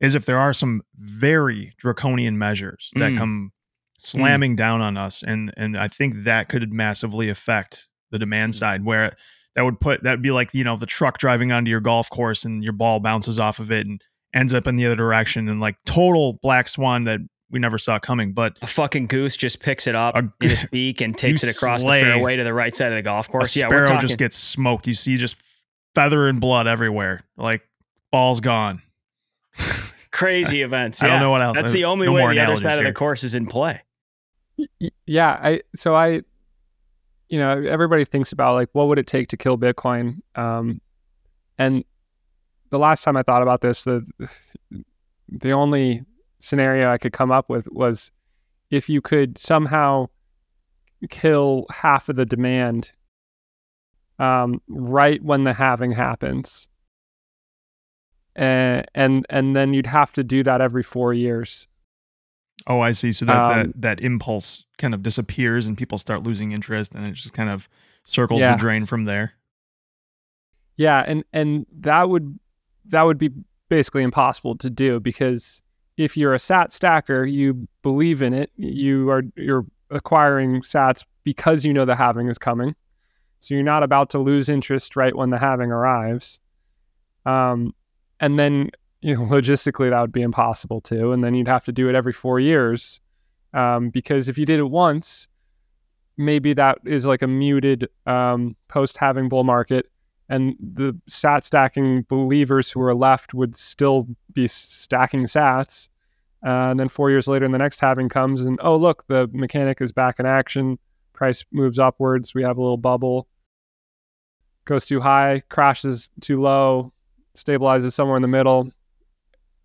is 0.00 0.14
if 0.14 0.26
there 0.26 0.38
are 0.38 0.52
some 0.52 0.82
very 0.96 1.72
draconian 1.76 2.38
measures 2.38 2.90
that 2.94 3.12
mm. 3.12 3.18
come 3.18 3.52
slamming 3.98 4.54
mm. 4.54 4.58
down 4.58 4.80
on 4.80 4.96
us, 4.96 5.22
and 5.22 5.52
and 5.56 5.76
I 5.76 5.88
think 5.88 6.24
that 6.24 6.48
could 6.48 6.72
massively 6.72 7.28
affect 7.28 7.88
the 8.10 8.18
demand 8.18 8.52
mm. 8.52 8.56
side 8.56 8.84
where 8.84 9.12
that 9.54 9.64
would 9.64 9.80
put 9.80 10.02
that'd 10.02 10.22
be 10.22 10.30
like 10.30 10.54
you 10.54 10.64
know 10.64 10.76
the 10.76 10.86
truck 10.86 11.18
driving 11.18 11.52
onto 11.52 11.70
your 11.70 11.80
golf 11.80 12.08
course 12.10 12.44
and 12.44 12.62
your 12.62 12.72
ball 12.72 13.00
bounces 13.00 13.38
off 13.38 13.58
of 13.58 13.72
it 13.72 13.86
and 13.86 14.02
ends 14.34 14.54
up 14.54 14.66
in 14.66 14.76
the 14.76 14.86
other 14.86 14.96
direction 14.96 15.48
and 15.48 15.60
like 15.60 15.76
total 15.84 16.38
black 16.42 16.68
swan 16.68 17.04
that 17.04 17.20
we 17.50 17.58
never 17.58 17.78
saw 17.78 17.98
coming. 17.98 18.32
But 18.32 18.58
a 18.62 18.66
fucking 18.66 19.06
goose 19.06 19.36
just 19.36 19.60
picks 19.60 19.86
it 19.86 19.94
up 19.94 20.14
a, 20.14 20.18
in 20.18 20.50
its 20.50 20.64
beak 20.70 21.00
and 21.00 21.16
takes 21.16 21.42
it 21.42 21.54
across 21.54 21.82
the 21.82 21.90
fairway 21.90 22.36
to 22.36 22.44
the 22.44 22.54
right 22.54 22.74
side 22.74 22.92
of 22.92 22.96
the 22.96 23.02
golf 23.02 23.28
course. 23.28 23.54
A 23.56 23.60
yeah, 23.60 23.66
sparrow 23.68 23.86
talking- 23.86 24.06
just 24.06 24.18
gets 24.18 24.36
smoked. 24.36 24.86
You 24.86 24.94
see 24.94 25.16
just 25.16 25.36
feather 25.94 26.28
and 26.28 26.40
blood 26.40 26.66
everywhere. 26.66 27.22
Like 27.36 27.62
ball's 28.12 28.40
gone. 28.40 28.82
Crazy 30.10 30.62
events. 30.68 31.02
Yeah. 31.02 31.08
I 31.08 31.10
don't 31.12 31.20
know 31.20 31.30
what 31.30 31.42
else. 31.42 31.56
That's 31.56 31.72
the 31.72 31.84
only 31.84 32.06
no 32.06 32.12
way 32.12 32.34
the 32.34 32.40
other 32.40 32.56
side 32.56 32.72
here. 32.72 32.80
of 32.80 32.86
the 32.86 32.92
course 32.92 33.24
is 33.24 33.34
in 33.34 33.46
play. 33.46 33.82
Yeah, 35.06 35.38
I 35.42 35.62
so 35.74 35.94
I 35.94 36.22
you 37.28 37.38
know, 37.38 37.50
everybody 37.50 38.04
thinks 38.04 38.32
about 38.32 38.54
like 38.54 38.70
what 38.72 38.88
would 38.88 38.98
it 38.98 39.06
take 39.06 39.28
to 39.28 39.36
kill 39.36 39.58
Bitcoin? 39.58 40.20
Um 40.34 40.80
and 41.58 41.84
the 42.70 42.78
last 42.78 43.02
time 43.02 43.16
I 43.16 43.22
thought 43.22 43.42
about 43.42 43.60
this, 43.60 43.84
the 43.84 44.06
the 45.28 45.52
only 45.52 46.02
scenario 46.40 46.90
I 46.90 46.98
could 46.98 47.12
come 47.12 47.30
up 47.30 47.48
with 47.48 47.68
was 47.70 48.10
if 48.70 48.88
you 48.88 49.00
could 49.00 49.38
somehow 49.38 50.08
kill 51.10 51.66
half 51.70 52.08
of 52.08 52.16
the 52.16 52.26
demand 52.26 52.92
um, 54.18 54.60
right 54.68 55.22
when 55.22 55.44
the 55.44 55.52
halving 55.52 55.92
happens, 55.92 56.68
and 58.38 58.86
and 58.94 59.26
and 59.28 59.56
then 59.56 59.72
you'd 59.72 59.86
have 59.86 60.12
to 60.14 60.24
do 60.24 60.42
that 60.44 60.60
every 60.60 60.82
four 60.82 61.12
years. 61.12 61.66
Oh, 62.66 62.80
I 62.80 62.92
see. 62.92 63.12
So 63.12 63.24
that, 63.24 63.36
um, 63.36 63.50
that 63.50 63.80
that 63.80 64.00
impulse 64.00 64.64
kind 64.78 64.94
of 64.94 65.02
disappears, 65.02 65.66
and 65.66 65.76
people 65.76 65.98
start 65.98 66.22
losing 66.22 66.52
interest, 66.52 66.92
and 66.94 67.06
it 67.06 67.12
just 67.12 67.32
kind 67.32 67.50
of 67.50 67.68
circles 68.04 68.40
yeah. 68.40 68.52
the 68.52 68.58
drain 68.58 68.86
from 68.86 69.04
there. 69.04 69.34
Yeah, 70.76 71.04
and 71.06 71.24
and 71.32 71.66
that 71.80 72.08
would 72.08 72.38
that 72.86 73.02
would 73.02 73.18
be 73.18 73.30
basically 73.68 74.02
impossible 74.02 74.56
to 74.56 74.70
do 74.70 75.00
because 75.00 75.62
if 75.96 76.16
you're 76.16 76.34
a 76.34 76.38
sat 76.38 76.72
stacker, 76.72 77.24
you 77.24 77.66
believe 77.82 78.22
in 78.22 78.32
it. 78.32 78.50
You 78.56 79.10
are 79.10 79.22
you're 79.36 79.66
acquiring 79.90 80.62
sats 80.62 81.04
because 81.24 81.64
you 81.64 81.72
know 81.72 81.84
the 81.84 81.96
halving 81.96 82.28
is 82.28 82.38
coming. 82.38 82.76
So 83.40 83.54
you're 83.54 83.64
not 83.64 83.82
about 83.82 84.10
to 84.10 84.18
lose 84.18 84.48
interest 84.48 84.94
right 84.94 85.14
when 85.14 85.30
the 85.30 85.38
halving 85.38 85.70
arrives. 85.70 86.40
Um, 87.26 87.74
and 88.20 88.38
then 88.38 88.70
you 89.00 89.14
know 89.14 89.22
logistically 89.26 89.90
that 89.90 90.00
would 90.00 90.12
be 90.12 90.22
impossible 90.22 90.80
too. 90.80 91.12
And 91.12 91.22
then 91.22 91.34
you'd 91.34 91.48
have 91.48 91.64
to 91.64 91.72
do 91.72 91.88
it 91.88 91.94
every 91.94 92.12
four 92.12 92.40
years 92.40 93.00
um, 93.54 93.90
because 93.90 94.28
if 94.28 94.38
you 94.38 94.46
did 94.46 94.58
it 94.58 94.70
once, 94.70 95.28
maybe 96.16 96.52
that 96.54 96.78
is 96.84 97.06
like 97.06 97.22
a 97.22 97.26
muted 97.26 97.88
um, 98.06 98.56
post 98.68 98.96
halving 98.96 99.28
bull 99.28 99.44
market 99.44 99.86
and 100.28 100.56
the 100.60 100.98
sat 101.06 101.44
stacking 101.44 102.02
believers 102.08 102.70
who 102.70 102.80
are 102.82 102.94
left 102.94 103.32
would 103.32 103.56
still 103.56 104.06
be 104.34 104.46
stacking 104.46 105.24
sats. 105.24 105.88
Uh, 106.44 106.70
and 106.70 106.78
then 106.78 106.88
four 106.88 107.10
years 107.10 107.26
later, 107.26 107.44
in 107.44 107.52
the 107.52 107.58
next 107.58 107.80
halving 107.80 108.08
comes, 108.08 108.42
and 108.42 108.58
oh 108.62 108.76
look, 108.76 109.06
the 109.08 109.28
mechanic 109.32 109.80
is 109.80 109.90
back 109.90 110.20
in 110.20 110.26
action. 110.26 110.78
Price 111.14 111.44
moves 111.50 111.78
upwards. 111.78 112.34
We 112.34 112.42
have 112.42 112.58
a 112.58 112.60
little 112.60 112.76
bubble. 112.76 113.26
Goes 114.66 114.84
too 114.84 115.00
high, 115.00 115.42
crashes 115.48 116.10
too 116.20 116.40
low, 116.40 116.92
stabilizes 117.38 117.92
somewhere 117.92 118.16
in 118.16 118.22
the 118.22 118.28
middle, 118.28 118.70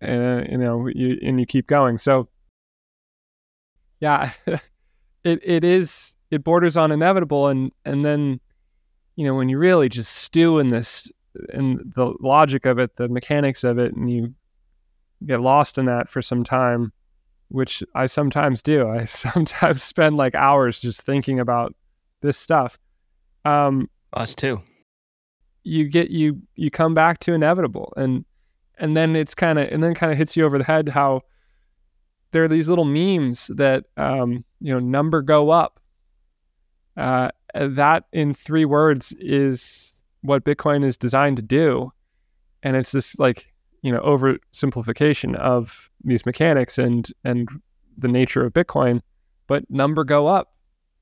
and 0.00 0.48
you 0.50 0.58
know, 0.58 0.86
you, 0.88 1.18
and 1.22 1.38
you 1.38 1.46
keep 1.46 1.66
going. 1.66 1.98
So, 1.98 2.28
yeah, 4.00 4.32
it 5.24 5.40
it 5.42 5.64
is 5.64 6.14
it 6.30 6.44
borders 6.44 6.76
on 6.76 6.92
inevitable, 6.92 7.48
and 7.48 7.72
and 7.84 8.04
then 8.04 8.40
you 9.16 9.24
know, 9.26 9.34
when 9.34 9.48
you 9.48 9.58
really 9.58 9.88
just 9.88 10.12
stew 10.12 10.58
in 10.58 10.70
this 10.70 11.10
in 11.52 11.80
the 11.94 12.14
logic 12.20 12.66
of 12.66 12.78
it, 12.78 12.96
the 12.96 13.08
mechanics 13.08 13.64
of 13.64 13.78
it, 13.78 13.94
and 13.94 14.10
you 14.10 14.34
get 15.26 15.40
lost 15.40 15.78
in 15.78 15.86
that 15.86 16.08
for 16.08 16.22
some 16.22 16.44
time, 16.44 16.92
which 17.48 17.82
I 17.94 18.06
sometimes 18.06 18.62
do. 18.62 18.88
I 18.90 19.04
sometimes 19.04 19.82
spend 19.82 20.16
like 20.16 20.34
hours 20.34 20.80
just 20.80 21.02
thinking 21.02 21.40
about 21.40 21.74
this 22.20 22.36
stuff. 22.36 22.78
Um, 23.44 23.90
Us 24.12 24.34
too. 24.34 24.62
You 25.64 25.88
get 25.88 26.10
you 26.10 26.40
you 26.56 26.70
come 26.70 26.94
back 26.94 27.18
to 27.20 27.32
inevitable, 27.32 27.92
and 27.96 28.24
and 28.78 28.96
then 28.96 29.16
it's 29.16 29.34
kind 29.34 29.58
of 29.58 29.68
and 29.68 29.82
then 29.82 29.94
kind 29.94 30.12
of 30.12 30.18
hits 30.18 30.36
you 30.36 30.44
over 30.44 30.58
the 30.58 30.64
head 30.64 30.88
how 30.88 31.22
there 32.32 32.42
are 32.42 32.48
these 32.48 32.68
little 32.68 32.84
memes 32.84 33.46
that 33.54 33.84
um, 33.96 34.44
you 34.60 34.72
know 34.72 34.80
number 34.80 35.22
go 35.22 35.50
up. 35.50 35.80
Uh, 36.96 37.30
that 37.54 38.04
in 38.12 38.34
three 38.34 38.64
words 38.64 39.12
is 39.20 39.92
what 40.22 40.44
Bitcoin 40.44 40.84
is 40.84 40.96
designed 40.96 41.36
to 41.36 41.42
do, 41.42 41.92
and 42.62 42.76
it's 42.76 42.92
this 42.92 43.18
like 43.18 43.52
you 43.82 43.92
know 43.92 44.00
oversimplification 44.00 45.36
of 45.36 45.90
these 46.02 46.26
mechanics 46.26 46.76
and 46.76 47.10
and 47.22 47.48
the 47.96 48.08
nature 48.08 48.44
of 48.44 48.52
Bitcoin. 48.52 49.00
But 49.46 49.70
number 49.70 50.02
go 50.02 50.26
up, 50.26 50.54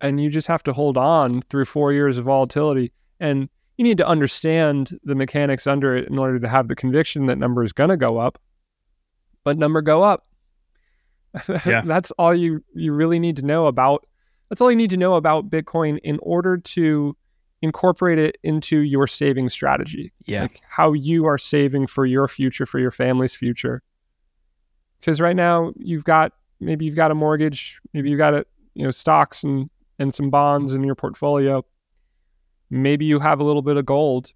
and 0.03 0.21
you 0.21 0.29
just 0.29 0.49
have 0.49 0.63
to 0.65 0.73
hold 0.73 0.99
on 0.99 1.43
through 1.43 1.65
four 1.65 1.93
years 1.93 2.19
of 2.19 2.27
volatility 2.27 2.93
and 3.21 3.49
you 3.83 3.89
need 3.89 3.99
to 3.99 4.07
understand 4.07 4.97
the 5.03 5.16
mechanics 5.16 5.66
under 5.66 5.97
it 5.97 6.09
in 6.09 6.16
order 6.16 6.39
to 6.39 6.49
have 6.49 6.68
the 6.68 6.76
conviction 6.76 7.26
that 7.26 7.37
number 7.37 7.64
is 7.64 7.72
going 7.72 7.91
to 7.91 7.97
go 7.97 8.16
up 8.18 8.39
but 9.43 9.59
number 9.59 9.83
go 9.83 10.05
up 10.05 10.26
Yeah. 11.66 11.80
that's 11.85 12.11
all 12.12 12.33
you 12.35 12.62
you 12.74 12.93
really 12.93 13.18
need 13.18 13.37
to 13.37 13.43
know 13.45 13.66
about 13.66 14.07
that's 14.49 14.61
all 14.61 14.70
you 14.70 14.76
need 14.76 14.91
to 14.91 14.97
know 14.97 15.14
about 15.14 15.51
bitcoin 15.51 15.99
in 16.05 16.18
order 16.22 16.59
to 16.59 17.16
incorporate 17.62 18.18
it 18.18 18.37
into 18.45 18.80
your 18.80 19.07
saving 19.09 19.49
strategy 19.49 20.12
Yeah. 20.26 20.43
like 20.43 20.61
how 20.68 20.93
you 20.93 21.26
are 21.26 21.39
saving 21.39 21.87
for 21.89 22.07
your 22.07 22.28
future 22.28 22.66
for 22.66 22.78
your 22.78 22.91
family's 22.93 23.35
future 23.35 23.83
because 25.01 25.20
right 25.20 25.35
now 25.37 25.72
you've 25.76 26.05
got 26.05 26.33
maybe 26.61 26.85
you've 26.85 26.95
got 26.97 27.11
a 27.11 27.14
mortgage 27.14 27.80
maybe 27.95 28.11
you've 28.11 28.18
got 28.18 28.35
a 28.35 28.45
you 28.74 28.85
know 28.85 28.91
stocks 28.93 29.43
and 29.43 29.68
and 29.99 30.14
some 30.14 30.30
bonds 30.30 30.72
in 30.74 30.85
your 30.85 30.95
portfolio 30.95 31.64
maybe 32.73 33.05
you 33.05 33.18
have 33.18 33.41
a 33.41 33.45
little 33.45 33.62
bit 33.62 33.77
of 33.77 33.87
gold. 33.87 34.33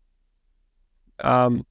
Um 1.20 1.66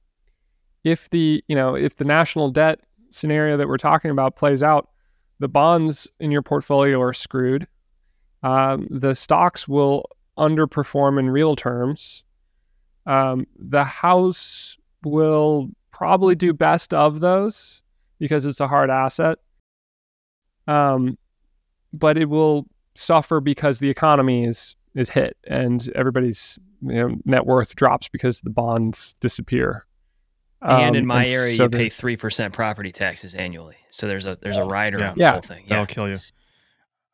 if 0.84 1.08
the 1.10 1.42
you 1.48 1.56
know 1.56 1.74
if 1.76 1.96
the 1.96 2.04
national 2.04 2.50
debt 2.50 2.80
scenario 3.10 3.56
that 3.56 3.68
we're 3.68 3.76
talking 3.76 4.10
about 4.10 4.36
plays 4.36 4.62
out 4.62 4.90
the 5.38 5.48
bonds 5.48 6.08
in 6.18 6.30
your 6.30 6.42
portfolio 6.42 7.00
are 7.00 7.12
screwed. 7.12 7.66
Um, 8.42 8.86
the 8.90 9.14
stocks 9.14 9.68
will 9.68 10.06
underperform 10.38 11.18
in 11.18 11.30
real 11.30 11.56
terms. 11.56 12.24
Um, 13.06 13.46
the 13.58 13.84
house 13.84 14.76
will 15.04 15.70
probably 15.90 16.34
do 16.34 16.52
best 16.52 16.94
of 16.94 17.20
those 17.20 17.82
because 18.18 18.46
it's 18.46 18.60
a 18.60 18.68
hard 18.68 18.90
asset. 18.90 19.38
Um, 20.66 21.18
but 21.92 22.18
it 22.18 22.28
will 22.28 22.66
suffer 22.94 23.40
because 23.40 23.78
the 23.78 23.90
economy 23.90 24.44
is 24.44 24.74
is 24.96 25.08
hit 25.10 25.36
and 25.46 25.88
everybody's 25.94 26.58
you 26.82 26.94
know, 26.94 27.16
net 27.24 27.46
worth 27.46 27.76
drops 27.76 28.08
because 28.08 28.40
the 28.40 28.50
bonds 28.50 29.14
disappear. 29.20 29.86
and 30.62 30.90
Um, 30.90 30.94
in 30.96 31.06
my 31.06 31.22
and 31.24 31.28
area, 31.30 31.54
so 31.56 31.64
you 31.64 31.68
pay 31.70 31.88
three 31.88 32.16
percent 32.16 32.52
property 32.54 32.90
taxes 32.90 33.34
annually. 33.34 33.76
So 33.90 34.08
there's 34.08 34.26
a 34.26 34.36
there's 34.42 34.56
a 34.56 34.64
rider 34.64 34.98
Yeah. 35.00 35.08
on 35.10 35.14
the 35.14 35.20
Yeah. 35.20 35.32
whole 35.32 35.40
thing. 35.42 35.62
Yeah. 35.64 35.68
That'll 35.70 35.86
kill 35.86 36.08
you. 36.08 36.16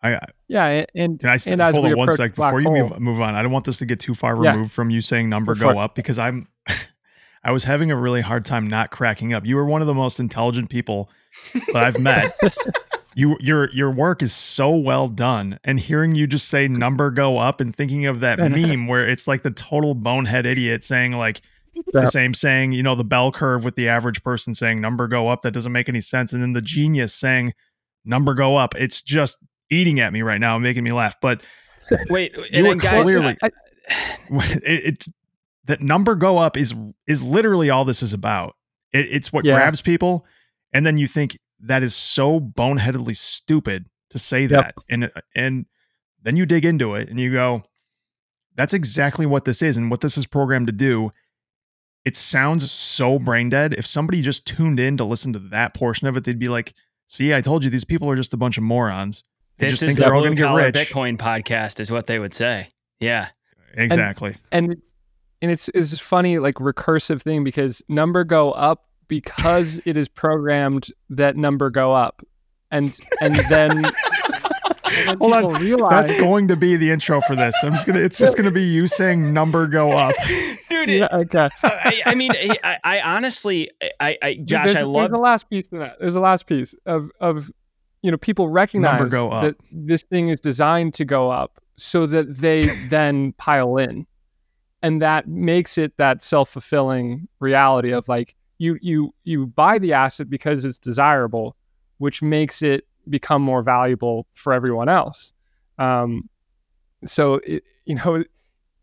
I 0.02 0.14
I- 0.16 0.26
yeah, 0.48 0.66
and 0.66 0.86
and, 0.94 1.20
can 1.20 1.28
I 1.28 1.36
st- 1.36 1.52
and 1.60 1.74
hold 1.74 1.84
we 1.84 1.92
on 1.92 1.98
one 1.98 2.12
sec 2.12 2.34
before 2.34 2.60
you 2.60 2.70
move, 2.70 2.98
move 3.00 3.20
on. 3.20 3.34
I 3.34 3.42
don't 3.42 3.52
want 3.52 3.64
this 3.66 3.78
to 3.78 3.86
get 3.86 4.00
too 4.00 4.14
far 4.14 4.42
Yeah. 4.44 4.52
removed 4.52 4.72
from 4.72 4.90
you 4.90 5.00
saying 5.00 5.28
number 5.28 5.54
Go 5.54 5.72
go 5.74 5.78
up 5.78 5.94
because 5.94 6.18
I'm 6.18 6.48
I 7.44 7.50
was 7.52 7.64
having 7.64 7.90
a 7.90 7.96
really 7.96 8.20
hard 8.20 8.44
time 8.44 8.66
not 8.68 8.90
cracking 8.92 9.32
up. 9.32 9.44
You 9.44 9.56
were 9.56 9.64
one 9.64 9.80
of 9.80 9.86
the 9.88 9.94
most 9.94 10.20
intelligent 10.20 10.70
people 10.70 11.10
that 11.72 11.82
I've 11.82 11.98
met. 12.00 12.36
you 13.14 13.36
your 13.40 13.70
your 13.70 13.90
work 13.90 14.22
is 14.22 14.32
so 14.32 14.74
well 14.74 15.08
done 15.08 15.58
and 15.64 15.78
hearing 15.80 16.14
you 16.14 16.26
just 16.26 16.48
say 16.48 16.68
number 16.68 17.10
go 17.10 17.38
up 17.38 17.60
and 17.60 17.74
thinking 17.74 18.06
of 18.06 18.20
that 18.20 18.38
meme 18.50 18.86
where 18.86 19.06
it's 19.08 19.26
like 19.26 19.42
the 19.42 19.50
total 19.50 19.94
bonehead 19.94 20.46
idiot 20.46 20.84
saying 20.84 21.12
like 21.12 21.40
the 21.92 22.06
same 22.06 22.34
saying 22.34 22.72
you 22.72 22.82
know 22.82 22.94
the 22.94 23.04
bell 23.04 23.32
curve 23.32 23.64
with 23.64 23.76
the 23.76 23.88
average 23.88 24.22
person 24.22 24.54
saying 24.54 24.80
number 24.80 25.08
go 25.08 25.28
up 25.28 25.40
that 25.42 25.52
doesn't 25.52 25.72
make 25.72 25.88
any 25.88 26.00
sense 26.00 26.32
and 26.32 26.42
then 26.42 26.52
the 26.52 26.62
genius 26.62 27.14
saying 27.14 27.52
number 28.04 28.34
go 28.34 28.56
up. 28.56 28.74
It's 28.76 29.00
just 29.00 29.38
eating 29.70 30.00
at 30.00 30.12
me 30.12 30.22
right 30.22 30.40
now 30.40 30.56
and 30.56 30.62
making 30.62 30.84
me 30.84 30.92
laugh 30.92 31.14
but 31.20 31.42
Wait, 32.10 32.34
you 32.36 32.44
and 32.52 32.62
were 32.66 32.68
then 32.70 32.78
guys, 32.78 33.02
clearly 33.04 33.36
I- 33.42 33.50
it, 34.64 34.84
it 34.84 35.04
that 35.66 35.80
number 35.80 36.14
go 36.14 36.38
up 36.38 36.56
is 36.56 36.74
is 37.06 37.22
literally 37.22 37.70
all 37.70 37.84
this 37.84 38.02
is 38.02 38.12
about. 38.12 38.56
It, 38.92 39.06
it's 39.10 39.32
what 39.32 39.44
Yeah. 39.44 39.54
grabs 39.54 39.80
people 39.80 40.26
and 40.72 40.84
then 40.86 40.98
you 40.98 41.06
think 41.06 41.38
that 41.62 41.82
is 41.82 41.94
so 41.94 42.40
boneheadedly 42.40 43.16
stupid 43.16 43.86
to 44.10 44.18
say 44.18 44.46
that 44.46 44.74
and 44.90 45.10
and 45.34 45.66
then 46.22 46.36
you 46.36 46.46
dig 46.46 46.64
into 46.64 46.94
it 46.94 47.08
and 47.08 47.18
you 47.18 47.32
go 47.32 47.62
that's 48.54 48.74
exactly 48.74 49.24
what 49.24 49.44
this 49.44 49.62
is 49.62 49.76
and 49.76 49.90
what 49.90 50.02
this 50.02 50.18
is 50.18 50.26
programmed 50.26 50.66
to 50.66 50.72
do. 50.72 51.10
It 52.04 52.16
sounds 52.16 52.70
so 52.70 53.18
brain 53.18 53.48
dead. 53.48 53.72
If 53.74 53.86
somebody 53.86 54.20
just 54.20 54.46
tuned 54.46 54.78
in 54.78 54.98
to 54.98 55.04
listen 55.04 55.32
to 55.32 55.38
that 55.38 55.72
portion 55.72 56.06
of 56.06 56.16
it 56.16 56.24
they'd 56.24 56.38
be 56.38 56.48
like 56.48 56.74
see 57.06 57.34
i 57.34 57.40
told 57.40 57.64
you 57.64 57.70
these 57.70 57.84
people 57.84 58.08
are 58.10 58.16
just 58.16 58.34
a 58.34 58.36
bunch 58.36 58.58
of 58.58 58.64
morons. 58.64 59.24
They 59.58 59.68
this 59.68 59.82
is 59.82 59.96
the 59.96 60.02
they're 60.02 60.14
all 60.14 60.22
blue 60.22 60.34
get 60.34 60.44
collar 60.44 60.64
rich. 60.64 60.74
Bitcoin 60.74 61.16
podcast, 61.16 61.78
is 61.78 61.90
what 61.90 62.06
they 62.06 62.18
would 62.18 62.34
say. 62.34 62.68
Yeah. 62.98 63.28
exactly. 63.74 64.36
And 64.50 64.76
and 65.40 65.50
it's 65.50 65.68
it's 65.74 65.98
funny 65.98 66.38
like 66.38 66.54
recursive 66.56 67.22
thing 67.22 67.44
because 67.44 67.82
number 67.88 68.24
go 68.24 68.52
up 68.52 68.86
because 69.12 69.78
it 69.84 69.98
is 69.98 70.08
programmed 70.08 70.88
that 71.10 71.36
number 71.36 71.68
go 71.68 71.92
up 71.92 72.22
and 72.70 72.98
and 73.20 73.36
then, 73.50 73.84
and 73.84 75.18
Hold 75.20 75.32
on. 75.34 75.62
realize 75.62 76.08
That's 76.08 76.18
going 76.18 76.48
to 76.48 76.56
be 76.56 76.76
the 76.76 76.90
intro 76.90 77.20
for 77.20 77.36
this. 77.36 77.54
I'm 77.62 77.74
just 77.74 77.86
gonna. 77.86 78.00
It's 78.00 78.16
just 78.16 78.38
gonna 78.38 78.50
be 78.50 78.62
you 78.62 78.86
saying 78.86 79.34
number 79.34 79.66
go 79.66 79.92
up. 79.92 80.14
Dude, 80.70 80.88
yeah, 80.88 81.08
okay. 81.12 81.50
I, 81.62 82.02
I 82.06 82.14
mean, 82.14 82.32
I, 82.64 82.78
I 82.82 83.00
honestly, 83.02 83.70
I, 84.00 84.16
I 84.22 84.34
Josh, 84.42 84.68
there's, 84.68 84.76
I 84.76 84.82
love 84.82 85.10
There's 85.10 85.18
a 85.18 85.20
last 85.20 85.50
piece 85.50 85.68
to 85.68 85.78
that. 85.78 85.96
There's 86.00 86.16
a 86.16 86.20
last 86.20 86.46
piece 86.46 86.74
of 86.86 87.10
of 87.20 87.52
you 88.00 88.10
know 88.10 88.16
people 88.16 88.48
recognize 88.48 89.12
go 89.12 89.30
up. 89.30 89.44
that 89.44 89.56
this 89.70 90.02
thing 90.04 90.30
is 90.30 90.40
designed 90.40 90.94
to 90.94 91.04
go 91.04 91.30
up 91.30 91.60
so 91.76 92.06
that 92.06 92.38
they 92.38 92.62
then 92.88 93.32
pile 93.34 93.76
in, 93.76 94.06
and 94.82 95.02
that 95.02 95.28
makes 95.28 95.76
it 95.76 95.98
that 95.98 96.22
self 96.22 96.48
fulfilling 96.48 97.28
reality 97.38 97.92
of 97.92 98.08
like 98.08 98.34
you 98.62 98.78
you 98.80 98.98
you 99.24 99.46
buy 99.46 99.74
the 99.78 99.92
asset 99.92 100.26
because 100.30 100.64
it's 100.64 100.78
desirable, 100.78 101.56
which 101.98 102.22
makes 102.22 102.62
it 102.62 102.86
become 103.08 103.42
more 103.42 103.62
valuable 103.62 104.26
for 104.32 104.52
everyone 104.52 104.88
else. 104.88 105.32
Um, 105.78 106.28
so 107.04 107.40
it, 107.44 107.64
you 107.84 107.97
know, 107.97 108.22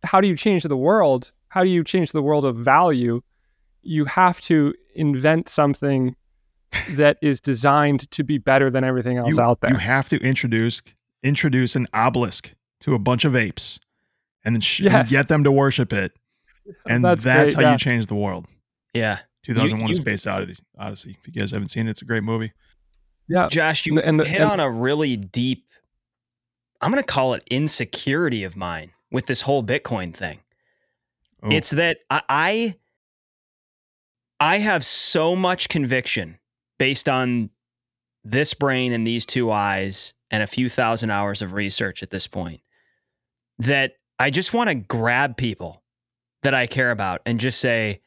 how 0.04 0.20
do 0.22 0.28
you 0.28 0.36
change 0.36 0.64
the 0.64 0.76
world? 0.90 1.32
How 1.48 1.64
do 1.64 1.70
you 1.70 1.84
change 1.84 2.12
the 2.12 2.22
world 2.22 2.46
of 2.46 2.56
value? 2.58 3.22
You 3.82 4.06
have 4.06 4.42
to 4.42 4.74
invent 4.96 5.48
something 5.48 6.16
that 6.92 7.18
is 7.22 7.40
designed 7.42 8.10
to 8.12 8.24
be 8.24 8.38
better 8.38 8.70
than 8.70 8.84
everything 8.84 9.18
else 9.18 9.36
You, 9.38 9.42
out 9.42 9.62
there. 9.62 9.72
you 9.72 9.78
have 9.78 10.10
to 10.10 10.18
introduce 10.18 10.82
introduce 11.24 11.76
an 11.76 11.88
obelisk 11.94 12.52
to 12.82 12.94
a 12.96 13.00
bunch 13.00 13.24
of 13.26 13.36
apes, 13.36 13.80
and 14.44 14.56
then 14.56 14.62
sh- 14.62 14.82
and 14.82 15.08
get 15.08 15.28
them 15.30 15.44
to 15.46 15.52
worship 15.52 15.92
it, 15.94 16.12
and 16.88 17.04
that's, 17.04 17.24
That's 17.24 17.54
great, 17.54 17.64
how 17.64 17.70
yeah. 17.70 17.72
you 17.74 17.78
change 17.80 18.06
the 18.08 18.16
world. 18.16 18.46
yeah. 18.94 19.20
2001: 19.56 19.90
A 19.90 19.94
you- 19.94 19.96
Space 20.02 20.28
Odyssey. 20.28 20.64
Odyssey. 20.78 21.18
If 21.20 21.28
you 21.28 21.34
guys 21.40 21.52
haven't 21.52 21.70
seen 21.70 21.88
it, 21.88 21.92
it's 21.92 22.02
a 22.02 22.06
great 22.06 22.24
movie. 22.24 22.52
yeah, 23.28 23.48
Josh, 23.50 23.86
you 23.86 23.98
And- 23.98 24.06
and 24.06 24.20
the- 24.20 24.26
hit 24.26 24.42
and- 24.42 24.52
on 24.52 24.60
a 24.60 24.70
really 24.70 25.16
deep, 25.18 25.66
I'm 26.82 26.92
going 26.92 27.04
to 27.04 27.08
call 27.08 27.34
it 27.34 27.44
insecurity 27.52 28.44
of 28.44 28.56
mine 28.56 28.92
with 29.12 29.26
this 29.28 29.42
whole 29.42 29.64
Bitcoin 29.64 30.14
thing. 30.14 30.40
Oh, 31.44 31.50
It's 31.52 31.70
that 31.72 32.00
I, 32.10 32.22
I 32.30 32.76
I 34.40 34.58
have 34.60 34.86
so 34.86 35.36
much 35.36 35.70
conviction 35.70 36.40
based 36.78 37.10
on 37.10 37.50
this 38.24 38.54
brain 38.54 38.94
and 38.94 39.06
these 39.06 39.26
two 39.26 39.52
eyes 39.52 40.14
and 40.32 40.42
a 40.44 40.48
few 40.48 40.70
thousand 40.70 41.10
hours 41.12 41.42
of 41.42 41.54
research 41.54 42.02
at 42.04 42.10
this 42.10 42.28
point 42.28 42.62
that 43.58 43.94
I 44.18 44.30
just 44.30 44.54
want 44.54 44.70
to 44.70 44.76
grab 44.76 45.36
people 45.38 45.84
that 46.44 46.54
I 46.54 46.68
care 46.68 46.92
about 46.92 47.22
and 47.26 47.40
just 47.40 47.60
say, 47.60 48.02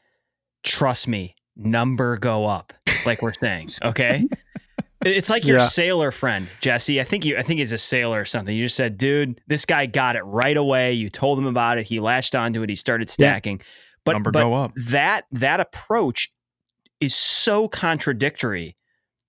trust 0.62 1.08
me, 1.08 1.34
number 1.56 2.16
go 2.18 2.46
up, 2.46 2.72
like 3.06 3.22
we're 3.22 3.32
saying. 3.34 3.70
Okay. 3.82 4.26
It's 5.04 5.28
like 5.28 5.44
your 5.44 5.58
Yeah. 5.58 5.64
sailor 5.64 6.12
friend, 6.12 6.46
Jesse. 6.60 7.00
I 7.00 7.02
think 7.02 7.24
you 7.24 7.36
I 7.36 7.42
think 7.42 7.58
he's 7.58 7.72
a 7.72 7.78
sailor 7.78 8.20
or 8.20 8.24
something. 8.24 8.56
You 8.56 8.62
just 8.66 8.76
said, 8.76 8.96
dude, 8.98 9.40
this 9.48 9.64
guy 9.64 9.86
got 9.86 10.14
it 10.14 10.22
right 10.22 10.56
away. 10.56 10.92
You 10.92 11.10
told 11.10 11.40
him 11.40 11.46
about 11.48 11.78
it. 11.78 11.88
He 11.88 11.98
latched 11.98 12.36
onto 12.36 12.62
it. 12.62 12.68
He 12.68 12.76
started 12.76 13.10
stacking. 13.10 13.60
But, 14.04 14.12
number 14.12 14.30
but 14.30 14.42
go 14.44 14.54
up. 14.54 14.72
that 14.76 15.22
that 15.32 15.58
approach 15.58 16.32
is 17.00 17.16
so 17.16 17.66
contradictory 17.66 18.76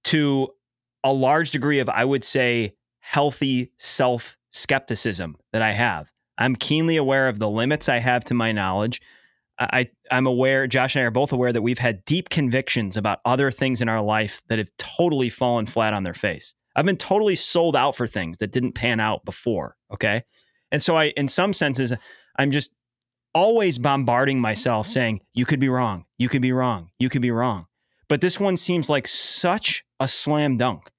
to 0.04 0.50
a 1.04 1.12
large 1.12 1.50
degree 1.50 1.80
of 1.80 1.90
I 1.90 2.06
would 2.06 2.24
say 2.24 2.76
healthy 3.00 3.72
self 3.78 4.38
skepticism 4.52 5.38
that 5.54 5.64
I 5.64 5.72
have. 5.72 6.12
I'm 6.38 6.56
keenly 6.56 6.98
aware 6.98 7.28
of 7.28 7.40
the 7.40 7.50
limits 7.50 7.90
I 7.90 7.98
have 7.98 8.24
to 8.26 8.36
my 8.36 8.52
knowledge. 8.52 9.02
I 9.72 9.90
I'm 10.12 10.28
aware 10.28 10.68
Josh 10.68 10.96
and 10.96 11.04
I 11.04 11.06
are 11.06 11.12
both 11.12 11.32
aware 11.32 11.54
that 11.54 11.62
we've 11.62 11.80
had 11.80 12.04
deep 12.06 12.30
convictions 12.30 12.98
about 12.98 13.20
other 13.26 13.52
things 13.52 13.82
in 13.82 13.90
our 13.90 14.02
life 14.02 14.42
that 14.50 14.58
have 14.60 14.72
totally 14.78 15.30
fallen 15.30 15.66
flat 15.66 15.94
on 15.94 16.04
their 16.04 16.14
face. 16.14 16.54
I've 16.76 16.86
been 16.86 16.98
totally 16.98 17.36
sold 17.36 17.76
out 17.76 17.96
for 17.96 18.08
things 18.08 18.38
that 18.40 18.52
didn't 18.52 18.74
pan 18.74 19.00
out 19.00 19.26
before, 19.26 19.78
okay? 19.92 20.24
And 20.72 20.82
so 20.82 20.96
I 20.98 21.06
in 21.16 21.28
some 21.28 21.54
senses 21.54 21.94
I'm 22.38 22.52
just 22.52 22.74
always 23.36 23.80
bombarding 23.80 24.40
myself 24.40 24.86
mm-hmm. 24.86 24.94
saying, 24.94 25.22
you 25.34 25.46
could 25.46 25.60
be 25.60 25.70
wrong, 25.70 26.06
you 26.18 26.30
could 26.30 26.42
be 26.42 26.52
wrong, 26.52 26.90
you 27.00 27.10
could 27.10 27.22
be 27.22 27.32
wrong. 27.32 27.68
But 28.10 28.22
this 28.22 28.40
one 28.40 28.58
seems 28.58 28.90
like 28.90 29.08
such 29.08 29.84
a 30.00 30.08
slam 30.08 30.58
dunk. 30.58 30.90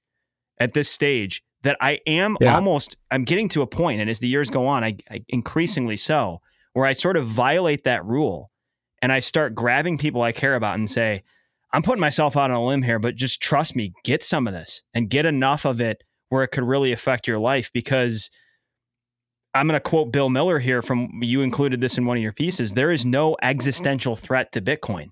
at 0.59 0.73
this 0.73 0.89
stage 0.89 1.43
that 1.62 1.77
I 1.81 1.99
am 2.07 2.36
Yeah. 2.41 2.55
almost 2.55 2.97
I'm 3.11 3.24
getting 3.24 3.49
to 3.51 3.62
a 3.62 3.66
point, 3.66 4.01
and 4.01 4.09
as 4.09 4.20
the 4.20 4.28
years 4.28 4.51
go 4.51 4.66
on, 4.66 4.85
I, 4.85 4.97
I 5.11 5.24
increasingly 5.28 5.97
so, 5.97 6.41
where 6.74 6.86
I 6.86 6.93
sort 6.93 7.16
of 7.16 7.27
violate 7.27 7.85
that 7.85 8.05
rule 8.05 8.51
and 9.05 9.13
I 9.13 9.19
start 9.19 9.55
grabbing 9.55 9.99
people 9.99 10.23
I 10.23 10.33
care 10.33 10.55
about 10.55 10.77
and 10.77 10.89
say, 10.89 11.25
I'm 11.75 11.83
putting 11.83 12.01
myself 12.01 12.39
out 12.39 12.51
on 12.51 12.57
a 12.57 12.65
limb 12.65 12.81
here, 12.81 12.99
but 12.99 13.17
just 13.17 13.39
trust 13.39 13.77
me, 13.77 13.93
get 14.03 14.23
some 14.23 14.47
of 14.47 14.55
this 14.55 14.83
and 14.95 15.11
get 15.11 15.27
enough 15.27 15.67
of 15.67 15.79
it 15.79 16.03
where 16.31 16.43
it 16.43 16.49
could 16.49 16.65
really 16.65 16.91
affect 16.91 17.29
your 17.29 17.39
life 17.39 17.71
because 17.75 18.31
I'm 19.53 19.69
going 19.69 19.79
to 19.79 19.87
quote 19.87 20.11
Bill 20.11 20.31
Miller 20.31 20.59
here 20.59 20.81
from 20.81 21.21
you 21.21 21.43
included 21.43 21.83
this 21.83 21.99
in 21.99 22.07
one 22.07 22.17
of 22.17 22.23
your 22.23 22.33
pieces. 22.33 22.73
There 22.73 22.91
is 22.91 23.05
no 23.05 23.37
existential 23.43 24.17
threat 24.17 24.53
to 24.53 24.63
Bitcoin, 24.63 25.09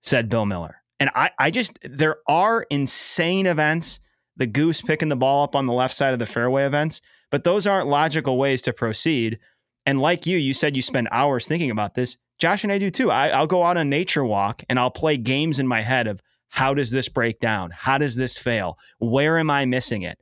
said 0.00 0.28
Bill 0.28 0.46
Miller. 0.46 0.76
And 1.00 1.10
I, 1.12 1.30
I 1.36 1.50
just, 1.50 1.80
there 1.82 2.18
are 2.28 2.64
insane 2.70 3.46
events, 3.46 3.98
the 4.36 4.46
goose 4.46 4.82
picking 4.82 5.08
the 5.08 5.16
ball 5.16 5.42
up 5.42 5.56
on 5.56 5.66
the 5.66 5.72
left 5.72 5.96
side 5.96 6.12
of 6.12 6.20
the 6.20 6.26
fairway 6.26 6.62
events, 6.62 7.00
but 7.28 7.42
those 7.42 7.66
aren't 7.66 7.88
logical 7.88 8.38
ways 8.38 8.62
to 8.62 8.72
proceed. 8.72 9.40
And 9.84 10.00
like 10.00 10.26
you, 10.26 10.38
you 10.38 10.54
said 10.54 10.76
you 10.76 10.82
spend 10.82 11.08
hours 11.10 11.48
thinking 11.48 11.72
about 11.72 11.96
this. 11.96 12.16
Josh 12.40 12.64
and 12.64 12.72
I 12.72 12.78
do 12.78 12.90
too. 12.90 13.10
I, 13.10 13.28
I'll 13.28 13.46
go 13.46 13.62
out 13.62 13.76
on 13.76 13.82
a 13.82 13.84
nature 13.84 14.24
walk 14.24 14.62
and 14.68 14.78
I'll 14.78 14.90
play 14.90 15.16
games 15.16 15.58
in 15.58 15.68
my 15.68 15.82
head 15.82 16.06
of 16.06 16.20
how 16.48 16.74
does 16.74 16.90
this 16.90 17.08
break 17.08 17.38
down? 17.38 17.70
How 17.70 17.98
does 17.98 18.16
this 18.16 18.36
fail? 18.38 18.76
Where 18.98 19.38
am 19.38 19.50
I 19.50 19.66
missing 19.66 20.02
it? 20.02 20.18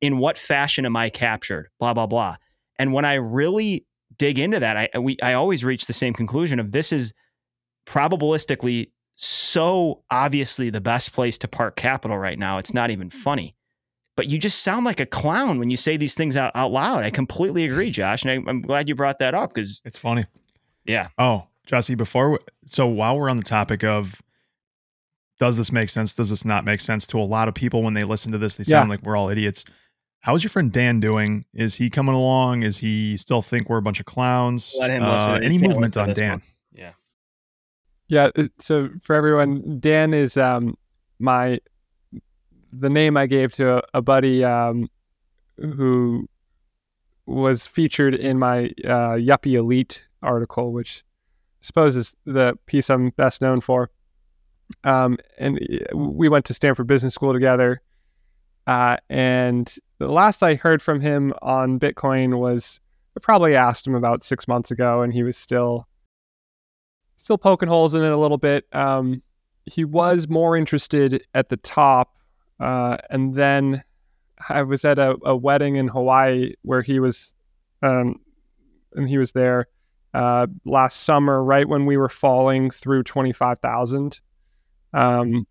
In 0.00 0.18
what 0.18 0.36
fashion 0.38 0.84
am 0.86 0.96
I 0.96 1.10
captured? 1.10 1.68
Blah, 1.78 1.94
blah, 1.94 2.06
blah. 2.06 2.36
And 2.78 2.92
when 2.92 3.04
I 3.04 3.14
really 3.14 3.84
dig 4.16 4.38
into 4.38 4.58
that, 4.60 4.90
I 4.94 4.98
we 4.98 5.16
I 5.22 5.34
always 5.34 5.64
reach 5.64 5.86
the 5.86 5.92
same 5.92 6.14
conclusion 6.14 6.58
of 6.58 6.72
this 6.72 6.92
is 6.92 7.12
probabilistically 7.86 8.90
so 9.14 10.02
obviously 10.10 10.70
the 10.70 10.80
best 10.80 11.12
place 11.12 11.38
to 11.38 11.48
park 11.48 11.74
capital 11.76 12.18
right 12.18 12.38
now. 12.38 12.58
It's 12.58 12.72
not 12.74 12.90
even 12.90 13.10
funny. 13.10 13.54
But 14.16 14.26
you 14.28 14.38
just 14.38 14.62
sound 14.62 14.84
like 14.84 15.00
a 15.00 15.06
clown 15.06 15.58
when 15.58 15.70
you 15.70 15.76
say 15.76 15.96
these 15.96 16.14
things 16.14 16.36
out, 16.36 16.52
out 16.54 16.72
loud. 16.72 17.04
I 17.04 17.10
completely 17.10 17.64
agree, 17.64 17.90
Josh. 17.90 18.24
And 18.24 18.30
I, 18.30 18.50
I'm 18.50 18.62
glad 18.62 18.88
you 18.88 18.94
brought 18.96 19.20
that 19.20 19.34
up 19.34 19.54
because, 19.54 19.80
It's 19.84 19.98
funny. 19.98 20.26
yeah, 20.84 21.08
Oh, 21.18 21.44
Jesse, 21.68 21.94
before 21.94 22.30
we, 22.30 22.38
so 22.64 22.86
while 22.86 23.18
we're 23.18 23.28
on 23.28 23.36
the 23.36 23.42
topic 23.42 23.84
of 23.84 24.22
does 25.38 25.56
this 25.56 25.70
make 25.70 25.90
sense? 25.90 26.14
Does 26.14 26.30
this 26.30 26.44
not 26.44 26.64
make 26.64 26.80
sense 26.80 27.06
to 27.08 27.20
a 27.20 27.22
lot 27.22 27.46
of 27.46 27.54
people 27.54 27.82
when 27.82 27.94
they 27.94 28.02
listen 28.04 28.32
to 28.32 28.38
this? 28.38 28.56
They 28.56 28.64
sound 28.64 28.88
like 28.90 29.02
we're 29.02 29.16
all 29.16 29.28
idiots. 29.28 29.64
How's 30.20 30.42
your 30.42 30.50
friend 30.50 30.72
Dan 30.72 30.98
doing? 30.98 31.44
Is 31.54 31.76
he 31.76 31.90
coming 31.90 32.14
along? 32.14 32.62
Is 32.62 32.78
he 32.78 33.16
still 33.16 33.42
think 33.42 33.68
we're 33.68 33.78
a 33.78 33.82
bunch 33.82 34.00
of 34.00 34.06
clowns? 34.06 34.74
Let 34.78 34.90
him 34.90 35.02
listen. 35.04 35.30
Uh, 35.30 35.40
any 35.42 35.58
movement 35.58 35.96
on 35.96 36.12
Dan? 36.12 36.30
one. 36.30 36.42
yeah. 36.72 36.92
Yeah. 38.08 38.30
uh, 38.36 38.48
So 38.58 38.88
for 39.00 39.14
everyone, 39.14 39.78
Dan 39.78 40.14
is 40.14 40.36
um, 40.36 40.74
my 41.18 41.58
the 42.72 42.90
name 42.90 43.16
I 43.16 43.26
gave 43.26 43.52
to 43.54 43.78
a, 43.78 43.82
a 43.94 44.02
buddy 44.02 44.42
um, 44.42 44.88
who 45.56 46.28
was 47.26 47.66
featured 47.66 48.14
in 48.14 48.38
my 48.38 48.66
uh, 48.84 49.16
Yuppie 49.16 49.54
Elite 49.54 50.06
article, 50.22 50.72
which 50.72 51.04
I 51.04 51.07
suppose 51.60 51.96
is 51.96 52.16
the 52.24 52.58
piece 52.66 52.90
I'm 52.90 53.10
best 53.10 53.42
known 53.42 53.60
for. 53.60 53.90
Um, 54.84 55.18
and 55.38 55.58
uh, 55.58 55.96
we 55.96 56.28
went 56.28 56.44
to 56.46 56.54
Stanford 56.54 56.86
Business 56.86 57.14
School 57.14 57.32
together. 57.32 57.82
Uh, 58.66 58.98
and 59.08 59.74
the 59.98 60.08
last 60.08 60.42
I 60.42 60.54
heard 60.54 60.82
from 60.82 61.00
him 61.00 61.32
on 61.40 61.78
Bitcoin 61.78 62.38
was 62.38 62.80
I 63.16 63.20
probably 63.20 63.56
asked 63.56 63.86
him 63.86 63.94
about 63.94 64.22
six 64.22 64.46
months 64.46 64.70
ago, 64.70 65.02
and 65.02 65.12
he 65.12 65.22
was 65.22 65.36
still 65.36 65.88
still 67.16 67.38
poking 67.38 67.68
holes 67.68 67.94
in 67.94 68.04
it 68.04 68.12
a 68.12 68.16
little 68.16 68.38
bit. 68.38 68.66
Um, 68.72 69.22
he 69.64 69.84
was 69.84 70.28
more 70.28 70.56
interested 70.56 71.24
at 71.34 71.48
the 71.48 71.56
top, 71.56 72.16
uh, 72.60 72.98
and 73.10 73.34
then 73.34 73.82
I 74.48 74.62
was 74.62 74.84
at 74.84 74.98
a, 74.98 75.16
a 75.24 75.34
wedding 75.34 75.76
in 75.76 75.88
Hawaii 75.88 76.52
where 76.62 76.82
he 76.82 77.00
was, 77.00 77.32
um, 77.82 78.20
and 78.94 79.08
he 79.08 79.18
was 79.18 79.32
there 79.32 79.66
uh, 80.18 80.46
last 80.64 81.02
summer, 81.02 81.42
right 81.42 81.68
when 81.68 81.86
we 81.86 81.96
were 81.96 82.08
falling 82.08 82.70
through 82.70 83.04
twenty 83.04 83.32
five 83.32 83.58
thousand. 83.58 84.20
Um, 84.92 85.46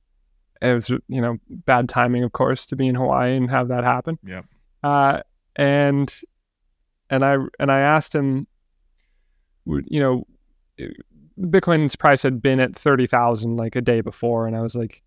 it 0.62 0.74
was 0.74 0.90
you 0.90 1.22
know 1.22 1.38
bad 1.50 1.88
timing, 1.90 2.24
of 2.24 2.32
course, 2.32 2.66
to 2.68 2.76
be 2.76 2.88
in 2.88 2.96
Hawaii 2.96 3.36
and 3.36 3.50
have 3.50 3.70
that 3.70 3.84
happen. 3.84 4.20
Yep. 4.26 4.46
Uh, 4.84 5.22
and 5.56 6.22
and 7.10 7.24
I 7.24 7.38
and 7.60 7.72
I 7.72 7.80
asked 7.80 8.14
him, 8.14 8.48
you 9.66 10.00
know, 10.00 10.28
Bitcoin's 11.40 11.96
price 11.96 12.24
had 12.24 12.42
been 12.42 12.60
at 12.60 12.76
30,000 12.76 13.58
like 13.58 13.76
a 13.76 13.82
day 13.82 14.02
before. 14.02 14.48
And 14.48 14.56
I 14.56 14.62
was 14.62 14.76
like, 14.76 15.02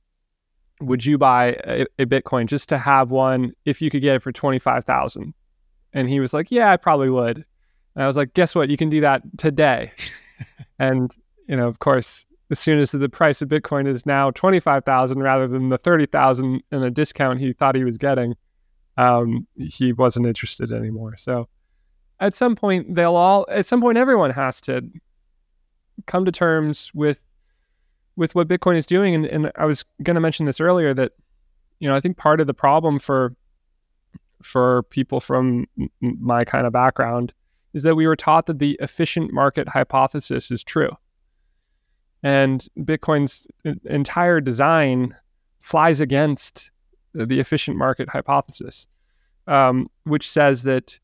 would 0.80 1.04
you 1.04 1.18
buy 1.18 1.56
a, 1.64 1.86
a 1.98 2.06
Bitcoin 2.06 2.46
just 2.46 2.68
to 2.70 2.78
have 2.78 3.10
one 3.10 3.52
if 3.64 3.82
you 3.82 3.90
could 3.90 4.02
get 4.02 4.16
it 4.16 4.22
for 4.22 4.32
25,000? 4.32 5.34
And 5.92 6.08
he 6.08 6.20
was 6.20 6.32
like, 6.32 6.50
yeah, 6.50 6.70
I 6.70 6.76
probably 6.76 7.10
would. 7.10 7.44
And 7.94 8.04
I 8.04 8.06
was 8.06 8.16
like, 8.16 8.34
guess 8.34 8.54
what? 8.54 8.70
You 8.70 8.76
can 8.76 8.88
do 8.88 9.00
that 9.00 9.22
today. 9.38 9.92
and, 10.78 11.14
you 11.48 11.56
know, 11.56 11.66
of 11.66 11.78
course, 11.80 12.26
as 12.50 12.58
soon 12.58 12.78
as 12.78 12.90
the 12.90 13.08
price 13.08 13.42
of 13.42 13.48
Bitcoin 13.48 13.86
is 13.86 14.06
now 14.06 14.30
25,000 14.32 15.22
rather 15.22 15.46
than 15.46 15.68
the 15.68 15.78
30,000 15.78 16.62
and 16.70 16.84
a 16.84 16.90
discount 16.90 17.40
he 17.40 17.52
thought 17.52 17.74
he 17.74 17.84
was 17.84 17.96
getting, 17.96 18.34
um, 18.96 19.46
he 19.56 19.92
wasn't 19.92 20.26
interested 20.26 20.72
anymore. 20.72 21.16
So 21.16 21.48
at 22.18 22.34
some 22.34 22.56
point, 22.56 22.94
they'll 22.94 23.16
all, 23.16 23.46
at 23.48 23.66
some 23.66 23.80
point, 23.80 23.98
everyone 23.98 24.30
has 24.30 24.60
to 24.62 24.82
come 26.06 26.24
to 26.24 26.32
terms 26.32 26.90
with 26.94 27.24
with 28.16 28.34
what 28.34 28.48
Bitcoin 28.48 28.76
is 28.76 28.86
doing. 28.86 29.14
And, 29.14 29.26
and 29.26 29.52
I 29.56 29.64
was 29.64 29.84
going 30.02 30.14
to 30.14 30.20
mention 30.20 30.44
this 30.44 30.60
earlier 30.60 30.92
that, 30.92 31.12
you 31.78 31.88
know, 31.88 31.96
I 31.96 32.00
think 32.00 32.18
part 32.18 32.40
of 32.40 32.46
the 32.46 32.54
problem 32.54 32.98
for 32.98 33.34
for 34.42 34.82
people 34.84 35.20
from 35.20 35.66
my 36.00 36.44
kind 36.44 36.66
of 36.66 36.72
background 36.72 37.32
is 37.74 37.82
that 37.82 37.94
we 37.94 38.06
were 38.06 38.16
taught 38.16 38.46
that 38.46 38.58
the 38.58 38.76
efficient 38.80 39.32
market 39.32 39.68
hypothesis 39.68 40.50
is 40.50 40.64
true. 40.64 40.90
And 42.22 42.66
Bitcoin's 42.78 43.46
entire 43.84 44.40
design 44.40 45.14
flies 45.58 46.00
against 46.00 46.70
the 47.14 47.40
efficient 47.40 47.76
market 47.76 48.08
hypothesis, 48.08 48.86
um, 49.46 49.88
which 50.04 50.28
says 50.28 50.62
that 50.64 50.98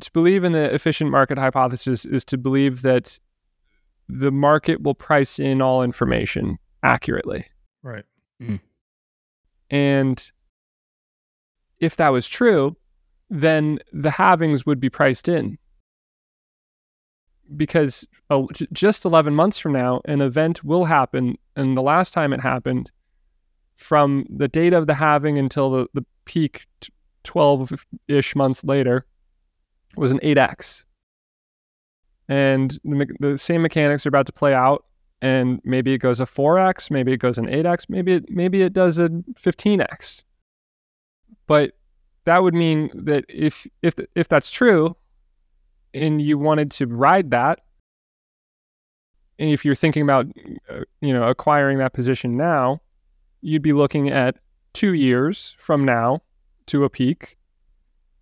to 0.00 0.12
believe 0.12 0.44
in 0.44 0.52
the 0.52 0.72
efficient 0.74 1.10
market 1.10 1.38
hypothesis 1.38 2.04
is 2.04 2.24
to 2.26 2.38
believe 2.38 2.82
that 2.82 3.18
the 4.08 4.30
market 4.30 4.82
will 4.82 4.94
price 4.94 5.38
in 5.38 5.60
all 5.60 5.82
information 5.82 6.58
accurately. 6.82 7.46
Right. 7.82 8.04
And 9.70 10.32
if 11.78 11.96
that 11.96 12.08
was 12.08 12.28
true, 12.28 12.76
then 13.30 13.78
the 13.92 14.10
halvings 14.10 14.66
would 14.66 14.80
be 14.80 14.90
priced 14.90 15.28
in. 15.28 15.58
Because 17.56 18.06
uh, 18.30 18.44
just 18.72 19.04
11 19.04 19.34
months 19.34 19.58
from 19.58 19.72
now, 19.72 20.00
an 20.04 20.20
event 20.20 20.62
will 20.64 20.84
happen. 20.84 21.36
And 21.56 21.76
the 21.76 21.82
last 21.82 22.12
time 22.12 22.32
it 22.32 22.40
happened, 22.40 22.90
from 23.76 24.26
the 24.28 24.48
date 24.48 24.72
of 24.72 24.86
the 24.86 24.94
halving 24.94 25.38
until 25.38 25.70
the, 25.70 25.86
the 25.94 26.04
peak 26.24 26.66
12 27.24 27.86
ish 28.08 28.36
months 28.36 28.64
later, 28.64 29.06
was 29.96 30.12
an 30.12 30.18
8x. 30.20 30.84
And 32.28 32.78
the, 32.84 33.06
the 33.20 33.38
same 33.38 33.62
mechanics 33.62 34.04
are 34.04 34.10
about 34.10 34.26
to 34.26 34.32
play 34.32 34.52
out 34.52 34.84
and 35.20 35.60
maybe 35.64 35.92
it 35.92 35.98
goes 35.98 36.20
a 36.20 36.24
4x, 36.24 36.90
maybe 36.90 37.12
it 37.12 37.18
goes 37.18 37.38
an 37.38 37.46
8x, 37.46 37.86
maybe 37.88 38.14
it 38.14 38.30
maybe 38.30 38.62
it 38.62 38.72
does 38.72 38.98
a 38.98 39.08
15x. 39.08 40.22
But 41.46 41.72
that 42.28 42.42
would 42.42 42.54
mean 42.54 42.90
that 42.94 43.24
if 43.28 43.66
if 43.82 43.94
if 44.14 44.28
that's 44.28 44.50
true 44.50 44.96
and 45.94 46.20
you 46.22 46.38
wanted 46.38 46.70
to 46.70 46.86
ride 46.86 47.30
that 47.30 47.60
and 49.38 49.50
if 49.50 49.64
you're 49.64 49.74
thinking 49.74 50.02
about 50.02 50.26
uh, 50.70 50.80
you 51.00 51.12
know 51.12 51.28
acquiring 51.28 51.78
that 51.78 51.92
position 51.92 52.36
now, 52.36 52.80
you'd 53.40 53.62
be 53.62 53.72
looking 53.72 54.08
at 54.10 54.36
2 54.74 54.94
years 54.94 55.56
from 55.58 55.84
now 55.84 56.20
to 56.66 56.84
a 56.84 56.90
peak 56.90 57.36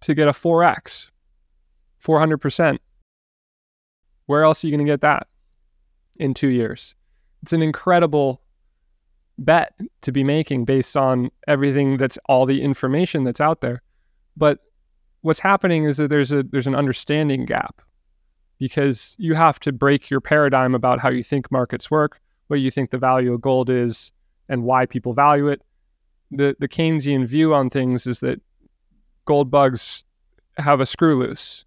to 0.02 0.14
get 0.14 0.28
a 0.28 0.32
4x. 0.32 1.10
400%. 2.04 2.78
Where 4.26 4.44
else 4.44 4.62
are 4.62 4.68
you 4.68 4.76
going 4.76 4.86
to 4.86 4.92
get 4.92 5.00
that? 5.00 5.26
in 6.18 6.34
two 6.34 6.48
years. 6.48 6.94
It's 7.42 7.52
an 7.52 7.62
incredible 7.62 8.40
bet 9.38 9.74
to 10.02 10.12
be 10.12 10.24
making 10.24 10.64
based 10.64 10.96
on 10.96 11.30
everything 11.46 11.96
that's 11.96 12.18
all 12.26 12.46
the 12.46 12.62
information 12.62 13.24
that's 13.24 13.40
out 13.40 13.60
there. 13.60 13.82
But 14.36 14.58
what's 15.22 15.40
happening 15.40 15.84
is 15.84 15.96
that 15.96 16.08
there's 16.08 16.32
a 16.32 16.42
there's 16.42 16.66
an 16.66 16.74
understanding 16.74 17.44
gap 17.44 17.82
because 18.58 19.16
you 19.18 19.34
have 19.34 19.58
to 19.60 19.72
break 19.72 20.10
your 20.10 20.20
paradigm 20.20 20.74
about 20.74 21.00
how 21.00 21.10
you 21.10 21.22
think 21.22 21.50
markets 21.50 21.90
work, 21.90 22.20
what 22.48 22.60
you 22.60 22.70
think 22.70 22.90
the 22.90 22.98
value 22.98 23.32
of 23.32 23.40
gold 23.40 23.70
is, 23.70 24.12
and 24.48 24.64
why 24.64 24.86
people 24.86 25.12
value 25.12 25.48
it. 25.48 25.62
The 26.30 26.56
the 26.58 26.68
Keynesian 26.68 27.26
view 27.26 27.54
on 27.54 27.70
things 27.70 28.06
is 28.06 28.20
that 28.20 28.40
gold 29.24 29.50
bugs 29.50 30.04
have 30.58 30.80
a 30.80 30.86
screw 30.86 31.16
loose. 31.18 31.64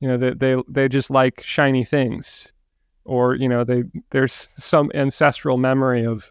You 0.00 0.08
know, 0.08 0.16
they 0.16 0.32
they, 0.32 0.62
they 0.68 0.88
just 0.88 1.10
like 1.10 1.42
shiny 1.42 1.84
things 1.84 2.52
or 3.04 3.34
you 3.34 3.48
know 3.48 3.64
they 3.64 3.84
there's 4.10 4.48
some 4.56 4.90
ancestral 4.94 5.56
memory 5.56 6.04
of 6.04 6.30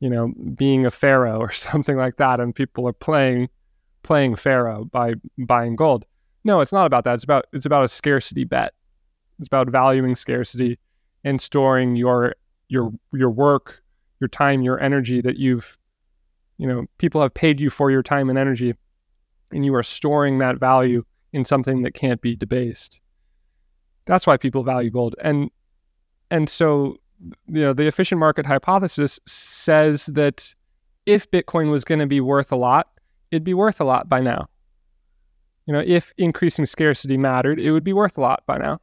you 0.00 0.08
know, 0.08 0.32
being 0.54 0.86
a 0.86 0.90
pharaoh 0.90 1.38
or 1.38 1.52
something 1.52 1.96
like 1.96 2.16
that, 2.16 2.40
and 2.40 2.54
people 2.54 2.86
are 2.88 2.92
playing 2.92 3.48
playing 4.08 4.34
pharaoh 4.34 4.86
by 4.86 5.12
buying 5.36 5.76
gold. 5.76 6.06
No, 6.42 6.62
it's 6.62 6.72
not 6.72 6.86
about 6.86 7.04
that. 7.04 7.12
It's 7.12 7.24
about 7.24 7.46
it's 7.52 7.66
about 7.66 7.84
a 7.84 7.88
scarcity 7.88 8.44
bet. 8.44 8.72
It's 9.38 9.46
about 9.46 9.68
valuing 9.68 10.14
scarcity 10.14 10.78
and 11.24 11.38
storing 11.40 11.94
your 11.94 12.34
your 12.70 12.90
your 13.12 13.28
work, 13.28 13.82
your 14.18 14.28
time, 14.28 14.62
your 14.62 14.80
energy 14.80 15.20
that 15.20 15.36
you've 15.36 15.78
you 16.56 16.66
know, 16.66 16.86
people 16.96 17.20
have 17.20 17.34
paid 17.34 17.60
you 17.60 17.68
for 17.68 17.90
your 17.90 18.02
time 18.02 18.30
and 18.30 18.38
energy 18.38 18.74
and 19.52 19.64
you 19.64 19.74
are 19.74 19.82
storing 19.82 20.38
that 20.38 20.58
value 20.58 21.04
in 21.34 21.44
something 21.44 21.82
that 21.82 21.92
can't 21.92 22.20
be 22.22 22.34
debased. 22.34 23.00
That's 24.06 24.26
why 24.26 24.38
people 24.38 24.62
value 24.62 24.90
gold. 24.90 25.16
And 25.22 25.50
and 26.30 26.48
so 26.48 26.96
you 27.46 27.60
know, 27.60 27.74
the 27.74 27.86
efficient 27.86 28.18
market 28.18 28.46
hypothesis 28.46 29.20
says 29.26 30.06
that 30.06 30.54
if 31.04 31.30
Bitcoin 31.30 31.70
was 31.70 31.84
going 31.84 32.00
to 32.00 32.06
be 32.06 32.22
worth 32.22 32.52
a 32.52 32.56
lot, 32.56 32.88
it'd 33.30 33.44
be 33.44 33.54
worth 33.54 33.80
a 33.80 33.84
lot 33.84 34.08
by 34.08 34.20
now. 34.20 34.48
You 35.66 35.74
know, 35.74 35.82
if 35.84 36.12
increasing 36.16 36.66
scarcity 36.66 37.16
mattered, 37.16 37.60
it 37.60 37.72
would 37.72 37.84
be 37.84 37.92
worth 37.92 38.16
a 38.16 38.20
lot 38.20 38.42
by 38.46 38.58
now. 38.58 38.80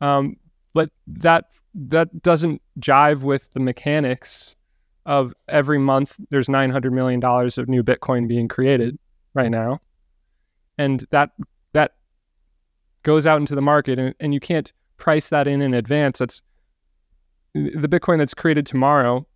Um, 0.00 0.36
but 0.74 0.90
that 1.06 1.46
that 1.74 2.22
doesn't 2.22 2.60
jive 2.80 3.22
with 3.22 3.50
the 3.52 3.60
mechanics 3.60 4.54
of 5.06 5.32
every 5.48 5.78
month 5.78 6.18
there's 6.30 6.48
900 6.48 6.92
million 6.92 7.20
dollars 7.20 7.56
of 7.56 7.68
new 7.68 7.82
Bitcoin 7.82 8.28
being 8.28 8.48
created 8.48 8.98
right 9.34 9.50
now, 9.50 9.78
and 10.76 11.04
that 11.10 11.30
that 11.72 11.94
goes 13.02 13.26
out 13.26 13.40
into 13.40 13.54
the 13.54 13.62
market, 13.62 13.98
and, 13.98 14.14
and 14.20 14.34
you 14.34 14.40
can't 14.40 14.72
price 14.98 15.30
that 15.30 15.48
in 15.48 15.62
in 15.62 15.72
advance. 15.72 16.18
That's 16.18 16.42
the 17.54 17.88
Bitcoin 17.88 18.18
that's 18.18 18.34
created 18.34 18.66
tomorrow 18.66 19.26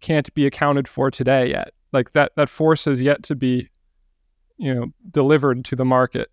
can't 0.00 0.32
be 0.34 0.46
accounted 0.46 0.86
for 0.86 1.10
today 1.10 1.50
yet. 1.50 1.72
Like 1.94 2.12
that 2.12 2.32
that 2.36 2.50
force 2.50 2.86
is 2.86 3.00
yet 3.00 3.22
to 3.22 3.34
be, 3.34 3.70
you 4.58 4.74
know, 4.74 4.92
delivered 5.10 5.64
to 5.66 5.76
the 5.76 5.84
market. 5.84 6.30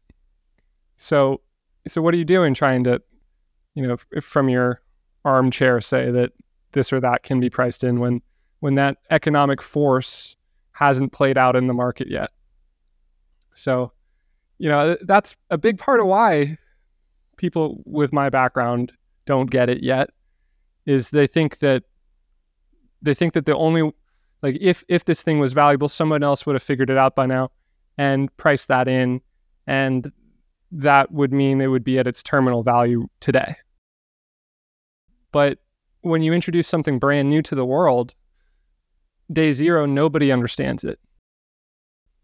So 0.98 1.40
so 1.88 2.02
what 2.02 2.14
are 2.14 2.18
you 2.18 2.26
doing 2.26 2.54
trying 2.54 2.84
to, 2.84 3.02
you 3.76 3.88
know, 3.88 3.96
if, 4.12 4.26
from 4.26 4.50
your 4.50 4.82
armchair 5.24 5.80
say 5.80 6.12
that 6.12 6.32
this 6.72 6.92
or 6.92 7.00
that 7.00 7.24
can 7.24 7.40
be 7.40 7.50
priced 7.50 7.84
in 7.84 8.00
when 8.00 8.22
when 8.60 8.76
that 8.76 8.98
economic 9.10 9.62
force 9.62 10.36
hasn't 10.72 11.12
played 11.12 11.38
out 11.38 11.56
in 11.56 11.68
the 11.68 11.74
market 11.74 12.10
yet. 12.10 12.32
So, 13.54 13.92
you 14.58 14.70
know, 14.70 14.98
that's 15.02 15.36
a 15.50 15.58
big 15.58 15.78
part 15.78 16.00
of 16.00 16.08
why 16.08 16.58
people 17.38 17.82
with 17.86 18.14
my 18.14 18.30
background 18.30 18.94
don't 19.26 19.50
get 19.50 19.70
it 19.70 19.84
yet 19.84 20.10
is 20.86 21.10
they 21.10 21.28
think 21.28 21.60
that 21.60 21.84
they 23.02 23.14
think 23.14 23.34
that 23.34 23.46
the 23.46 23.56
only 23.56 23.92
like 24.42 24.58
if 24.60 24.84
if 24.88 25.06
this 25.06 25.22
thing 25.22 25.40
was 25.40 25.54
valuable, 25.54 25.90
someone 25.90 26.24
else 26.24 26.46
would 26.46 26.56
have 26.56 26.64
figured 26.64 26.90
it 26.90 26.98
out 26.98 27.16
by 27.16 27.26
now 27.26 27.52
and 27.98 28.36
priced 28.38 28.68
that 28.68 28.88
in, 28.88 29.22
and 29.68 30.12
that 30.72 31.12
would 31.12 31.34
mean 31.34 31.62
it 31.62 31.68
would 31.68 31.84
be 31.84 32.00
at 32.00 32.08
its 32.08 32.24
terminal 32.24 32.64
value 32.64 33.08
today. 33.20 33.56
But 35.32 35.60
when 36.02 36.22
you 36.22 36.34
introduce 36.34 36.68
something 36.68 37.00
brand 37.00 37.30
new 37.30 37.42
to 37.44 37.56
the 37.56 37.66
world, 37.66 38.16
day 39.32 39.52
zero, 39.52 39.86
nobody 39.86 40.32
understands 40.32 40.84
it. 40.84 41.00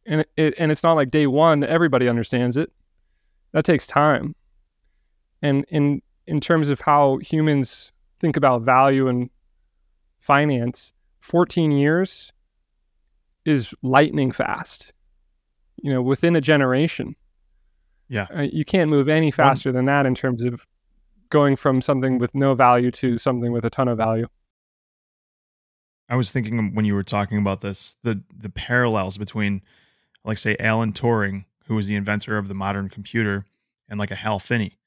And 0.05 0.25
it, 0.35 0.55
and 0.57 0.71
it's 0.71 0.83
not 0.83 0.93
like 0.93 1.11
day 1.11 1.27
one, 1.27 1.63
everybody 1.63 2.07
understands 2.07 2.57
it. 2.57 2.71
That 3.51 3.65
takes 3.65 3.85
time. 3.85 4.35
And 5.41 5.65
in 5.69 6.01
in 6.25 6.39
terms 6.39 6.69
of 6.69 6.81
how 6.81 7.17
humans 7.17 7.91
think 8.19 8.35
about 8.35 8.63
value 8.63 9.07
and 9.07 9.29
finance, 10.19 10.93
14 11.27 11.71
years 11.71 12.31
is 13.45 13.73
lightning 13.83 14.31
fast. 14.31 14.93
You 15.77 15.91
know, 15.91 16.01
within 16.01 16.35
a 16.35 16.41
generation. 16.41 17.15
Yeah. 18.09 18.27
Uh, 18.35 18.47
you 18.51 18.65
can't 18.65 18.89
move 18.89 19.09
any 19.09 19.29
faster 19.29 19.71
than 19.71 19.85
that 19.85 20.05
in 20.05 20.15
terms 20.15 20.43
of 20.43 20.65
going 21.29 21.55
from 21.55 21.81
something 21.81 22.17
with 22.17 22.33
no 22.33 22.55
value 22.55 22.89
to 22.91 23.17
something 23.17 23.51
with 23.51 23.65
a 23.65 23.69
ton 23.69 23.89
of 23.89 23.97
value. 23.97 24.27
I 26.09 26.15
was 26.15 26.31
thinking 26.31 26.73
when 26.73 26.85
you 26.85 26.95
were 26.95 27.03
talking 27.03 27.37
about 27.37 27.59
this, 27.59 27.97
the 28.01 28.23
the 28.35 28.49
parallels 28.49 29.17
between 29.17 29.61
like 30.23 30.37
say 30.37 30.55
Alan 30.59 30.93
Turing, 30.93 31.43
who 31.65 31.75
was 31.75 31.87
the 31.87 31.95
inventor 31.95 32.37
of 32.37 32.47
the 32.47 32.55
modern 32.55 32.87
computer, 32.87 33.45
and 33.89 33.99
like 33.99 34.11
a 34.11 34.15
Hal 34.15 34.39
Finney. 34.39 34.77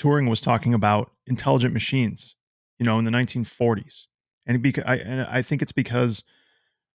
Turing 0.00 0.30
was 0.30 0.40
talking 0.40 0.72
about 0.72 1.10
intelligent 1.26 1.74
machines, 1.74 2.34
you 2.78 2.86
know, 2.86 2.98
in 2.98 3.04
the 3.04 3.10
1940s, 3.10 4.06
and, 4.50 4.64
beca- 4.64 4.86
I, 4.86 4.96
and 4.96 5.22
I 5.22 5.42
think 5.42 5.62
it's 5.62 5.72
because 5.72 6.24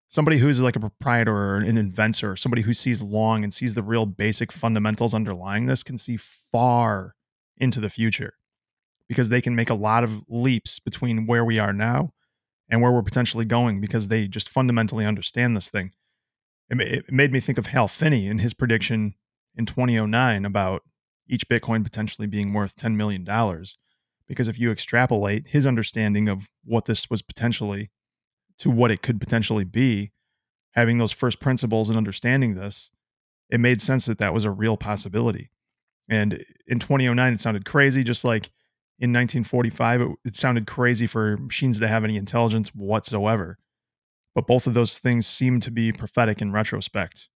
somebody 0.07 0.37
who's 0.39 0.59
like 0.59 0.75
a 0.75 0.79
proprietor 0.79 1.35
or 1.35 1.55
an 1.57 1.77
inventor, 1.77 2.35
somebody 2.35 2.63
who 2.63 2.73
sees 2.73 3.01
long 3.01 3.43
and 3.43 3.53
sees 3.53 3.73
the 3.73 3.83
real 3.83 4.05
basic 4.05 4.51
fundamentals 4.51 5.13
underlying 5.13 5.65
this, 5.65 5.81
can 5.81 5.97
see 5.97 6.17
far 6.17 7.15
into 7.57 7.79
the 7.79 7.89
future 7.89 8.33
because 9.07 9.29
they 9.29 9.41
can 9.41 9.55
make 9.55 9.69
a 9.69 9.75
lot 9.75 10.03
of 10.03 10.23
leaps 10.27 10.79
between 10.79 11.27
where 11.27 11.45
we 11.45 11.57
are 11.57 11.73
now 11.73 12.11
and 12.69 12.81
where 12.81 12.91
we're 12.91 13.01
potentially 13.01 13.45
going 13.45 13.79
because 13.79 14.09
they 14.09 14.27
just 14.27 14.49
fundamentally 14.49 15.05
understand 15.05 15.55
this 15.55 15.69
thing. 15.69 15.91
It, 16.69 16.81
it 16.81 17.11
made 17.11 17.31
me 17.31 17.39
think 17.39 17.57
of 17.57 17.67
Hal 17.67 17.87
Finney 17.87 18.27
and 18.27 18.41
his 18.41 18.53
prediction 18.53 19.15
in 19.55 19.65
2009 19.65 20.43
about 20.43 20.81
each 21.27 21.47
Bitcoin 21.47 21.83
potentially 21.83 22.27
being 22.27 22.53
worth 22.53 22.75
$10 22.75 22.95
million. 22.95 23.25
Because 24.27 24.47
if 24.47 24.59
you 24.59 24.71
extrapolate 24.71 25.49
his 25.49 25.67
understanding 25.67 26.27
of 26.27 26.47
what 26.63 26.85
this 26.85 27.09
was 27.09 27.21
potentially 27.21 27.91
to 28.57 28.69
what 28.69 28.91
it 28.91 29.01
could 29.01 29.19
potentially 29.19 29.65
be, 29.65 30.11
having 30.71 30.97
those 30.97 31.11
first 31.11 31.39
principles 31.39 31.89
and 31.89 31.97
understanding 31.97 32.55
this, 32.55 32.89
it 33.49 33.59
made 33.59 33.81
sense 33.81 34.05
that 34.05 34.17
that 34.17 34.33
was 34.33 34.43
a 34.43 34.51
real 34.51 34.77
possibility. 34.77 35.51
And 36.09 36.43
in 36.67 36.79
2009, 36.79 37.33
it 37.33 37.39
sounded 37.39 37.65
crazy, 37.65 38.03
just 38.03 38.23
like 38.23 38.51
in 38.99 39.11
1945, 39.11 40.01
it, 40.01 40.09
it 40.25 40.35
sounded 40.35 40.67
crazy 40.67 41.07
for 41.07 41.37
machines 41.37 41.79
to 41.79 41.87
have 41.87 42.03
any 42.03 42.17
intelligence 42.17 42.69
whatsoever. 42.69 43.57
But 44.33 44.47
both 44.47 44.67
of 44.67 44.73
those 44.73 44.99
things 44.99 45.25
seem 45.25 45.59
to 45.61 45.71
be 45.71 45.91
prophetic 45.91 46.41
in 46.41 46.51
retrospect. 46.51 47.29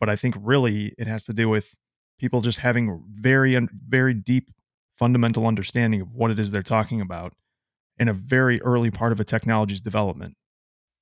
But 0.00 0.08
I 0.08 0.16
think 0.16 0.34
really 0.40 0.94
it 0.98 1.06
has 1.06 1.22
to 1.24 1.32
do 1.32 1.48
with 1.48 1.74
people 2.18 2.40
just 2.40 2.60
having 2.60 3.02
very 3.10 3.58
very 3.86 4.14
deep 4.14 4.50
fundamental 4.98 5.46
understanding 5.46 6.00
of 6.00 6.12
what 6.12 6.30
it 6.30 6.38
is 6.38 6.50
they're 6.50 6.62
talking 6.62 7.00
about 7.00 7.32
in 7.98 8.08
a 8.08 8.12
very 8.12 8.60
early 8.62 8.90
part 8.90 9.12
of 9.12 9.20
a 9.20 9.24
technology's 9.24 9.80
development. 9.80 10.36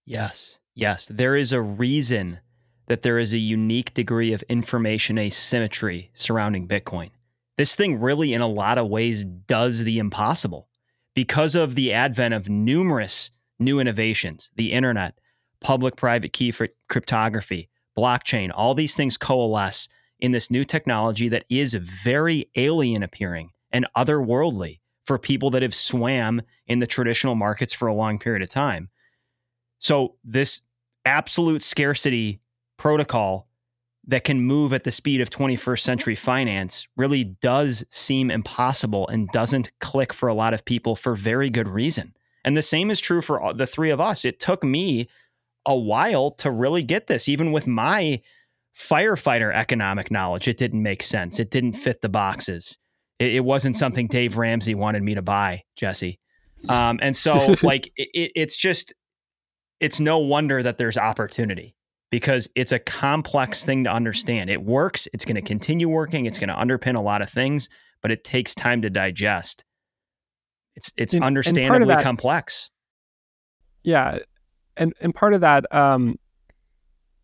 Yes. 0.05 0.59
Yes, 0.75 1.07
there 1.13 1.37
is 1.37 1.53
a 1.53 1.63
reason 1.63 2.41
that 2.89 3.03
there 3.03 3.19
is 3.19 3.33
a 3.33 3.39
unique 3.39 3.95
degree 3.95 4.33
of 4.33 4.43
information 4.45 5.19
asymmetry 5.19 6.11
surrounding 6.15 6.69
Bitcoin. 6.69 7.11
This 7.57 7.77
thing 7.77 8.01
really 8.01 8.35
in 8.35 8.41
a 8.41 8.49
lot 8.49 8.79
of 8.79 8.89
ways 8.89 9.25
does 9.25 9.85
the 9.85 9.99
impossible 9.99 10.69
because 11.15 11.55
of 11.55 11.77
the 11.77 11.93
advent 11.93 12.35
of 12.35 12.49
numerous 12.49 13.31
new 13.59 13.79
innovations, 13.79 14.51
the 14.57 14.73
internet, 14.73 15.15
public 15.61 15.97
private 15.97 16.33
key 16.33 16.51
for 16.51 16.69
cryptography, 16.89 17.71
blockchain, 17.97 18.51
all 18.53 18.75
these 18.75 18.97
things 18.97 19.17
coalesce 19.17 19.89
in 20.19 20.33
this 20.33 20.51
new 20.51 20.65
technology 20.65 21.29
that 21.29 21.45
is 21.49 21.75
very 21.75 22.51
alien 22.57 23.03
appearing 23.05 23.51
and 23.75 23.87
otherworldly 23.95 24.81
for 25.05 25.19
people 25.19 25.51
that 25.51 25.61
have 25.61 25.75
swam 25.75 26.41
in 26.67 26.79
the 26.79 26.87
traditional 26.87 27.35
markets 27.35 27.75
for 27.75 27.89
a 27.89 27.95
long 27.95 28.19
period 28.19 28.43
of 28.43 28.49
time. 28.49 28.89
So, 29.79 30.15
this 30.25 30.63
absolute 31.05 31.63
scarcity 31.63 32.41
protocol 32.79 33.49
that 34.07 34.25
can 34.25 34.41
move 34.41 34.73
at 34.73 34.85
the 34.85 34.91
speed 34.91 35.21
of 35.21 35.29
21st 35.29 35.81
century 35.81 36.15
finance 36.15 36.87
really 36.97 37.25
does 37.25 37.85
seem 37.91 38.31
impossible 38.31 39.07
and 39.09 39.29
doesn't 39.29 39.73
click 39.81 40.13
for 40.13 40.29
a 40.29 40.35
lot 40.35 40.55
of 40.55 40.65
people 40.65 40.97
for 40.97 41.15
very 41.15 41.51
good 41.51 41.69
reason. 41.69 42.15
And 42.45 42.57
the 42.57 42.63
same 42.63 42.91
is 42.91 43.01
true 43.01 43.21
for 43.21 43.53
the 43.55 43.67
three 43.67 43.91
of 43.91 44.01
us. 44.01 44.25
It 44.25 44.41
took 44.41 44.63
me 44.63 45.09
a 45.67 45.77
while 45.77 46.31
to 46.31 46.51
really 46.51 46.83
get 46.83 47.07
this, 47.07 47.29
even 47.29 47.53
with 47.53 47.67
my 47.67 48.21
firefighter 48.77 49.55
economic 49.55 50.11
knowledge, 50.11 50.49
it 50.49 50.59
didn't 50.59 50.83
make 50.83 51.03
sense. 51.03 51.39
It 51.39 51.51
didn't 51.51 51.75
fit 51.75 52.03
the 52.03 52.09
boxes. 52.09 52.79
It, 53.19 53.35
it 53.35 53.45
wasn't 53.45 53.77
something 53.77 54.07
Dave 54.11 54.37
Ramsey 54.37 54.75
wanted 54.75 55.03
me 55.03 55.15
to 55.15 55.23
buy, 55.23 55.63
Jesse. 55.77 56.19
Um, 56.69 56.99
and 57.03 57.17
so, 57.17 57.55
like, 57.63 57.93
it, 57.97 58.33
it's 58.35 58.57
just, 58.57 58.95
it's 59.81 60.01
no 60.01 60.19
wonder 60.19 60.63
that 60.63 60.79
there's 60.79 60.97
opportunity 60.97 61.75
because 62.11 62.49
it's 62.55 62.73
a 62.73 62.79
complex 62.79 63.65
thing 63.65 63.85
to 63.85 63.93
understand. 63.93 64.49
It 64.49 64.63
works, 64.63 65.09
it's 65.13 65.25
going 65.25 65.35
to 65.37 65.43
continue 65.43 65.89
working, 65.89 66.27
it's 66.27 66.39
going 66.39 66.49
to 66.49 66.55
underpin 66.55 66.97
a 66.97 67.01
lot 67.01 67.23
of 67.23 67.29
things, 67.29 67.69
but 68.03 68.11
it 68.11 68.25
takes 68.25 68.55
time 68.55 68.83
to 68.83 68.91
digest. 68.91 69.65
It's 70.77 70.93
it's 70.97 71.15
and, 71.15 71.25
understandably 71.25 71.83
and 71.83 71.91
that, 71.91 72.03
complex. 72.03 72.71
Yeah, 73.83 74.19
and 74.77 74.93
and 75.01 75.15
part 75.15 75.35
of 75.35 75.41
that 75.43 75.73
um, 75.75 76.19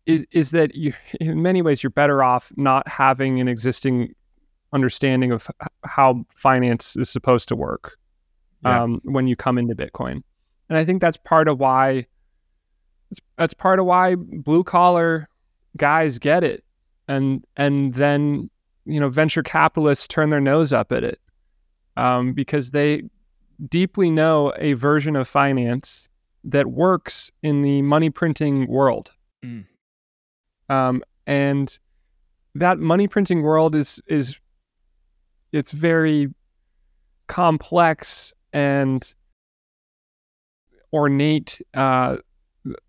is 0.05 0.25
is 0.31 0.51
that 0.51 0.75
you 0.75 0.93
in 1.19 1.41
many 1.41 1.61
ways 1.61 1.83
you're 1.83 1.89
better 1.89 2.23
off 2.23 2.51
not 2.55 2.87
having 2.87 3.39
an 3.39 3.47
existing 3.47 4.13
understanding 4.73 5.31
of 5.31 5.47
how 5.85 6.25
finance 6.33 6.95
is 6.95 7.09
supposed 7.09 7.47
to 7.49 7.55
work 7.55 7.97
yeah. 8.63 8.83
um, 8.83 9.01
when 9.03 9.27
you 9.27 9.35
come 9.35 9.57
into 9.57 9.75
Bitcoin. 9.75 10.23
And 10.69 10.77
I 10.77 10.85
think 10.85 11.01
that's 11.01 11.17
part 11.17 11.47
of 11.47 11.59
why 11.59 12.07
That's, 13.37 13.53
part 13.53 13.79
of 13.79 13.85
why 13.85 14.15
blue 14.15 14.63
collar 14.63 15.27
guys 15.77 16.19
get 16.19 16.43
it, 16.43 16.63
and 17.07 17.43
and 17.57 17.93
then 17.93 18.49
you 18.85 18.99
know 18.99 19.09
venture 19.09 19.43
capitalists 19.43 20.07
turn 20.07 20.29
their 20.29 20.39
nose 20.41 20.71
up 20.71 20.91
at 20.91 21.03
it 21.03 21.19
um, 21.97 22.33
because 22.33 22.71
they 22.71 23.03
deeply 23.69 24.09
know 24.09 24.53
a 24.57 24.73
version 24.73 25.15
of 25.15 25.27
finance 25.27 26.07
that 26.43 26.67
works 26.67 27.31
in 27.43 27.61
the 27.61 27.81
money 27.81 28.09
printing 28.09 28.67
world. 28.67 29.11
Mm. 29.43 29.65
Um, 30.69 31.03
and 31.27 31.77
that 32.55 32.79
money 32.79 33.07
printing 33.07 33.41
world 33.41 33.75
is 33.75 34.01
is 34.07 34.39
it's 35.51 35.71
very 35.71 36.27
complex 37.27 38.33
and 38.53 39.13
ornate. 40.93 41.61
Uh, 41.73 42.17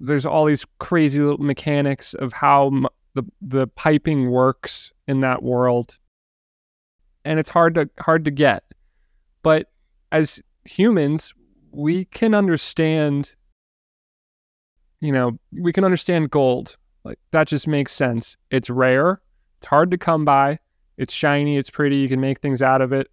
there's 0.00 0.26
all 0.26 0.44
these 0.46 0.66
crazy 0.78 1.20
little 1.20 1.44
mechanics 1.44 2.14
of 2.14 2.32
how 2.32 2.66
m- 2.66 2.86
the 3.14 3.22
the 3.40 3.66
piping 3.68 4.30
works 4.30 4.92
in 5.06 5.20
that 5.20 5.42
world, 5.42 5.98
and 7.24 7.38
it's 7.38 7.48
hard 7.48 7.74
to 7.74 7.88
hard 8.00 8.24
to 8.24 8.30
get. 8.30 8.64
But 9.42 9.70
as 10.10 10.40
humans, 10.64 11.34
we 11.70 12.04
can 12.06 12.34
understand. 12.34 13.34
You 15.00 15.12
know, 15.12 15.38
we 15.52 15.72
can 15.72 15.84
understand 15.84 16.30
gold. 16.30 16.76
Like 17.04 17.18
that 17.32 17.48
just 17.48 17.66
makes 17.66 17.92
sense. 17.92 18.36
It's 18.50 18.70
rare. 18.70 19.20
It's 19.58 19.66
hard 19.66 19.90
to 19.90 19.98
come 19.98 20.24
by. 20.24 20.58
It's 21.02 21.12
shiny. 21.12 21.58
It's 21.58 21.70
pretty. 21.70 21.96
You 21.96 22.08
can 22.08 22.20
make 22.20 22.38
things 22.38 22.62
out 22.62 22.80
of 22.80 22.92
it. 22.92 23.10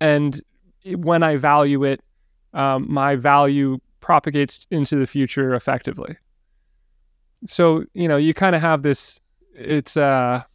And 0.00 0.40
when 0.84 1.22
I 1.22 1.36
value 1.36 1.84
it, 1.84 2.00
um, 2.54 2.86
my 2.88 3.16
value 3.16 3.78
propagates 4.00 4.66
into 4.70 4.96
the 4.96 5.06
future 5.06 5.54
effectively. 5.54 6.16
So 7.44 7.84
you 7.94 8.08
know, 8.08 8.16
you 8.16 8.34
kind 8.34 8.56
of 8.56 8.62
have 8.62 8.82
this. 8.82 9.20
It's 9.54 9.96
a 9.96 10.46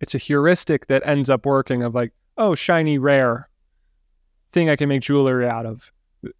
it's 0.00 0.14
a 0.14 0.18
heuristic 0.18 0.86
that 0.86 1.02
ends 1.06 1.28
up 1.28 1.44
working 1.44 1.82
of 1.82 1.94
like, 1.94 2.12
oh, 2.38 2.54
shiny, 2.54 2.98
rare 2.98 3.48
thing 4.52 4.70
I 4.70 4.76
can 4.76 4.88
make 4.88 5.02
jewelry 5.02 5.48
out 5.48 5.66
of. 5.66 5.92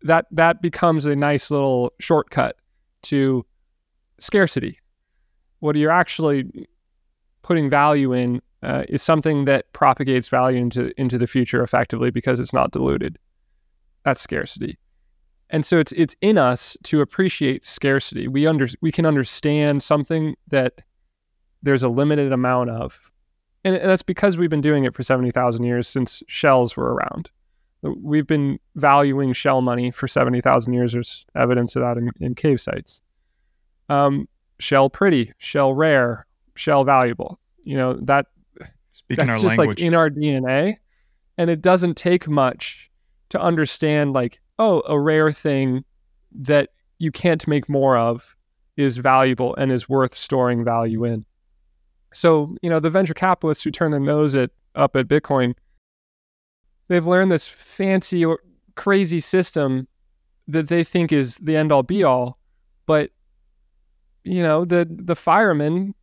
That 0.02 0.26
that 0.30 0.60
becomes 0.62 1.06
a 1.06 1.16
nice 1.16 1.50
little 1.50 1.92
shortcut 2.00 2.56
to 3.02 3.44
scarcity. 4.18 4.78
What 5.60 5.76
you're 5.76 5.90
actually 5.90 6.66
putting 7.42 7.70
value 7.70 8.12
in 8.12 8.40
uh, 8.62 8.84
is 8.88 9.02
something 9.02 9.44
that 9.46 9.72
propagates 9.72 10.28
value 10.28 10.58
into 10.58 10.92
into 11.00 11.18
the 11.18 11.26
future 11.26 11.62
effectively 11.62 12.10
because 12.10 12.40
it's 12.40 12.52
not 12.52 12.72
diluted. 12.72 13.18
That's 14.04 14.20
scarcity. 14.20 14.78
And 15.50 15.66
so 15.66 15.78
it's 15.78 15.92
it's 15.92 16.14
in 16.20 16.38
us 16.38 16.76
to 16.84 17.00
appreciate 17.00 17.64
scarcity. 17.64 18.28
We 18.28 18.46
under 18.46 18.68
we 18.80 18.92
can 18.92 19.06
understand 19.06 19.82
something 19.82 20.36
that 20.48 20.82
there's 21.62 21.82
a 21.82 21.88
limited 21.88 22.32
amount 22.32 22.70
of, 22.70 23.10
and 23.64 23.76
that's 23.76 24.02
because 24.02 24.38
we've 24.38 24.50
been 24.50 24.60
doing 24.60 24.84
it 24.84 24.94
for 24.94 25.02
seventy 25.02 25.30
thousand 25.30 25.64
years 25.64 25.88
since 25.88 26.22
shells 26.28 26.76
were 26.76 26.94
around. 26.94 27.30
We've 27.82 28.26
been 28.26 28.58
valuing 28.76 29.32
shell 29.32 29.62
money 29.62 29.90
for 29.90 30.06
70,000 30.06 30.74
years. 30.74 30.92
There's 30.92 31.24
evidence 31.34 31.76
of 31.76 31.82
that 31.82 31.96
in, 31.96 32.10
in 32.20 32.34
cave 32.34 32.60
sites. 32.60 33.00
Um, 33.88 34.28
shell 34.58 34.90
pretty, 34.90 35.32
shell 35.38 35.72
rare, 35.72 36.26
shell 36.60 36.84
valuable. 36.84 37.40
You 37.64 37.76
know, 37.76 37.94
that 38.02 38.26
Speaking 38.92 39.26
that's 39.26 39.42
just 39.42 39.58
language. 39.58 39.80
like 39.80 39.86
in 39.86 39.94
our 39.94 40.10
DNA. 40.10 40.76
And 41.38 41.48
it 41.48 41.62
doesn't 41.62 41.96
take 41.96 42.28
much 42.28 42.90
to 43.30 43.40
understand, 43.40 44.12
like, 44.12 44.40
oh, 44.58 44.82
a 44.86 45.00
rare 45.00 45.32
thing 45.32 45.84
that 46.32 46.70
you 46.98 47.10
can't 47.10 47.46
make 47.48 47.68
more 47.68 47.96
of 47.96 48.36
is 48.76 48.98
valuable 48.98 49.54
and 49.56 49.72
is 49.72 49.88
worth 49.88 50.14
storing 50.14 50.64
value 50.64 51.04
in. 51.04 51.24
So, 52.12 52.56
you 52.60 52.68
know, 52.68 52.78
the 52.78 52.90
venture 52.90 53.14
capitalists 53.14 53.64
who 53.64 53.70
turn 53.70 53.90
their 53.90 54.00
nose 54.00 54.34
at 54.36 54.50
up 54.74 54.96
at 54.96 55.08
Bitcoin, 55.08 55.54
they've 56.88 57.06
learned 57.06 57.30
this 57.30 57.48
fancy 57.48 58.24
or 58.24 58.40
crazy 58.74 59.20
system 59.20 59.88
that 60.48 60.68
they 60.68 60.84
think 60.84 61.12
is 61.12 61.36
the 61.36 61.56
end 61.56 61.72
all 61.72 61.82
be 61.82 62.02
all. 62.04 62.38
But, 62.86 63.10
you 64.24 64.42
know, 64.42 64.64
the 64.64 64.86
the 64.90 65.16
firemen, 65.16 65.94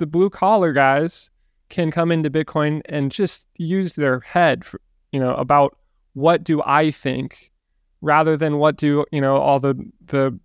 the 0.00 0.06
blue 0.06 0.30
collar 0.30 0.72
guys 0.72 1.30
can 1.68 1.90
come 1.90 2.10
into 2.10 2.30
Bitcoin 2.30 2.80
and 2.86 3.12
just 3.12 3.46
use 3.56 3.94
their 3.94 4.20
head 4.20 4.64
for, 4.64 4.80
you 5.12 5.20
know, 5.20 5.34
about 5.34 5.76
what 6.14 6.42
do 6.42 6.62
I 6.64 6.90
think 6.90 7.52
rather 8.00 8.34
than 8.36 8.56
what 8.56 8.76
do, 8.76 9.04
you 9.12 9.20
know, 9.20 9.36
all 9.36 9.60
the 9.60 9.74
the 10.06 10.36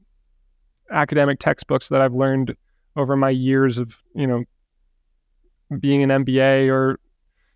academic 0.91 1.39
textbooks 1.39 1.89
that 1.89 2.01
I've 2.01 2.13
learned 2.13 2.55
over 2.97 3.15
my 3.15 3.29
years 3.29 3.77
of, 3.77 4.03
you 4.13 4.27
know, 4.27 4.43
being 5.79 6.03
an 6.03 6.09
MBA 6.09 6.69
or 6.69 6.99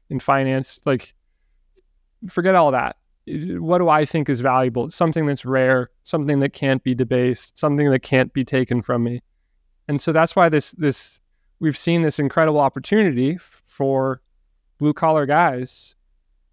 in 0.09 0.19
finance, 0.21 0.79
like 0.85 1.13
forget 2.29 2.55
all 2.55 2.71
that. 2.71 2.95
What 3.27 3.79
do 3.79 3.89
I 3.89 4.05
think 4.05 4.29
is 4.29 4.39
valuable? 4.39 4.89
Something 4.89 5.25
that's 5.25 5.45
rare, 5.45 5.89
something 6.05 6.39
that 6.39 6.53
can't 6.53 6.81
be 6.81 6.95
debased, 6.95 7.57
something 7.57 7.91
that 7.91 7.99
can't 7.99 8.31
be 8.33 8.45
taken 8.45 8.81
from 8.81 9.03
me. 9.03 9.21
And 9.89 10.01
so 10.01 10.13
that's 10.13 10.35
why 10.35 10.47
this 10.47 10.71
this 10.71 11.19
we've 11.59 11.77
seen 11.77 12.01
this 12.01 12.19
incredible 12.19 12.59
opportunity 12.59 13.37
for 13.37 14.21
blue 14.77 14.93
collar 14.93 15.25
guys 15.25 15.95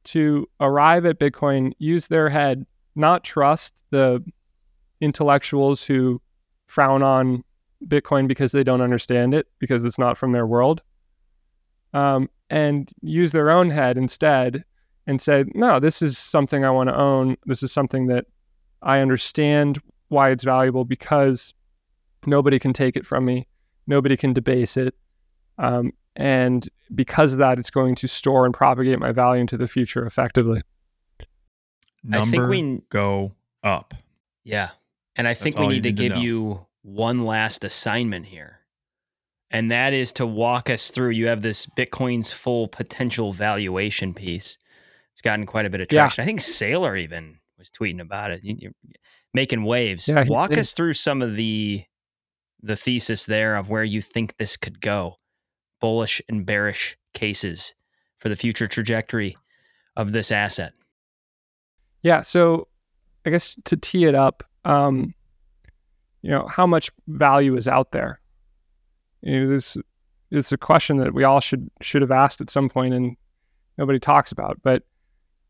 to 0.04 0.48
arrive 0.60 1.04
at 1.06 1.18
Bitcoin, 1.18 1.72
use 1.78 2.08
their 2.08 2.28
head, 2.28 2.64
not 2.94 3.24
trust 3.24 3.80
the 3.90 4.22
intellectuals 5.00 5.82
who 5.82 6.20
frown 6.66 7.02
on 7.02 7.42
Bitcoin 7.86 8.26
because 8.28 8.52
they 8.52 8.64
don't 8.64 8.80
understand 8.80 9.34
it, 9.34 9.46
because 9.58 9.84
it's 9.84 9.98
not 9.98 10.16
from 10.16 10.32
their 10.32 10.46
world, 10.46 10.82
um, 11.92 12.28
and 12.50 12.90
use 13.02 13.32
their 13.32 13.50
own 13.50 13.70
head 13.70 13.98
instead 13.98 14.64
and 15.06 15.20
say, 15.20 15.44
no, 15.54 15.78
this 15.78 16.02
is 16.02 16.18
something 16.18 16.64
I 16.64 16.70
want 16.70 16.88
to 16.88 16.96
own. 16.96 17.36
This 17.46 17.62
is 17.62 17.72
something 17.72 18.06
that 18.06 18.26
I 18.82 19.00
understand 19.00 19.80
why 20.08 20.30
it's 20.30 20.44
valuable 20.44 20.84
because 20.84 21.54
nobody 22.26 22.58
can 22.58 22.72
take 22.72 22.96
it 22.96 23.06
from 23.06 23.24
me. 23.24 23.46
Nobody 23.86 24.16
can 24.16 24.32
debase 24.32 24.76
it. 24.76 24.94
Um, 25.58 25.92
and 26.14 26.68
because 26.94 27.32
of 27.32 27.38
that, 27.38 27.58
it's 27.58 27.70
going 27.70 27.94
to 27.96 28.08
store 28.08 28.44
and 28.46 28.54
propagate 28.54 28.98
my 28.98 29.12
value 29.12 29.40
into 29.40 29.56
the 29.56 29.66
future 29.66 30.04
effectively. 30.06 30.62
Number 32.02 32.26
I 32.26 32.30
think 32.30 32.48
we 32.48 32.82
go 32.88 33.32
up. 33.62 33.94
Yeah. 34.44 34.70
And 35.16 35.26
I 35.26 35.34
think 35.34 35.58
we 35.58 35.66
need 35.68 35.82
to 35.82 35.88
need 35.90 35.96
to 35.96 36.02
give 36.02 36.12
know. 36.16 36.20
you 36.22 36.66
one 36.82 37.24
last 37.24 37.64
assignment 37.64 38.26
here. 38.26 38.60
And 39.50 39.70
that 39.70 39.92
is 39.92 40.12
to 40.14 40.26
walk 40.26 40.68
us 40.70 40.90
through. 40.90 41.10
You 41.10 41.26
have 41.28 41.42
this 41.42 41.66
Bitcoin's 41.66 42.32
full 42.32 42.68
potential 42.68 43.32
valuation 43.32 44.12
piece. 44.14 44.58
It's 45.12 45.22
gotten 45.22 45.46
quite 45.46 45.66
a 45.66 45.70
bit 45.70 45.80
of 45.80 45.86
Yeah. 45.90 46.00
traction. 46.02 46.22
I 46.22 46.26
think 46.26 46.40
Saylor 46.40 46.98
even 47.00 47.38
was 47.58 47.70
tweeting 47.70 48.00
about 48.00 48.30
it. 48.30 48.44
You- 48.44 48.56
You're 48.58 48.72
making 49.32 49.64
waves. 49.64 50.08
Yeah, 50.08 50.24
walk 50.28 50.50
did. 50.50 50.58
us 50.58 50.72
through 50.74 50.92
some 50.94 51.22
of 51.22 51.36
the 51.36 51.84
the 52.66 52.76
thesis 52.76 53.26
there 53.26 53.56
of 53.56 53.70
where 53.70 53.84
you 53.84 54.00
think 54.00 54.36
this 54.36 54.56
could 54.56 54.80
go. 54.80 55.16
Bullish 55.80 56.22
and 56.28 56.46
bearish 56.46 56.96
cases 57.14 57.74
for 58.18 58.28
the 58.28 58.36
future 58.36 58.66
trajectory 58.66 59.36
of 59.96 60.12
this 60.12 60.32
asset. 60.32 60.72
Yeah. 62.02 62.20
So 62.20 62.68
I 63.24 63.30
guess 63.30 63.56
to 63.64 63.76
tee 63.76 64.04
it 64.04 64.14
up, 64.14 64.42
um, 64.64 65.14
you 66.22 66.30
know, 66.30 66.46
how 66.46 66.66
much 66.66 66.90
value 67.08 67.56
is 67.56 67.68
out 67.68 67.92
there? 67.92 68.20
You 69.22 69.40
know, 69.40 69.48
this 69.48 69.76
is 70.30 70.52
a 70.52 70.58
question 70.58 70.98
that 70.98 71.14
we 71.14 71.24
all 71.24 71.40
should 71.40 71.70
should 71.80 72.02
have 72.02 72.10
asked 72.10 72.40
at 72.40 72.50
some 72.50 72.68
point 72.68 72.94
and 72.94 73.16
nobody 73.78 73.98
talks 73.98 74.32
about. 74.32 74.60
But 74.62 74.82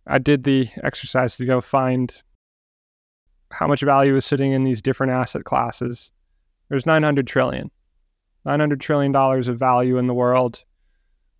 I 0.06 0.18
did 0.18 0.44
the 0.44 0.68
exercise 0.82 1.36
to 1.36 1.44
go 1.44 1.60
find 1.60 2.22
how 3.50 3.66
much 3.66 3.80
value 3.82 4.16
is 4.16 4.24
sitting 4.24 4.52
in 4.52 4.64
these 4.64 4.82
different 4.82 5.12
asset 5.12 5.44
classes. 5.44 6.10
There's 6.68 6.86
900 6.86 7.26
trillion. 7.26 7.70
900 8.44 8.80
trillion 8.80 9.12
dollars 9.12 9.48
of 9.48 9.58
value 9.58 9.98
in 9.98 10.06
the 10.06 10.14
world. 10.14 10.64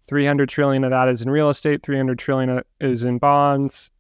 300 0.09 0.49
trillion 0.49 0.85
of 0.85 0.91
that 0.91 1.09
is 1.09 1.23
in 1.23 1.31
real 1.31 1.49
estate, 1.49 1.83
300 1.83 2.19
trillion 2.19 2.63
is 2.81 3.03
in 3.03 3.19
bonds, 3.19 3.91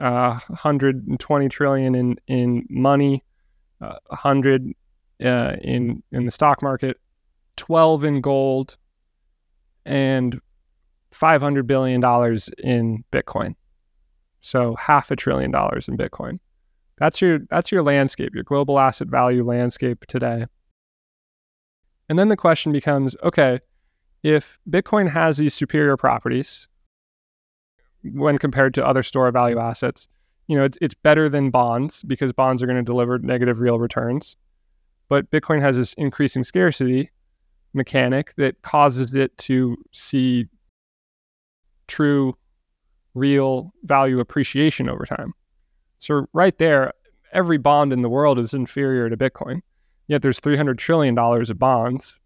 uh, 0.00 0.38
120 0.48 1.48
trillion 1.48 1.94
in 1.94 2.16
in 2.28 2.66
money, 2.70 3.24
uh, 3.80 3.96
100 4.06 4.72
uh, 5.24 5.56
in 5.62 6.02
in 6.12 6.24
the 6.24 6.30
stock 6.30 6.62
market, 6.62 6.98
12 7.56 8.04
in 8.04 8.20
gold, 8.20 8.76
and 9.84 10.40
500 11.12 11.66
billion 11.66 12.00
dollars 12.00 12.48
in 12.58 13.04
Bitcoin. 13.12 13.54
So 14.40 14.76
half 14.76 15.10
a 15.10 15.16
trillion 15.16 15.50
dollars 15.50 15.88
in 15.88 15.96
Bitcoin. 15.96 16.38
That's 16.98 17.20
your 17.22 17.40
that's 17.50 17.70
your 17.70 17.82
landscape, 17.82 18.34
your 18.34 18.44
global 18.44 18.78
asset 18.78 19.08
value 19.08 19.44
landscape 19.44 20.04
today. 20.06 20.46
And 22.08 22.18
then 22.18 22.28
the 22.28 22.36
question 22.36 22.72
becomes, 22.72 23.16
okay, 23.22 23.60
if 24.22 24.58
Bitcoin 24.68 25.08
has 25.08 25.36
these 25.36 25.54
superior 25.54 25.96
properties 25.96 26.66
when 28.02 28.38
compared 28.38 28.74
to 28.74 28.86
other 28.86 29.02
store 29.02 29.28
of 29.28 29.34
value 29.34 29.58
assets, 29.58 30.08
you 30.46 30.56
know, 30.56 30.64
it's, 30.64 30.78
it's 30.80 30.94
better 30.94 31.28
than 31.28 31.50
bonds 31.50 32.02
because 32.04 32.32
bonds 32.32 32.62
are 32.62 32.66
going 32.66 32.78
to 32.78 32.82
deliver 32.82 33.18
negative 33.18 33.60
real 33.60 33.78
returns. 33.78 34.36
But 35.08 35.30
Bitcoin 35.30 35.60
has 35.60 35.76
this 35.76 35.92
increasing 35.94 36.42
scarcity 36.42 37.10
mechanic 37.74 38.34
that 38.36 38.60
causes 38.62 39.14
it 39.14 39.36
to 39.38 39.76
see 39.92 40.46
true, 41.86 42.36
real 43.14 43.72
value 43.84 44.20
appreciation 44.20 44.88
over 44.88 45.04
time. 45.04 45.34
So, 45.98 46.26
right 46.32 46.56
there, 46.58 46.92
every 47.32 47.58
bond 47.58 47.92
in 47.92 48.02
the 48.02 48.08
world 48.08 48.38
is 48.38 48.54
inferior 48.54 49.10
to 49.10 49.16
Bitcoin. 49.16 49.60
Yet 50.06 50.22
there's 50.22 50.40
$300 50.40 50.78
trillion 50.78 51.18
of 51.18 51.58
bonds 51.58 52.18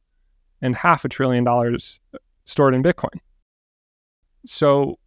and 0.60 0.76
half 0.76 1.04
a 1.04 1.08
trillion 1.08 1.42
dollars 1.42 1.98
stored 2.44 2.74
in 2.74 2.82
Bitcoin. 2.82 3.18
So, 4.46 4.98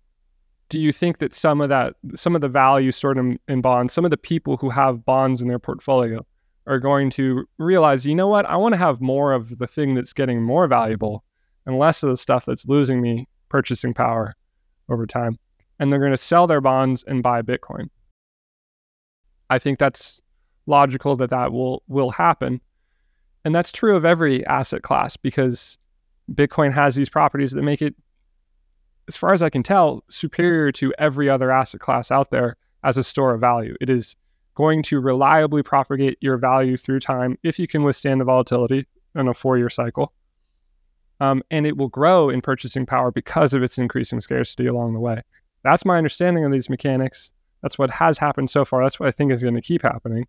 do 0.69 0.79
you 0.79 0.91
think 0.91 1.19
that 1.19 1.33
some 1.33 1.61
of 1.61 1.69
that, 1.69 1.93
some 2.15 2.35
of 2.35 2.41
the 2.41 2.49
value 2.49 2.91
stored 2.91 3.17
in, 3.17 3.39
in 3.47 3.61
bonds, 3.61 3.93
some 3.93 4.03
of 4.03 4.11
the 4.11 4.17
people 4.17 4.57
who 4.57 4.69
have 4.69 5.05
bonds 5.05 5.41
in 5.41 5.47
their 5.47 5.59
portfolio 5.59 6.25
are 6.67 6.79
going 6.79 7.09
to 7.11 7.45
realize, 7.59 8.05
you 8.05 8.15
know 8.15 8.27
what, 8.27 8.45
I 8.47 8.55
want 8.55 8.73
to 8.73 8.77
have 8.77 8.99
more 8.99 9.33
of 9.33 9.57
the 9.59 9.67
thing 9.67 9.93
that's 9.93 10.13
getting 10.13 10.41
more 10.41 10.67
valuable 10.67 11.23
and 11.65 11.77
less 11.77 12.01
of 12.03 12.09
the 12.09 12.17
stuff 12.17 12.45
that's 12.45 12.67
losing 12.67 13.01
me 13.01 13.27
purchasing 13.49 13.93
power 13.93 14.33
over 14.89 15.05
time. 15.05 15.37
And 15.79 15.91
they're 15.91 15.99
going 15.99 16.11
to 16.11 16.17
sell 16.17 16.47
their 16.47 16.61
bonds 16.61 17.03
and 17.03 17.21
buy 17.21 17.41
Bitcoin. 17.41 17.89
I 19.49 19.59
think 19.59 19.79
that's 19.79 20.21
logical 20.65 21.15
that 21.17 21.29
that 21.29 21.51
will 21.51 21.83
will 21.87 22.11
happen. 22.11 22.61
And 23.43 23.53
that's 23.53 23.71
true 23.71 23.95
of 23.95 24.05
every 24.05 24.45
asset 24.47 24.81
class 24.81 25.17
because 25.17 25.77
Bitcoin 26.33 26.73
has 26.73 26.95
these 26.95 27.09
properties 27.09 27.51
that 27.51 27.61
make 27.61 27.81
it 27.81 27.95
as 29.07 29.15
far 29.15 29.33
as 29.33 29.43
I 29.43 29.49
can 29.49 29.61
tell 29.61 30.03
superior 30.09 30.71
to 30.73 30.93
every 30.97 31.29
other 31.29 31.51
asset 31.51 31.79
class 31.79 32.09
out 32.09 32.31
there 32.31 32.57
as 32.83 32.97
a 32.97 33.03
store 33.03 33.35
of 33.35 33.41
value. 33.41 33.75
It 33.79 33.89
is 33.89 34.15
going 34.55 34.81
to 34.83 34.99
reliably 34.99 35.61
propagate 35.61 36.17
your 36.21 36.37
value 36.37 36.77
through 36.77 37.01
time 37.01 37.37
if 37.43 37.59
you 37.59 37.67
can 37.67 37.83
withstand 37.83 38.19
the 38.19 38.25
volatility 38.25 38.87
in 39.13 39.27
a 39.27 39.33
four-year 39.33 39.69
cycle. 39.69 40.13
Um, 41.19 41.43
and 41.51 41.65
it 41.65 41.77
will 41.77 41.87
grow 41.87 42.29
in 42.29 42.41
purchasing 42.41 42.85
power 42.85 43.11
because 43.11 43.53
of 43.53 43.63
its 43.63 43.77
increasing 43.77 44.19
scarcity 44.19 44.67
along 44.67 44.93
the 44.93 44.99
way. 44.99 45.21
That's 45.63 45.85
my 45.85 45.97
understanding 45.97 46.43
of 46.45 46.51
these 46.51 46.69
mechanics. 46.69 47.31
That's 47.65 47.79
what 47.79 47.89
has 47.89 48.19
happened 48.19 48.51
so 48.51 48.63
far. 48.63 48.83
That's 48.83 48.99
what 48.99 49.07
I 49.07 49.11
think 49.11 49.31
is 49.31 49.41
going 49.41 49.55
to 49.55 49.61
keep 49.61 49.81
happening. 49.81 50.27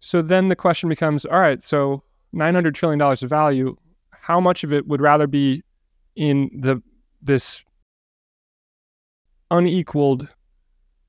So 0.00 0.22
then 0.22 0.48
the 0.48 0.56
question 0.56 0.88
becomes 0.88 1.26
all 1.26 1.38
right, 1.38 1.62
so 1.62 2.02
$900 2.34 2.72
trillion 2.72 2.98
of 3.02 3.20
value, 3.20 3.76
how 4.12 4.40
much 4.40 4.64
of 4.64 4.72
it 4.72 4.86
would 4.88 5.02
rather 5.02 5.26
be 5.26 5.62
in 6.16 6.48
the 6.58 6.82
this 7.20 7.62
unequaled 9.50 10.26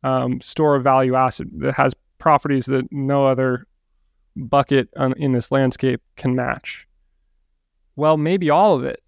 um, 0.04 0.42
store 0.42 0.76
of 0.76 0.84
value 0.84 1.16
asset 1.16 1.48
that 1.60 1.74
has 1.76 1.94
properties 2.18 2.66
that 2.66 2.86
no 2.92 3.26
other 3.26 3.66
bucket 4.36 4.90
on, 4.98 5.14
in 5.14 5.32
this 5.32 5.54
landscape 5.54 6.02
can 6.18 6.36
match? 6.36 6.86
Well, 7.96 8.18
maybe 8.18 8.50
all 8.50 8.76
of 8.76 8.84
it 8.84 9.02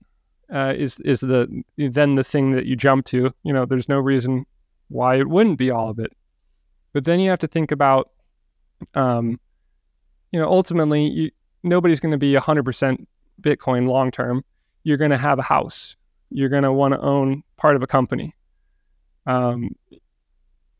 uh, 0.50 0.74
is 0.78 1.02
is 1.02 1.20
the 1.20 1.62
then 1.78 2.16
the 2.16 2.24
thing 2.24 2.52
that 2.52 2.68
you 2.68 2.78
jump 2.78 3.06
to. 3.08 3.34
You 3.44 3.52
know, 3.52 3.66
there's 3.66 3.90
no 3.90 4.00
reason 4.00 4.46
why 4.90 5.16
it 5.16 5.28
wouldn't 5.28 5.57
be 5.57 5.72
all 5.72 5.90
of 5.90 5.99
it. 5.99 6.11
But 6.94 7.06
then 7.06 7.20
you 7.20 7.30
have 7.30 7.40
to 7.40 7.48
think 7.48 7.72
about, 7.72 8.10
um, 8.95 9.40
you 10.32 10.40
know, 10.40 10.48
ultimately, 10.48 11.07
you, 11.07 11.32
nobody's 11.64 11.99
going 11.99 12.11
to 12.11 12.18
be 12.18 12.34
100% 12.34 13.06
Bitcoin 13.41 13.88
long 13.88 14.11
term. 14.11 14.44
You're 14.84 14.98
going 14.98 15.11
to 15.11 15.18
have 15.18 15.40
a 15.40 15.44
house. 15.44 15.95
You're 16.30 16.49
going 16.49 16.64
to 16.64 16.74
want 16.74 16.94
to 16.94 16.99
own 17.02 17.44
part 17.57 17.76
of 17.76 17.84
a 17.84 17.88
company. 17.88 18.36
Um, 19.26 19.76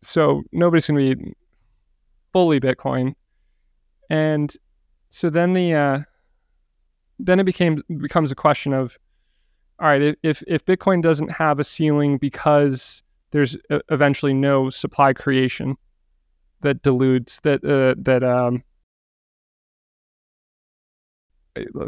so 0.02 0.44
nobody's 0.52 0.88
going 0.88 1.10
to 1.10 1.16
be 1.16 1.34
fully 2.32 2.60
Bitcoin. 2.60 3.14
And 4.10 4.54
so 5.10 5.30
then 5.30 5.54
the 5.54 5.74
uh, 5.74 6.00
then 7.20 7.40
it 7.40 7.44
became 7.44 7.84
becomes 8.02 8.32
a 8.32 8.36
question 8.36 8.74
of, 8.74 8.98
all 9.80 9.88
right, 9.88 10.18
if 10.24 10.44
if 10.48 10.66
Bitcoin 10.66 11.02
doesn't 11.02 11.32
have 11.32 11.60
a 11.60 11.64
ceiling 11.64 12.18
because 12.18 13.04
there's 13.32 13.58
eventually 13.90 14.34
no 14.34 14.70
supply 14.70 15.14
creation 15.14 15.76
that 16.62 16.82
dilutes 16.82 17.40
that 17.42 17.64
uh, 17.64 17.96
that 17.98 18.24
um, 18.24 18.64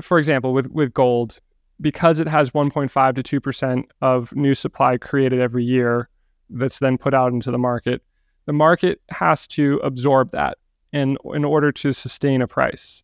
for 0.02 0.18
example 0.20 0.54
with 0.54 0.70
with 0.72 0.94
gold 0.94 1.40
because 1.80 2.20
it 2.20 2.28
has 2.28 2.52
1.5 2.52 3.24
to 3.24 3.42
2% 3.42 3.84
of 4.02 4.36
new 4.36 4.54
supply 4.54 4.98
created 4.98 5.40
every 5.40 5.64
year 5.64 6.10
that's 6.52 6.78
then 6.78 6.96
put 6.96 7.12
out 7.12 7.34
into 7.34 7.50
the 7.50 7.58
market 7.58 8.04
the 8.46 8.54
market 8.54 9.02
has 9.10 9.48
to 9.48 9.80
absorb 9.84 10.32
that 10.32 10.58
in 10.92 11.18
in 11.34 11.46
order 11.46 11.72
to 11.72 11.92
sustain 11.92 12.42
a 12.42 12.48
price. 12.48 13.04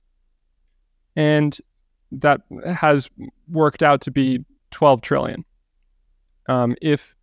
And 1.16 1.58
that 2.12 2.42
has 2.66 3.10
worked 3.50 3.84
out 3.84 4.02
to 4.02 4.12
be 4.12 4.46
12 4.72 5.02
trillion. 5.02 5.46
Um, 6.48 6.76
if 6.82 7.16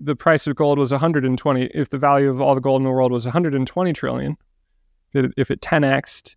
the 0.00 0.16
price 0.16 0.46
of 0.46 0.56
gold 0.56 0.78
was 0.78 0.90
120, 0.90 1.64
if 1.74 1.90
the 1.90 1.98
value 1.98 2.30
of 2.30 2.40
all 2.40 2.54
the 2.54 2.60
gold 2.60 2.80
in 2.80 2.84
the 2.84 2.90
world 2.90 3.12
was 3.12 3.26
120 3.26 3.92
trillion, 3.92 4.36
if 5.12 5.24
it, 5.26 5.32
if 5.36 5.50
it 5.50 5.60
10xed, 5.60 6.36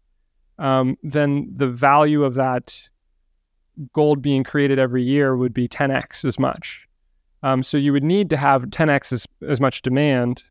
um, 0.60 0.98
then 1.02 1.50
the 1.56 1.68
value 1.68 2.24
of 2.24 2.34
that 2.36 2.90
gold 3.94 4.22
being 4.22 4.44
created 4.44 4.78
every 4.78 5.02
year 5.02 5.36
would 5.36 5.54
be 5.54 5.68
10x 5.68 6.26
as 6.26 6.38
much. 6.38 6.88
Um, 7.42 7.64
so 7.64 7.78
you 7.78 7.92
would 7.94 8.04
need 8.04 8.30
to 8.30 8.38
have 8.38 8.66
10x 8.66 9.14
as, 9.14 9.28
as 9.48 9.60
much 9.60 9.82
demand 9.82 10.44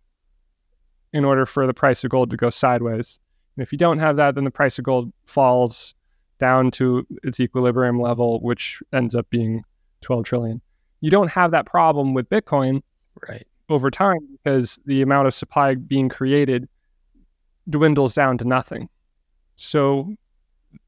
in 1.12 1.24
order 1.24 1.46
for 1.46 1.66
the 1.66 1.74
price 1.74 2.04
of 2.04 2.10
gold 2.10 2.30
to 2.30 2.36
go 2.36 2.50
sideways. 2.50 3.18
And 3.56 3.62
if 3.62 3.72
you 3.72 3.78
don't 3.78 3.98
have 3.98 4.16
that, 4.16 4.34
then 4.34 4.44
the 4.44 4.50
price 4.50 4.78
of 4.78 4.84
gold 4.84 5.12
falls 5.26 5.94
down 6.38 6.70
to 6.72 7.06
its 7.22 7.38
equilibrium 7.38 8.00
level, 8.00 8.40
which 8.40 8.82
ends 8.92 9.14
up 9.14 9.28
being 9.30 9.62
12 10.00 10.24
trillion. 10.24 10.60
You 11.00 11.10
don't 11.10 11.30
have 11.30 11.50
that 11.50 11.66
problem 11.66 12.14
with 12.14 12.28
Bitcoin 12.28 12.82
right 13.28 13.46
over 13.68 13.90
time 13.90 14.20
because 14.32 14.78
the 14.86 15.02
amount 15.02 15.26
of 15.26 15.34
supply 15.34 15.74
being 15.74 16.08
created 16.08 16.68
dwindles 17.68 18.14
down 18.14 18.38
to 18.38 18.44
nothing. 18.44 18.88
So 19.56 20.14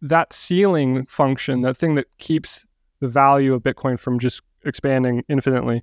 that 0.03 0.33
ceiling 0.33 1.05
function, 1.07 1.63
that 1.63 1.77
thing 1.77 1.95
that 1.95 2.07
keeps 2.19 2.67
the 3.01 3.09
value 3.09 3.55
of 3.55 3.63
Bitcoin 3.63 3.99
from 3.99 4.19
just 4.19 4.43
expanding 4.65 5.25
infinitely, 5.29 5.83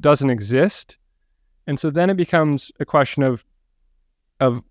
doesn't 0.00 0.30
exist. 0.30 0.98
And 1.66 1.78
so 1.78 1.90
then 1.90 2.10
it 2.10 2.16
becomes 2.16 2.70
a 2.80 2.84
question 2.84 3.22
of 3.22 3.44
of 4.40 4.62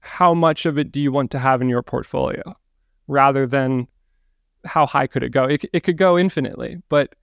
how 0.00 0.34
much 0.34 0.66
of 0.66 0.78
it 0.78 0.90
do 0.90 1.00
you 1.00 1.12
want 1.12 1.30
to 1.30 1.38
have 1.38 1.62
in 1.62 1.68
your 1.68 1.82
portfolio 1.82 2.42
rather 3.06 3.46
than 3.46 3.86
how 4.64 4.86
high 4.86 5.06
could 5.06 5.22
it 5.22 5.30
go? 5.30 5.44
It, 5.44 5.64
it 5.72 5.80
could 5.80 5.96
go 5.96 6.18
infinitely, 6.18 6.78
but 6.88 7.14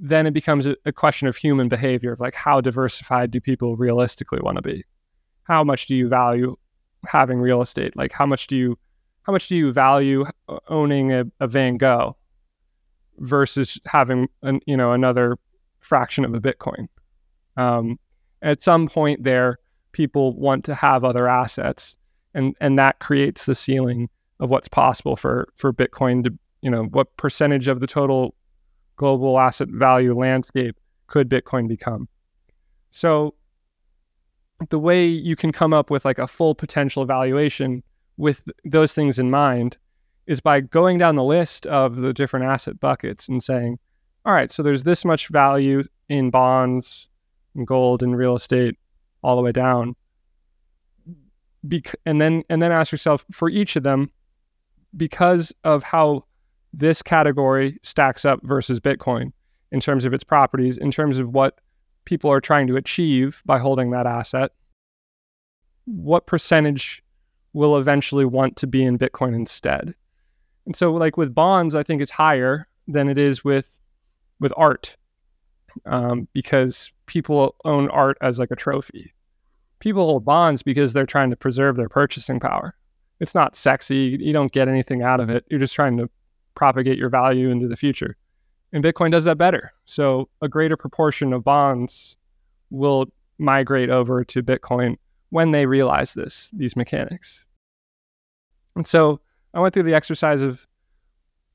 then 0.00 0.26
it 0.26 0.32
becomes 0.32 0.66
a, 0.66 0.74
a 0.86 0.92
question 0.92 1.28
of 1.28 1.36
human 1.36 1.68
behavior 1.68 2.10
of 2.10 2.20
like 2.20 2.34
how 2.34 2.60
diversified 2.60 3.30
do 3.30 3.40
people 3.40 3.76
realistically 3.76 4.40
want 4.42 4.56
to 4.56 4.62
be? 4.62 4.82
How 5.44 5.62
much 5.62 5.86
do 5.86 5.94
you 5.94 6.08
value 6.08 6.56
having 7.06 7.38
real 7.38 7.60
estate? 7.60 7.94
Like 7.96 8.10
how 8.10 8.24
much 8.24 8.46
do 8.46 8.56
you 8.56 8.78
how 9.24 9.32
much 9.32 9.48
do 9.48 9.56
you 9.56 9.72
value 9.72 10.24
owning 10.68 11.12
a, 11.12 11.24
a 11.40 11.46
Van 11.46 11.76
Gogh 11.76 12.16
versus 13.18 13.78
having 13.84 14.28
an, 14.42 14.60
you 14.66 14.76
know 14.76 14.92
another 14.92 15.36
fraction 15.80 16.24
of 16.24 16.34
a 16.34 16.40
Bitcoin? 16.40 16.88
Um, 17.58 17.98
at 18.40 18.62
some 18.62 18.88
point 18.88 19.22
there, 19.22 19.58
people 19.92 20.34
want 20.34 20.64
to 20.64 20.74
have 20.74 21.04
other 21.04 21.28
assets, 21.28 21.98
and 22.32 22.56
and 22.60 22.78
that 22.78 23.00
creates 23.00 23.44
the 23.44 23.54
ceiling 23.54 24.08
of 24.40 24.50
what's 24.50 24.68
possible 24.68 25.16
for 25.16 25.48
for 25.56 25.74
Bitcoin 25.74 26.24
to 26.24 26.32
you 26.62 26.70
know 26.70 26.84
what 26.84 27.14
percentage 27.18 27.68
of 27.68 27.80
the 27.80 27.86
total 27.86 28.34
global 29.00 29.40
asset 29.40 29.68
value 29.70 30.14
landscape 30.14 30.76
could 31.06 31.30
Bitcoin 31.30 31.66
become? 31.66 32.06
So 32.90 33.34
the 34.68 34.78
way 34.78 35.06
you 35.06 35.36
can 35.36 35.52
come 35.52 35.72
up 35.72 35.90
with 35.90 36.04
like 36.04 36.18
a 36.18 36.26
full 36.26 36.54
potential 36.54 37.06
valuation 37.06 37.82
with 38.18 38.42
those 38.66 38.92
things 38.92 39.18
in 39.18 39.30
mind 39.30 39.78
is 40.26 40.42
by 40.42 40.60
going 40.60 40.98
down 40.98 41.14
the 41.14 41.24
list 41.24 41.66
of 41.66 41.96
the 41.96 42.12
different 42.12 42.44
asset 42.44 42.78
buckets 42.78 43.26
and 43.26 43.42
saying, 43.42 43.78
all 44.26 44.34
right, 44.34 44.50
so 44.50 44.62
there's 44.62 44.84
this 44.84 45.02
much 45.02 45.28
value 45.28 45.82
in 46.10 46.28
bonds 46.28 47.08
and 47.54 47.66
gold 47.66 48.02
and 48.02 48.18
real 48.18 48.34
estate 48.34 48.76
all 49.22 49.34
the 49.34 49.40
way 49.40 49.52
down. 49.52 49.96
Bec- 51.64 51.96
and 52.04 52.20
then 52.20 52.42
and 52.50 52.60
then 52.60 52.70
ask 52.70 52.92
yourself 52.92 53.24
for 53.32 53.48
each 53.48 53.76
of 53.76 53.82
them, 53.82 54.10
because 54.94 55.54
of 55.64 55.82
how 55.82 56.24
this 56.72 57.02
category 57.02 57.78
stacks 57.82 58.24
up 58.24 58.40
versus 58.42 58.80
Bitcoin 58.80 59.32
in 59.72 59.80
terms 59.80 60.04
of 60.04 60.12
its 60.12 60.24
properties, 60.24 60.76
in 60.76 60.90
terms 60.90 61.18
of 61.18 61.30
what 61.30 61.60
people 62.04 62.30
are 62.30 62.40
trying 62.40 62.66
to 62.66 62.76
achieve 62.76 63.42
by 63.44 63.58
holding 63.58 63.90
that 63.90 64.06
asset. 64.06 64.52
What 65.84 66.26
percentage 66.26 67.02
will 67.52 67.76
eventually 67.76 68.24
want 68.24 68.56
to 68.56 68.66
be 68.66 68.82
in 68.84 68.98
Bitcoin 68.98 69.34
instead? 69.34 69.94
And 70.66 70.76
so, 70.76 70.92
like 70.92 71.16
with 71.16 71.34
bonds, 71.34 71.74
I 71.74 71.82
think 71.82 72.00
it's 72.02 72.10
higher 72.10 72.68
than 72.86 73.08
it 73.08 73.18
is 73.18 73.44
with 73.44 73.78
with 74.38 74.52
art 74.56 74.96
um, 75.86 76.28
because 76.32 76.90
people 77.06 77.56
own 77.64 77.88
art 77.90 78.16
as 78.20 78.38
like 78.38 78.50
a 78.50 78.56
trophy. 78.56 79.12
people 79.80 80.06
hold 80.06 80.24
bonds 80.24 80.62
because 80.62 80.92
they're 80.92 81.06
trying 81.06 81.30
to 81.30 81.36
preserve 81.36 81.76
their 81.76 81.88
purchasing 81.88 82.38
power. 82.38 82.74
It's 83.18 83.34
not 83.34 83.56
sexy. 83.56 84.16
You 84.20 84.32
don't 84.32 84.52
get 84.52 84.68
anything 84.68 85.02
out 85.02 85.20
of 85.20 85.28
it. 85.28 85.44
You're 85.50 85.60
just 85.60 85.74
trying 85.74 85.96
to 85.98 86.08
propagate 86.54 86.98
your 86.98 87.08
value 87.08 87.50
into 87.50 87.68
the 87.68 87.76
future. 87.76 88.16
And 88.72 88.84
Bitcoin 88.84 89.10
does 89.10 89.24
that 89.24 89.38
better. 89.38 89.72
So 89.84 90.28
a 90.42 90.48
greater 90.48 90.76
proportion 90.76 91.32
of 91.32 91.44
bonds 91.44 92.16
will 92.70 93.06
migrate 93.38 93.90
over 93.90 94.24
to 94.24 94.42
Bitcoin 94.42 94.96
when 95.30 95.50
they 95.50 95.66
realize 95.66 96.14
this, 96.14 96.50
these 96.52 96.76
mechanics. 96.76 97.44
And 98.76 98.86
so 98.86 99.20
I 99.54 99.60
went 99.60 99.74
through 99.74 99.84
the 99.84 99.94
exercise 99.94 100.42
of 100.42 100.66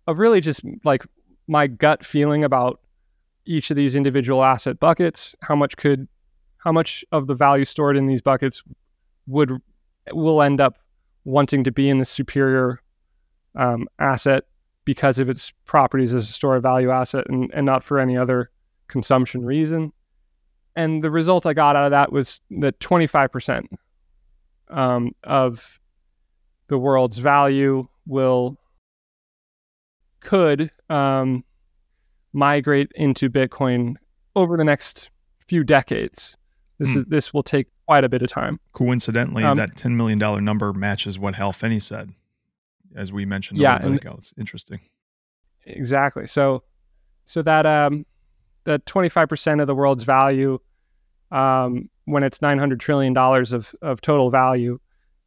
of 0.07 0.19
really 0.19 0.39
just 0.39 0.61
like 0.83 1.03
my 1.47 1.65
gut 1.67 2.05
feeling 2.05 2.43
about 2.43 2.79
each 3.45 3.69
of 3.71 3.77
these 3.77 3.95
individual 3.95 4.43
asset 4.43 4.79
buckets, 4.79 5.35
how 5.41 5.55
much 5.55 5.77
could 5.77 6.07
how 6.57 6.71
much 6.71 7.05
of 7.11 7.27
the 7.27 7.35
value 7.35 7.65
stored 7.65 7.95
in 7.97 8.07
these 8.07 8.21
buckets 8.21 8.63
would 9.27 9.51
will 10.11 10.41
end 10.41 10.61
up 10.61 10.77
wanting 11.23 11.63
to 11.63 11.71
be 11.71 11.89
in 11.89 11.97
the 11.99 12.05
superior 12.05 12.81
um, 13.55 13.87
asset 13.99 14.45
because 14.85 15.19
of 15.19 15.29
its 15.29 15.51
properties 15.65 16.13
as 16.13 16.29
a 16.29 16.33
store 16.33 16.55
of 16.55 16.63
value 16.63 16.91
asset 16.91 17.25
and, 17.27 17.51
and 17.53 17.65
not 17.65 17.83
for 17.83 17.99
any 17.99 18.15
other 18.15 18.49
consumption 18.87 19.43
reason. 19.43 19.91
And 20.75 21.03
the 21.03 21.11
result 21.11 21.45
I 21.45 21.53
got 21.53 21.75
out 21.75 21.85
of 21.85 21.91
that 21.91 22.11
was 22.11 22.41
that 22.51 22.79
25% 22.79 23.65
um, 24.69 25.11
of 25.23 25.79
the 26.67 26.77
world's 26.77 27.17
value 27.17 27.87
will 28.05 28.57
could 30.19 30.71
um, 30.89 31.43
migrate 32.33 32.91
into 32.95 33.29
Bitcoin 33.29 33.95
over 34.35 34.57
the 34.57 34.63
next 34.63 35.11
few 35.47 35.63
decades. 35.63 36.35
This 36.79 36.93
hmm. 36.93 36.99
is 36.99 37.05
this 37.05 37.33
will 37.33 37.43
take 37.43 37.67
quite 37.85 38.03
a 38.03 38.09
bit 38.09 38.21
of 38.21 38.29
time. 38.29 38.59
Coincidentally, 38.73 39.43
um, 39.43 39.57
that 39.57 39.77
ten 39.77 39.95
million 39.95 40.19
dollar 40.19 40.41
number 40.41 40.73
matches 40.73 41.17
what 41.17 41.35
Hal 41.35 41.53
Finney 41.53 41.79
said, 41.79 42.11
as 42.95 43.11
we 43.11 43.25
mentioned. 43.25 43.59
Yeah, 43.59 43.77
ago. 43.85 44.15
it's 44.17 44.33
interesting. 44.37 44.79
Exactly. 45.65 46.27
So, 46.27 46.63
so 47.25 47.41
that 47.41 47.65
um, 47.65 48.05
that 48.65 48.85
twenty 48.85 49.09
five 49.09 49.29
percent 49.29 49.61
of 49.61 49.67
the 49.67 49.75
world's 49.75 50.03
value, 50.03 50.59
um, 51.31 51.89
when 52.05 52.23
it's 52.23 52.41
nine 52.41 52.57
hundred 52.57 52.79
trillion 52.79 53.13
dollars 53.13 53.53
of 53.53 53.73
of 53.81 54.01
total 54.01 54.29
value, 54.29 54.79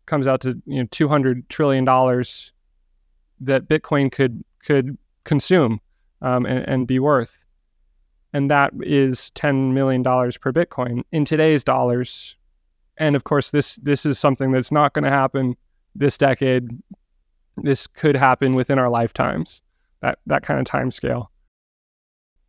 comes 0.06 0.26
out 0.28 0.40
to 0.42 0.60
you 0.66 0.82
know 0.82 0.88
two 0.90 1.08
hundred 1.08 1.48
trillion 1.48 1.84
dollars 1.84 2.52
that 3.40 3.68
Bitcoin 3.68 4.10
could 4.10 4.44
could 4.64 4.96
consume 5.24 5.80
um, 6.22 6.46
and, 6.46 6.66
and 6.68 6.86
be 6.86 6.98
worth 6.98 7.38
and 8.32 8.50
that 8.50 8.72
is 8.82 9.30
$10 9.34 9.72
million 9.72 10.02
per 10.02 10.52
bitcoin 10.52 11.02
in 11.12 11.24
today's 11.24 11.64
dollars 11.64 12.36
and 12.96 13.16
of 13.16 13.24
course 13.24 13.50
this 13.50 13.76
this 13.76 14.04
is 14.04 14.18
something 14.18 14.52
that's 14.52 14.72
not 14.72 14.92
going 14.92 15.04
to 15.04 15.10
happen 15.10 15.56
this 15.94 16.18
decade 16.18 16.70
this 17.62 17.86
could 17.86 18.16
happen 18.16 18.54
within 18.54 18.78
our 18.78 18.88
lifetimes 18.88 19.62
that 20.00 20.18
that 20.26 20.42
kind 20.42 20.60
of 20.60 20.66
time 20.66 20.90
scale. 20.90 21.30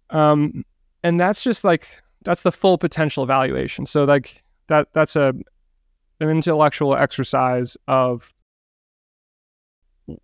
Um 0.10 0.66
and 1.04 1.20
that's 1.20 1.44
just 1.44 1.64
like 1.64 2.02
that's 2.24 2.44
the 2.44 2.52
full 2.52 2.78
potential 2.78 3.26
valuation 3.26 3.86
so 3.86 4.04
like 4.04 4.44
that 4.68 4.92
that's 4.94 5.16
a 5.16 5.34
an 6.20 6.30
intellectual 6.30 6.96
exercise 6.96 7.78
of 7.88 8.34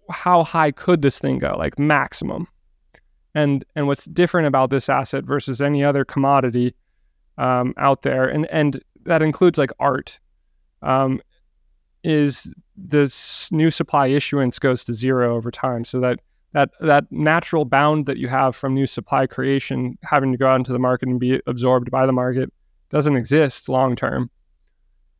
how 0.10 0.44
high 0.44 0.72
could 0.72 1.02
this 1.02 1.20
thing 1.20 1.40
go 1.40 1.56
like 1.58 1.78
maximum. 1.80 2.48
And 3.34 3.66
and 3.76 3.88
what's 3.88 4.06
different 4.06 4.48
about 4.48 4.70
this 4.70 4.88
asset 4.88 5.26
versus 5.26 5.62
any 5.62 5.84
other 5.84 6.06
commodity 6.06 6.74
um, 7.38 7.74
out 7.78 8.04
there, 8.04 8.26
and 8.26 8.46
and 8.46 8.82
that 9.04 9.22
includes 9.22 9.58
like 9.58 9.72
art, 9.78 10.20
um, 10.82 11.22
is 12.06 12.54
this 12.78 13.52
new 13.52 13.72
supply 13.72 14.08
issuance 14.08 14.60
goes 14.60 14.86
to 14.86 14.94
zero 14.94 15.36
over 15.36 15.50
time. 15.50 15.84
So 15.84 16.00
that 16.02 16.22
that 16.54 16.70
that 16.80 17.12
natural 17.12 17.66
bound 17.66 18.06
that 18.06 18.18
you 18.18 18.28
have 18.28 18.56
from 18.56 18.74
new 18.74 18.86
supply 18.86 19.28
creation 19.28 19.98
having 20.04 20.32
to 20.32 20.38
go 20.38 20.48
out 20.48 20.58
into 20.58 20.72
the 20.72 20.80
market 20.80 21.10
and 21.10 21.20
be 21.20 21.42
absorbed 21.48 21.90
by 21.90 22.06
the 22.06 22.14
market 22.14 22.54
doesn't 22.90 23.16
exist 23.16 23.68
long 23.68 23.96
term. 23.96 24.30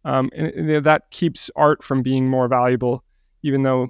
Um, 0.06 0.30
and, 0.36 0.48
and 0.48 0.86
that 0.86 1.10
keeps 1.10 1.50
art 1.56 1.84
from 1.84 2.04
being 2.04 2.30
more 2.30 2.48
valuable, 2.48 3.04
even 3.42 3.64
though 3.64 3.88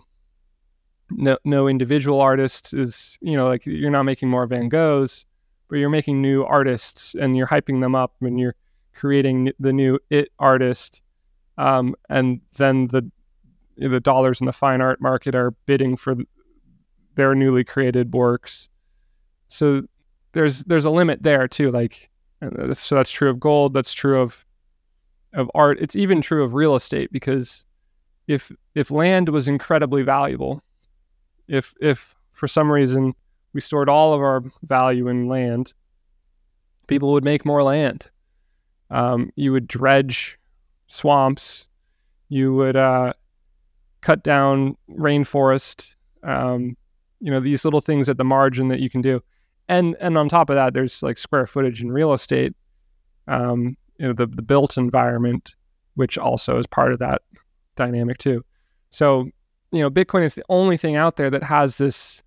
no 1.11 1.37
no 1.43 1.67
individual 1.67 2.21
artist 2.21 2.73
is 2.73 3.17
you 3.21 3.35
know 3.37 3.47
like 3.47 3.65
you're 3.65 3.91
not 3.91 4.03
making 4.03 4.29
more 4.29 4.47
Van 4.47 4.69
Goghs, 4.69 5.25
but 5.69 5.79
you're 5.79 5.89
making 5.89 6.21
new 6.21 6.45
artists 6.45 7.13
and 7.15 7.35
you're 7.35 7.47
hyping 7.47 7.81
them 7.81 7.93
up 7.93 8.15
and 8.21 8.39
you're 8.39 8.55
creating 8.93 9.51
the 9.59 9.73
new 9.73 9.99
it 10.09 10.29
artist, 10.39 11.01
um, 11.57 11.95
and 12.09 12.41
then 12.57 12.87
the 12.87 13.09
the 13.77 13.99
dollars 13.99 14.39
in 14.39 14.45
the 14.45 14.53
fine 14.53 14.81
art 14.81 15.01
market 15.01 15.35
are 15.35 15.51
bidding 15.65 15.97
for 15.97 16.15
their 17.15 17.35
newly 17.35 17.63
created 17.63 18.13
works. 18.13 18.69
So 19.47 19.83
there's 20.31 20.63
there's 20.63 20.85
a 20.85 20.89
limit 20.89 21.23
there 21.23 21.47
too. 21.47 21.71
Like 21.71 22.09
so 22.73 22.95
that's 22.95 23.11
true 23.11 23.29
of 23.29 23.39
gold. 23.39 23.73
That's 23.73 23.93
true 23.93 24.21
of 24.21 24.45
of 25.33 25.51
art. 25.53 25.77
It's 25.81 25.95
even 25.95 26.21
true 26.21 26.43
of 26.43 26.53
real 26.53 26.75
estate 26.75 27.11
because 27.11 27.63
if 28.27 28.51
if 28.75 28.91
land 28.91 29.29
was 29.29 29.47
incredibly 29.47 30.03
valuable 30.03 30.61
if 31.47 31.73
if 31.79 32.15
for 32.31 32.47
some 32.47 32.71
reason 32.71 33.13
we 33.53 33.61
stored 33.61 33.89
all 33.89 34.13
of 34.13 34.21
our 34.21 34.41
value 34.63 35.07
in 35.07 35.27
land, 35.27 35.73
people 36.87 37.11
would 37.13 37.23
make 37.23 37.45
more 37.45 37.63
land. 37.63 38.09
Um, 38.89 39.31
you 39.35 39.51
would 39.51 39.67
dredge 39.67 40.37
swamps. 40.87 41.67
You 42.29 42.53
would 42.55 42.75
uh, 42.75 43.13
cut 44.01 44.23
down 44.23 44.77
rainforest. 44.89 45.95
Um, 46.23 46.75
you 47.19 47.31
know 47.31 47.39
these 47.39 47.65
little 47.65 47.81
things 47.81 48.09
at 48.09 48.17
the 48.17 48.23
margin 48.23 48.67
that 48.69 48.79
you 48.79 48.89
can 48.89 49.01
do, 49.01 49.21
and 49.67 49.95
and 49.99 50.17
on 50.17 50.27
top 50.27 50.49
of 50.49 50.55
that, 50.55 50.73
there's 50.73 51.01
like 51.01 51.17
square 51.17 51.47
footage 51.47 51.81
in 51.81 51.91
real 51.91 52.13
estate. 52.13 52.53
Um, 53.27 53.77
you 53.97 54.07
know 54.07 54.13
the 54.13 54.27
the 54.27 54.41
built 54.41 54.77
environment, 54.77 55.55
which 55.95 56.17
also 56.17 56.57
is 56.57 56.67
part 56.67 56.93
of 56.93 56.99
that 56.99 57.21
dynamic 57.75 58.17
too. 58.17 58.43
So 58.89 59.27
you 59.71 59.81
know, 59.81 59.89
Bitcoin 59.89 60.23
is 60.23 60.35
the 60.35 60.45
only 60.49 60.77
thing 60.77 60.95
out 60.95 61.17
there 61.17 61.29
that 61.29 61.43
has 61.43 61.77
this. 61.77 62.23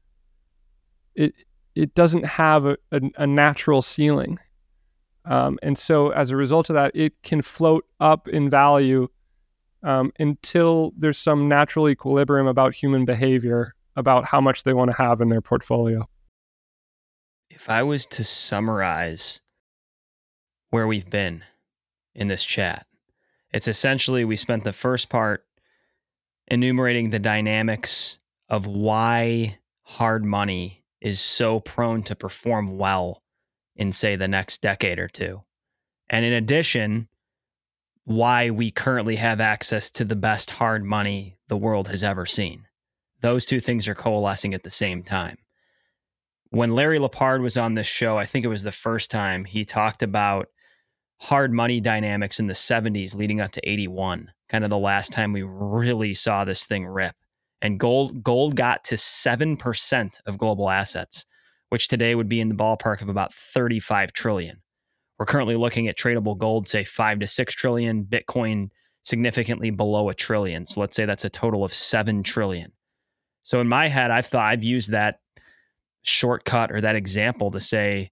It 1.15 1.35
it 1.75 1.95
doesn't 1.95 2.27
have 2.27 2.67
a, 2.67 2.77
a, 2.93 3.01
a 3.19 3.27
natural 3.27 3.83
ceiling, 3.83 4.39
um, 5.25 5.59
and 5.63 5.77
so 5.77 6.11
as 6.11 6.31
a 6.31 6.37
result 6.37 6.71
of 6.71 6.75
that, 6.75 6.93
it 6.95 7.23
can 7.23 7.43
float 7.43 7.85
up 8.01 8.29
in 8.29 8.49
value 8.49 9.09
um, 9.83 10.13
until 10.19 10.93
there's 10.97 11.19
some 11.19 11.49
natural 11.49 11.89
equilibrium 11.89 12.47
about 12.47 12.75
human 12.75 13.05
behavior 13.05 13.75
about 13.97 14.25
how 14.25 14.41
much 14.41 14.63
they 14.63 14.73
want 14.73 14.91
to 14.91 14.97
have 14.97 15.21
in 15.21 15.29
their 15.29 15.41
portfolio. 15.41 16.09
If 17.51 17.69
I 17.69 17.83
was 17.83 18.07
to 18.07 18.25
summarize 18.25 19.41
where 20.71 20.87
we've 20.87 21.11
been 21.11 21.45
in 22.15 22.29
this 22.29 22.45
chat, 22.45 22.87
it's 23.53 23.69
essentially 23.69 24.25
we 24.25 24.37
spent 24.37 24.65
the 24.65 24.73
first 24.73 25.09
part 25.09 25.45
enumerating 26.47 27.11
the 27.11 27.19
dynamics 27.19 28.19
of 28.49 28.67
why 28.67 29.59
hard 29.83 30.25
money 30.25 30.85
is 31.01 31.21
so 31.21 31.61
prone 31.61 32.03
to 32.03 32.15
perform 32.15 32.79
well 32.79 33.23
in, 33.79 33.93
say, 33.93 34.15
the 34.15 34.29
next 34.29 34.61
decade 34.61 34.99
or 34.99 35.09
two. 35.09 35.45
And 36.11 36.27
in 36.27 36.35
addition, 36.35 37.09
why 38.05 38.51
we 38.51 38.71
currently 38.71 39.17
have 39.17 39.41
access 39.41 39.89
to 39.91 40.05
the 40.05 40.17
best 40.17 40.51
hard 40.51 40.85
money 40.85 41.39
the 41.49 41.57
world 41.57 41.89
has 41.89 42.05
ever 42.05 42.27
seen. 42.27 42.65
Those 43.23 43.47
two 43.47 43.61
things 43.61 43.89
are 43.89 43.95
coalescing 43.95 44.53
at 44.53 44.63
the 44.63 44.71
same 44.71 45.03
time. 45.03 45.39
When 46.51 46.75
Larry 46.75 46.99
Lepard 46.99 47.41
was 47.41 47.57
on 47.57 47.75
this 47.75 47.87
show, 47.87 48.19
I 48.19 48.27
think 48.27 48.45
it 48.45 48.49
was 48.49 48.63
the 48.63 48.73
first 48.73 49.11
time 49.11 49.47
he 49.47 49.65
talked 49.65 50.03
about 50.03 50.49
hard 51.21 51.53
money 51.53 51.81
dynamics 51.81 52.39
in 52.39 52.47
the 52.47 52.55
70s 52.55 53.15
leading 53.15 53.41
up 53.41 53.53
to 53.53 53.69
81 53.69 54.31
kind 54.49 54.65
of 54.65 54.71
the 54.71 54.79
last 54.79 55.13
time 55.13 55.33
we 55.33 55.43
really 55.43 56.15
saw 56.15 56.45
this 56.45 56.65
thing 56.65 56.87
rip. 56.87 57.15
And 57.61 57.79
gold 57.79 58.23
gold 58.23 58.57
got 58.57 58.85
to 58.85 58.95
7% 58.95 60.21
of 60.27 60.39
global 60.39 60.71
assets, 60.71 61.27
which 61.71 61.89
today 61.89 62.15
would 62.15 62.29
be 62.29 62.41
in 62.41 62.49
the 62.49 62.55
ballpark 62.55 63.03
of 63.03 63.09
about 63.09 63.33
35 63.33 64.13
trillion. 64.13 64.63
We're 65.19 65.27
currently 65.27 65.57
looking 65.57 65.89
at 65.89 65.97
tradable 65.97 66.39
gold, 66.39 66.69
say 66.69 66.85
5 66.85 67.21
to 67.21 67.27
6 67.27 67.55
trillion, 67.55 68.05
Bitcoin 68.05 68.69
significantly 69.03 69.71
below 69.71 70.09
a 70.09 70.15
trillion. 70.15 70.67
So 70.67 70.81
let's 70.81 70.97
say 70.97 71.05
that's 71.05 71.25
a 71.25 71.31
total 71.31 71.65
of 71.65 71.75
7 71.75 72.23
trillion. 72.23 72.73
So 73.43 73.61
in 73.61 73.69
my 73.69 73.89
head, 73.89 74.11
I've 74.11 74.27
thought 74.27 74.45
I've 74.45 74.63
used 74.63 74.93
that 74.93 75.21
shortcut 76.03 76.71
or 76.71 76.81
that 76.81 76.97
example 76.97 77.51
to 77.51 77.61
say 77.61 78.11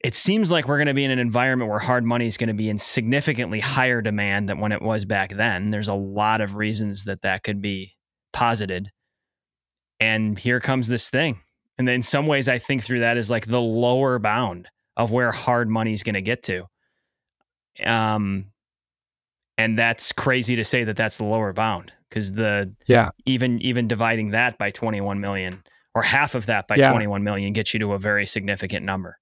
it 0.00 0.14
seems 0.14 0.50
like 0.50 0.68
we're 0.68 0.76
going 0.76 0.86
to 0.86 0.94
be 0.94 1.04
in 1.04 1.10
an 1.10 1.18
environment 1.18 1.70
where 1.70 1.78
hard 1.78 2.04
money 2.04 2.26
is 2.26 2.36
going 2.36 2.48
to 2.48 2.54
be 2.54 2.68
in 2.68 2.78
significantly 2.78 3.60
higher 3.60 4.00
demand 4.00 4.48
than 4.48 4.60
when 4.60 4.72
it 4.72 4.82
was 4.82 5.04
back 5.04 5.34
then. 5.34 5.70
There's 5.70 5.88
a 5.88 5.94
lot 5.94 6.40
of 6.40 6.54
reasons 6.54 7.04
that 7.04 7.22
that 7.22 7.42
could 7.42 7.60
be 7.60 7.94
posited. 8.32 8.90
And 9.98 10.38
here 10.38 10.60
comes 10.60 10.88
this 10.88 11.10
thing. 11.10 11.40
And 11.78 11.88
in 11.88 12.02
some 12.02 12.26
ways, 12.26 12.48
I 12.48 12.58
think 12.58 12.82
through 12.84 13.00
that 13.00 13.16
is 13.16 13.30
like 13.30 13.46
the 13.46 13.60
lower 13.60 14.18
bound 14.18 14.68
of 14.96 15.10
where 15.10 15.30
hard 15.30 15.68
money 15.68 15.92
is 15.92 16.02
going 16.02 16.14
to 16.14 16.22
get 16.22 16.42
to. 16.44 16.66
Um, 17.84 18.46
and 19.58 19.78
that's 19.78 20.12
crazy 20.12 20.56
to 20.56 20.64
say 20.64 20.84
that 20.84 20.96
that's 20.96 21.18
the 21.18 21.24
lower 21.24 21.52
bound 21.52 21.92
because 22.08 22.32
the 22.32 22.74
Yeah. 22.86 23.10
even 23.26 23.60
even 23.60 23.88
dividing 23.88 24.30
that 24.30 24.56
by 24.58 24.70
21 24.70 25.20
million 25.20 25.62
or 25.94 26.02
half 26.02 26.34
of 26.34 26.46
that 26.46 26.68
by 26.68 26.76
Yeah. 26.76 26.90
21 26.90 27.22
million 27.22 27.52
gets 27.52 27.74
you 27.74 27.80
to 27.80 27.92
a 27.92 27.98
very 27.98 28.26
significant 28.26 28.84
number. 28.84 29.18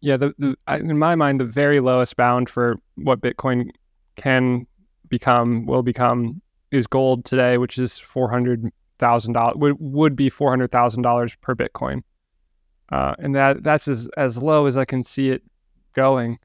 Yeah, 0.00 0.16
the, 0.18 0.34
the 0.38 0.56
in 0.68 0.98
my 0.98 1.14
mind, 1.14 1.40
the 1.40 1.44
very 1.46 1.80
lowest 1.80 2.16
bound 2.16 2.50
for 2.50 2.76
what 2.96 3.20
Bitcoin 3.20 3.70
can 4.16 4.66
become, 5.08 5.64
will 5.66 5.82
become, 5.82 6.42
is 6.70 6.86
gold 6.86 7.24
today, 7.24 7.56
which 7.56 7.78
is 7.78 7.98
four 8.00 8.28
hundred 8.28 8.70
thousand 8.98 9.32
dollars. 9.32 9.56
Would 9.56 9.76
would 9.78 10.16
be 10.16 10.30
four 10.30 10.50
hundred 10.50 10.70
thousand 10.70 11.02
dollars 11.02 11.36
per 11.36 11.54
Bitcoin, 11.54 12.02
uh, 12.90 13.14
and 13.18 13.34
that 13.34 13.62
that's 13.62 13.88
as 13.88 14.08
as 14.16 14.42
low 14.42 14.66
as 14.66 14.76
I 14.76 14.84
can 14.84 15.02
see 15.02 15.30
it 15.30 15.42
going. 15.94 16.38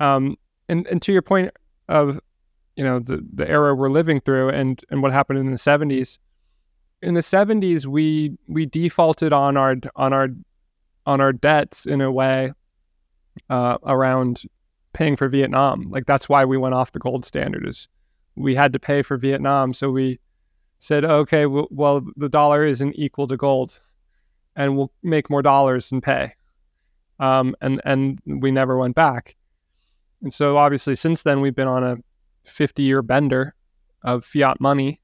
Um, 0.00 0.36
and 0.68 0.86
and 0.86 1.00
to 1.02 1.12
your 1.12 1.22
point 1.22 1.50
of, 1.88 2.20
you 2.76 2.84
know, 2.84 2.98
the 2.98 3.24
the 3.32 3.48
era 3.48 3.74
we're 3.74 3.88
living 3.90 4.20
through 4.20 4.50
and 4.50 4.82
and 4.90 5.02
what 5.02 5.12
happened 5.12 5.38
in 5.38 5.50
the 5.50 5.58
seventies. 5.58 6.18
In 7.02 7.14
the 7.14 7.22
seventies, 7.22 7.86
we 7.86 8.36
we 8.48 8.66
defaulted 8.66 9.32
on 9.32 9.56
our 9.56 9.76
on 9.94 10.12
our 10.12 10.28
on 11.06 11.20
our 11.20 11.32
debts 11.32 11.86
in 11.86 12.00
a 12.00 12.10
way 12.10 12.52
uh, 13.48 13.78
around 13.84 14.42
paying 14.92 15.16
for 15.16 15.28
Vietnam. 15.28 15.90
Like 15.90 16.06
that's 16.06 16.28
why 16.28 16.44
we 16.44 16.56
went 16.56 16.74
off 16.74 16.92
the 16.92 16.98
gold 16.98 17.24
standard. 17.24 17.68
Is 17.68 17.88
we 18.34 18.54
had 18.54 18.72
to 18.72 18.78
pay 18.78 19.02
for 19.02 19.16
Vietnam, 19.16 19.72
so 19.72 19.90
we 19.90 20.18
said, 20.78 21.04
okay, 21.04 21.46
well 21.46 22.06
the 22.16 22.28
dollar 22.28 22.64
isn't 22.64 22.94
equal 22.94 23.26
to 23.28 23.36
gold, 23.36 23.80
and 24.54 24.76
we'll 24.76 24.92
make 25.02 25.30
more 25.30 25.42
dollars 25.42 25.90
and 25.92 26.02
pay. 26.02 26.34
Um, 27.18 27.56
and 27.60 27.80
and 27.84 28.20
we 28.26 28.50
never 28.50 28.76
went 28.76 28.94
back. 28.94 29.36
And 30.22 30.32
so 30.32 30.56
obviously 30.56 30.94
since 30.94 31.22
then 31.22 31.40
we've 31.40 31.54
been 31.54 31.68
on 31.68 31.84
a 31.84 31.96
50 32.44 32.82
year 32.82 33.02
bender 33.02 33.54
of 34.02 34.24
fiat 34.24 34.60
money. 34.60 35.00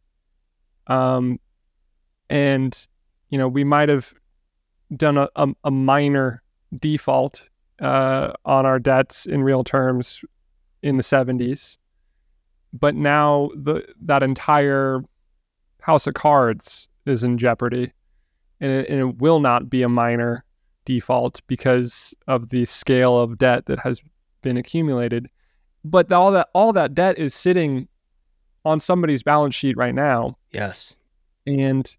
Um, 0.86 1.38
and 2.28 2.86
you 3.30 3.38
know 3.38 3.48
we 3.48 3.64
might 3.64 3.88
have 3.88 4.12
done 4.96 5.16
a, 5.16 5.28
a, 5.36 5.48
a 5.64 5.70
minor 5.70 6.42
default 6.78 7.48
uh, 7.80 8.32
on 8.44 8.66
our 8.66 8.78
debts 8.78 9.26
in 9.26 9.42
real 9.42 9.64
terms 9.64 10.24
in 10.82 10.96
the 10.96 11.02
70s. 11.02 11.78
But 12.72 12.94
now 12.94 13.50
the 13.54 13.84
that 14.02 14.22
entire 14.22 15.02
house 15.82 16.06
of 16.06 16.14
cards 16.14 16.88
is 17.06 17.24
in 17.24 17.38
jeopardy. 17.38 17.92
And 18.60 18.70
it, 18.70 18.88
and 18.88 19.00
it 19.00 19.18
will 19.18 19.40
not 19.40 19.68
be 19.68 19.82
a 19.82 19.88
minor 19.88 20.44
default 20.84 21.40
because 21.46 22.14
of 22.28 22.48
the 22.50 22.64
scale 22.64 23.18
of 23.18 23.38
debt 23.38 23.66
that 23.66 23.80
has 23.80 24.00
been 24.42 24.56
accumulated. 24.56 25.28
But 25.84 26.12
all 26.12 26.30
that 26.32 26.48
all 26.54 26.72
that 26.72 26.94
debt 26.94 27.18
is 27.18 27.34
sitting 27.34 27.88
on 28.64 28.78
somebody's 28.78 29.22
balance 29.24 29.54
sheet 29.56 29.76
right 29.76 29.94
now 29.94 30.36
Yes. 30.54 30.94
and 31.46 31.96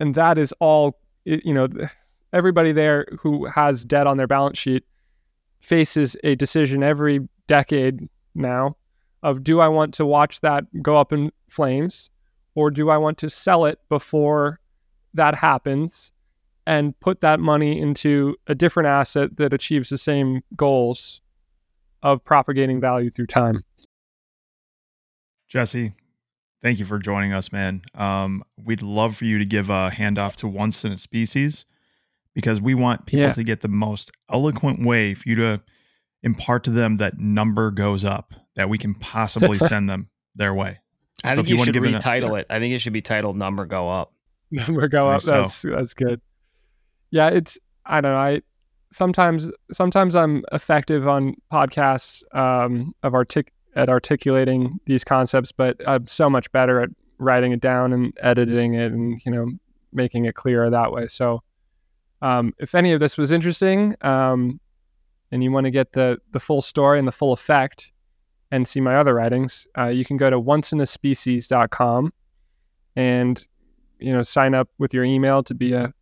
and 0.00 0.14
that 0.14 0.38
is 0.38 0.54
all 0.58 0.98
you 1.26 1.52
know 1.52 1.68
everybody 2.32 2.72
there 2.72 3.06
who 3.20 3.44
has 3.44 3.84
debt 3.84 4.06
on 4.06 4.16
their 4.16 4.26
balance 4.26 4.58
sheet 4.58 4.84
faces 5.60 6.16
a 6.24 6.34
decision 6.36 6.82
every 6.82 7.28
decade 7.46 8.08
now 8.34 8.74
of 9.22 9.44
do 9.44 9.60
I 9.60 9.68
want 9.68 9.92
to 9.94 10.06
watch 10.06 10.40
that 10.40 10.64
go 10.82 10.96
up 10.98 11.12
in 11.12 11.30
flames 11.48 12.08
or 12.54 12.70
do 12.70 12.90
I 12.90 12.96
want 12.96 13.18
to 13.18 13.30
sell 13.30 13.64
it 13.64 13.78
before 13.88 14.60
that 15.14 15.34
happens 15.36 16.12
and 16.66 16.98
put 17.00 17.20
that 17.20 17.40
money 17.40 17.80
into 17.80 18.36
a 18.46 18.54
different 18.54 18.86
asset 18.86 19.36
that 19.36 19.52
achieves 19.52 19.90
the 19.90 19.98
same 19.98 20.42
goals 20.56 21.20
of 22.02 22.24
propagating 22.24 22.80
value 22.80 23.10
through 23.10 23.26
time. 23.26 23.62
Jesse, 25.48 25.92
thank 26.62 26.78
you 26.78 26.84
for 26.86 26.98
joining 26.98 27.32
us, 27.32 27.52
man. 27.52 27.82
Um, 27.94 28.42
we'd 28.56 28.82
love 28.82 29.16
for 29.16 29.24
you 29.24 29.38
to 29.38 29.44
give 29.44 29.70
a 29.70 29.90
handoff 29.94 30.36
to 30.36 30.48
once 30.48 30.84
in 30.84 30.92
a 30.92 30.96
species 30.96 31.64
because 32.34 32.60
we 32.60 32.74
want 32.74 33.06
people 33.06 33.26
Yeah. 33.26 33.32
to 33.32 33.44
get 33.44 33.60
the 33.60 33.68
most 33.68 34.10
eloquent 34.30 34.84
way 34.84 35.14
for 35.14 35.28
you 35.28 35.34
to 35.36 35.62
impart 36.22 36.64
to 36.64 36.70
them 36.70 36.96
that 36.96 37.18
number 37.18 37.70
goes 37.70 38.04
up 38.04 38.34
that 38.56 38.68
we 38.68 38.78
can 38.78 38.94
possibly 38.94 39.58
send 39.58 39.88
them 39.88 40.08
their 40.34 40.54
way. 40.54 40.80
I 41.22 41.36
think 41.36 41.48
you, 41.48 41.56
wanna 41.56 41.72
should 41.72 41.76
a- 41.76 41.80
retitle 41.80 42.38
it. 42.38 42.46
I 42.50 42.58
think 42.58 42.74
it 42.74 42.80
should 42.80 42.92
be 42.92 43.02
titled 43.02 43.36
"Number 43.36 43.66
Go 43.66 43.88
Up." 43.88 44.10
number 44.50 44.88
go 44.88 45.08
up. 45.08 45.22
so. 45.22 45.42
That's 45.42 45.62
that's 45.62 45.94
good. 45.94 46.20
Yeah, 47.10 47.28
it's 47.28 47.58
I 47.86 48.00
don't 48.00 48.12
know. 48.12 48.18
I 48.18 48.42
sometimes 48.92 49.50
sometimes 49.72 50.14
I'm 50.14 50.44
effective 50.52 51.08
on 51.08 51.34
podcasts 51.52 52.22
um, 52.36 52.94
of 53.02 53.14
artic 53.14 53.52
at 53.76 53.88
articulating 53.88 54.78
these 54.86 55.02
concepts, 55.02 55.50
but 55.50 55.76
I'm 55.86 56.06
so 56.06 56.30
much 56.30 56.50
better 56.52 56.80
at 56.80 56.90
writing 57.18 57.52
it 57.52 57.60
down 57.60 57.92
and 57.92 58.16
editing 58.20 58.74
it, 58.74 58.92
and 58.92 59.20
you 59.24 59.32
know 59.32 59.52
making 59.92 60.24
it 60.26 60.34
clearer 60.34 60.70
that 60.70 60.92
way. 60.92 61.06
So, 61.06 61.42
um, 62.22 62.52
if 62.58 62.74
any 62.74 62.92
of 62.92 63.00
this 63.00 63.16
was 63.16 63.32
interesting, 63.32 63.96
um, 64.02 64.60
and 65.32 65.42
you 65.42 65.50
want 65.50 65.64
to 65.64 65.70
get 65.70 65.92
the 65.92 66.18
the 66.32 66.40
full 66.40 66.62
story 66.62 66.98
and 66.98 67.08
the 67.08 67.12
full 67.12 67.32
effect, 67.32 67.92
and 68.50 68.66
see 68.66 68.80
my 68.80 68.96
other 68.96 69.14
writings, 69.14 69.66
uh, 69.76 69.86
you 69.86 70.04
can 70.04 70.16
go 70.16 70.30
to 70.30 70.40
onceinaSpecies.com 70.40 72.12
and 72.96 73.46
you 73.98 74.12
know 74.12 74.22
sign 74.22 74.54
up 74.54 74.68
with 74.78 74.94
your 74.94 75.04
email 75.04 75.42
to 75.42 75.54
be 75.54 75.72
a 75.72 75.92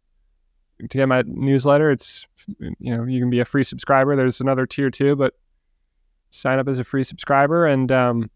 to 0.80 0.98
get 0.98 1.08
my 1.08 1.22
newsletter. 1.26 1.90
It's 1.90 2.26
you 2.58 2.96
know 2.96 3.04
you 3.04 3.20
can 3.20 3.30
be 3.30 3.40
a 3.40 3.44
free 3.44 3.64
subscriber. 3.64 4.16
There's 4.16 4.40
another 4.40 4.66
tier 4.66 4.90
too 4.90 5.16
but 5.16 5.34
sign 6.32 6.58
up 6.58 6.66
as 6.66 6.78
a 6.78 6.84
free 6.84 7.04
subscriber. 7.04 7.66
And 7.66 7.92
um, 7.92 8.30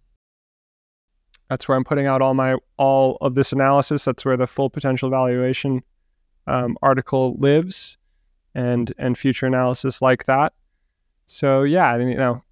that's 1.49 1.67
where 1.69 1.77
i'm 1.77 1.85
putting 1.85 2.07
out 2.07 2.23
all 2.23 2.35
my 2.35 2.57
all 2.77 3.19
of 3.21 3.35
this 3.35 3.53
analysis. 3.53 4.05
That's 4.05 4.25
where 4.25 4.37
the 4.37 4.47
full 4.47 4.71
potential 4.71 5.11
valuation 5.11 5.83
um, 6.47 6.77
article 6.83 7.37
lives 7.39 7.97
and 8.55 8.93
and 8.99 9.19
future 9.19 9.47
analysis 9.47 10.01
like 10.01 10.25
that. 10.27 10.53
So 11.27 11.63
yeah 11.63 11.97
you 11.97 12.15
know 12.15 12.43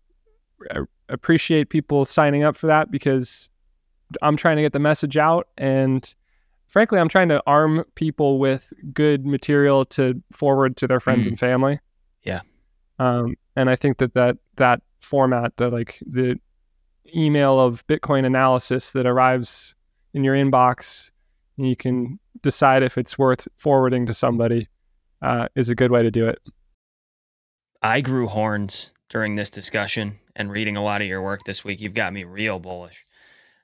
appreciate 1.08 1.68
people 1.68 2.04
signing 2.04 2.42
up 2.42 2.56
for 2.56 2.66
that 2.66 2.90
because 2.90 3.48
i'm 4.22 4.36
trying 4.36 4.56
to 4.56 4.62
get 4.62 4.72
the 4.72 4.78
message 4.78 5.16
out 5.16 5.48
and 5.58 6.14
frankly, 6.66 6.98
I'm 6.98 7.08
trying 7.08 7.28
to 7.28 7.42
arm 7.46 7.84
people 7.94 8.38
with 8.38 8.72
good 8.92 9.24
material 9.24 9.84
to 9.86 10.20
forward 10.32 10.76
to 10.78 10.88
their 10.88 10.98
friends 10.98 11.26
Mm. 11.26 11.30
and 11.30 11.38
family. 11.38 11.80
Yeah. 12.24 12.40
Um, 12.98 13.36
and 13.54 13.70
I 13.70 13.76
think 13.76 13.98
that 13.98 14.14
that 14.14 14.38
that 14.56 14.82
format, 15.00 15.56
the 15.56 15.68
like 15.68 16.02
the 16.04 16.40
email 17.14 17.60
of 17.60 17.86
Bitcoin 17.86 18.24
analysis 18.24 18.92
that 18.92 19.06
arrives 19.06 19.76
in 20.14 20.24
your 20.24 20.34
inbox, 20.34 21.10
and 21.58 21.68
you 21.68 21.76
can 21.76 22.18
decide 22.42 22.82
if 22.82 22.98
it's 22.98 23.16
worth 23.18 23.46
forwarding 23.56 24.06
to 24.06 24.14
somebody, 24.14 24.66
uh, 25.22 25.46
is 25.54 25.68
a 25.68 25.74
good 25.74 25.92
way 25.92 26.02
to 26.02 26.10
do 26.10 26.26
it. 26.26 26.40
I 27.82 28.00
grew 28.00 28.26
horns 28.26 28.90
during 29.10 29.36
this 29.36 29.50
discussion 29.50 30.18
and 30.34 30.50
reading 30.50 30.76
a 30.76 30.82
lot 30.82 31.00
of 31.00 31.06
your 31.06 31.22
work 31.22 31.44
this 31.44 31.64
week. 31.64 31.80
You've 31.80 31.94
got 31.94 32.12
me 32.12 32.24
real 32.24 32.58
bullish. 32.58 33.06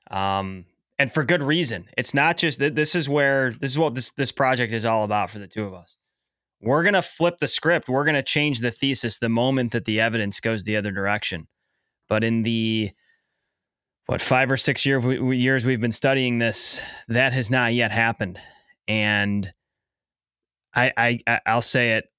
Um, 0.09 0.65
and 0.99 1.11
for 1.11 1.23
good 1.23 1.41
reason. 1.41 1.87
It's 1.97 2.13
not 2.13 2.37
just 2.37 2.59
that 2.59 2.75
this 2.75 2.93
is 2.95 3.09
where 3.09 3.51
this 3.51 3.71
is 3.71 3.77
what 3.77 3.95
this 3.95 4.11
this 4.11 4.31
project 4.31 4.71
is 4.71 4.85
all 4.85 5.03
about 5.03 5.31
for 5.31 5.39
the 5.39 5.47
two 5.47 5.65
of 5.65 5.73
us. 5.73 5.95
We're 6.61 6.83
gonna 6.83 7.01
flip 7.01 7.39
the 7.39 7.47
script. 7.47 7.89
We're 7.89 8.05
gonna 8.05 8.21
change 8.21 8.59
the 8.59 8.69
thesis 8.69 9.17
the 9.17 9.29
moment 9.29 9.71
that 9.71 9.85
the 9.85 9.99
evidence 9.99 10.39
goes 10.39 10.63
the 10.63 10.77
other 10.77 10.91
direction. 10.91 11.47
But 12.07 12.23
in 12.23 12.43
the 12.43 12.91
what 14.05 14.21
five 14.21 14.51
or 14.51 14.57
six 14.57 14.85
year, 14.85 14.99
years 15.33 15.65
we've 15.65 15.81
been 15.81 15.91
studying 15.91 16.37
this, 16.37 16.81
that 17.07 17.33
has 17.33 17.49
not 17.49 17.73
yet 17.73 17.91
happened. 17.91 18.39
And 18.87 19.51
I 20.75 21.19
I- 21.25 21.39
I'll 21.47 21.61
say 21.63 21.93
it 21.93 22.10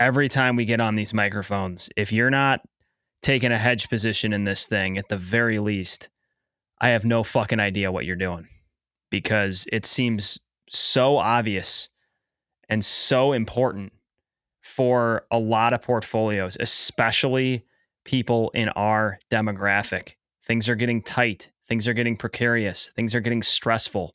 every 0.00 0.28
time 0.28 0.56
we 0.56 0.64
get 0.64 0.80
on 0.80 0.94
these 0.94 1.14
microphones. 1.14 1.90
If 1.96 2.12
you're 2.12 2.30
not 2.30 2.60
taking 3.22 3.52
a 3.52 3.58
hedge 3.58 3.88
position 3.88 4.32
in 4.32 4.44
this 4.44 4.66
thing, 4.66 4.98
at 4.98 5.08
the 5.08 5.16
very 5.16 5.58
least, 5.58 6.08
I 6.80 6.90
have 6.90 7.04
no 7.04 7.22
fucking 7.22 7.60
idea 7.60 7.92
what 7.92 8.04
you're 8.04 8.16
doing 8.16 8.48
because 9.10 9.66
it 9.72 9.86
seems 9.86 10.38
so 10.68 11.16
obvious 11.16 11.88
and 12.68 12.84
so 12.84 13.32
important 13.32 13.92
for 14.62 15.24
a 15.30 15.38
lot 15.38 15.72
of 15.72 15.82
portfolios, 15.82 16.56
especially 16.58 17.64
people 18.04 18.50
in 18.54 18.68
our 18.70 19.18
demographic. 19.30 20.14
Things 20.44 20.68
are 20.68 20.74
getting 20.74 21.02
tight, 21.02 21.50
things 21.68 21.86
are 21.86 21.94
getting 21.94 22.16
precarious, 22.16 22.90
things 22.96 23.14
are 23.14 23.20
getting 23.20 23.42
stressful. 23.42 24.14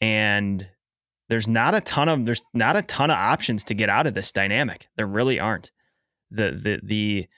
And 0.00 0.66
there's 1.28 1.48
not 1.48 1.74
a 1.74 1.80
ton 1.80 2.08
of 2.08 2.24
there's 2.24 2.42
not 2.52 2.76
a 2.76 2.82
ton 2.82 3.10
of 3.10 3.16
options 3.16 3.64
to 3.64 3.74
get 3.74 3.88
out 3.88 4.06
of 4.06 4.14
this 4.14 4.32
dynamic. 4.32 4.88
There 4.96 5.06
really 5.06 5.40
aren't. 5.40 5.70
The 6.30 6.50
the 6.50 6.80
the 6.82 7.28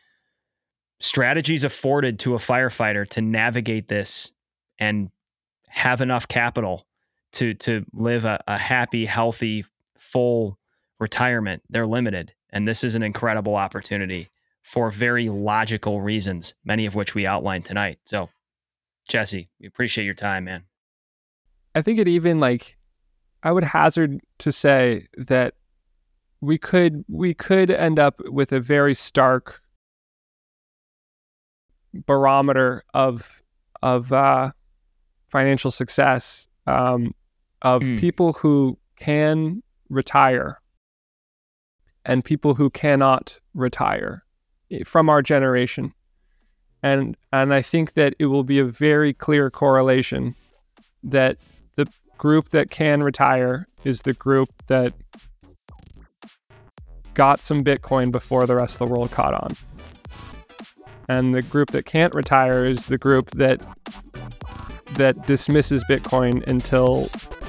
strategies 1.01 1.65
afforded 1.65 2.19
to 2.21 2.35
a 2.35 2.39
firefighter 2.39 3.09
to 3.11 3.21
navigate 3.21 3.89
this 3.89 4.33
and 4.79 5.11
have 5.69 6.01
enough 6.01 6.29
capital 6.29 6.87
to 7.33 7.55
to 7.55 7.85
live 7.93 8.25
a, 8.25 8.43
a 8.47 8.59
happy, 8.59 9.05
healthy, 9.05 9.65
full 9.99 10.59
retirement, 10.99 11.63
they're 11.69 11.87
limited. 11.87 12.33
And 12.51 12.69
this 12.69 12.85
is 12.85 12.95
an 12.95 13.03
incredible 13.03 13.57
opportunity 13.57 14.31
for 14.63 14.91
very 14.91 15.29
logical 15.29 16.01
reasons, 16.01 16.55
many 16.65 16.87
of 16.87 16.95
which 16.95 17.15
we 17.15 17.27
outlined 17.27 17.65
tonight. 17.65 17.99
So, 18.05 18.31
Jesse, 19.09 19.49
we 19.61 19.67
appreciate 19.67 20.05
your 20.05 20.15
time, 20.15 20.45
man. 20.45 20.65
I 21.75 21.83
think 21.83 21.99
it 21.99 22.09
even 22.09 22.41
like 22.41 22.79
I 23.45 23.53
would 23.53 23.65
hazard 23.65 24.21
to 24.39 24.51
say 24.51 25.07
that 25.17 25.55
we 26.41 26.59
could 26.59 27.05
we 27.09 27.35
could 27.35 27.71
end 27.71 27.99
up 27.99 28.21
with 28.27 28.53
a 28.53 28.61
very 28.61 28.95
stark 28.95 29.61
barometer 32.07 32.83
of 32.95 33.43
of 33.83 34.13
uh, 34.13 34.51
financial 35.27 35.71
success 35.71 36.49
um, 36.67 37.15
of 37.63 37.83
Mm. 37.83 37.99
people 38.01 38.33
who 38.33 38.79
can 38.97 39.63
retire 39.91 40.61
and 42.05 42.25
people 42.25 42.55
who 42.55 42.71
cannot 42.71 43.39
retire 43.55 44.25
from 44.85 45.09
our 45.09 45.23
generation 45.23 45.93
and 46.83 47.17
and 47.33 47.55
I 47.55 47.63
think 47.63 47.93
that 47.95 48.15
it 48.19 48.27
will 48.27 48.45
be 48.45 48.59
a 48.59 48.65
very 48.65 49.13
clear 49.13 49.51
correlation 49.51 50.35
that 51.03 51.37
the 51.77 51.87
group 52.19 52.51
that 52.51 52.71
can 52.71 53.03
retire 53.03 53.67
is 53.85 54.03
the 54.03 54.15
group 54.15 54.49
that 54.67 54.93
got 57.15 57.41
some 57.41 57.63
Bitcoin 57.63 58.11
before 58.11 58.47
the 58.47 58.57
rest 58.57 58.81
of 58.81 58.89
the 58.89 58.93
world 58.93 59.11
caught 59.11 59.35
on. 59.35 59.53
And 61.09 61.35
the 61.35 61.43
group 61.43 61.71
that 61.71 61.85
can't 61.85 62.15
retire 62.15 62.65
is 62.65 62.87
the 62.87 62.99
group 62.99 63.31
that 63.33 63.61
that 64.95 65.27
dismisses 65.27 65.85
Bitcoin 65.85 66.47
until 66.47 67.09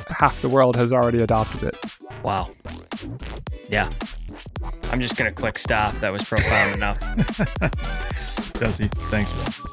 half 0.09 0.41
the 0.41 0.49
world 0.49 0.75
has 0.75 0.91
already 0.91 1.21
adopted 1.21 1.63
it. 1.63 1.77
Wow. 2.23 2.49
Yeah. 3.69 3.91
I'm 4.89 4.99
just 4.99 5.15
going 5.17 5.29
to 5.29 5.35
click 5.35 5.57
stop. 5.57 5.93
That 5.99 6.11
was 6.11 6.23
profound 6.23 6.73
enough. 6.75 6.99
Jesse, 8.59 8.87
thanks, 9.09 9.31
man. 9.35 9.65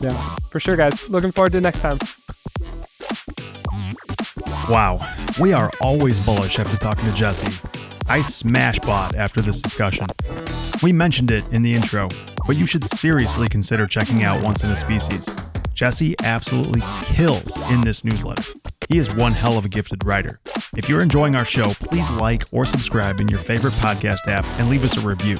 Yeah, 0.00 0.36
for 0.50 0.60
sure, 0.60 0.76
guys. 0.76 1.08
Looking 1.08 1.30
forward 1.30 1.52
to 1.52 1.60
next 1.60 1.80
time. 1.80 1.98
Wow, 4.68 5.00
we 5.40 5.52
are 5.52 5.72
always 5.80 6.24
bullish 6.24 6.60
after 6.60 6.76
talking 6.76 7.04
to 7.04 7.12
Jesse. 7.12 7.66
I 8.06 8.20
smash 8.20 8.78
bought 8.78 9.16
after 9.16 9.42
this 9.42 9.60
discussion. 9.60 10.06
We 10.82 10.92
mentioned 10.92 11.32
it 11.32 11.44
in 11.50 11.62
the 11.62 11.74
intro, 11.74 12.08
but 12.46 12.56
you 12.56 12.64
should 12.64 12.84
seriously 12.84 13.48
consider 13.48 13.88
checking 13.88 14.22
out 14.22 14.40
Once 14.42 14.62
in 14.62 14.70
a 14.70 14.76
Species. 14.76 15.28
Jesse 15.74 16.14
absolutely 16.22 16.82
kills 17.04 17.56
in 17.70 17.80
this 17.80 18.04
newsletter. 18.04 18.42
He 18.88 18.98
is 18.98 19.14
one 19.14 19.32
hell 19.32 19.58
of 19.58 19.64
a 19.64 19.68
gifted 19.68 20.04
writer. 20.04 20.40
If 20.76 20.88
you're 20.88 21.02
enjoying 21.02 21.34
our 21.34 21.44
show, 21.44 21.68
please 21.68 22.08
like 22.10 22.44
or 22.52 22.64
subscribe 22.64 23.20
in 23.20 23.28
your 23.28 23.38
favorite 23.38 23.72
podcast 23.74 24.26
app 24.28 24.44
and 24.58 24.68
leave 24.68 24.84
us 24.84 25.02
a 25.02 25.06
review. 25.06 25.38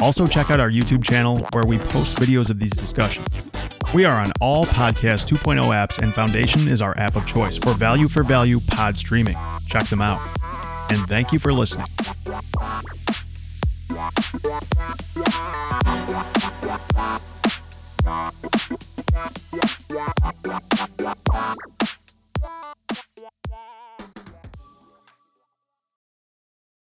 Also, 0.00 0.26
check 0.26 0.50
out 0.50 0.60
our 0.60 0.70
YouTube 0.70 1.04
channel 1.04 1.46
where 1.52 1.64
we 1.66 1.78
post 1.78 2.16
videos 2.16 2.50
of 2.50 2.58
these 2.58 2.72
discussions. 2.72 3.42
We 3.94 4.04
are 4.04 4.20
on 4.20 4.30
all 4.40 4.64
Podcast 4.66 5.26
2.0 5.26 5.60
apps, 5.64 5.98
and 5.98 6.14
Foundation 6.14 6.68
is 6.68 6.80
our 6.80 6.96
app 6.96 7.16
of 7.16 7.26
choice 7.26 7.56
for 7.56 7.74
value 7.74 8.08
for 8.08 8.22
value 8.22 8.60
pod 8.68 8.96
streaming. 8.96 9.36
Check 9.66 9.86
them 9.86 10.00
out. 10.00 10.20
And 10.90 10.98
thank 11.08 11.32
you 11.32 11.38
for 11.38 11.52
listening. 11.52 11.86
Bye. 19.10 19.60